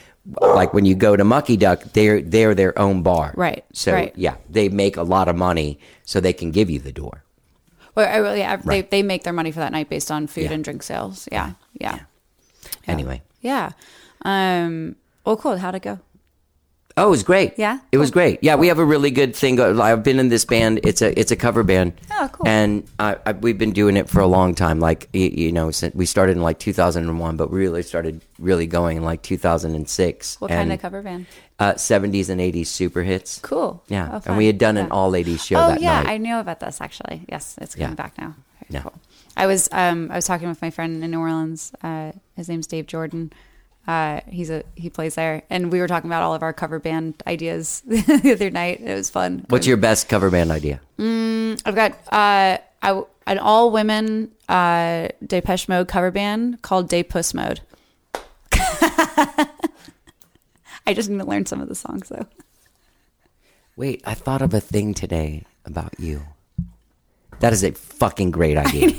Like 0.42 0.74
when 0.74 0.84
you 0.86 0.94
go 0.96 1.16
to 1.16 1.24
Mucky 1.24 1.56
Duck, 1.58 1.82
they're 1.94 2.22
they're 2.22 2.54
their 2.54 2.78
own 2.78 3.02
bar. 3.02 3.34
Right, 3.38 3.64
So 3.74 3.94
right. 3.94 4.14
yeah, 4.18 4.36
they 4.50 4.68
make 4.70 4.98
a 4.98 5.04
lot 5.04 5.28
of 5.30 5.36
money, 5.38 5.80
so 6.04 6.20
they 6.20 6.34
can 6.34 6.52
give 6.52 6.70
you 6.70 6.80
the 6.80 6.92
door. 6.92 7.24
Well, 7.96 8.08
I 8.08 8.18
really, 8.18 8.44
I, 8.44 8.56
Right. 8.56 8.66
they 8.66 8.82
they 8.82 9.04
make 9.04 9.24
their 9.24 9.34
money 9.34 9.52
for 9.52 9.60
that 9.60 9.72
night 9.72 9.90
based 9.90 10.12
on 10.12 10.28
food 10.28 10.44
Yeah. 10.46 10.54
and 10.54 10.64
drink 10.64 10.84
sales. 10.84 11.30
Yeah. 11.32 11.54
Yeah. 11.80 12.00
Anyway. 12.88 13.22
Yeah. 13.42 13.72
Um. 14.26 14.96
Well, 15.26 15.38
cool. 15.38 15.58
How'd 15.58 15.76
it 15.76 15.82
go? 15.84 16.00
Oh, 17.00 17.08
it 17.08 17.10
was 17.12 17.22
great. 17.24 17.54
Yeah? 17.58 17.80
it 17.92 17.98
was 18.00 18.10
great. 18.10 18.40
Yeah, 18.42 18.56
we 18.56 18.68
have 18.70 18.80
a 18.80 18.86
really 18.86 19.12
good 19.12 19.36
thing. 19.36 19.60
I've 19.60 20.02
been 20.04 20.20
in 20.20 20.30
this 20.30 20.46
band. 20.46 20.80
It's 20.84 21.02
a 21.04 21.18
it's 21.20 21.32
a 21.32 21.36
cover 21.36 21.64
band. 21.64 21.94
Oh, 22.12 22.28
cool. 22.32 22.48
And 22.48 22.84
I, 22.98 23.18
I, 23.26 23.32
we've 23.34 23.58
been 23.58 23.72
doing 23.72 23.98
it 23.98 24.10
for 24.10 24.20
a 24.20 24.26
long 24.28 24.56
time. 24.56 24.80
Like 24.80 25.08
y- 25.14 25.32
you 25.34 25.52
know, 25.52 25.70
since 25.72 25.94
we 25.94 26.08
started 26.08 26.38
in 26.38 26.42
like 26.42 26.58
2001, 26.58 27.38
but 27.38 27.52
we 27.52 27.60
really 27.60 27.84
started 27.84 28.22
really 28.40 28.66
going 28.66 28.98
in 28.98 29.04
like 29.04 29.22
2006. 29.22 30.42
What 30.42 30.52
and, 30.52 30.58
kind 30.60 30.74
of 30.74 30.82
cover 30.82 31.02
band? 31.02 31.28
Uh, 31.60 31.74
70s 31.74 32.30
and 32.30 32.40
80s 32.42 32.68
super 32.68 33.04
hits. 33.04 33.40
Cool. 33.40 33.84
Yeah, 33.88 34.10
Oh, 34.14 34.22
and 34.26 34.38
we 34.38 34.46
had 34.48 34.58
done 34.58 34.78
an 34.78 34.92
all 34.92 35.10
ladies 35.10 35.44
show 35.44 35.56
oh 35.58 35.68
that 35.70 35.82
yeah, 35.82 36.02
night. 36.04 36.10
I 36.14 36.18
knew 36.18 36.38
about 36.38 36.60
this 36.60 36.82
actually. 36.82 37.24
Yes, 37.30 37.56
it's 37.62 37.76
coming 37.76 37.90
Yeah. 37.92 37.96
back 37.96 38.18
now. 38.18 38.36
Very 38.60 38.68
Yeah. 38.76 38.82
Cool. 38.82 38.94
I 39.36 39.46
was 39.46 39.70
um 39.72 40.10
I 40.12 40.16
was 40.16 40.26
talking 40.26 40.48
with 40.50 40.62
my 40.62 40.72
friend 40.72 41.04
in 41.04 41.12
New 41.12 41.20
Orleans. 41.20 41.72
Uh, 41.84 42.12
his 42.36 42.50
name's 42.50 42.66
Dave 42.68 42.88
Jordan. 42.88 43.32
Uh, 43.88 44.20
he's 44.28 44.50
a 44.50 44.64
he 44.76 44.90
plays 44.90 45.16
there, 45.16 45.44
and 45.50 45.72
we 45.72 45.80
were 45.80 45.88
talking 45.88 46.10
about 46.10 46.22
all 46.22 46.34
of 46.34 46.44
our 46.44 46.52
cover 46.52 46.78
band 46.78 47.24
ideas 47.26 47.82
the 47.88 48.34
other 48.34 48.50
night. 48.50 48.82
It 48.82 48.94
was 48.94 49.10
fun. 49.10 49.46
What's 49.48 49.66
your 49.66 49.78
best 49.78 50.10
cover 50.10 50.30
band 50.30 50.52
idea? 50.52 50.82
I've 51.00 51.76
got 51.76 51.94
uh, 52.12 52.58
I, 52.82 53.04
an 53.26 53.40
all 53.40 53.72
women 53.72 54.32
uh, 54.50 55.08
Depeche 55.26 55.70
Mode 55.70 55.88
cover 55.88 56.12
band 56.12 56.62
called 56.62 56.90
Day 56.90 57.04
Puss 57.04 57.34
Mode. 57.34 57.62
I 60.86 60.94
just 60.94 61.10
need 61.10 61.20
to 61.20 61.26
learn 61.26 61.46
some 61.46 61.62
of 61.62 61.70
the 61.70 61.76
songs 61.76 62.10
though. 62.10 62.28
Wait, 63.76 64.02
I 64.06 64.14
thought 64.16 64.42
of 64.42 64.54
a 64.54 64.60
thing 64.60 64.94
today 64.94 65.44
about 65.66 65.94
you. 66.00 66.24
That 67.40 67.54
is 67.54 67.64
a 67.64 67.72
fucking 67.72 68.32
great 68.32 68.58
idea. 68.66 68.92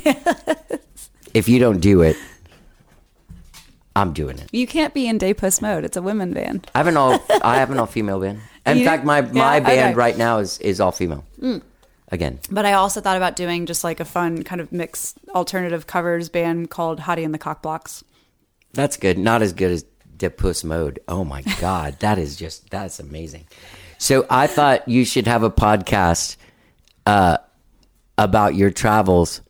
if 1.33 1.49
you 1.49 1.59
don't 1.59 1.79
do 1.79 2.01
it, 2.01 2.15
I'm 3.95 4.13
doing 4.13 4.37
it. 4.39 4.47
You 4.53 4.67
can't 4.67 4.93
be 4.93 5.07
in 5.07 5.17
day 5.17 5.33
puss 5.33 5.61
mode. 5.61 5.83
It's 5.83 5.97
a 5.97 6.01
women 6.01 6.31
band. 6.33 6.69
I 6.73 6.77
have 6.79 6.87
an 6.87 6.95
all 6.97 7.19
I 7.43 7.55
have 7.57 7.71
an 7.71 7.79
all 7.79 7.85
female 7.85 8.19
band. 8.19 8.39
In 8.65 8.77
You 8.77 8.85
fact, 8.85 9.03
my 9.03 9.21
my 9.21 9.55
Yeah, 9.55 9.59
band 9.59 9.65
okay. 9.65 9.93
Mm. 9.93 9.95
right 9.97 10.17
now 10.17 10.37
is 10.39 10.57
is 10.59 10.79
all 10.79 10.91
female. 10.91 11.23
Again, 12.11 12.39
But 12.49 12.65
I 12.65 12.73
also 12.73 13.01
thought 13.01 13.17
about 13.17 13.35
doing 13.35 13.67
just 13.67 13.83
like 13.83 13.99
a 13.99 14.05
fun 14.05 14.41
kind 14.43 14.59
of 14.61 14.71
mixed 14.71 15.19
alternative 15.35 15.85
covers 15.85 16.27
band 16.27 16.71
called 16.71 16.99
Hottie 17.01 17.23
and 17.23 17.33
the 17.35 17.37
Cock 17.37 17.61
Blocks. 17.61 18.03
that's 18.73 18.97
good. 18.97 19.17
Not 19.19 19.43
as 19.43 19.53
good 19.53 19.69
as 19.71 19.85
Dip 20.17 20.35
Puss 20.37 20.63
Mode. 20.63 20.99
Oh 21.07 21.23
my 21.23 21.41
god, 21.61 21.99
that 21.99 22.17
is 22.17 22.35
just 22.35 22.69
that's 22.71 22.99
amazing. 22.99 23.45
So 23.99 24.25
I 24.29 24.47
thought 24.47 24.87
you 24.87 25.05
should 25.05 25.27
have 25.27 25.43
a 25.43 25.51
podcast 25.51 26.37
uh, 27.05 27.37
about 28.17 28.55
your 28.55 28.71
travels, 28.71 29.41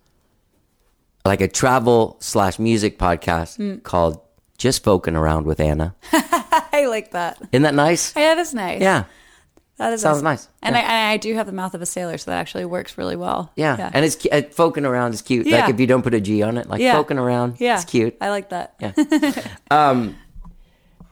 like 1.26 1.40
a 1.42 1.48
travel 1.48 2.18
slash 2.20 2.60
music 2.60 2.98
podcast 3.00 3.58
Mm. 3.58 3.84
called 3.84 4.20
"Just 4.60 4.84
Poking 4.84 5.16
Around 5.16 5.48
with 5.48 5.60
Anna." 5.60 5.96
I 6.12 6.86
like 6.88 7.12
that. 7.12 7.42
Isn't 7.52 7.64
that 7.64 7.74
nice? 7.74 8.16
Yeah, 8.16 8.36
that 8.36 8.42
is 8.42 8.54
nice. 8.54 8.80
Yeah, 8.82 9.06
that 9.78 9.94
is 9.94 10.02
sounds 10.02 10.22
nice. 10.22 10.48
And, 10.62 10.76
Yeah. 10.76 10.82
I, 10.82 10.84
and 10.84 11.12
I 11.14 11.18
do 11.18 11.34
have 11.34 11.48
the 11.48 11.52
mouth 11.54 11.74
of 11.74 11.82
a 11.82 11.86
sailor, 11.88 12.18
so 12.20 12.30
that 12.30 12.38
actually 12.38 12.66
works 12.66 12.98
really 12.98 13.16
well. 13.16 13.52
yeah. 13.56 13.90
And 13.94 14.06
it's 14.06 14.24
uh, 14.32 14.44
poking 14.56 14.86
around 14.86 15.16
is 15.16 15.24
cute. 15.24 15.48
Yeah. 15.48 15.62
Like 15.62 15.74
if 15.74 15.80
you 15.80 15.88
don't 15.88 16.04
put 16.04 16.14
a 16.14 16.22
G 16.22 16.44
on 16.44 16.58
it, 16.58 16.70
like 16.70 16.80
Yeah. 16.82 16.94
poking 16.94 17.18
around, 17.18 17.56
yeah, 17.60 17.76
it's 17.82 17.86
cute. 17.86 18.16
I 18.22 18.30
like 18.30 18.50
that. 18.50 18.76
Yeah. 18.80 18.94
um, 19.72 20.16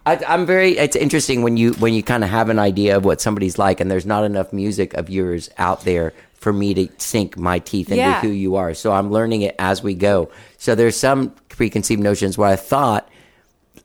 I, 0.06 0.24
I'm 0.28 0.46
very. 0.46 0.78
It's 0.78 0.96
interesting 0.96 1.42
when 1.42 1.58
you 1.58 1.74
when 1.74 1.94
you 1.94 2.04
kind 2.04 2.24
of 2.24 2.30
have 2.30 2.50
an 2.50 2.60
idea 2.60 2.96
of 2.96 3.04
what 3.04 3.20
somebody's 3.20 3.58
like, 3.58 3.80
and 3.82 3.90
there's 3.92 4.06
not 4.06 4.24
enough 4.24 4.54
music 4.54 4.94
of 4.94 5.10
yours 5.10 5.50
out 5.58 5.82
there 5.82 6.14
for 6.36 6.54
me 6.54 6.74
to 6.76 6.88
sink 6.98 7.36
my 7.36 7.60
teeth 7.60 7.88
into 7.90 7.98
Yeah. 7.98 8.22
who 8.22 8.30
you 8.30 8.56
are. 8.56 8.74
So 8.76 8.94
I'm 8.94 9.12
learning 9.12 9.42
it 9.42 9.56
as 9.60 9.82
we 9.84 9.96
go. 9.96 10.30
So 10.58 10.76
there's 10.76 10.96
some 10.96 11.32
preconceived 11.50 12.02
notions 12.02 12.38
where 12.38 12.48
I 12.48 12.56
thought, 12.56 13.10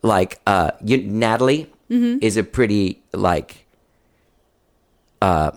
like, 0.02 0.40
uh, 0.46 0.72
you, 0.84 0.98
Natalie 0.98 1.68
Mm-hmm. 1.90 2.18
is 2.22 2.38
a 2.38 2.42
pretty 2.42 3.02
like, 3.12 3.66
uh, 5.20 5.50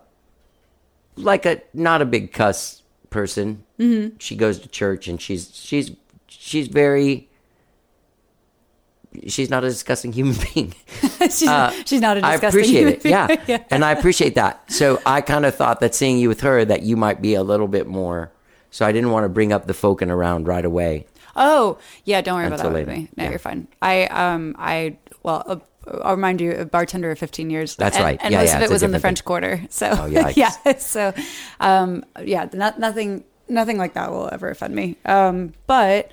like 1.15 1.45
a 1.45 1.61
not 1.73 2.01
a 2.01 2.05
big 2.05 2.33
cuss 2.33 2.81
person. 3.09 3.63
Mm-hmm. 3.79 4.17
She 4.19 4.35
goes 4.35 4.59
to 4.59 4.67
church 4.67 5.07
and 5.07 5.21
she's 5.21 5.55
she's 5.55 5.91
she's 6.27 6.67
very 6.67 7.29
she's 9.27 9.49
not 9.49 9.63
a 9.63 9.69
disgusting 9.69 10.11
human 10.11 10.35
being. 10.53 10.75
she's, 11.21 11.47
she's 11.85 12.01
not 12.01 12.17
a 12.17 12.21
Uh, 12.25 12.27
I 12.27 12.33
appreciate 12.35 12.87
it. 12.87 13.05
Yeah. 13.05 13.27
being. 13.45 13.63
And 13.71 13.85
I 13.85 13.91
appreciate 13.93 14.35
that. 14.35 14.69
So 14.71 15.01
I 15.05 15.21
kind 15.21 15.45
of 15.45 15.55
thought 15.55 15.79
that 15.79 15.95
seeing 15.95 16.17
you 16.17 16.27
with 16.27 16.41
her 16.41 16.65
that 16.65 16.81
you 16.81 16.97
might 16.97 17.21
be 17.21 17.33
a 17.35 17.43
little 17.43 17.69
bit 17.69 17.87
more 17.87 18.31
so 18.71 18.85
I 18.85 18.91
didn't 18.91 19.11
want 19.11 19.23
to 19.23 19.29
bring 19.29 19.53
up 19.53 19.67
the 19.67 19.73
folking 19.73 20.09
around 20.09 20.47
right 20.49 20.65
away. 20.65 21.05
Oh, 21.35 21.77
yeah. 22.03 22.21
Don't 22.21 22.35
worry 22.35 22.47
about 22.47 22.59
that 22.59 22.87
me. 22.87 23.09
No, 23.15 23.23
Yeah. 23.23 23.29
you're 23.31 23.39
fine. 23.39 23.67
I 23.81 24.05
um 24.07 24.55
I 24.57 24.97
well. 25.23 25.43
Uh, 25.45 25.55
I'll 26.01 26.15
remind 26.15 26.41
you, 26.41 26.51
a 26.53 26.65
bartender 26.65 27.11
of 27.11 27.19
15 27.19 27.51
years. 27.51 27.75
That's 27.75 27.95
and, 27.97 28.03
right. 28.03 28.19
And 28.23 28.31
Yeah, 28.31 28.39
most 28.39 28.49
yeah, 28.49 28.57
of 28.57 28.63
it 28.63 28.69
was 28.71 28.81
in 28.81 28.89
the 28.89 28.99
French 28.99 29.19
thing. 29.19 29.25
Quarter. 29.25 29.61
So 29.69 29.89
Oh, 29.91 30.05
yeah. 30.35 30.49
So 30.79 31.13
um, 31.59 32.03
yeah, 32.23 32.49
not, 32.53 32.79
nothing, 32.79 33.23
nothing 33.47 33.77
like 33.77 33.93
that 33.93 34.11
will 34.11 34.29
ever 34.31 34.49
offend 34.49 34.75
me. 34.75 34.97
Um, 35.05 35.53
but 35.67 36.09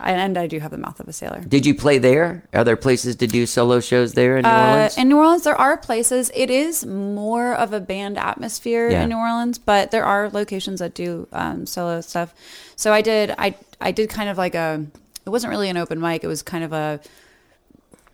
and 0.00 0.36
I 0.36 0.46
do 0.46 0.58
have 0.60 0.70
the 0.70 0.78
mouth 0.78 1.00
of 1.00 1.08
a 1.08 1.12
sailor. 1.12 1.40
Did 1.40 1.64
you 1.66 1.74
play 1.74 1.98
there? 1.98 2.44
Are 2.52 2.62
there 2.62 2.76
places 2.76 3.16
to 3.16 3.26
do 3.26 3.46
solo 3.46 3.80
shows 3.80 4.12
there 4.12 4.36
in 4.36 4.42
New 4.44 4.48
Uh, 4.50 4.70
Orleans? 4.72 4.98
in 4.98 5.08
New 5.08 5.16
Orleans, 5.18 5.42
there 5.44 5.56
are 5.56 5.76
places. 5.76 6.30
It 6.34 6.50
is 6.50 6.84
more 6.86 7.54
of 7.54 7.72
a 7.72 7.80
band 7.80 8.18
atmosphere 8.18 8.90
Yeah. 8.90 9.02
in 9.02 9.08
New 9.08 9.16
Orleans, 9.16 9.58
but 9.58 9.90
there 9.90 10.04
are 10.04 10.28
locations 10.30 10.80
that 10.80 10.94
do 10.94 11.26
um, 11.32 11.64
solo 11.66 12.00
stuff. 12.00 12.34
So 12.76 12.92
I 12.92 13.00
did. 13.02 13.34
I 13.38 13.54
I 13.80 13.90
did 13.92 14.08
kind 14.10 14.28
of 14.28 14.36
like 14.38 14.54
a. 14.54 14.84
It 15.26 15.30
wasn't 15.30 15.50
really 15.50 15.68
an 15.68 15.76
open 15.76 16.00
mic. 16.00 16.22
It 16.24 16.28
was 16.28 16.42
kind 16.42 16.64
of 16.64 16.72
a 16.72 17.00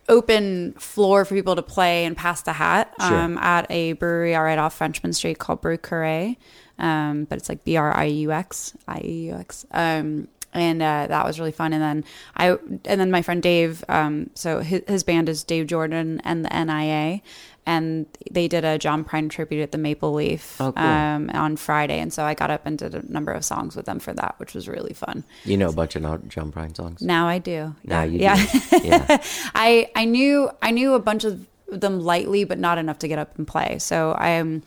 open 0.07 0.73
floor 0.73 1.25
for 1.25 1.33
people 1.33 1.55
to 1.55 1.63
play 1.63 2.05
and 2.05 2.15
pass 2.15 2.41
the 2.43 2.53
hat 2.53 2.93
Sure. 2.99 3.15
um, 3.17 3.37
at 3.39 3.65
a 3.71 3.93
brewery 3.93 4.33
right 4.35 4.59
off 4.59 4.75
Frenchmen 4.75 5.13
Street 5.13 5.39
called 5.39 5.61
Brieux 5.61 5.79
Carré. 5.79 6.37
Um, 6.77 7.25
but 7.25 7.37
it's 7.37 7.49
like 7.49 7.63
B 7.63 7.77
R 7.77 7.95
I 7.95 8.05
U 8.05 8.31
X 8.31 8.73
I 8.87 8.99
E 9.03 9.25
U 9.27 9.33
X. 9.35 9.65
Um, 9.71 10.27
and 10.53 10.81
uh, 10.81 11.07
that 11.09 11.25
was 11.25 11.37
really 11.39 11.51
fun. 11.51 11.73
And 11.73 11.81
then 11.81 12.05
I 12.37 12.51
and 12.85 12.99
then 13.01 13.11
my 13.11 13.21
friend 13.21 13.43
Dave. 13.43 13.83
Um, 13.89 14.29
so 14.35 14.59
his, 14.59 14.81
his 14.87 15.03
band 15.03 15.27
is 15.27 15.43
Dave 15.43 15.67
Jordan 15.67 16.21
and 16.23 16.45
the 16.45 16.49
NIA, 16.49 17.21
and 17.65 18.05
they 18.31 18.47
did 18.47 18.63
a 18.63 18.77
John 18.77 19.03
Prine 19.03 19.29
tribute 19.29 19.61
at 19.63 19.73
the 19.73 19.77
Maple 19.77 20.13
Leaf 20.13 20.55
Oh, 20.61 20.71
cool. 20.71 20.81
um, 20.85 21.29
on 21.33 21.57
Friday. 21.57 21.99
And 21.99 22.13
so 22.13 22.23
I 22.23 22.35
got 22.35 22.51
up 22.51 22.65
and 22.65 22.77
did 22.77 22.95
a 22.95 23.01
number 23.11 23.33
of 23.33 23.43
songs 23.43 23.75
with 23.75 23.85
them 23.85 23.99
for 23.99 24.13
that, 24.13 24.35
which 24.37 24.53
was 24.53 24.69
really 24.69 24.93
fun. 24.93 25.25
you 25.43 25.57
know 25.57 25.67
a 25.67 25.73
bunch 25.73 25.97
of 25.97 26.03
John 26.29 26.53
Prine 26.53 26.73
songs. 26.75 27.01
Now 27.01 27.27
I 27.27 27.39
do. 27.39 27.75
Now 27.83 28.03
you 28.03 28.19
yeah. 28.19 28.37
do. 28.45 28.59
Yeah. 28.85 29.21
I 29.53 29.89
I 29.93 30.05
knew 30.05 30.49
I 30.61 30.71
knew 30.71 30.93
a 30.93 30.99
bunch 30.99 31.25
of 31.25 31.45
them 31.67 31.99
lightly, 31.99 32.45
but 32.45 32.59
not 32.59 32.77
enough 32.77 32.99
to 32.99 33.09
get 33.09 33.19
up 33.19 33.37
and 33.37 33.45
play. 33.45 33.79
So 33.79 34.11
I 34.11 34.37
um 34.39 34.63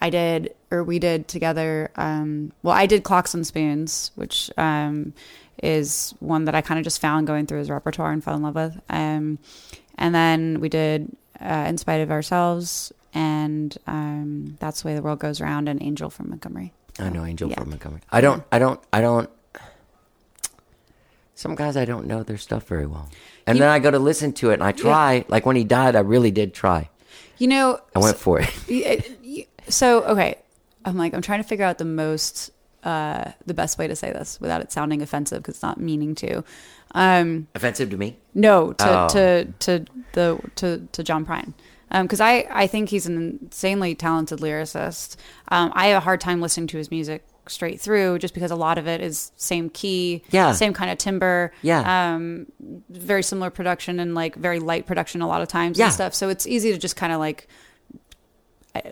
I 0.00 0.10
did 0.10 0.54
or 0.70 0.84
we 0.84 0.98
did 0.98 1.28
together. 1.28 1.90
Um, 1.96 2.52
well, 2.62 2.74
I 2.74 2.86
did 2.86 3.02
Clocks 3.04 3.34
and 3.34 3.46
Spoons, 3.46 4.10
which 4.14 4.50
um, 4.56 5.12
is 5.62 6.14
one 6.20 6.44
that 6.44 6.54
I 6.54 6.60
kind 6.60 6.78
of 6.78 6.84
just 6.84 7.00
found 7.00 7.26
going 7.26 7.46
through 7.46 7.58
his 7.58 7.70
repertoire 7.70 8.12
and 8.12 8.22
fell 8.22 8.34
in 8.36 8.42
love 8.42 8.54
with. 8.54 8.80
Um, 8.88 9.38
and 9.96 10.14
then 10.14 10.60
we 10.60 10.68
did 10.68 11.16
uh, 11.40 11.64
In 11.68 11.78
Spite 11.78 12.00
of 12.00 12.10
Ourselves 12.10 12.92
and 13.14 13.76
um, 13.86 14.56
That's 14.60 14.82
the 14.82 14.88
Way 14.88 14.94
the 14.94 15.02
World 15.02 15.18
Goes 15.18 15.40
Round 15.40 15.68
and 15.68 15.82
Angel 15.82 16.10
from 16.10 16.28
Montgomery. 16.30 16.72
I 17.00 17.08
know 17.08 17.24
Angel 17.24 17.48
Yeah. 17.48 17.56
from 17.60 17.70
Montgomery. 17.70 18.00
I 18.10 18.20
don't 18.20 18.42
I 18.52 18.58
don't 18.58 18.80
I 18.92 19.00
don't 19.00 19.30
some 21.34 21.54
guys 21.54 21.76
I 21.76 21.84
don't 21.84 22.06
know 22.06 22.22
their 22.22 22.36
stuff 22.38 22.66
very 22.66 22.86
well. 22.86 23.08
And 23.46 23.60
then 23.60 23.68
I 23.68 23.78
go 23.78 23.90
to 23.90 23.98
listen 23.98 24.32
to 24.34 24.50
it 24.50 24.54
and 24.54 24.62
I 24.64 24.72
try. 24.72 25.24
Like 25.28 25.46
when 25.46 25.56
he 25.56 25.64
died, 25.64 25.96
I 25.96 26.00
really 26.00 26.30
did 26.30 26.52
try. 26.52 26.90
You 27.38 27.46
know, 27.46 27.80
I 27.94 28.00
went 28.00 28.16
for 28.16 28.40
it. 28.40 29.17
So 29.70 30.02
okay 30.04 30.36
i'm 30.84 30.96
like 30.96 31.12
i'm 31.14 31.22
trying 31.22 31.42
to 31.42 31.48
figure 31.48 31.64
out 31.64 31.78
the 31.78 31.84
most 31.84 32.50
uh 32.84 33.32
the 33.46 33.54
best 33.54 33.78
way 33.78 33.88
to 33.88 33.96
say 33.96 34.12
this 34.12 34.40
without 34.40 34.60
it 34.60 34.70
sounding 34.70 35.02
offensive 35.02 35.38
because 35.42 35.56
it's 35.56 35.62
not 35.62 35.78
meaning 35.80 36.14
to 36.14 36.42
um 36.94 37.48
Offensive 37.54 37.90
to 37.90 37.96
me? 37.96 38.16
no 38.34 38.72
to 38.74 38.84
Oh. 38.88 39.08
to 39.08 39.44
to 39.58 39.84
the 40.12 40.38
to 40.56 40.88
to 40.92 41.02
john 41.02 41.26
prine 41.26 41.52
um 41.90 42.06
because 42.06 42.20
i 42.20 42.46
i 42.50 42.66
think 42.66 42.88
he's 42.90 43.06
an 43.06 43.38
insanely 43.42 43.94
talented 43.94 44.38
lyricist 44.40 45.16
um 45.48 45.72
i 45.74 45.88
have 45.88 45.96
a 45.98 46.04
hard 46.04 46.20
time 46.20 46.40
listening 46.40 46.68
to 46.68 46.78
his 46.78 46.90
music 46.90 47.24
straight 47.48 47.80
through 47.80 48.18
just 48.18 48.34
because 48.34 48.50
a 48.50 48.56
lot 48.56 48.76
of 48.78 48.86
it 48.86 49.00
is 49.00 49.32
same 49.36 49.70
key 49.70 50.22
Yeah. 50.30 50.52
same 50.52 50.72
kind 50.74 50.90
of 50.90 50.98
timbre 50.98 51.50
Yeah. 51.62 52.12
um 52.14 52.46
very 52.90 53.22
similar 53.22 53.50
production 53.50 53.98
and 54.00 54.14
like 54.14 54.36
very 54.36 54.60
light 54.60 54.86
production 54.86 55.22
a 55.22 55.26
lot 55.26 55.40
of 55.42 55.48
times 55.48 55.78
Yeah. 55.78 55.86
and 55.86 55.94
stuff 55.94 56.14
so 56.14 56.28
it's 56.28 56.46
easy 56.46 56.72
to 56.72 56.78
just 56.78 56.94
kind 56.96 57.12
of 57.12 57.18
like 57.18 57.48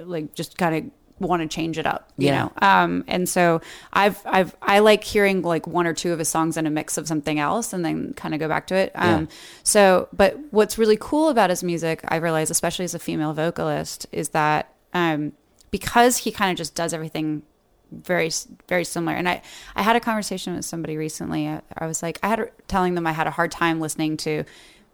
like 0.05 0.35
just 0.35 0.57
kind 0.59 0.75
of 0.77 0.91
want 1.19 1.41
to 1.41 1.49
change 1.49 1.79
it 1.79 1.87
up 1.87 2.13
you 2.19 2.27
Yeah. 2.29 2.45
know 2.45 2.53
um 2.61 3.03
and 3.09 3.27
so 3.27 3.63
i've 3.95 4.21
i've 4.27 4.55
i 4.61 4.81
like 4.81 5.03
hearing 5.03 5.41
like 5.41 5.67
one 5.67 5.87
or 5.87 5.95
two 5.95 6.13
of 6.13 6.19
his 6.19 6.29
songs 6.29 6.59
in 6.59 6.67
a 6.67 6.71
mix 6.71 6.99
of 6.99 7.09
something 7.09 7.39
else 7.39 7.73
and 7.73 7.83
then 7.83 8.13
kind 8.13 8.35
of 8.35 8.41
go 8.41 8.49
back 8.49 8.67
to 8.67 8.75
it 8.75 8.93
um 8.95 9.23
Yeah. 9.23 9.27
so 9.63 10.09
but 10.13 10.39
what's 10.51 10.77
really 10.77 10.99
cool 11.01 11.31
about 11.31 11.49
his 11.49 11.65
music 11.65 12.01
i 12.09 12.17
realize 12.17 12.51
especially 12.51 12.85
as 12.85 12.95
a 12.95 12.99
female 12.99 13.33
vocalist 13.33 14.07
is 14.13 14.29
that 14.31 14.75
um 14.93 15.33
because 15.71 16.19
he 16.19 16.31
kind 16.31 16.51
of 16.51 16.59
just 16.59 16.75
does 16.75 16.93
everything 16.93 17.43
very 17.91 18.31
very 18.69 18.85
similar 18.85 19.17
and 19.17 19.27
i 19.27 19.41
i 19.75 19.81
had 19.83 19.97
a 19.97 20.01
conversation 20.01 20.55
with 20.55 20.67
somebody 20.67 20.99
recently 20.99 21.49
i, 21.49 21.63
I 21.79 21.87
was 21.87 22.03
like 22.03 22.19
i 22.23 22.29
had 22.29 22.51
telling 22.69 22.95
them 22.95 23.07
i 23.07 23.13
had 23.13 23.27
a 23.27 23.31
hard 23.31 23.51
time 23.53 23.81
listening 23.81 24.19
to 24.19 24.45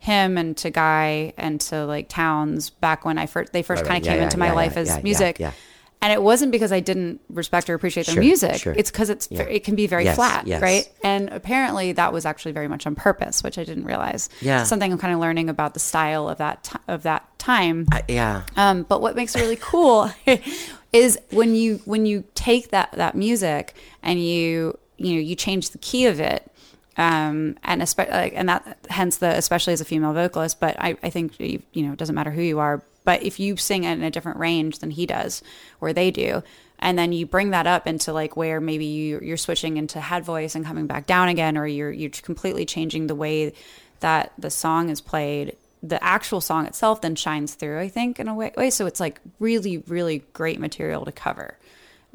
him 0.02 0.36
and 0.36 0.56
to 0.56 0.68
guy 0.70 1.32
and 1.36 1.60
to 1.60 1.84
like 1.86 2.08
Townes 2.08 2.70
back 2.70 3.04
when 3.04 3.18
i 3.18 3.26
first 3.26 3.52
they 3.52 3.62
first 3.62 3.82
Right, 3.82 3.88
kind 3.90 4.02
of 4.02 4.06
Yeah, 4.06 4.12
came 4.12 4.18
yeah, 4.20 4.24
into 4.24 4.38
my 4.38 4.46
yeah, 4.48 4.52
life 4.62 4.74
yeah, 4.74 4.80
as 4.82 4.88
yeah, 4.88 4.96
yeah, 4.96 5.02
music 5.02 5.38
yeah. 5.38 5.52
and 6.02 6.12
it 6.12 6.20
wasn't 6.20 6.50
because 6.50 6.72
I 6.72 6.80
didn't 6.80 7.20
respect 7.30 7.70
or 7.70 7.74
appreciate 7.74 8.06
their 8.06 8.14
Sure, 8.14 8.22
music. 8.24 8.56
sure. 8.56 8.74
It's 8.76 8.90
because 8.90 9.08
it's 9.10 9.28
Yeah. 9.30 9.42
it 9.42 9.62
can 9.62 9.76
be 9.76 9.86
very 9.86 10.02
Yes, 10.02 10.16
flat, 10.16 10.48
yes. 10.48 10.60
right? 10.60 10.84
And 11.04 11.28
apparently 11.30 11.92
that 11.92 12.12
was 12.12 12.26
actually 12.26 12.50
very 12.50 12.66
much 12.66 12.84
on 12.88 12.96
purpose, 12.96 13.44
which 13.44 13.56
I 13.56 13.62
didn't 13.62 13.84
realize. 13.84 14.28
Yeah. 14.40 14.64
something 14.64 14.90
I'm 14.92 14.98
kind 14.98 15.14
of 15.14 15.20
learning 15.20 15.48
about 15.48 15.74
the 15.74 15.80
style 15.80 16.28
of 16.28 16.38
that 16.38 16.64
t- 16.64 16.78
of 16.88 17.04
that 17.04 17.22
time. 17.38 17.86
I, 17.92 18.02
yeah. 18.08 18.42
Um, 18.56 18.82
but 18.82 19.00
what 19.00 19.14
makes 19.14 19.36
it 19.36 19.40
really 19.40 19.58
cool 19.60 20.10
is 20.92 21.18
when 21.30 21.54
you 21.54 21.80
when 21.84 22.06
you 22.06 22.24
take 22.34 22.70
that 22.70 22.90
that 22.92 23.14
music 23.14 23.74
and 24.02 24.20
you 24.20 24.76
you 24.98 25.14
know 25.14 25.20
you 25.20 25.36
change 25.36 25.70
the 25.70 25.78
key 25.78 26.06
of 26.06 26.18
it. 26.20 26.50
Um, 26.96 27.56
and 27.64 27.82
especially, 27.82 28.12
like, 28.12 28.32
and 28.36 28.48
that, 28.50 28.78
hence 28.90 29.16
the, 29.16 29.36
especially 29.36 29.72
as 29.72 29.80
a 29.80 29.84
female 29.86 30.12
vocalist, 30.12 30.60
but 30.60 30.76
I, 30.78 30.96
I 31.02 31.08
think, 31.08 31.40
you, 31.40 31.62
you 31.72 31.86
know, 31.86 31.92
it 31.92 31.98
doesn't 31.98 32.14
matter 32.14 32.30
who 32.30 32.42
you 32.42 32.58
are, 32.58 32.82
but 33.04 33.22
if 33.22 33.40
you 33.40 33.56
sing 33.56 33.84
in 33.84 34.02
a 34.02 34.10
different 34.10 34.38
range 34.38 34.80
than 34.80 34.90
he 34.90 35.06
does, 35.06 35.42
or 35.80 35.92
they 35.92 36.10
do, 36.10 36.42
and 36.78 36.98
then 36.98 37.12
you 37.12 37.24
bring 37.24 37.50
that 37.50 37.66
up 37.66 37.86
into 37.86 38.12
like 38.12 38.36
where 38.36 38.60
maybe 38.60 38.84
you, 38.84 39.20
you're 39.22 39.36
switching 39.38 39.78
into 39.78 40.00
head 40.00 40.24
voice 40.24 40.54
and 40.54 40.66
coming 40.66 40.86
back 40.86 41.06
down 41.06 41.28
again, 41.28 41.56
or 41.56 41.66
you're, 41.66 41.90
you're 41.90 42.10
completely 42.10 42.66
changing 42.66 43.06
the 43.06 43.14
way 43.14 43.54
that 44.00 44.32
the 44.38 44.50
song 44.50 44.90
is 44.90 45.00
played, 45.00 45.56
the 45.82 46.02
actual 46.04 46.40
song 46.40 46.66
itself 46.66 47.00
then 47.00 47.14
shines 47.14 47.54
through. 47.54 47.78
I 47.78 47.88
think 47.88 48.20
in 48.20 48.28
a 48.28 48.34
way. 48.34 48.52
So 48.70 48.86
it's 48.86 49.00
like 49.00 49.20
really, 49.38 49.78
really 49.86 50.24
great 50.32 50.60
material 50.60 51.04
to 51.04 51.12
cover. 51.12 51.56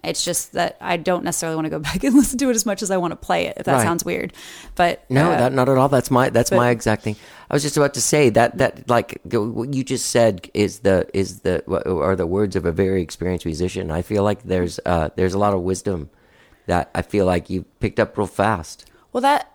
It's 0.03 0.23
just 0.23 0.53
that 0.53 0.77
I 0.79 0.97
don't 0.97 1.23
necessarily 1.23 1.55
want 1.55 1.65
to 1.65 1.69
go 1.71 1.79
back 1.89 2.03
and 2.03 2.15
listen 2.15 2.37
to 2.39 2.49
it 2.49 2.55
as 2.55 2.65
much 2.65 2.81
as 2.83 2.91
I 2.91 2.97
want 2.97 3.11
to 3.11 3.15
play 3.15 3.47
it. 3.47 3.55
If 3.57 3.65
that 3.65 3.73
Right. 3.75 3.83
sounds 3.83 4.05
weird, 4.05 4.31
but 4.75 5.03
No, 5.09 5.31
uh, 5.31 5.37
that 5.37 5.53
not 5.53 5.69
at 5.69 5.77
all. 5.77 5.89
That's 5.89 6.11
my 6.11 6.29
that's 6.29 6.49
but- 6.49 6.57
my 6.57 6.69
exact 6.69 7.03
thing. 7.03 7.15
I 7.49 7.55
was 7.55 7.63
just 7.63 7.77
about 7.77 7.93
to 7.95 8.01
say 8.01 8.29
that 8.29 8.57
that 8.57 8.89
like 8.89 9.19
what 9.31 9.73
you 9.73 9.83
just 9.83 10.07
said 10.09 10.49
is 10.53 10.79
the 10.79 11.07
is 11.13 11.39
the 11.41 11.63
are 11.89 12.15
the 12.15 12.27
words 12.27 12.55
of 12.55 12.65
a 12.65 12.71
very 12.71 13.01
experienced 13.01 13.45
musician. 13.45 13.89
I 13.91 14.01
feel 14.01 14.23
like 14.23 14.43
there's 14.43 14.79
uh 14.85 15.09
there's 15.15 15.33
a 15.33 15.39
lot 15.39 15.53
of 15.53 15.61
wisdom 15.61 16.09
that 16.67 16.89
I 16.93 17.01
feel 17.01 17.25
like 17.25 17.49
you 17.49 17.63
picked 17.79 17.99
up 17.99 18.17
real 18.17 18.27
fast. 18.27 18.85
Well, 19.13 19.21
that 19.21 19.51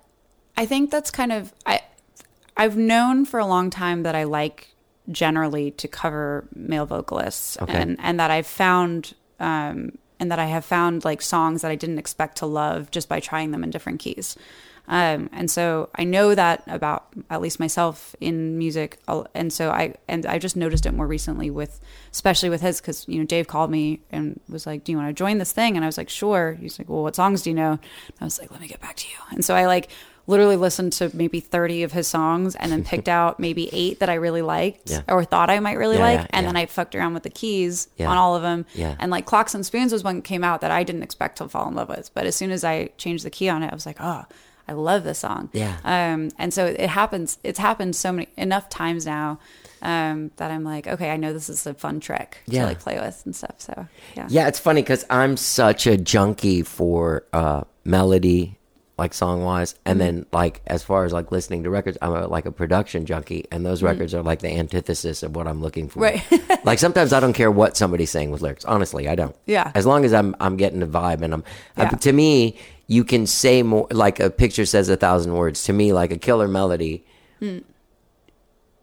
I 0.57 0.67
think 0.67 0.91
that's 0.91 1.11
kind 1.11 1.33
of 1.33 1.53
I 1.67 1.81
I've 2.57 2.77
known 2.77 3.25
for 3.27 3.39
a 3.39 3.47
long 3.47 3.71
time 3.71 4.03
that 4.03 4.15
I 4.15 4.25
like 4.25 4.69
generally 5.11 5.71
to 5.73 5.89
cover 5.89 6.47
male 6.55 6.87
vocalists 6.87 7.57
Okay. 7.61 7.75
and 7.75 7.97
and 8.01 8.19
that 8.19 8.31
I've 8.31 8.47
found 8.47 9.15
um 9.41 9.99
and 10.23 10.31
that 10.31 10.39
I 10.39 10.45
have 10.45 10.65
found 10.65 11.05
like 11.05 11.21
songs 11.21 11.63
that 11.63 11.73
I 11.73 11.75
didn't 11.75 11.99
expect 11.99 12.39
to 12.39 12.47
love 12.47 12.93
just 12.93 13.09
by 13.09 13.19
trying 13.19 13.51
them 13.51 13.65
in 13.65 13.71
different 13.71 13.99
keys. 13.99 14.37
Um, 14.87 15.29
and 15.33 15.51
so 15.51 15.89
I 15.97 16.05
know 16.05 16.37
that 16.37 16.63
about 16.69 17.09
at 17.29 17.41
least 17.41 17.59
myself 17.59 18.15
in 18.21 18.57
music, 18.57 19.01
and 19.35 19.53
so 19.53 19.71
I 19.71 19.95
and 20.07 20.25
I 20.25 20.39
just 20.39 20.57
noticed 20.57 20.87
it 20.87 20.95
more 20.95 21.09
recently 21.09 21.51
with, 21.51 21.81
especially 22.13 22.51
with 22.51 22.61
his, 22.61 22.81
because 22.81 23.05
you 23.09 23.19
know 23.19 23.25
Dave 23.25 23.49
called 23.49 23.71
me 23.71 24.01
and 24.13 24.39
was 24.49 24.65
like, 24.65 24.85
"Do 24.85 24.93
you 24.93 24.99
want 24.99 25.09
to 25.09 25.13
join 25.13 25.39
this 25.39 25.51
thing?" 25.51 25.75
And 25.75 25.85
I 25.85 25.89
was 25.89 25.99
like, 25.99 26.09
"Sure." 26.09 26.57
He's 26.61 26.79
like, 26.79 26.89
"Well, 26.89 27.03
what 27.03 27.17
songs 27.17 27.43
do 27.43 27.51
you 27.51 27.57
know?" 27.57 27.73
And 27.73 28.17
I 28.21 28.25
was 28.25 28.39
like, 28.39 28.53
"Let 28.53 28.61
me 28.61 28.69
get 28.69 28.81
back 28.81 28.97
to 28.97 29.09
you." 29.09 29.19
And 29.33 29.45
so 29.45 29.57
I 29.57 29.67
like 29.67 29.91
literally 30.27 30.57
listened 30.57 30.93
to 30.95 31.11
maybe 31.15 31.41
thirty 31.41 31.83
of 31.83 31.93
his 31.93 32.07
songs 32.09 32.55
and 32.57 32.71
then 32.73 32.85
picked 32.93 33.09
out 33.09 33.41
maybe 33.41 33.69
eight 33.73 34.01
that 34.01 34.09
I 34.09 34.15
really 34.15 34.43
liked 34.43 34.91
Yeah. 34.91 35.03
or 35.09 35.25
thought 35.25 35.51
I 35.51 35.59
might 35.61 35.79
really 35.79 35.97
Yeah, 35.97 36.03
like, 36.05 36.21
yeah, 36.21 36.27
and 36.31 36.47
then 36.47 36.57
I 36.57 36.67
fucked 36.67 36.95
around 36.95 37.15
with 37.15 37.23
the 37.25 37.31
keys 37.31 37.89
on 38.01 38.17
all 38.17 38.37
of 38.37 38.43
them. 38.43 38.65
Yeah. 38.75 38.95
And 38.99 39.11
like 39.11 39.27
Clocks 39.27 39.55
and 39.55 39.65
Spoons 39.67 39.93
was 39.93 40.05
one 40.05 40.17
that 40.17 40.25
came 40.25 40.45
out 40.45 40.61
that 40.61 40.71
I 40.71 40.85
didn't 40.85 41.03
expect 41.03 41.39
to 41.39 41.49
fall 41.49 41.67
in 41.69 41.75
love 41.75 41.89
with, 41.89 42.11
but 42.15 42.27
as 42.27 42.37
soon 42.37 42.51
as 42.51 42.63
I 42.65 42.91
changed 42.99 43.25
the 43.25 43.31
key 43.31 43.49
on 43.49 43.63
it, 43.63 43.71
I 43.71 43.75
was 43.75 43.87
like, 43.87 43.97
"Oh." 44.01 44.25
I 44.69 44.75
love 44.75 45.03
this 45.03 45.19
song. 45.19 45.51
Yeah. 45.53 45.77
Um, 45.83 46.31
and 46.39 46.55
so 46.55 46.67
it 46.67 46.89
happens. 46.89 47.37
It's 47.43 47.59
happened 47.59 47.97
so 47.97 48.13
many 48.13 48.29
enough 48.37 48.69
times 48.69 49.05
now 49.05 49.41
um, 49.83 50.31
that 50.37 50.53
I'm 50.53 50.63
like, 50.63 50.87
okay, 50.87 51.11
I 51.11 51.17
know 51.17 51.33
this 51.33 51.49
is 51.51 51.67
a 51.67 51.75
fun 51.75 51.99
trick 51.99 52.39
to 52.49 52.63
like 52.63 52.79
play 52.79 52.95
with 53.01 53.21
and 53.25 53.35
stuff. 53.35 53.57
So 53.59 53.89
yeah, 54.17 54.29
Yeah, 54.31 54.47
it's 54.47 54.61
funny 54.61 54.81
because 54.83 55.05
I'm 55.11 55.37
such 55.37 55.89
a 55.89 55.97
junkie 55.97 56.63
for 56.63 57.25
uh, 57.33 57.65
melody, 57.85 58.57
like 59.03 59.13
song 59.15 59.43
wise, 59.43 59.75
and 59.85 60.01
then 60.01 60.27
like 60.33 60.63
as 60.69 60.85
far 60.85 61.05
as 61.05 61.13
like 61.13 61.33
listening 61.33 61.65
to 61.65 61.71
records, 61.71 61.99
I'm 62.01 62.13
a, 62.13 62.29
like 62.29 62.47
a 62.47 62.53
production 62.53 63.05
junkie, 63.05 63.47
and 63.51 63.67
those 63.67 63.83
records 63.83 64.15
are 64.15 64.23
like 64.23 64.39
the 64.39 64.49
antithesis 64.51 65.25
of 65.25 65.35
what 65.35 65.49
I'm 65.49 65.61
looking 65.61 65.89
for. 65.89 65.99
Right. 66.01 66.23
like 66.65 66.79
sometimes 66.79 67.13
I 67.13 67.19
don't 67.19 67.33
care 67.33 67.51
what 67.51 67.77
somebody's 67.77 68.11
saying 68.11 68.31
with 68.31 68.43
lyrics. 68.43 68.65
Honestly, 68.65 69.09
I 69.09 69.17
don't. 69.17 69.35
Yeah. 69.47 69.73
As 69.75 69.87
long 69.87 70.05
as 70.05 70.13
I'm 70.13 70.37
I'm 70.39 70.57
getting 70.57 70.79
the 70.79 70.87
vibe, 70.87 71.23
and 71.23 71.35
I'm 71.35 71.45
Yeah. 71.77 71.89
to 71.91 72.13
me, 72.13 72.57
you 72.87 73.03
can 73.03 73.27
say 73.27 73.65
more. 73.65 73.89
Like 73.91 74.21
a 74.21 74.31
picture 74.31 74.65
says 74.65 74.89
a 74.89 74.97
thousand 74.97 75.35
words. 75.35 75.65
To 75.65 75.73
me, 75.73 75.93
like 75.93 76.13
a 76.13 76.19
killer 76.19 76.47
melody. 76.47 77.05
Hmm. 77.41 77.59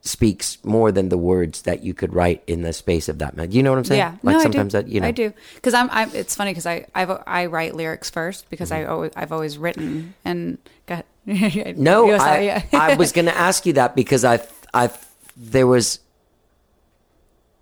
Speaks 0.01 0.57
more 0.63 0.91
than 0.93 1.09
the 1.09 1.17
words 1.17 1.63
that 1.63 1.83
you 1.83 1.93
could 1.93 2.13
write 2.13 2.41
in 2.47 2.61
the 2.61 2.71
space 2.71 3.09
of 3.09 3.19
that. 3.19 3.35
melody. 3.35 3.57
You 3.57 3.63
know 3.63 3.71
what 3.71 3.79
I'm 3.79 3.83
saying? 3.85 3.99
Yeah, 3.99 4.15
Like 4.23 4.37
no, 4.37 4.41
sometimes 4.43 4.73
I 4.73 4.81
do. 4.81 4.87
that 4.87 4.93
you 4.93 5.01
know. 5.01 5.07
I 5.07 5.11
do 5.11 5.33
because 5.55 5.73
I'm, 5.73 5.89
I'm. 5.91 6.09
It's 6.15 6.35
funny 6.35 6.51
because 6.51 6.65
I 6.65 6.85
I've, 6.95 7.21
I 7.27 7.47
write 7.47 7.75
lyrics 7.75 8.09
first 8.09 8.49
because 8.49 8.69
Mm-hmm. 8.71 8.87
I 8.89 8.91
always 8.93 9.11
I've 9.17 9.31
always 9.33 9.57
written 9.57 10.13
and 10.23 10.57
got 10.85 11.05
no 11.25 11.73
No, 11.75 12.11
I, 12.13 12.63
I 12.71 12.95
was 12.95 13.11
going 13.17 13.25
to 13.25 13.35
ask 13.37 13.65
you 13.65 13.73
that 13.73 13.93
because 13.95 14.23
I, 14.23 14.39
I, 14.73 14.89
there 15.35 15.67
was, 15.67 15.99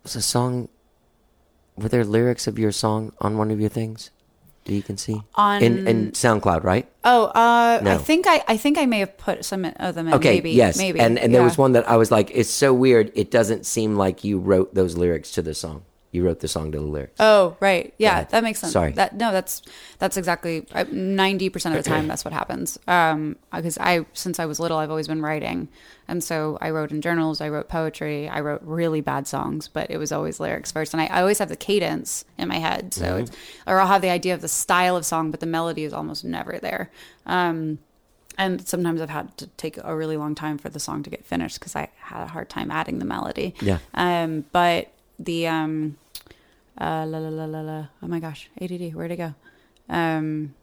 was 0.03 0.15
a 0.15 0.21
song. 0.21 0.69
Were 1.75 1.89
there 1.89 2.03
lyrics 2.05 2.45
of 2.47 2.57
your 2.59 2.71
song 2.71 3.13
on 3.19 3.38
one 3.38 3.51
of 3.51 3.59
your 3.59 3.69
things 3.69 4.09
that 4.68 4.74
you 4.74 4.84
can 4.84 4.97
see 4.97 5.22
On- 5.36 5.63
in, 5.63 5.88
in 5.88 6.11
SoundCloud, 6.11 6.63
right? 6.63 6.88
oh 7.03 7.26
uh, 7.26 7.80
No. 7.82 7.93
I 7.93 7.97
think 7.97 8.28
I 8.28 8.43
I 8.47 8.57
think 8.57 8.78
I 8.78 8.86
may 8.86 8.99
have 8.99 9.18
put 9.18 9.43
some 9.43 9.65
of 9.65 9.95
them 9.95 10.07
in. 10.07 10.13
Okay, 10.13 10.36
maybe, 10.36 10.51
yes, 10.51 10.78
maybe 10.78 10.99
and 10.99 11.18
and 11.18 11.34
there 11.34 11.43
was 11.43 11.57
one 11.57 11.72
that 11.74 11.89
I 11.89 11.95
was 11.97 12.11
like, 12.11 12.32
it's 12.34 12.49
so 12.49 12.74
weird. 12.74 13.11
It 13.15 13.32
doesn't 13.32 13.65
seem 13.65 13.95
like 13.95 14.24
you 14.24 14.39
wrote 14.39 14.76
those 14.76 14.95
lyrics 14.95 15.32
to 15.32 15.41
the 15.41 15.53
song. 15.53 15.84
You 16.12 16.24
wrote 16.24 16.39
the 16.39 16.47
song 16.47 16.72
to 16.72 16.78
the 16.80 16.86
lyrics. 16.86 17.16
Oh, 17.20 17.58
right. 17.60 17.93
Yeah, 17.97 18.24
that 18.24 18.41
makes 18.41 18.60
sense. 18.60 18.72
Sorry. 18.72 18.93
That 18.93 19.16
no, 19.16 19.32
that's 19.34 19.62
that's 19.99 20.16
exactly 20.16 20.66
ninety 20.89 21.49
percent 21.49 21.76
of 21.76 21.84
the 21.84 21.89
time 21.89 22.08
that's 22.08 22.24
what 22.24 22.34
happens. 22.34 22.80
Um, 22.88 23.36
because 23.53 23.78
I 23.78 24.05
since 24.14 24.39
I 24.39 24.45
was 24.45 24.60
little, 24.60 24.78
I've 24.78 24.89
always 24.89 25.08
been 25.10 25.22
writing, 25.22 25.68
and 26.08 26.24
so 26.24 26.58
I 26.62 26.70
wrote 26.70 26.91
in 26.91 27.01
journals, 27.01 27.41
I 27.41 27.49
wrote 27.49 27.68
poetry, 27.68 28.30
I 28.30 28.39
wrote 28.39 28.62
really 28.64 29.01
bad 29.01 29.28
songs, 29.28 29.68
but 29.68 29.91
it 29.91 29.97
was 29.97 30.14
always 30.14 30.39
lyrics 30.39 30.72
first, 30.72 30.93
and 30.93 31.01
I, 31.01 31.08
I 31.08 31.20
always 31.20 31.39
have 31.39 31.49
the 31.49 31.58
cadence 31.58 32.24
in 32.38 32.47
my 32.47 32.58
head, 32.60 32.93
so 32.93 33.03
Mm-hmm. 33.05 33.24
it's, 33.24 33.32
or 33.68 33.80
I'll 33.80 33.88
have 33.88 34.01
the 34.01 34.10
idea 34.10 34.34
of 34.34 34.41
the 34.41 34.47
style 34.47 34.95
of 34.95 35.05
song, 35.05 35.30
but 35.30 35.41
the 35.41 35.45
melody 35.45 35.84
is 35.84 35.91
almost 35.93 36.24
never 36.24 36.58
there. 36.60 36.89
Um, 37.26 37.80
and 38.38 38.66
sometimes 38.68 39.01
I've 39.01 39.10
had 39.10 39.36
to 39.39 39.47
take 39.58 39.78
a 39.84 39.95
really 39.95 40.16
long 40.16 40.36
time 40.36 40.58
for 40.58 40.70
the 40.70 40.80
song 40.80 41.03
to 41.03 41.10
get 41.10 41.26
finished 41.26 41.60
because 41.60 41.76
I 41.76 41.89
had 41.99 42.24
a 42.24 42.28
hard 42.28 42.49
time 42.49 42.70
adding 42.72 42.99
the 42.99 43.05
melody. 43.05 43.55
Yeah. 43.62 43.80
Um, 43.93 44.45
but 44.51 44.89
the 45.20 45.47
um, 45.47 45.97
uh, 46.80 47.05
la 47.07 47.18
la 47.18 47.30
la 47.30 47.45
la 47.45 47.61
la. 47.61 47.86
Oh 48.03 48.07
my 48.07 48.20
gosh, 48.20 48.49
ADD. 48.61 48.93
Where'd 48.93 49.11
it 49.11 49.18
go? 49.18 49.34
Um, 49.89 50.53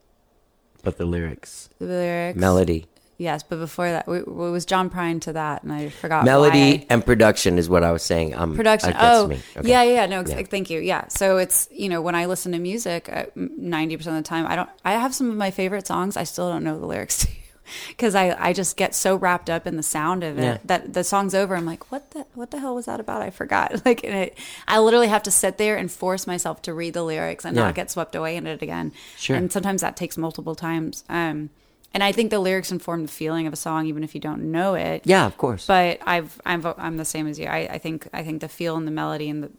But 0.83 0.97
the 0.97 1.05
lyrics, 1.05 1.69
the 1.79 1.85
lyrics. 1.85 2.39
melody, 2.39 2.85
Yes, 3.17 3.43
but 3.43 3.59
before 3.59 3.89
that, 3.89 4.07
we, 4.09 4.17
it 4.17 4.27
was 4.27 4.65
John 4.65 4.89
Prine 4.89 5.21
to 5.21 5.33
that, 5.33 5.63
and 5.63 5.71
I 5.71 5.87
forgot 5.87 6.25
melody, 6.25 6.79
why 6.79 6.85
and 6.89 7.05
production 7.05 7.57
is 7.57 7.69
what 7.69 7.81
I 7.81 7.93
was 7.93 8.03
saying. 8.03 8.35
Um, 8.35 8.55
production. 8.55 8.93
Oh. 8.99 9.25
Okay. 9.27 9.41
yeah, 9.63 9.83
yeah, 9.83 10.05
no, 10.05 10.19
Yeah. 10.27 10.43
thank 10.43 10.69
you. 10.69 10.81
Yeah, 10.81 11.07
so 11.07 11.37
it's 11.37 11.69
you 11.71 11.87
know 11.87 12.01
when 12.01 12.13
I 12.13 12.25
listen 12.25 12.51
to 12.51 12.59
music, 12.59 13.07
uh, 13.09 13.25
ninety 13.35 13.95
percent 13.95 14.17
of 14.17 14.23
the 14.23 14.27
time, 14.27 14.45
I 14.47 14.57
don't. 14.57 14.69
I 14.83 14.93
have 14.93 15.15
some 15.15 15.29
of 15.29 15.37
my 15.37 15.49
favorite 15.51 15.87
songs. 15.87 16.17
I 16.17 16.25
still 16.25 16.49
don't 16.49 16.63
know 16.65 16.77
the 16.77 16.85
lyrics 16.85 17.19
to, 17.19 17.27
because 17.89 18.15
I 18.15 18.35
I 18.39 18.53
just 18.53 18.77
get 18.77 18.93
so 18.95 19.15
wrapped 19.15 19.49
up 19.49 19.65
in 19.67 19.77
the 19.77 19.83
sound 19.83 20.23
of 20.23 20.37
it 20.37 20.43
Yeah. 20.43 20.57
that 20.65 20.93
the 20.93 21.03
song's 21.03 21.33
over. 21.35 21.55
I'm 21.55 21.65
like, 21.65 21.91
what 21.91 22.11
the 22.11 22.25
what 22.33 22.51
the 22.51 22.59
hell 22.59 22.75
was 22.75 22.85
that 22.85 22.99
about? 22.99 23.21
I 23.21 23.29
forgot. 23.29 23.81
Like, 23.85 24.03
and 24.03 24.15
it, 24.15 24.37
I 24.67 24.79
literally 24.79 25.07
have 25.07 25.23
to 25.23 25.31
sit 25.31 25.57
there 25.57 25.77
and 25.77 25.91
force 25.91 26.25
myself 26.27 26.61
to 26.63 26.73
read 26.73 26.93
the 26.93 27.03
lyrics 27.03 27.45
and 27.45 27.55
Yeah. 27.55 27.63
not 27.63 27.75
get 27.75 27.91
swept 27.91 28.15
away 28.15 28.35
in 28.35 28.47
it 28.47 28.61
again. 28.61 28.91
Sure. 29.17 29.35
And 29.35 29.51
sometimes 29.51 29.81
that 29.81 29.95
takes 29.95 30.17
multiple 30.17 30.55
times. 30.55 31.03
Um, 31.09 31.49
and 31.93 32.03
I 32.03 32.11
think 32.11 32.29
the 32.29 32.39
lyrics 32.39 32.71
inform 32.71 33.03
the 33.03 33.11
feeling 33.11 33.47
of 33.47 33.53
a 33.53 33.55
song, 33.55 33.85
even 33.85 34.03
if 34.03 34.13
you 34.15 34.19
don't 34.21 34.51
know 34.51 34.73
it 34.75 35.03
Yeah, 35.05 35.25
of 35.25 35.37
course. 35.37 35.65
but 35.67 35.99
I've 36.05 36.41
I'm 36.45 36.65
I'm 36.77 36.97
the 36.97 37.05
same 37.05 37.27
as 37.27 37.39
you. 37.39 37.45
I, 37.47 37.59
I 37.71 37.77
think 37.77 38.07
I 38.13 38.21
think 38.23 38.41
the 38.41 38.49
feel 38.49 38.75
and 38.75 38.85
the 38.85 38.91
melody 38.91 39.29
and 39.29 39.43
the, 39.43 39.49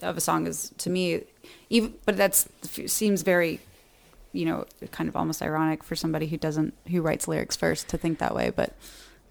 the 0.00 0.08
of 0.08 0.16
a 0.16 0.20
song 0.20 0.46
is 0.46 0.72
to 0.78 0.90
me 0.90 1.22
even 1.70 1.94
but 2.04 2.16
that's 2.16 2.48
seems 2.86 3.22
very 3.22 3.60
you 4.34 4.44
know 4.44 4.66
kind 4.90 5.08
of 5.08 5.16
almost 5.16 5.40
ironic 5.40 5.82
for 5.82 5.96
somebody 5.96 6.26
who 6.26 6.36
doesn't 6.36 6.74
who 6.90 7.00
writes 7.00 7.26
lyrics 7.26 7.56
first 7.56 7.88
to 7.88 7.96
think 7.96 8.18
that 8.18 8.34
way 8.34 8.50
but 8.54 8.74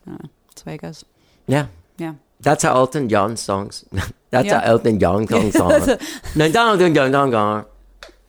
I 0.07 0.17
that's 0.47 0.61
the 0.63 0.69
way 0.69 0.75
it 0.75 0.81
goes 0.81 1.03
yeah. 1.45 1.67
yeah 1.97 2.15
That's 2.39 2.63
how 2.63 2.73
Elton 2.73 3.07
John 3.09 3.37
songs. 3.37 3.85
That's 4.31 4.47
Yeah. 4.47 4.59
how 4.61 4.65
Elton 4.71 4.97
John 4.99 5.27
song 5.27 5.51
songs. 5.61 5.87
No, 6.35 6.49
dun. 6.51 7.65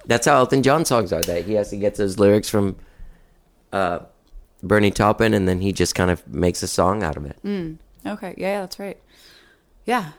That's 0.07 0.27
how 0.27 0.37
Elton 0.37 0.63
John 0.63 0.85
songs 0.85 1.13
are. 1.13 1.23
That 1.23 1.45
he 1.47 1.55
has 1.55 1.71
to 1.71 1.77
get 1.77 1.95
those 1.95 2.19
lyrics 2.19 2.49
from 2.49 2.77
uh, 3.73 4.01
Bernie 4.63 4.91
Taupin, 4.91 5.33
and 5.35 5.49
then 5.49 5.61
he 5.61 5.73
just 5.73 5.95
kind 5.95 6.11
of 6.11 6.27
makes 6.29 6.63
a 6.63 6.69
song 6.69 7.03
out 7.03 7.17
of 7.17 7.25
it. 7.25 7.39
Mm. 7.45 7.79
okay 8.07 8.35
yeah, 8.37 8.49
yeah 8.55 8.61
that's 8.61 8.79
right 8.79 8.99
yeah 9.87 10.13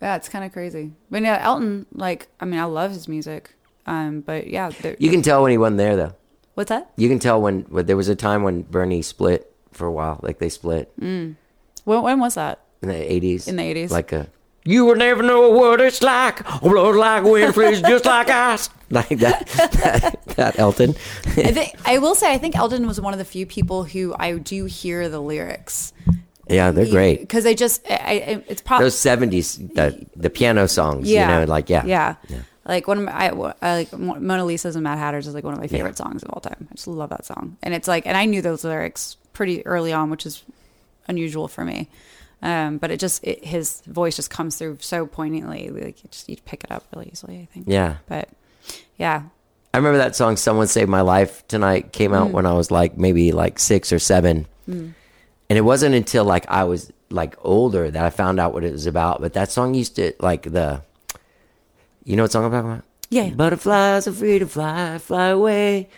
yeah 0.00 0.16
it's 0.16 0.28
kind 0.28 0.44
of 0.44 0.52
crazy 0.52 0.92
but 1.10 1.22
yeah 1.22 1.38
Elton 1.42 1.86
like 1.92 2.28
I 2.40 2.44
mean 2.44 2.60
I 2.60 2.64
love 2.64 2.92
his 2.92 3.08
music 3.08 3.54
um 3.88 4.20
but 4.20 4.46
yeah 4.46 4.70
there, 4.82 4.96
You 4.98 5.10
can 5.10 5.22
tell 5.22 5.42
when 5.42 5.50
he 5.50 5.58
wasn't 5.58 5.78
there, 5.78 5.96
though. 5.96 6.14
what's 6.54 6.68
that 6.68 6.90
You 6.96 7.08
can 7.08 7.18
tell 7.18 7.40
when, 7.40 7.62
when 7.74 7.86
there 7.86 7.96
was 7.96 8.08
a 8.08 8.16
time 8.16 8.42
when 8.42 8.62
Bernie 8.62 9.02
split 9.02 9.50
for 9.72 9.86
a 9.86 9.92
while. 9.92 10.20
Like 10.22 10.38
they 10.38 10.48
split 10.50 10.92
when, 10.96 11.36
when 11.84 12.20
was 12.20 12.34
that 12.34 12.60
in 12.82 12.88
the 12.88 13.12
eighties. 13.12 13.48
In 13.48 13.56
the 13.56 13.62
80s? 13.62 13.90
like 13.90 14.12
a. 14.12 14.28
You 14.64 14.84
will 14.84 14.96
never 14.96 15.22
know 15.22 15.48
what 15.50 15.80
it's 15.80 16.02
like. 16.02 16.44
Blood 16.60 16.96
like 16.96 17.24
wind, 17.24 17.54
freeze 17.54 17.80
just 17.80 18.04
like 18.04 18.28
ice. 18.28 18.68
Like 18.90 19.18
that, 19.20 19.46
that, 19.82 20.22
that 20.36 20.58
Elton. 20.58 20.90
I 21.36 21.52
think 21.52 21.74
I 21.84 21.98
will 21.98 22.14
say 22.14 22.32
I 22.32 22.38
think 22.38 22.56
Elton 22.56 22.86
was 22.86 22.98
one 22.98 23.12
of 23.12 23.18
the 23.18 23.24
few 23.26 23.44
people 23.44 23.84
who 23.84 24.14
I 24.18 24.38
do 24.38 24.64
hear 24.64 25.10
the 25.10 25.20
lyrics. 25.20 25.92
yeah, 26.48 26.70
they're 26.70 26.88
great. 26.88 27.20
because 27.20 27.44
they 27.44 27.54
just 27.54 27.84
I, 27.90 27.94
I, 27.94 28.44
it's 28.48 28.62
probably 28.62 28.86
Those 28.86 28.98
seventies, 28.98 29.58
the 29.58 30.06
the 30.16 30.30
piano 30.30 30.66
songs. 30.68 31.04
yeah 31.10 31.20
you 31.20 31.40
know, 31.46 31.52
like 31.52 31.68
yeah, 31.68 31.84
yeah 31.84 32.14
like 32.68 32.86
one 32.86 32.98
of 32.98 33.04
my 33.04 33.12
I, 33.12 33.28
I 33.62 33.74
like 33.76 33.92
Mona 33.92 34.44
Lisa's 34.44 34.76
and 34.76 34.84
Mad 34.84 34.98
Hatters 34.98 35.26
is 35.26 35.34
like 35.34 35.42
one 35.44 35.54
of 35.54 35.60
my 35.60 35.66
favorite 35.66 35.96
songs 35.96 36.22
of 36.22 36.30
all 36.30 36.40
time. 36.40 36.68
I 36.70 36.74
just 36.74 36.86
love 36.86 37.10
that 37.10 37.24
song, 37.26 37.56
and 37.62 37.74
it's 37.74 37.88
like 37.88 38.06
and 38.06 38.16
I 38.16 38.26
knew 38.26 38.42
those 38.42 38.62
lyrics 38.64 39.16
pretty 39.32 39.66
early 39.66 39.92
on, 39.92 40.10
which 40.10 40.26
is 40.26 40.44
unusual 41.08 41.48
for 41.48 41.64
me. 41.64 41.88
Um, 42.42 42.78
but 42.78 42.90
it 42.92 43.00
just 43.00 43.24
it, 43.24 43.44
his 43.44 43.80
voice 43.86 44.14
just 44.14 44.30
comes 44.30 44.56
through 44.56 44.78
so 44.80 45.06
poignantly, 45.06 45.70
like 45.70 46.04
you 46.04 46.08
just 46.10 46.28
you 46.28 46.36
pick 46.44 46.62
it 46.62 46.70
up 46.70 46.84
really 46.94 47.08
easily. 47.10 47.40
I 47.40 47.46
think. 47.52 47.66
yeah. 47.68 47.96
But 48.06 48.28
yeah, 48.96 49.22
I 49.74 49.76
remember 49.78 49.98
that 49.98 50.14
song 50.14 50.36
"Someone 50.36 50.66
Saved 50.68 50.88
My 50.88 51.00
Life" 51.00 51.46
tonight 51.48 51.92
came 51.92 52.12
Mm. 52.12 52.16
out 52.18 52.30
when 52.30 52.46
I 52.46 52.52
was 52.52 52.70
like 52.70 52.96
maybe 52.96 53.32
like 53.32 53.58
six 53.58 53.92
or 53.92 53.98
seven, 53.98 54.46
and 54.68 54.94
it 55.48 55.62
wasn't 55.62 55.94
until 55.96 56.24
like 56.24 56.48
I 56.48 56.62
was 56.64 56.92
like 57.10 57.34
older 57.42 57.90
that 57.90 58.04
I 58.04 58.10
found 58.10 58.38
out 58.38 58.52
what 58.52 58.62
it 58.64 58.70
was 58.72 58.86
about. 58.86 59.20
But 59.20 59.32
that 59.32 59.50
song 59.50 59.74
used 59.74 59.96
to 59.96 60.12
like 60.20 60.42
the, 60.42 60.82
you 62.08 62.16
know 62.16 62.22
what 62.22 62.32
song 62.32 62.46
I'm 62.46 62.50
talking 62.50 62.70
about? 62.70 62.84
Yeah. 63.10 63.28
Butterflies 63.28 64.08
are 64.08 64.12
free 64.12 64.38
to 64.38 64.46
fly, 64.46 64.96
fly 64.96 65.28
away, 65.28 65.90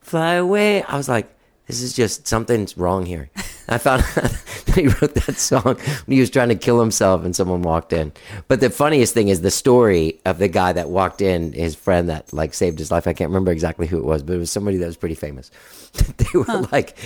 fly 0.00 0.34
away. 0.34 0.84
I 0.84 0.96
was 0.96 1.08
like, 1.08 1.28
this 1.66 1.82
is 1.82 1.92
just 1.92 2.28
something's 2.28 2.78
wrong 2.78 3.04
here. 3.04 3.30
I 3.68 3.78
found 3.78 4.02
that 4.14 4.74
he 4.76 4.86
wrote 4.86 5.14
that 5.14 5.34
song 5.34 5.74
when 5.74 6.14
he 6.14 6.20
was 6.20 6.30
trying 6.30 6.50
to 6.50 6.54
kill 6.54 6.78
himself 6.78 7.24
and 7.24 7.34
someone 7.34 7.62
walked 7.62 7.92
in. 7.92 8.12
But 8.46 8.60
the 8.60 8.70
funniest 8.70 9.12
thing 9.12 9.26
is 9.26 9.40
the 9.40 9.50
story 9.50 10.20
of 10.24 10.38
the 10.38 10.46
guy 10.46 10.72
that 10.72 10.88
walked 10.88 11.20
in, 11.20 11.52
his 11.52 11.74
friend 11.74 12.08
that 12.10 12.32
like 12.32 12.54
saved 12.54 12.78
his 12.78 12.92
life. 12.92 13.08
I 13.08 13.12
can't 13.12 13.30
remember 13.30 13.50
exactly 13.50 13.88
who 13.88 13.98
it 13.98 14.04
was, 14.04 14.22
but 14.22 14.34
it 14.34 14.38
was 14.38 14.52
somebody 14.52 14.76
that 14.76 14.86
was 14.86 14.96
pretty 14.96 15.16
famous. 15.16 15.50
they 16.16 16.38
were 16.38 16.68
like, 16.70 16.96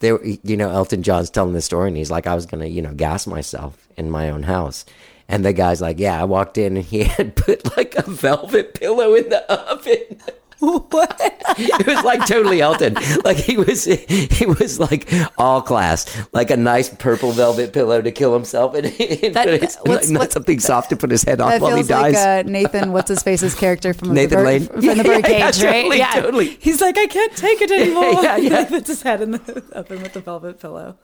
they 0.00 0.12
were, 0.12 0.22
you 0.22 0.58
know, 0.58 0.68
Elton 0.68 1.02
John's 1.02 1.30
telling 1.30 1.54
the 1.54 1.62
story 1.62 1.88
and 1.88 1.96
he's 1.96 2.10
like, 2.10 2.26
I 2.26 2.34
was 2.34 2.44
going 2.44 2.60
to, 2.60 2.68
you 2.68 2.82
know, 2.82 2.92
gas 2.92 3.26
myself 3.26 3.88
in 3.96 4.10
my 4.10 4.28
own 4.28 4.42
house. 4.42 4.84
And 5.30 5.44
the 5.44 5.52
guy's 5.52 5.80
like, 5.80 5.98
yeah, 5.98 6.20
I 6.20 6.24
walked 6.24 6.58
in 6.58 6.76
and 6.76 6.84
he 6.84 7.04
had 7.16 7.36
put 7.36 7.76
like 7.76 7.94
a 7.96 8.02
velvet 8.10 8.74
pillow 8.74 9.14
in 9.14 9.28
the 9.28 9.50
oven. 9.52 10.20
What? 10.58 11.16
it 11.58 11.86
was 11.86 12.04
like 12.04 12.26
totally 12.26 12.60
Elton. 12.60 12.92
Like 13.24 13.38
he 13.38 13.56
was, 13.56 13.84
he 13.86 14.44
was 14.44 14.78
like 14.78 15.10
all 15.38 15.62
class, 15.62 16.04
like 16.34 16.50
a 16.50 16.56
nice 16.58 16.90
purple 16.90 17.30
velvet 17.32 17.72
pillow 17.72 18.02
to 18.02 18.10
kill 18.12 18.34
himself, 18.34 18.74
and, 18.74 18.84
and 19.00 19.34
That- 19.34 19.58
what's- 19.62 19.78
like 20.12 20.18
what's- 20.18 20.34
something 20.34 20.60
soft 20.60 20.90
to 20.90 20.96
put 20.96 21.10
his 21.10 21.22
head 21.22 21.40
on 21.40 21.58
while 21.62 21.76
he 21.76 21.82
dies. 21.82 22.12
like 22.14 22.44
uh, 22.46 22.48
Nathan, 22.50 22.92
what's 22.92 23.08
his 23.08 23.22
face's 23.22 23.54
character 23.54 23.94
from 23.94 24.12
Nathan 24.12 24.38
the 24.40 24.44
Lane? 24.44 24.66
from 24.66 24.82
Yeah, 24.82 24.92
the 24.92 24.96
yeah, 25.02 25.02
birdcage, 25.20 25.58
yeah, 25.62 25.66
right? 25.66 25.80
totally, 25.82 25.98
yeah, 25.98 26.10
totally. 26.12 26.48
He's 26.60 26.82
like, 26.82 26.98
I 26.98 27.06
can't 27.06 27.34
take 27.36 27.62
it 27.62 27.70
anymore. 27.70 28.22
Yeah, 28.22 28.36
yeah. 28.36 28.50
Like, 28.58 28.68
puts 28.68 28.88
his 28.88 29.00
head 29.00 29.22
in 29.22 29.30
the 29.30 29.64
oven 29.72 30.02
with 30.02 30.12
the 30.12 30.20
velvet 30.20 30.60
pillow. 30.60 30.98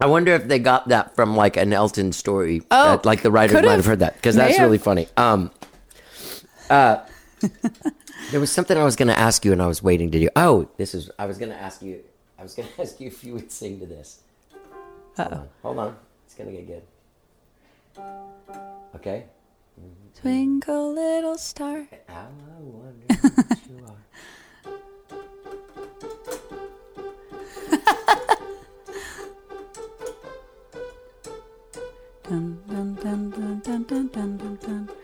I 0.00 0.06
wonder 0.06 0.32
if 0.32 0.48
they 0.48 0.58
got 0.58 0.88
that 0.88 1.14
from 1.14 1.36
like 1.36 1.56
an 1.56 1.72
Elton 1.72 2.12
story. 2.12 2.62
Oh, 2.70 3.00
like 3.04 3.22
the 3.22 3.30
writer 3.30 3.54
might 3.60 3.72
have. 3.72 3.84
heard 3.84 3.98
that 3.98 4.14
because 4.14 4.34
that's 4.34 4.56
have. 4.56 4.66
really 4.66 4.78
funny. 4.78 5.08
Um, 5.16 5.50
uh, 6.70 7.04
there 8.30 8.40
was 8.40 8.50
something 8.50 8.76
I 8.76 8.84
was 8.84 8.96
going 8.96 9.08
to 9.08 9.18
ask 9.18 9.44
you, 9.44 9.52
and 9.52 9.60
I 9.60 9.66
was 9.66 9.82
waiting 9.82 10.10
to 10.10 10.18
do. 10.20 10.28
Oh, 10.36 10.68
this 10.78 10.94
is. 10.94 11.10
I 11.18 11.26
was 11.26 11.36
going 11.38 11.50
to 11.50 11.56
ask 11.60 11.82
you. 11.82 12.00
I 12.38 12.42
was 12.42 12.54
going 12.54 12.68
to 12.76 12.82
ask 12.82 13.00
you 13.00 13.08
if 13.08 13.22
you 13.24 13.34
would 13.34 13.50
sing 13.52 13.78
to 13.80 13.86
this. 13.86 14.20
Hold 15.16 15.32
on. 15.32 15.48
Hold 15.62 15.78
on. 15.78 15.96
It's 16.24 16.34
going 16.34 16.50
to 16.50 16.62
get 16.62 16.66
good. 16.66 18.02
Okay. 18.94 19.24
Twinkle 20.20 20.94
little 20.94 21.38
star. 21.38 21.86
I 22.08 22.24
wonder 22.60 23.14
what 23.14 23.58
you 23.68 23.86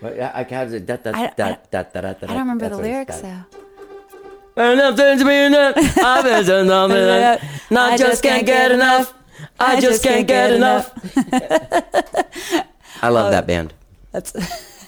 I, 0.03 0.41
I 0.41 0.45
can't. 0.45 0.87
That, 0.87 1.05
that, 1.05 1.15
I- 1.15 1.25
I- 1.25 1.33
that, 1.37 1.71
that, 1.71 1.93
that, 1.93 2.21
that, 2.21 2.31
I 2.31 2.33
don't 2.33 2.39
remember 2.41 2.69
the 2.69 2.77
lyrics 2.79 3.21
though. 3.21 3.45
Enough 4.57 4.97
to 4.97 5.25
be 5.25 5.35
enough. 5.35 5.75
I've 5.99 6.25
been 6.25 6.45
so 6.45 6.65
numb 6.65 6.91
enough. 6.91 7.71
Not 7.71 7.93
I 7.93 7.97
just 7.99 8.23
can't 8.23 8.47
get 8.47 8.73
enough. 8.73 9.13
I 9.61 9.81
just 9.81 10.03
can't 10.03 10.27
get 10.27 10.53
enough. 10.53 10.93
I 13.03 13.09
love 13.11 13.27
oh, 13.27 13.31
that 13.31 13.47
band. 13.47 13.75
That's. 14.13 14.33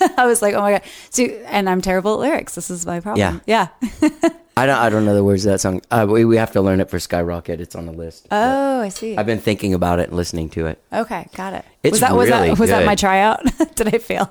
I 0.17 0.27
was 0.27 0.41
like, 0.41 0.55
oh 0.55 0.61
my 0.61 0.73
god. 0.73 0.83
See, 1.11 1.37
and 1.45 1.69
I'm 1.69 1.83
terrible 1.83 2.15
at 2.15 2.21
lyrics. 2.21 2.55
This 2.55 2.71
is 2.71 2.87
my 2.87 3.01
problem. 3.01 3.43
Yeah. 3.47 3.69
Yeah. 4.01 4.09
I 4.59 4.67
don't. 4.67 4.77
I 4.79 4.89
don't 4.91 5.05
know 5.05 5.15
the 5.15 5.25
words 5.25 5.47
of 5.47 5.53
that 5.53 5.59
song. 5.61 5.81
Uh, 5.91 6.07
we 6.09 6.25
we 6.25 6.37
have 6.37 6.53
to 6.53 6.61
learn 6.61 6.81
it 6.81 6.91
for 6.91 6.99
Skyrocket. 6.99 7.61
It's 7.61 7.75
on 7.77 7.87
the 7.87 7.93
list. 7.93 8.27
Oh, 8.31 8.81
I 8.81 8.89
see. 8.89 9.17
I've 9.17 9.27
been 9.27 9.41
thinking 9.41 9.75
about 9.75 10.01
it 10.01 10.09
and 10.09 10.17
listening 10.17 10.49
to 10.51 10.67
it 10.67 10.83
Okay, 10.93 11.29
got 11.37 11.53
it. 11.55 11.65
It's 11.83 11.93
was 11.93 12.01
that 12.01 12.17
was 12.17 12.29
really 12.31 12.49
that 12.49 12.59
was 12.59 12.71
that 12.71 12.81
good. 12.81 12.87
my 12.87 12.95
tryout? 12.95 13.41
Did 13.77 13.95
I 13.95 13.99
fail? 13.99 14.31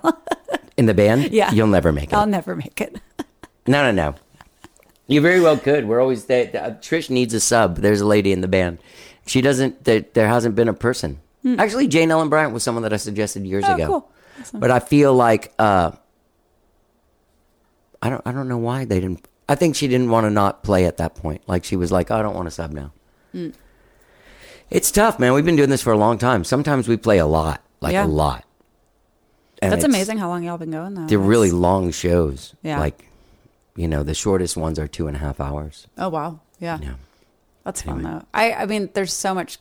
in 0.75 0.85
the 0.85 0.93
band. 0.93 1.31
Yeah. 1.31 1.51
you'll 1.51 1.67
never 1.67 1.91
make 1.91 2.11
it. 2.11 2.15
I'll 2.15 2.25
never 2.27 2.55
make 2.55 2.79
it. 2.81 2.99
No, 3.69 3.83
no, 3.83 3.91
no. 3.91 4.15
You 5.07 5.19
very 5.19 5.41
well 5.41 5.57
could. 5.57 5.87
We're 5.89 5.99
always 5.99 6.25
there. 6.25 6.45
Uh, 6.53 6.71
Trish 6.79 7.09
needs 7.09 7.33
a 7.33 7.39
sub. 7.41 7.77
There's 7.79 7.99
a 7.99 8.05
lady 8.05 8.31
in 8.31 8.39
the 8.39 8.47
band. 8.47 8.77
She 9.25 9.41
doesn't. 9.41 9.83
There, 9.83 10.01
there 10.13 10.27
hasn't 10.29 10.55
been 10.55 10.69
a 10.69 10.73
person. 10.73 11.19
Actually, 11.57 11.87
Jane 11.89 12.09
Ellen 12.11 12.29
Bryant 12.29 12.53
was 12.53 12.63
someone 12.63 12.83
that 12.83 12.93
I 12.93 12.97
suggested 12.97 13.45
years 13.45 13.65
Hmm. 13.65 13.71
Oh, 13.71 13.75
ago. 13.75 13.87
cool. 13.87 14.11
Awesome. 14.39 14.59
But 14.61 14.71
I 14.71 14.79
feel 14.79 15.13
like 15.13 15.53
uh, 15.59 15.91
I 18.01 18.09
don't. 18.09 18.21
I 18.25 18.31
don't 18.31 18.47
know 18.47 18.57
why 18.57 18.85
they 18.85 18.99
didn't. 18.99 19.27
I 19.49 19.55
think 19.55 19.75
she 19.75 19.87
didn't 19.87 20.09
want 20.09 20.25
to 20.25 20.29
not 20.29 20.63
play 20.63 20.85
at 20.85 20.97
that 20.97 21.15
point. 21.15 21.41
Like 21.47 21.63
she 21.63 21.75
was 21.75 21.91
like, 21.91 22.11
"Oh, 22.11 22.15
I 22.17 22.21
don't 22.21 22.35
want 22.35 22.47
to 22.47 22.51
sub 22.51 22.71
now. 22.71 22.91
Hmm. 23.31 23.49
It's 24.69 24.91
tough, 24.91 25.17
man. 25.19 25.33
We've 25.33 25.45
been 25.45 25.55
doing 25.55 25.69
this 25.69 25.81
for 25.81 25.93
a 25.93 25.97
long 25.97 26.17
time. 26.17 26.43
Sometimes 26.43 26.87
we 26.87 26.97
play 26.97 27.17
a 27.19 27.25
lot, 27.25 27.61
like 27.79 27.93
Yeah. 27.93 28.05
a 28.05 28.07
lot. 28.07 28.43
And 29.61 29.71
That's 29.71 29.85
amazing 29.85 30.17
how 30.17 30.27
long 30.27 30.43
y'all 30.43 30.57
been 30.57 30.71
going 30.71 30.93
though. 30.93 31.01
They're 31.07 31.17
That's- 31.17 31.29
really 31.29 31.51
long 31.51 31.91
shows. 31.91 32.53
Yeah. 32.61 32.79
Like, 32.79 33.05
you 33.75 33.87
know, 33.87 34.03
the 34.03 34.13
shortest 34.13 34.57
ones 34.57 34.77
are 34.77 34.87
two 34.87 35.07
and 35.07 35.15
a 35.15 35.19
half 35.19 35.39
hours. 35.39 35.87
Oh 35.97 36.09
wow. 36.09 36.41
Yeah. 36.59 36.79
Yeah. 36.81 36.93
That's 37.63 37.81
fun 37.81 38.03
though. 38.03 38.23
I 38.33 38.51
I 38.53 38.65
mean 38.65 38.89
there's 38.93 39.13
so 39.13 39.33
much 39.33 39.57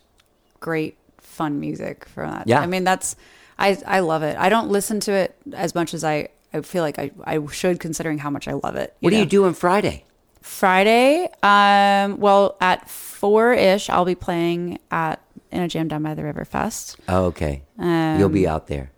great 0.59 0.97
fun 1.19 1.59
music 1.59 2.05
from 2.05 2.31
that. 2.31 2.47
Yeah. 2.47 2.59
I 2.59 2.67
mean 2.67 2.83
that's 2.83 3.15
I 3.57 3.77
I 3.87 4.01
love 4.01 4.21
it. 4.23 4.37
I 4.37 4.49
don't 4.49 4.69
listen 4.69 4.99
to 5.01 5.11
it 5.13 5.35
as 5.53 5.73
much 5.73 5.93
as 5.93 6.03
I 6.03 6.29
I 6.57 6.61
feel 6.61 6.83
like 6.83 6.99
I, 6.99 7.11
I 7.23 7.45
should 7.51 7.79
considering 7.79 8.17
how 8.17 8.29
much 8.29 8.47
I 8.47 8.53
love 8.53 8.75
it. 8.75 8.95
What 8.99 9.13
are 9.13 9.15
know? 9.15 9.21
you 9.21 9.25
doing 9.29 9.53
Friday? 9.53 10.03
Friday, 10.41 11.29
um, 11.43 12.17
well, 12.19 12.57
at 12.61 12.89
four 12.89 13.53
ish, 13.53 13.89
I'll 13.89 14.05
be 14.05 14.15
playing 14.15 14.79
at 14.91 15.21
in 15.51 15.61
a 15.61 15.67
jam 15.67 15.87
down 15.87 16.03
by 16.03 16.13
the 16.13 16.23
river 16.23 16.45
fest. 16.45 16.97
Oh, 17.07 17.25
okay. 17.25 17.63
Um, 17.77 18.17
You'll 18.19 18.29
be 18.29 18.47
out 18.47 18.67
there. 18.67 18.91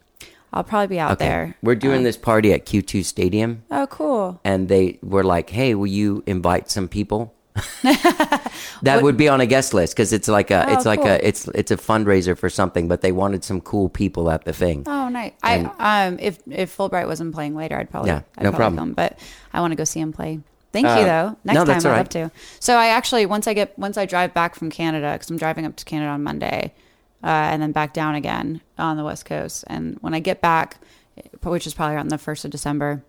I'll 0.54 0.64
probably 0.64 0.88
be 0.88 1.00
out 1.00 1.12
Okay. 1.14 1.26
there. 1.28 1.56
We're 1.62 1.76
doing 1.76 1.98
Um, 2.00 2.04
this 2.04 2.18
party 2.18 2.54
at 2.54 2.66
Q2 2.66 3.04
Stadium, 3.06 3.64
Oh, 3.70 3.86
cool. 3.88 4.40
and 4.44 4.68
they 4.68 4.98
were 5.04 5.24
like, 5.24 5.50
"Hey, 5.52 5.76
will 5.76 5.86
you 5.88 6.24
invite 6.26 6.72
some 6.72 6.88
people?" 6.88 7.34
that 8.84 9.00
would 9.02 9.18
be 9.18 9.28
on 9.28 9.42
a 9.42 9.46
guest 9.46 9.74
list 9.74 9.96
because 9.96 10.14
it's 10.14 10.28
like 10.28 10.52
a 10.52 10.70
Oh, 10.70 10.74
it's 10.74 10.86
like 10.86 11.00
cool. 11.02 11.10
a 11.10 11.16
it's 11.16 11.48
it's 11.50 11.72
a 11.72 11.78
fundraiser 11.78 12.38
for 12.38 12.50
something, 12.50 12.88
but 12.88 13.02
they 13.02 13.12
wanted 13.12 13.44
some 13.44 13.62
cool 13.62 13.90
people 13.90 14.30
at 14.30 14.46
the 14.46 14.54
thing. 14.54 14.84
Oh, 14.88 15.10
nice. 15.10 15.34
And- 15.44 15.70
I 15.80 16.08
um, 16.08 16.18
if 16.20 16.40
if 16.50 16.76
Fullbright 16.76 17.08
wasn't 17.08 17.34
playing 17.34 17.56
later, 17.56 17.78
I'd 17.78 17.90
probably 17.90 18.10
Yeah, 18.12 18.22
I'd 18.38 18.44
no 18.44 18.52
probably 18.52 18.58
problem. 18.58 18.78
Come, 18.78 18.94
but 18.94 19.20
I 19.54 19.62
want 19.62 19.72
to 19.72 19.76
go 19.76 19.84
see 19.84 20.00
him 20.00 20.12
play. 20.14 20.40
Thank 20.72 20.86
Uh, 20.88 20.98
you 21.00 21.06
though. 21.06 21.38
Next 21.44 21.56
no, 21.56 21.66
time 21.66 21.78
I'd 21.78 21.86
all 21.86 21.98
love 21.98 22.10
to. 22.10 22.32
So 22.60 22.76
I 22.76 22.88
actually 22.88 23.26
once 23.26 23.48
I 23.48 23.54
get 23.54 23.78
once 23.80 23.98
I 23.98 24.06
drive 24.06 24.34
back 24.34 24.56
from 24.56 24.70
Canada 24.70 25.14
because 25.14 25.30
I'm 25.30 25.38
driving 25.38 25.66
up 25.66 25.76
to 25.78 25.86
Canada 25.86 26.12
on 26.12 26.22
Monday, 26.24 26.74
uh, 27.24 27.28
and 27.28 27.62
then 27.62 27.72
back 27.72 27.94
down 27.94 28.16
again 28.16 28.62
on 28.78 28.98
the 28.98 29.04
west 29.04 29.26
coast. 29.26 29.64
And 29.68 29.98
when 30.02 30.14
I 30.14 30.20
get 30.20 30.42
back, 30.42 30.78
which 31.44 31.66
is 31.66 31.74
probably 31.74 31.96
around 31.96 32.10
the 32.10 32.18
first 32.20 32.46
of 32.46 32.52
December, 32.52 33.04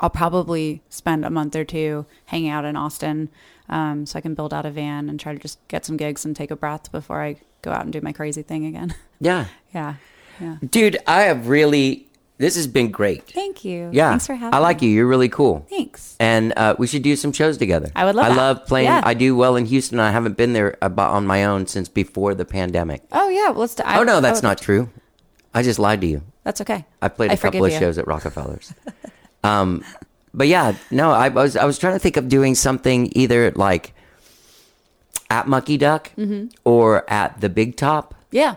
I'll 0.00 0.10
probably 0.10 0.82
spend 0.88 1.24
a 1.24 1.30
month 1.30 1.54
or 1.56 1.64
two 1.64 2.06
hanging 2.26 2.50
out 2.50 2.64
in 2.64 2.76
Austin, 2.76 3.30
um, 3.68 4.06
so 4.06 4.18
I 4.18 4.20
can 4.20 4.34
build 4.34 4.52
out 4.54 4.66
a 4.66 4.70
van 4.70 5.08
and 5.08 5.18
try 5.18 5.32
to 5.32 5.38
just 5.38 5.58
get 5.68 5.84
some 5.84 5.96
gigs 5.96 6.24
and 6.24 6.34
take 6.34 6.50
a 6.50 6.56
breath 6.56 6.90
before 6.92 7.22
I 7.22 7.36
go 7.62 7.72
out 7.72 7.82
and 7.82 7.92
do 7.92 8.00
my 8.00 8.12
crazy 8.12 8.42
thing 8.42 8.66
again. 8.66 8.94
Yeah, 9.18 9.46
yeah, 9.72 9.94
yeah. 10.38 10.56
dude, 10.68 10.98
I 11.06 11.22
have 11.22 11.48
really. 11.48 12.06
This 12.36 12.54
has 12.56 12.66
been 12.66 12.90
great. 12.90 13.26
Thank 13.26 13.64
you. 13.64 13.88
Yeah, 13.94 14.10
Thanks 14.10 14.26
for 14.26 14.34
having 14.34 14.52
I 14.52 14.58
like 14.58 14.82
me. 14.82 14.88
you. 14.88 14.92
You're 14.92 15.06
really 15.06 15.30
cool. 15.30 15.64
Thanks. 15.70 16.16
and 16.20 16.52
uh, 16.54 16.74
we 16.78 16.86
should 16.86 17.02
do 17.02 17.16
some 17.16 17.32
shows 17.32 17.56
together. 17.56 17.90
I 17.96 18.04
would 18.04 18.14
love 18.14 18.26
to. 18.26 18.32
I 18.32 18.34
that. 18.34 18.40
love 18.40 18.66
playing. 18.66 18.88
Yeah. 18.88 19.00
I 19.02 19.14
do 19.14 19.34
well 19.34 19.56
in 19.56 19.64
Houston. 19.64 19.98
I 20.00 20.10
haven't 20.10 20.36
been 20.36 20.52
there 20.52 20.76
about 20.82 21.12
on 21.12 21.26
my 21.26 21.46
own 21.46 21.66
since 21.66 21.88
before 21.88 22.34
the 22.34 22.44
pandemic. 22.44 23.04
Oh 23.10 23.30
yeah, 23.30 23.48
well, 23.48 23.60
let's. 23.60 23.76
Do, 23.76 23.84
I, 23.86 23.98
oh 24.00 24.02
no, 24.02 24.20
that's 24.20 24.44
oh, 24.44 24.48
not 24.48 24.58
true. 24.58 24.90
I 25.54 25.62
just 25.62 25.78
lied 25.78 26.02
to 26.02 26.06
you. 26.06 26.22
That's 26.44 26.60
okay. 26.60 26.84
I 27.00 27.08
played 27.08 27.30
a 27.30 27.32
I 27.32 27.36
couple 27.36 27.64
of 27.64 27.72
you. 27.72 27.78
shows 27.78 27.96
at 27.96 28.06
Rockefellers. 28.06 28.74
um, 29.42 29.82
but 30.36 30.46
yeah, 30.48 30.76
no, 30.92 31.10
I 31.10 31.28
was 31.30 31.56
I 31.56 31.64
was 31.64 31.78
trying 31.78 31.94
to 31.94 31.98
think 31.98 32.16
of 32.16 32.28
doing 32.28 32.54
something 32.54 33.10
either 33.16 33.50
like 33.56 33.92
at 35.30 35.48
Mucky 35.48 35.76
Duck 35.76 36.12
Mm-hmm. 36.16 36.48
or 36.64 37.08
at 37.10 37.40
the 37.40 37.48
Big 37.48 37.76
Top 37.76 38.14
Yeah, 38.30 38.56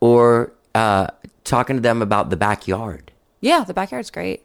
or 0.00 0.52
uh, 0.74 1.08
talking 1.44 1.76
to 1.76 1.82
them 1.82 2.02
about 2.02 2.30
the 2.30 2.36
backyard. 2.36 3.12
yeah. 3.40 3.62
The 3.64 3.74
backyard's 3.74 4.10
great. 4.10 4.42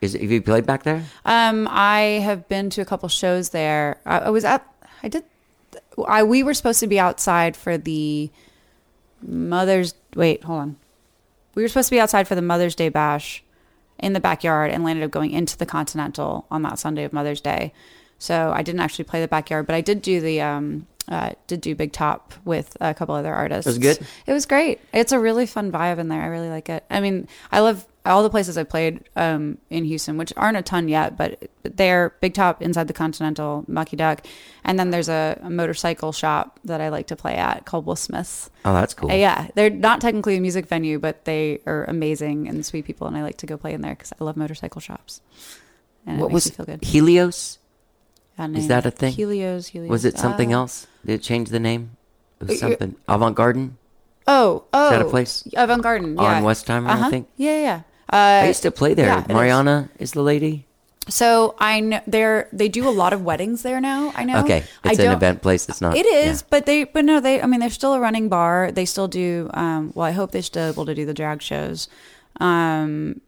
Is 0.00 0.12
have 0.14 0.30
you 0.30 0.42
played 0.42 0.66
back 0.66 0.82
there? 0.84 1.02
Um, 1.24 1.66
I 1.70 2.20
have 2.24 2.48
been 2.48 2.70
to 2.70 2.80
a 2.82 2.84
couple 2.84 3.08
shows 3.08 3.50
there. 3.50 3.98
I, 4.04 4.18
I 4.18 4.30
was 4.30 4.44
at. 4.44 4.66
I 5.02 5.08
did. 5.08 5.24
I 6.08 6.22
we 6.24 6.42
were 6.42 6.54
supposed 6.54 6.80
to 6.80 6.86
be 6.88 6.98
outside 7.00 7.56
for 7.56 7.78
the 7.78 8.30
Mother's. 9.22 9.94
Wait, 10.14 10.42
hold 10.44 10.60
on. 10.60 10.76
We 11.54 11.62
were 11.62 11.68
supposed 11.68 11.88
to 11.88 11.94
be 11.94 12.00
outside 12.00 12.26
for 12.28 12.34
the 12.34 12.42
Mother's 12.42 12.74
Day 12.74 12.88
bash 12.88 13.42
in 14.02 14.12
the 14.12 14.20
backyard, 14.20 14.70
and 14.70 14.84
landed 14.84 15.04
up 15.04 15.10
going 15.10 15.30
into 15.30 15.56
the 15.56 15.64
Continental 15.64 16.46
on 16.50 16.62
that 16.62 16.78
Sunday 16.78 17.04
of 17.04 17.12
Mother's 17.12 17.40
Day. 17.40 17.72
So 18.18 18.52
I 18.54 18.62
didn't 18.62 18.80
actually 18.80 19.04
play 19.04 19.20
the 19.20 19.28
backyard, 19.28 19.66
but 19.66 19.74
I 19.74 19.80
did 19.80 20.02
do 20.02 20.20
the 20.20 20.42
um. 20.42 20.86
Uh, 21.08 21.32
did 21.48 21.60
do 21.60 21.74
Big 21.74 21.90
Top 21.92 22.32
with 22.44 22.76
a 22.80 22.94
couple 22.94 23.12
other 23.12 23.34
artists. 23.34 23.66
It 23.66 23.70
was 23.70 23.78
good? 23.78 24.06
It 24.24 24.32
was 24.32 24.46
great. 24.46 24.78
It's 24.94 25.10
a 25.10 25.18
really 25.18 25.46
fun 25.46 25.72
vibe 25.72 25.98
in 25.98 26.08
there. 26.08 26.22
I 26.22 26.26
really 26.26 26.48
like 26.48 26.68
it. 26.68 26.84
I 26.88 27.00
mean, 27.00 27.26
I 27.50 27.58
love 27.58 27.84
all 28.04 28.22
the 28.24 28.30
places 28.30 28.58
I 28.58 28.64
played 28.64 29.04
um, 29.14 29.58
in 29.70 29.84
Houston, 29.84 30.16
which 30.16 30.32
aren't 30.36 30.56
a 30.56 30.62
ton 30.62 30.88
yet, 30.88 31.16
but 31.16 31.48
they're 31.62 32.14
Big 32.20 32.34
Top 32.34 32.60
inside 32.60 32.88
the 32.88 32.92
Continental, 32.92 33.64
Mucky 33.68 33.96
Duck, 33.96 34.26
and 34.64 34.78
then 34.78 34.90
there's 34.90 35.08
a, 35.08 35.38
a 35.42 35.48
motorcycle 35.50 36.10
shop 36.12 36.58
that 36.64 36.80
I 36.80 36.88
like 36.88 37.06
to 37.08 37.16
play 37.16 37.34
at 37.36 37.64
called 37.64 37.86
Will 37.86 37.94
Smith's. 37.96 38.50
Oh, 38.64 38.74
that's 38.74 38.92
cool. 38.94 39.10
Uh, 39.10 39.14
yeah, 39.14 39.48
they're 39.54 39.70
not 39.70 40.00
technically 40.00 40.36
a 40.36 40.40
music 40.40 40.66
venue, 40.66 40.98
but 40.98 41.24
they 41.26 41.60
are 41.66 41.84
amazing 41.84 42.48
and 42.48 42.66
sweet 42.66 42.84
people, 42.86 43.06
and 43.06 43.16
I 43.16 43.22
like 43.22 43.36
to 43.38 43.46
go 43.46 43.56
play 43.56 43.72
in 43.72 43.82
there 43.82 43.94
because 43.94 44.12
I 44.20 44.24
love 44.24 44.36
motorcycle 44.36 44.80
shops. 44.80 45.20
And 46.04 46.18
What 46.20 46.30
it 46.30 46.32
was 46.32 46.50
feel 46.50 46.66
good. 46.66 46.82
Helios? 46.82 47.58
That 48.36 48.50
is 48.50 48.66
that 48.66 48.84
a 48.86 48.90
thing? 48.90 49.12
Helios, 49.12 49.68
Helios. 49.68 49.90
Was 49.90 50.04
it 50.04 50.18
something 50.18 50.52
uh, 50.52 50.58
else? 50.58 50.86
Did 51.06 51.14
it 51.20 51.22
change 51.22 51.50
the 51.50 51.60
name? 51.60 51.96
It 52.40 52.48
was 52.48 52.56
Uh, 52.56 52.66
something 52.66 52.96
Avant 53.06 53.36
Garden 53.36 53.78
Oh, 54.26 54.64
oh, 54.72 54.84
Is 54.86 54.90
that 54.90 55.02
a 55.02 55.08
place? 55.10 55.46
Avant 55.56 55.82
Garden, 55.82 56.16
yeah. 56.16 56.22
on 56.38 56.42
Westheimer, 56.44 56.86
I 56.88 56.92
Uh-huh. 56.94 57.10
think. 57.10 57.28
Yeah, 57.36 57.58
yeah. 57.60 57.80
I 58.12 58.46
used 58.48 58.62
to 58.62 58.70
play 58.70 58.94
there. 58.94 59.06
yeah, 59.06 59.24
it. 59.24 59.28
Mariana 59.28 59.88
is. 59.98 60.12
the 60.12 60.22
lady. 60.22 60.66
so 61.08 61.54
I 61.58 61.80
know 61.80 62.00
they're 62.06 62.48
they 62.52 62.68
do 62.68 62.88
a 62.88 62.90
lot 62.92 63.12
of 63.12 63.22
weddings 63.24 63.62
there 63.62 63.80
now. 63.80 64.12
I 64.14 64.24
know. 64.24 64.40
Okay, 64.44 64.64
I 64.84 64.90
it's 64.90 64.98
an 64.98 65.06
don't- 65.06 65.14
event 65.16 65.42
place. 65.42 65.68
It's 65.68 65.80
not. 65.80 65.96
It 65.96 66.06
is, 66.06 66.42
yeah. 66.42 66.46
but 66.50 66.66
they, 66.66 66.84
but 66.84 67.04
no, 67.04 67.20
they. 67.20 67.40
I 67.42 67.46
mean, 67.46 67.60
they're 67.60 67.70
still 67.70 67.94
a 67.94 68.00
running 68.00 68.28
bar. 68.28 68.70
They 68.70 68.84
still 68.84 69.08
do. 69.08 69.50
Um, 69.54 69.92
well, 69.94 70.06
I 70.06 70.12
hope 70.12 70.30
they're 70.32 70.42
still 70.42 70.68
able 70.68 70.86
to 70.86 70.94
do 70.94 71.06
the 71.06 71.14
drag 71.14 71.40
shows, 71.42 71.88
um, 72.40 73.20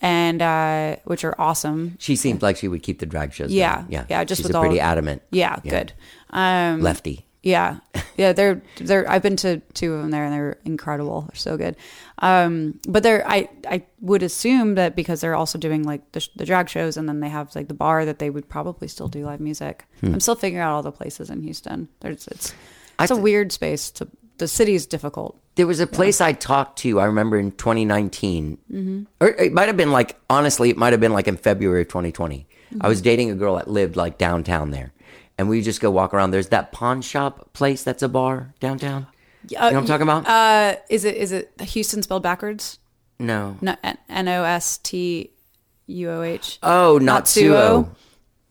and 0.00 0.40
uh, 0.40 0.96
which 1.04 1.24
are 1.24 1.34
awesome. 1.38 1.96
She 1.98 2.16
seemed 2.16 2.42
like 2.42 2.56
she 2.56 2.68
would 2.68 2.82
keep 2.82 2.98
the 3.00 3.06
drag 3.06 3.32
shows. 3.32 3.52
Yeah, 3.52 3.76
going. 3.82 3.86
yeah, 3.92 4.04
yeah, 4.08 4.24
just 4.24 4.38
she's 4.40 4.46
with 4.48 4.56
a 4.56 4.60
pretty 4.60 4.80
all- 4.80 4.86
adamant. 4.90 5.22
Yeah, 5.30 5.56
good. 5.68 5.92
Um, 6.30 6.80
lefty. 6.80 7.26
Yeah, 7.42 7.78
yeah, 8.16 8.32
they're 8.32 8.62
they're. 8.78 9.10
I've 9.10 9.22
been 9.22 9.34
to 9.38 9.58
two 9.74 9.94
of 9.94 10.02
them 10.02 10.10
there, 10.12 10.24
and 10.24 10.32
they're 10.32 10.58
incredible. 10.64 11.22
They're 11.22 11.34
so 11.34 11.56
good. 11.56 11.74
Um, 12.18 12.78
but 12.88 13.02
they're. 13.02 13.28
I 13.28 13.48
I 13.68 13.82
would 14.00 14.22
assume 14.22 14.76
that 14.76 14.94
because 14.94 15.20
they're 15.20 15.34
also 15.34 15.58
doing 15.58 15.82
like 15.82 16.12
the, 16.12 16.24
the 16.36 16.44
drag 16.44 16.68
shows, 16.68 16.96
and 16.96 17.08
then 17.08 17.18
they 17.20 17.28
have 17.28 17.52
like 17.56 17.66
the 17.66 17.74
bar 17.74 18.04
that 18.04 18.20
they 18.20 18.30
would 18.30 18.48
probably 18.48 18.86
still 18.86 19.08
do 19.08 19.24
live 19.26 19.40
music. 19.40 19.84
I'm 20.04 20.20
still 20.20 20.36
figuring 20.36 20.62
out 20.62 20.72
all 20.72 20.82
the 20.82 20.92
places 20.92 21.30
in 21.30 21.42
Houston. 21.42 21.88
There's 22.00 22.28
it's 22.28 22.50
Hmm. 22.52 22.56
I 23.00 23.04
it's 23.04 23.10
a 23.10 23.16
weird 23.16 23.50
space 23.52 23.90
to. 23.92 24.06
The 24.38 24.46
city's 24.48 24.86
difficult. 24.86 25.38
There 25.56 25.66
was 25.66 25.78
a 25.80 25.86
place 25.86 26.20
I 26.20 26.32
talked 26.32 26.78
to. 26.80 26.98
I 27.00 27.04
remember 27.04 27.38
in 27.38 27.52
2019, 27.52 28.58
Mm-hmm. 28.72 29.02
or 29.20 29.28
it 29.28 29.52
might 29.52 29.66
have 29.68 29.76
been 29.76 29.92
like 29.92 30.16
honestly, 30.30 30.70
it 30.70 30.76
might 30.76 30.92
have 30.92 31.00
been 31.00 31.12
like 31.12 31.26
in 31.28 31.36
February 31.36 31.82
of 31.82 31.88
2020. 31.88 32.46
I 32.70 32.74
Mm-hmm. 32.74 32.88
was 32.88 33.02
dating 33.02 33.30
a 33.30 33.34
girl 33.34 33.56
that 33.56 33.68
lived 33.68 33.96
like 33.96 34.16
downtown 34.16 34.70
there, 34.70 34.92
and 35.42 35.50
we 35.50 35.60
just 35.60 35.80
go 35.80 35.90
walk 35.90 36.14
around. 36.14 36.30
There's 36.30 36.48
that 36.48 36.72
pawn 36.72 37.02
shop 37.02 37.52
place 37.52 37.82
that's 37.82 38.02
a 38.02 38.08
bar 38.08 38.54
downtown. 38.60 39.06
you 39.48 39.58
know 39.58 39.64
what 39.64 39.74
I'm 39.74 39.86
talking 39.86 40.02
about? 40.02 40.26
Uh, 40.26 40.76
is 40.88 41.04
it 41.04 41.16
is 41.16 41.32
it 41.32 41.52
Houston 41.60 42.02
spelled 42.02 42.22
backwards? 42.22 42.78
no. 43.18 43.56
No, 43.60 43.76
N 44.08 44.28
O 44.28 44.44
S 44.44 44.78
T 44.78 45.30
U 45.86 46.10
O 46.10 46.22
H. 46.22 46.58
Oh, 46.62 46.98
not 46.98 47.24
Notsuoh? 47.24 47.32
Suo. 47.34 47.90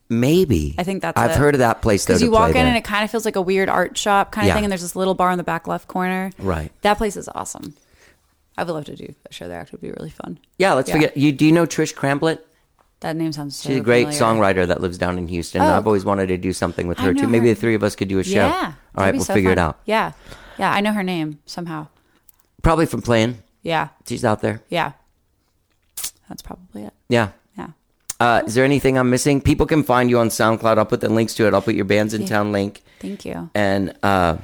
Maybe. 0.10 0.76
I 0.78 0.84
think 0.84 1.02
that's 1.02 1.18
I've 1.18 1.32
it. 1.32 1.38
heard 1.38 1.56
of 1.56 1.60
that 1.60 1.82
place 1.82 2.04
though. 2.06 2.14
Because 2.16 2.22
you 2.22 2.32
walk 2.32 2.50
in 2.50 2.54
there. 2.56 2.66
and 2.66 2.76
it 2.78 2.84
kind 2.84 3.04
of 3.06 3.10
feels 3.12 3.24
like 3.24 3.38
a 3.38 3.42
weird 3.42 3.70
art 3.70 3.98
shop 3.98 4.32
kind 4.32 4.46
of 4.46 4.50
Yeah. 4.50 4.56
thing, 4.56 4.66
and 4.66 4.72
there's 4.72 4.82
this 4.82 4.96
little 4.96 5.14
bar 5.14 5.32
in 5.32 5.38
the 5.38 5.44
back 5.44 5.68
left 5.68 5.88
corner. 5.88 6.32
Right. 6.38 6.72
That 6.82 6.98
place 6.98 7.16
is 7.16 7.30
awesome. 7.34 7.76
I 8.58 8.64
would 8.66 8.74
love 8.74 8.86
to 8.86 8.96
do 8.98 9.16
a 9.30 9.34
show 9.34 9.48
there. 9.48 9.60
Actually, 9.62 9.78
would 9.78 9.82
be 9.82 9.92
really 9.92 10.10
fun. 10.10 10.38
yeah, 10.60 10.74
let's 10.74 10.90
Yeah. 10.90 10.96
forget. 10.96 11.16
You 11.18 11.32
do 11.32 11.46
you 11.46 11.54
know 11.54 11.66
Trish 11.66 11.94
Cramblett? 11.96 12.40
That 13.02 13.16
name 13.16 13.32
sounds 13.34 13.56
so 13.56 13.70
She's 13.70 13.80
a 13.80 13.82
great 13.82 14.14
familiar. 14.14 14.22
songwriter 14.22 14.68
that 14.68 14.80
lives 14.80 14.98
down 14.98 15.18
in 15.18 15.28
Houston. 15.28 15.62
Oh. 15.62 15.66
I've 15.74 15.88
always 15.88 16.06
wanted 16.06 16.28
to 16.28 16.38
do 16.38 16.54
something 16.54 16.88
with 16.88 17.00
her 17.00 17.14
too. 17.14 17.28
Maybe 17.28 17.48
her. 17.50 17.54
the 17.56 17.60
three 17.60 17.74
of 17.76 17.84
us 17.84 17.96
could 17.96 18.08
do 18.08 18.20
a 18.20 18.24
show. 18.24 18.46
Yeah. 18.48 18.74
All 18.96 19.04
right, 19.04 19.14
we'll 19.14 19.24
so 19.24 19.34
figure 19.34 19.52
it 19.52 19.58
out. 19.58 19.80
Yeah. 19.86 20.14
Yeah. 20.60 20.72
I 20.72 20.82
know 20.82 20.94
her 20.94 21.02
name 21.04 21.40
somehow. 21.48 21.88
Probably 22.62 22.86
from 22.86 23.02
playing. 23.02 23.42
Yeah. 23.64 23.90
She's 24.08 24.24
out 24.24 24.42
there. 24.42 24.62
Yeah. 24.70 24.92
That's 26.30 26.44
probably 26.44 26.84
it. 26.84 26.94
Yeah. 27.10 27.30
Yeah. 27.58 27.70
Uh, 28.20 28.44
is 28.46 28.54
there 28.54 28.64
anything 28.66 28.98
I'm 29.00 29.10
missing? 29.10 29.42
People 29.42 29.66
can 29.66 29.82
find 29.84 30.10
you 30.10 30.20
on 30.20 30.30
SoundCloud. 30.30 30.78
I'll 30.78 30.86
put 30.86 31.02
the 31.02 31.10
links 31.10 31.34
to 31.36 31.48
it. 31.48 31.56
I'll 31.56 31.62
put 31.64 31.74
your 31.76 31.86
Bandsintown 31.86 32.52
link 32.52 32.84
Thank 33.00 33.26
you. 33.26 33.50
and 33.56 33.96
uh, 34.04 34.38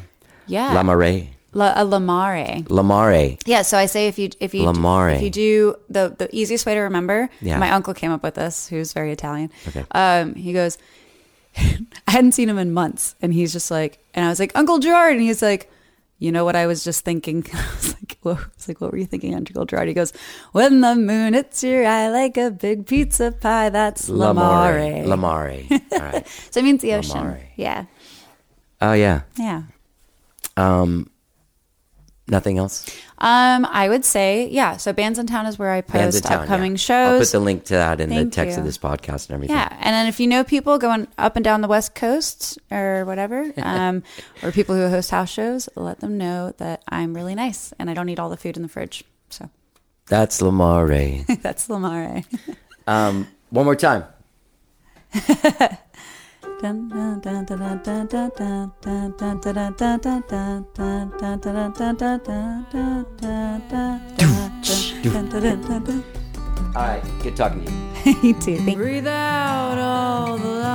Yeah. 0.47 0.73
La 0.73 0.81
Máre. 0.81 1.29
La, 1.57 1.73
a 1.75 1.84
La 1.84 1.97
Máre. 1.99 2.63
Lamare. 2.67 3.39
Yeah, 3.47 3.63
so 3.63 3.77
I 3.77 3.88
say 3.88 4.07
if 4.07 4.19
you 4.19 4.29
if 4.39 4.53
you 4.53 4.63
La 4.63 4.73
Máre. 4.73 5.15
if 5.15 5.21
you 5.23 5.31
do 5.31 5.75
the 5.89 6.13
the 6.17 6.29
easiest 6.31 6.65
way 6.67 6.75
to 6.75 6.81
remember. 6.81 7.29
Yeah. 7.41 7.57
My 7.57 7.71
uncle 7.71 7.93
came 7.95 8.11
up 8.11 8.21
with 8.21 8.35
this, 8.35 8.67
who's 8.69 8.93
very 8.93 9.11
Italian. 9.11 9.49
Okay. 9.67 9.84
Um, 9.91 10.35
he 10.35 10.53
goes, 10.53 10.77
I 11.57 12.11
hadn't 12.11 12.34
seen 12.34 12.47
him 12.49 12.59
in 12.59 12.71
months, 12.73 13.15
and 13.21 13.34
he's 13.34 13.51
just 13.53 13.71
like, 13.71 13.97
and 14.13 14.23
I 14.23 14.29
was 14.29 14.39
like, 14.39 14.51
Uncle 14.53 14.77
Gerard, 14.77 15.13
and 15.13 15.21
he's 15.21 15.41
like, 15.41 15.71
you 16.19 16.31
know 16.31 16.45
what 16.45 16.55
I 16.55 16.67
was 16.67 16.84
just 16.84 17.03
thinking? 17.03 17.43
I 17.53 17.65
was 17.75 17.93
like, 17.95 18.17
what, 18.21 18.38
I 18.38 18.45
was 18.55 18.67
like, 18.67 18.79
what 18.81 18.91
were 18.91 18.97
you 18.99 19.05
thinking, 19.09 19.34
Uncle 19.34 19.65
Gerard? 19.65 19.88
He 19.88 19.95
goes, 19.95 20.13
when 20.51 20.81
the 20.81 20.93
moon 20.95 21.34
hits 21.34 21.63
your 21.63 21.85
eye 21.88 22.09
like 22.09 22.38
a 22.38 22.51
big 22.51 22.85
pizza 22.85 23.31
pie, 23.31 23.69
that's 23.69 24.09
La 24.09 24.31
Máre. 24.34 25.05
Lamare. 25.05 25.65
All 25.93 25.99
right. 25.99 26.27
So 26.51 26.59
it 26.59 26.63
means 26.63 26.81
the 26.84 26.93
ocean. 26.93 27.17
La 27.17 27.23
Máre. 27.34 27.41
Yeah, 27.55 27.85
Oh 28.79 28.93
yeah. 28.93 29.21
yeah. 29.39 29.63
Um, 30.55 31.09
nothing 32.28 32.58
else. 32.58 32.86
Um, 33.20 33.66
I 33.70 33.90
would 33.90 34.06
say, 34.06 34.48
yeah. 34.49 34.78
So 34.78 34.94
Bandsintown 34.94 35.48
is 35.48 35.58
where 35.58 35.72
I 35.72 35.82
post 35.82 36.24
town. 36.24 36.41
upcoming 36.41 36.74
yeah. 36.74 36.78
shows. 36.78 37.14
I'll 37.14 37.20
put 37.20 37.32
the 37.32 37.40
link 37.40 37.64
to 37.66 37.74
that 37.74 37.99
in 37.99 38.10
the 38.10 38.16
Thank 38.16 38.34
text 38.34 38.58
of 38.58 38.64
this 38.64 38.78
podcast 38.78 39.30
and 39.30 39.36
everything. 39.36 39.56
Yeah, 39.56 39.76
and 39.80 39.94
then 39.94 40.08
if 40.08 40.20
you 40.20 40.28
know 40.28 40.44
people 40.44 40.78
going 40.78 41.08
up 41.18 41.36
and 41.36 41.44
down 41.44 41.62
the 41.62 41.68
West 41.68 41.95
Coast 41.95 42.60
or 42.70 43.06
whatever, 43.06 43.52
um, 43.58 44.04
or 44.44 44.52
people 44.52 44.76
who 44.76 44.88
host 44.90 45.10
house 45.10 45.30
shows, 45.30 45.68
let 45.76 45.99
them 45.99 46.18
know 46.18 46.54
that 46.58 46.84
I'm 46.90 47.16
really 47.16 47.36
nice 47.36 47.74
and 47.80 47.90
I 47.90 47.94
don't 47.94 48.10
eat 48.10 48.20
all 48.20 48.30
the 48.30 48.38
food 48.38 48.56
in 48.56 48.64
the 48.64 48.70
fridge. 48.70 49.04
So 49.30 49.49
That's 50.08 50.41
La 50.41 50.52
Máre. 50.52 51.26
that's 51.41 51.70
La 51.70 51.78
Máre. 51.78 52.26
um, 52.88 53.28
one 53.49 53.66
more 53.66 53.76
time. 53.76 54.06
All 66.75 66.84
right. 66.84 67.03
Good 67.21 67.35
talking 67.35 67.63
to 67.65 67.71
you. 67.71 68.15
You 68.23 68.34
too. 68.34 68.57
Thank 68.57 68.77
Breathe 68.77 69.07
out 69.07 69.77
all 69.77 70.38
the 70.38 70.47
lies. 70.47 70.66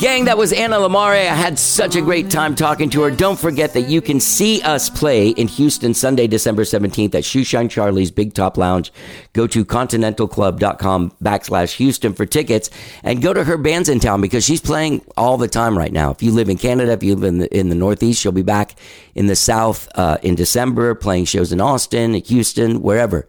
Gang, 0.00 0.24
that 0.24 0.38
was 0.38 0.54
Anna 0.54 0.78
La 0.78 0.88
Máre. 0.88 1.28
I 1.28 1.34
had 1.34 1.58
such 1.58 1.94
a 1.94 2.00
great 2.00 2.30
time 2.30 2.54
talking 2.54 2.88
to 2.88 3.02
her. 3.02 3.10
Don't 3.10 3.38
forget 3.38 3.74
that 3.74 3.82
you 3.82 4.00
can 4.00 4.18
see 4.18 4.62
us 4.62 4.88
play 4.88 5.28
in 5.28 5.46
Houston 5.46 5.92
Sunday, 5.92 6.26
December 6.26 6.62
17th 6.62 7.14
at 7.14 7.22
Shoeshine 7.22 7.68
Charley's 7.68 8.10
Big 8.10 8.32
Top 8.32 8.56
Lounge. 8.56 8.94
Go 9.34 9.46
to 9.48 9.62
continentalclub.com 9.62 11.12
backslash 11.22 11.76
Houston 11.76 12.14
for 12.14 12.24
tickets 12.24 12.70
and 13.02 13.20
go 13.20 13.34
to 13.34 13.44
her 13.44 13.58
Bandsintown 13.58 14.22
because 14.22 14.42
she's 14.42 14.62
playing 14.62 15.04
all 15.18 15.36
the 15.36 15.48
time 15.48 15.76
right 15.76 15.92
now. 15.92 16.10
If 16.12 16.22
you 16.22 16.32
live 16.32 16.48
in 16.48 16.56
Canada, 16.56 16.92
if 16.92 17.02
you 17.02 17.14
live 17.14 17.28
in 17.28 17.38
the, 17.40 17.54
in 17.54 17.68
the 17.68 17.74
Northeast, 17.74 18.22
she'll 18.22 18.32
be 18.32 18.40
back 18.40 18.76
in 19.14 19.26
the 19.26 19.36
South 19.36 19.86
uh, 19.96 20.16
in 20.22 20.34
December 20.34 20.94
playing 20.94 21.26
shows 21.26 21.52
in 21.52 21.60
Austin, 21.60 22.14
Houston, 22.14 22.80
wherever. 22.80 23.28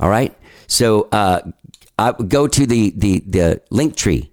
All 0.00 0.08
right. 0.08 0.34
So 0.66 1.10
uh, 1.12 1.42
I, 1.98 2.12
go 2.12 2.48
to 2.48 2.66
the, 2.66 2.94
the, 2.96 3.22
the 3.26 3.60
Linktree 3.70 4.30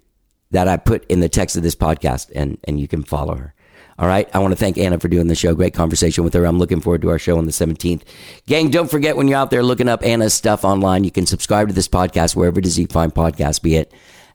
that 0.54 0.68
I 0.68 0.76
put 0.76 1.04
in 1.06 1.20
the 1.20 1.28
text 1.28 1.56
of 1.56 1.62
this 1.62 1.76
podcast, 1.76 2.30
and 2.34 2.58
and 2.64 2.80
you 2.80 2.88
can 2.88 3.02
follow 3.02 3.34
her. 3.34 3.54
All 3.98 4.08
right. 4.08 4.28
I 4.34 4.40
want 4.40 4.50
to 4.50 4.56
thank 4.56 4.76
Anna 4.76 4.98
for 4.98 5.06
doing 5.08 5.28
the 5.28 5.36
show. 5.36 5.54
Great 5.54 5.74
conversation 5.74 6.24
with 6.24 6.34
her. 6.34 6.44
I'm 6.44 6.58
looking 6.58 6.80
forward 6.80 7.02
to 7.02 7.10
our 7.10 7.18
show 7.18 7.38
on 7.38 7.44
the 7.46 7.52
17th. 7.52 8.02
Gang, 8.46 8.70
don't 8.70 8.90
forget 8.90 9.16
when 9.16 9.28
you're 9.28 9.38
out 9.38 9.50
there 9.50 9.62
looking 9.62 9.88
up 9.88 10.04
Anna's 10.04 10.34
stuff 10.34 10.64
online, 10.64 11.04
you 11.04 11.12
can 11.12 11.26
subscribe 11.26 11.68
to 11.68 11.74
this 11.74 11.86
podcast 11.86 12.34
wherever 12.34 12.58
it 12.58 12.66
is 12.66 12.76
you 12.76 12.88
find 12.88 13.14
podcasts, 13.14 13.62
be 13.62 13.76
it 13.76 13.92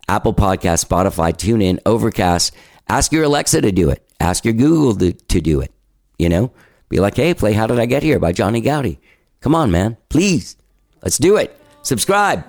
Apple 0.07 0.33
Podcasts, 0.33 0.85
Spotify, 0.85 1.33
TuneIn, 1.33 1.79
Overcast. 1.85 2.55
Ask 2.87 3.11
your 3.11 3.25
Alexa 3.25 3.61
to 3.61 3.71
do 3.71 3.89
it. 3.89 4.03
Ask 4.19 4.45
your 4.45 4.53
Google 4.53 4.95
to, 4.95 5.11
to 5.11 5.41
do 5.41 5.61
it. 5.61 5.71
You 6.17 6.29
know, 6.29 6.51
be 6.89 6.99
like, 6.99 7.15
hey, 7.15 7.33
play 7.33 7.53
How 7.53 7.67
Did 7.67 7.79
I 7.79 7.85
Get 7.85 8.01
Here 8.01 8.19
by 8.19 8.31
Johnny 8.31 8.61
Goudie. 8.61 8.99
Come 9.41 9.55
on, 9.55 9.71
man. 9.71 9.97
Please. 10.09 10.55
Let's 11.03 11.17
do 11.17 11.37
it. 11.37 11.55
Subscribe. 11.81 12.43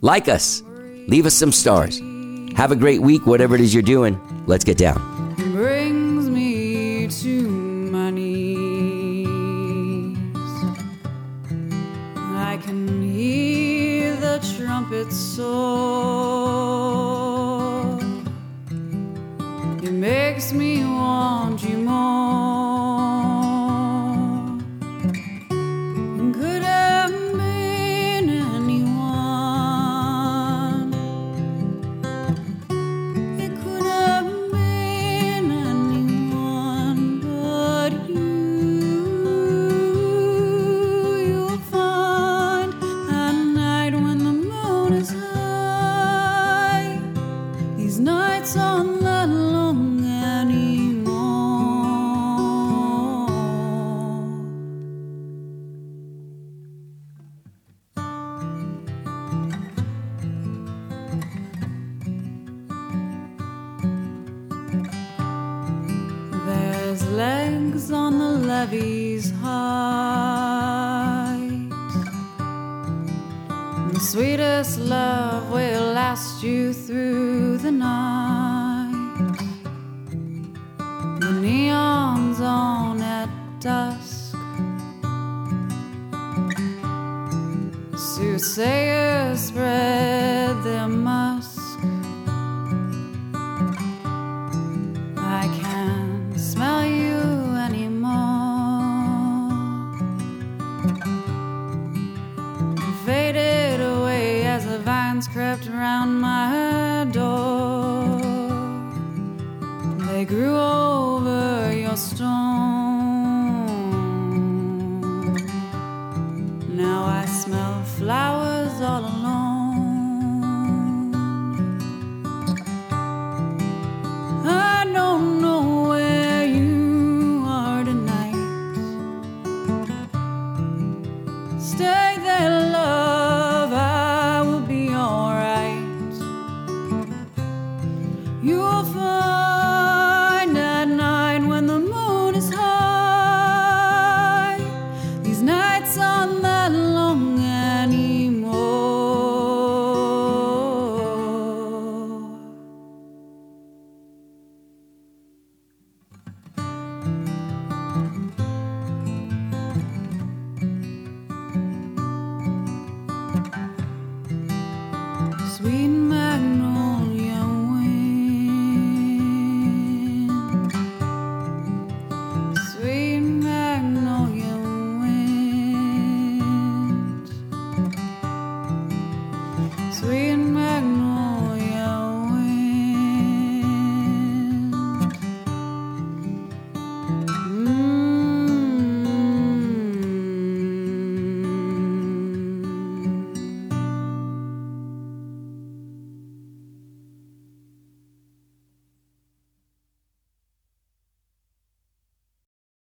Like 0.00 0.28
us. 0.28 0.62
Leave 1.08 1.26
us 1.26 1.34
some 1.34 1.52
stars. 1.52 2.00
Have 2.56 2.72
a 2.72 2.76
great 2.76 3.02
week, 3.02 3.26
whatever 3.26 3.54
it 3.54 3.60
is 3.60 3.72
you're 3.72 3.82
doing. 3.82 4.18
Let's 4.46 4.64
get 4.64 4.78
down. 4.78 5.34
brings 5.36 6.28
me 6.28 7.06
to. 7.08 7.66
I 12.56 12.58
can 12.58 13.02
hear 13.02 14.16
the 14.16 14.38
trumpet 14.56 15.12
soar. 15.12 15.36
It 19.82 19.92
makes 19.92 20.54
me 20.54 20.82
want 20.82 21.62
you 21.62 21.76
more. 21.76 22.95
legs 67.16 67.90
on 67.90 68.18
the 68.18 68.28
levees 68.52 69.30
high. 69.40 70.68
The 73.92 74.00
sweetest 74.00 74.78
love 74.78 75.50
will 75.50 75.92
last 75.94 76.42
you 76.42 76.74
through 76.74 77.56
the 77.58 77.72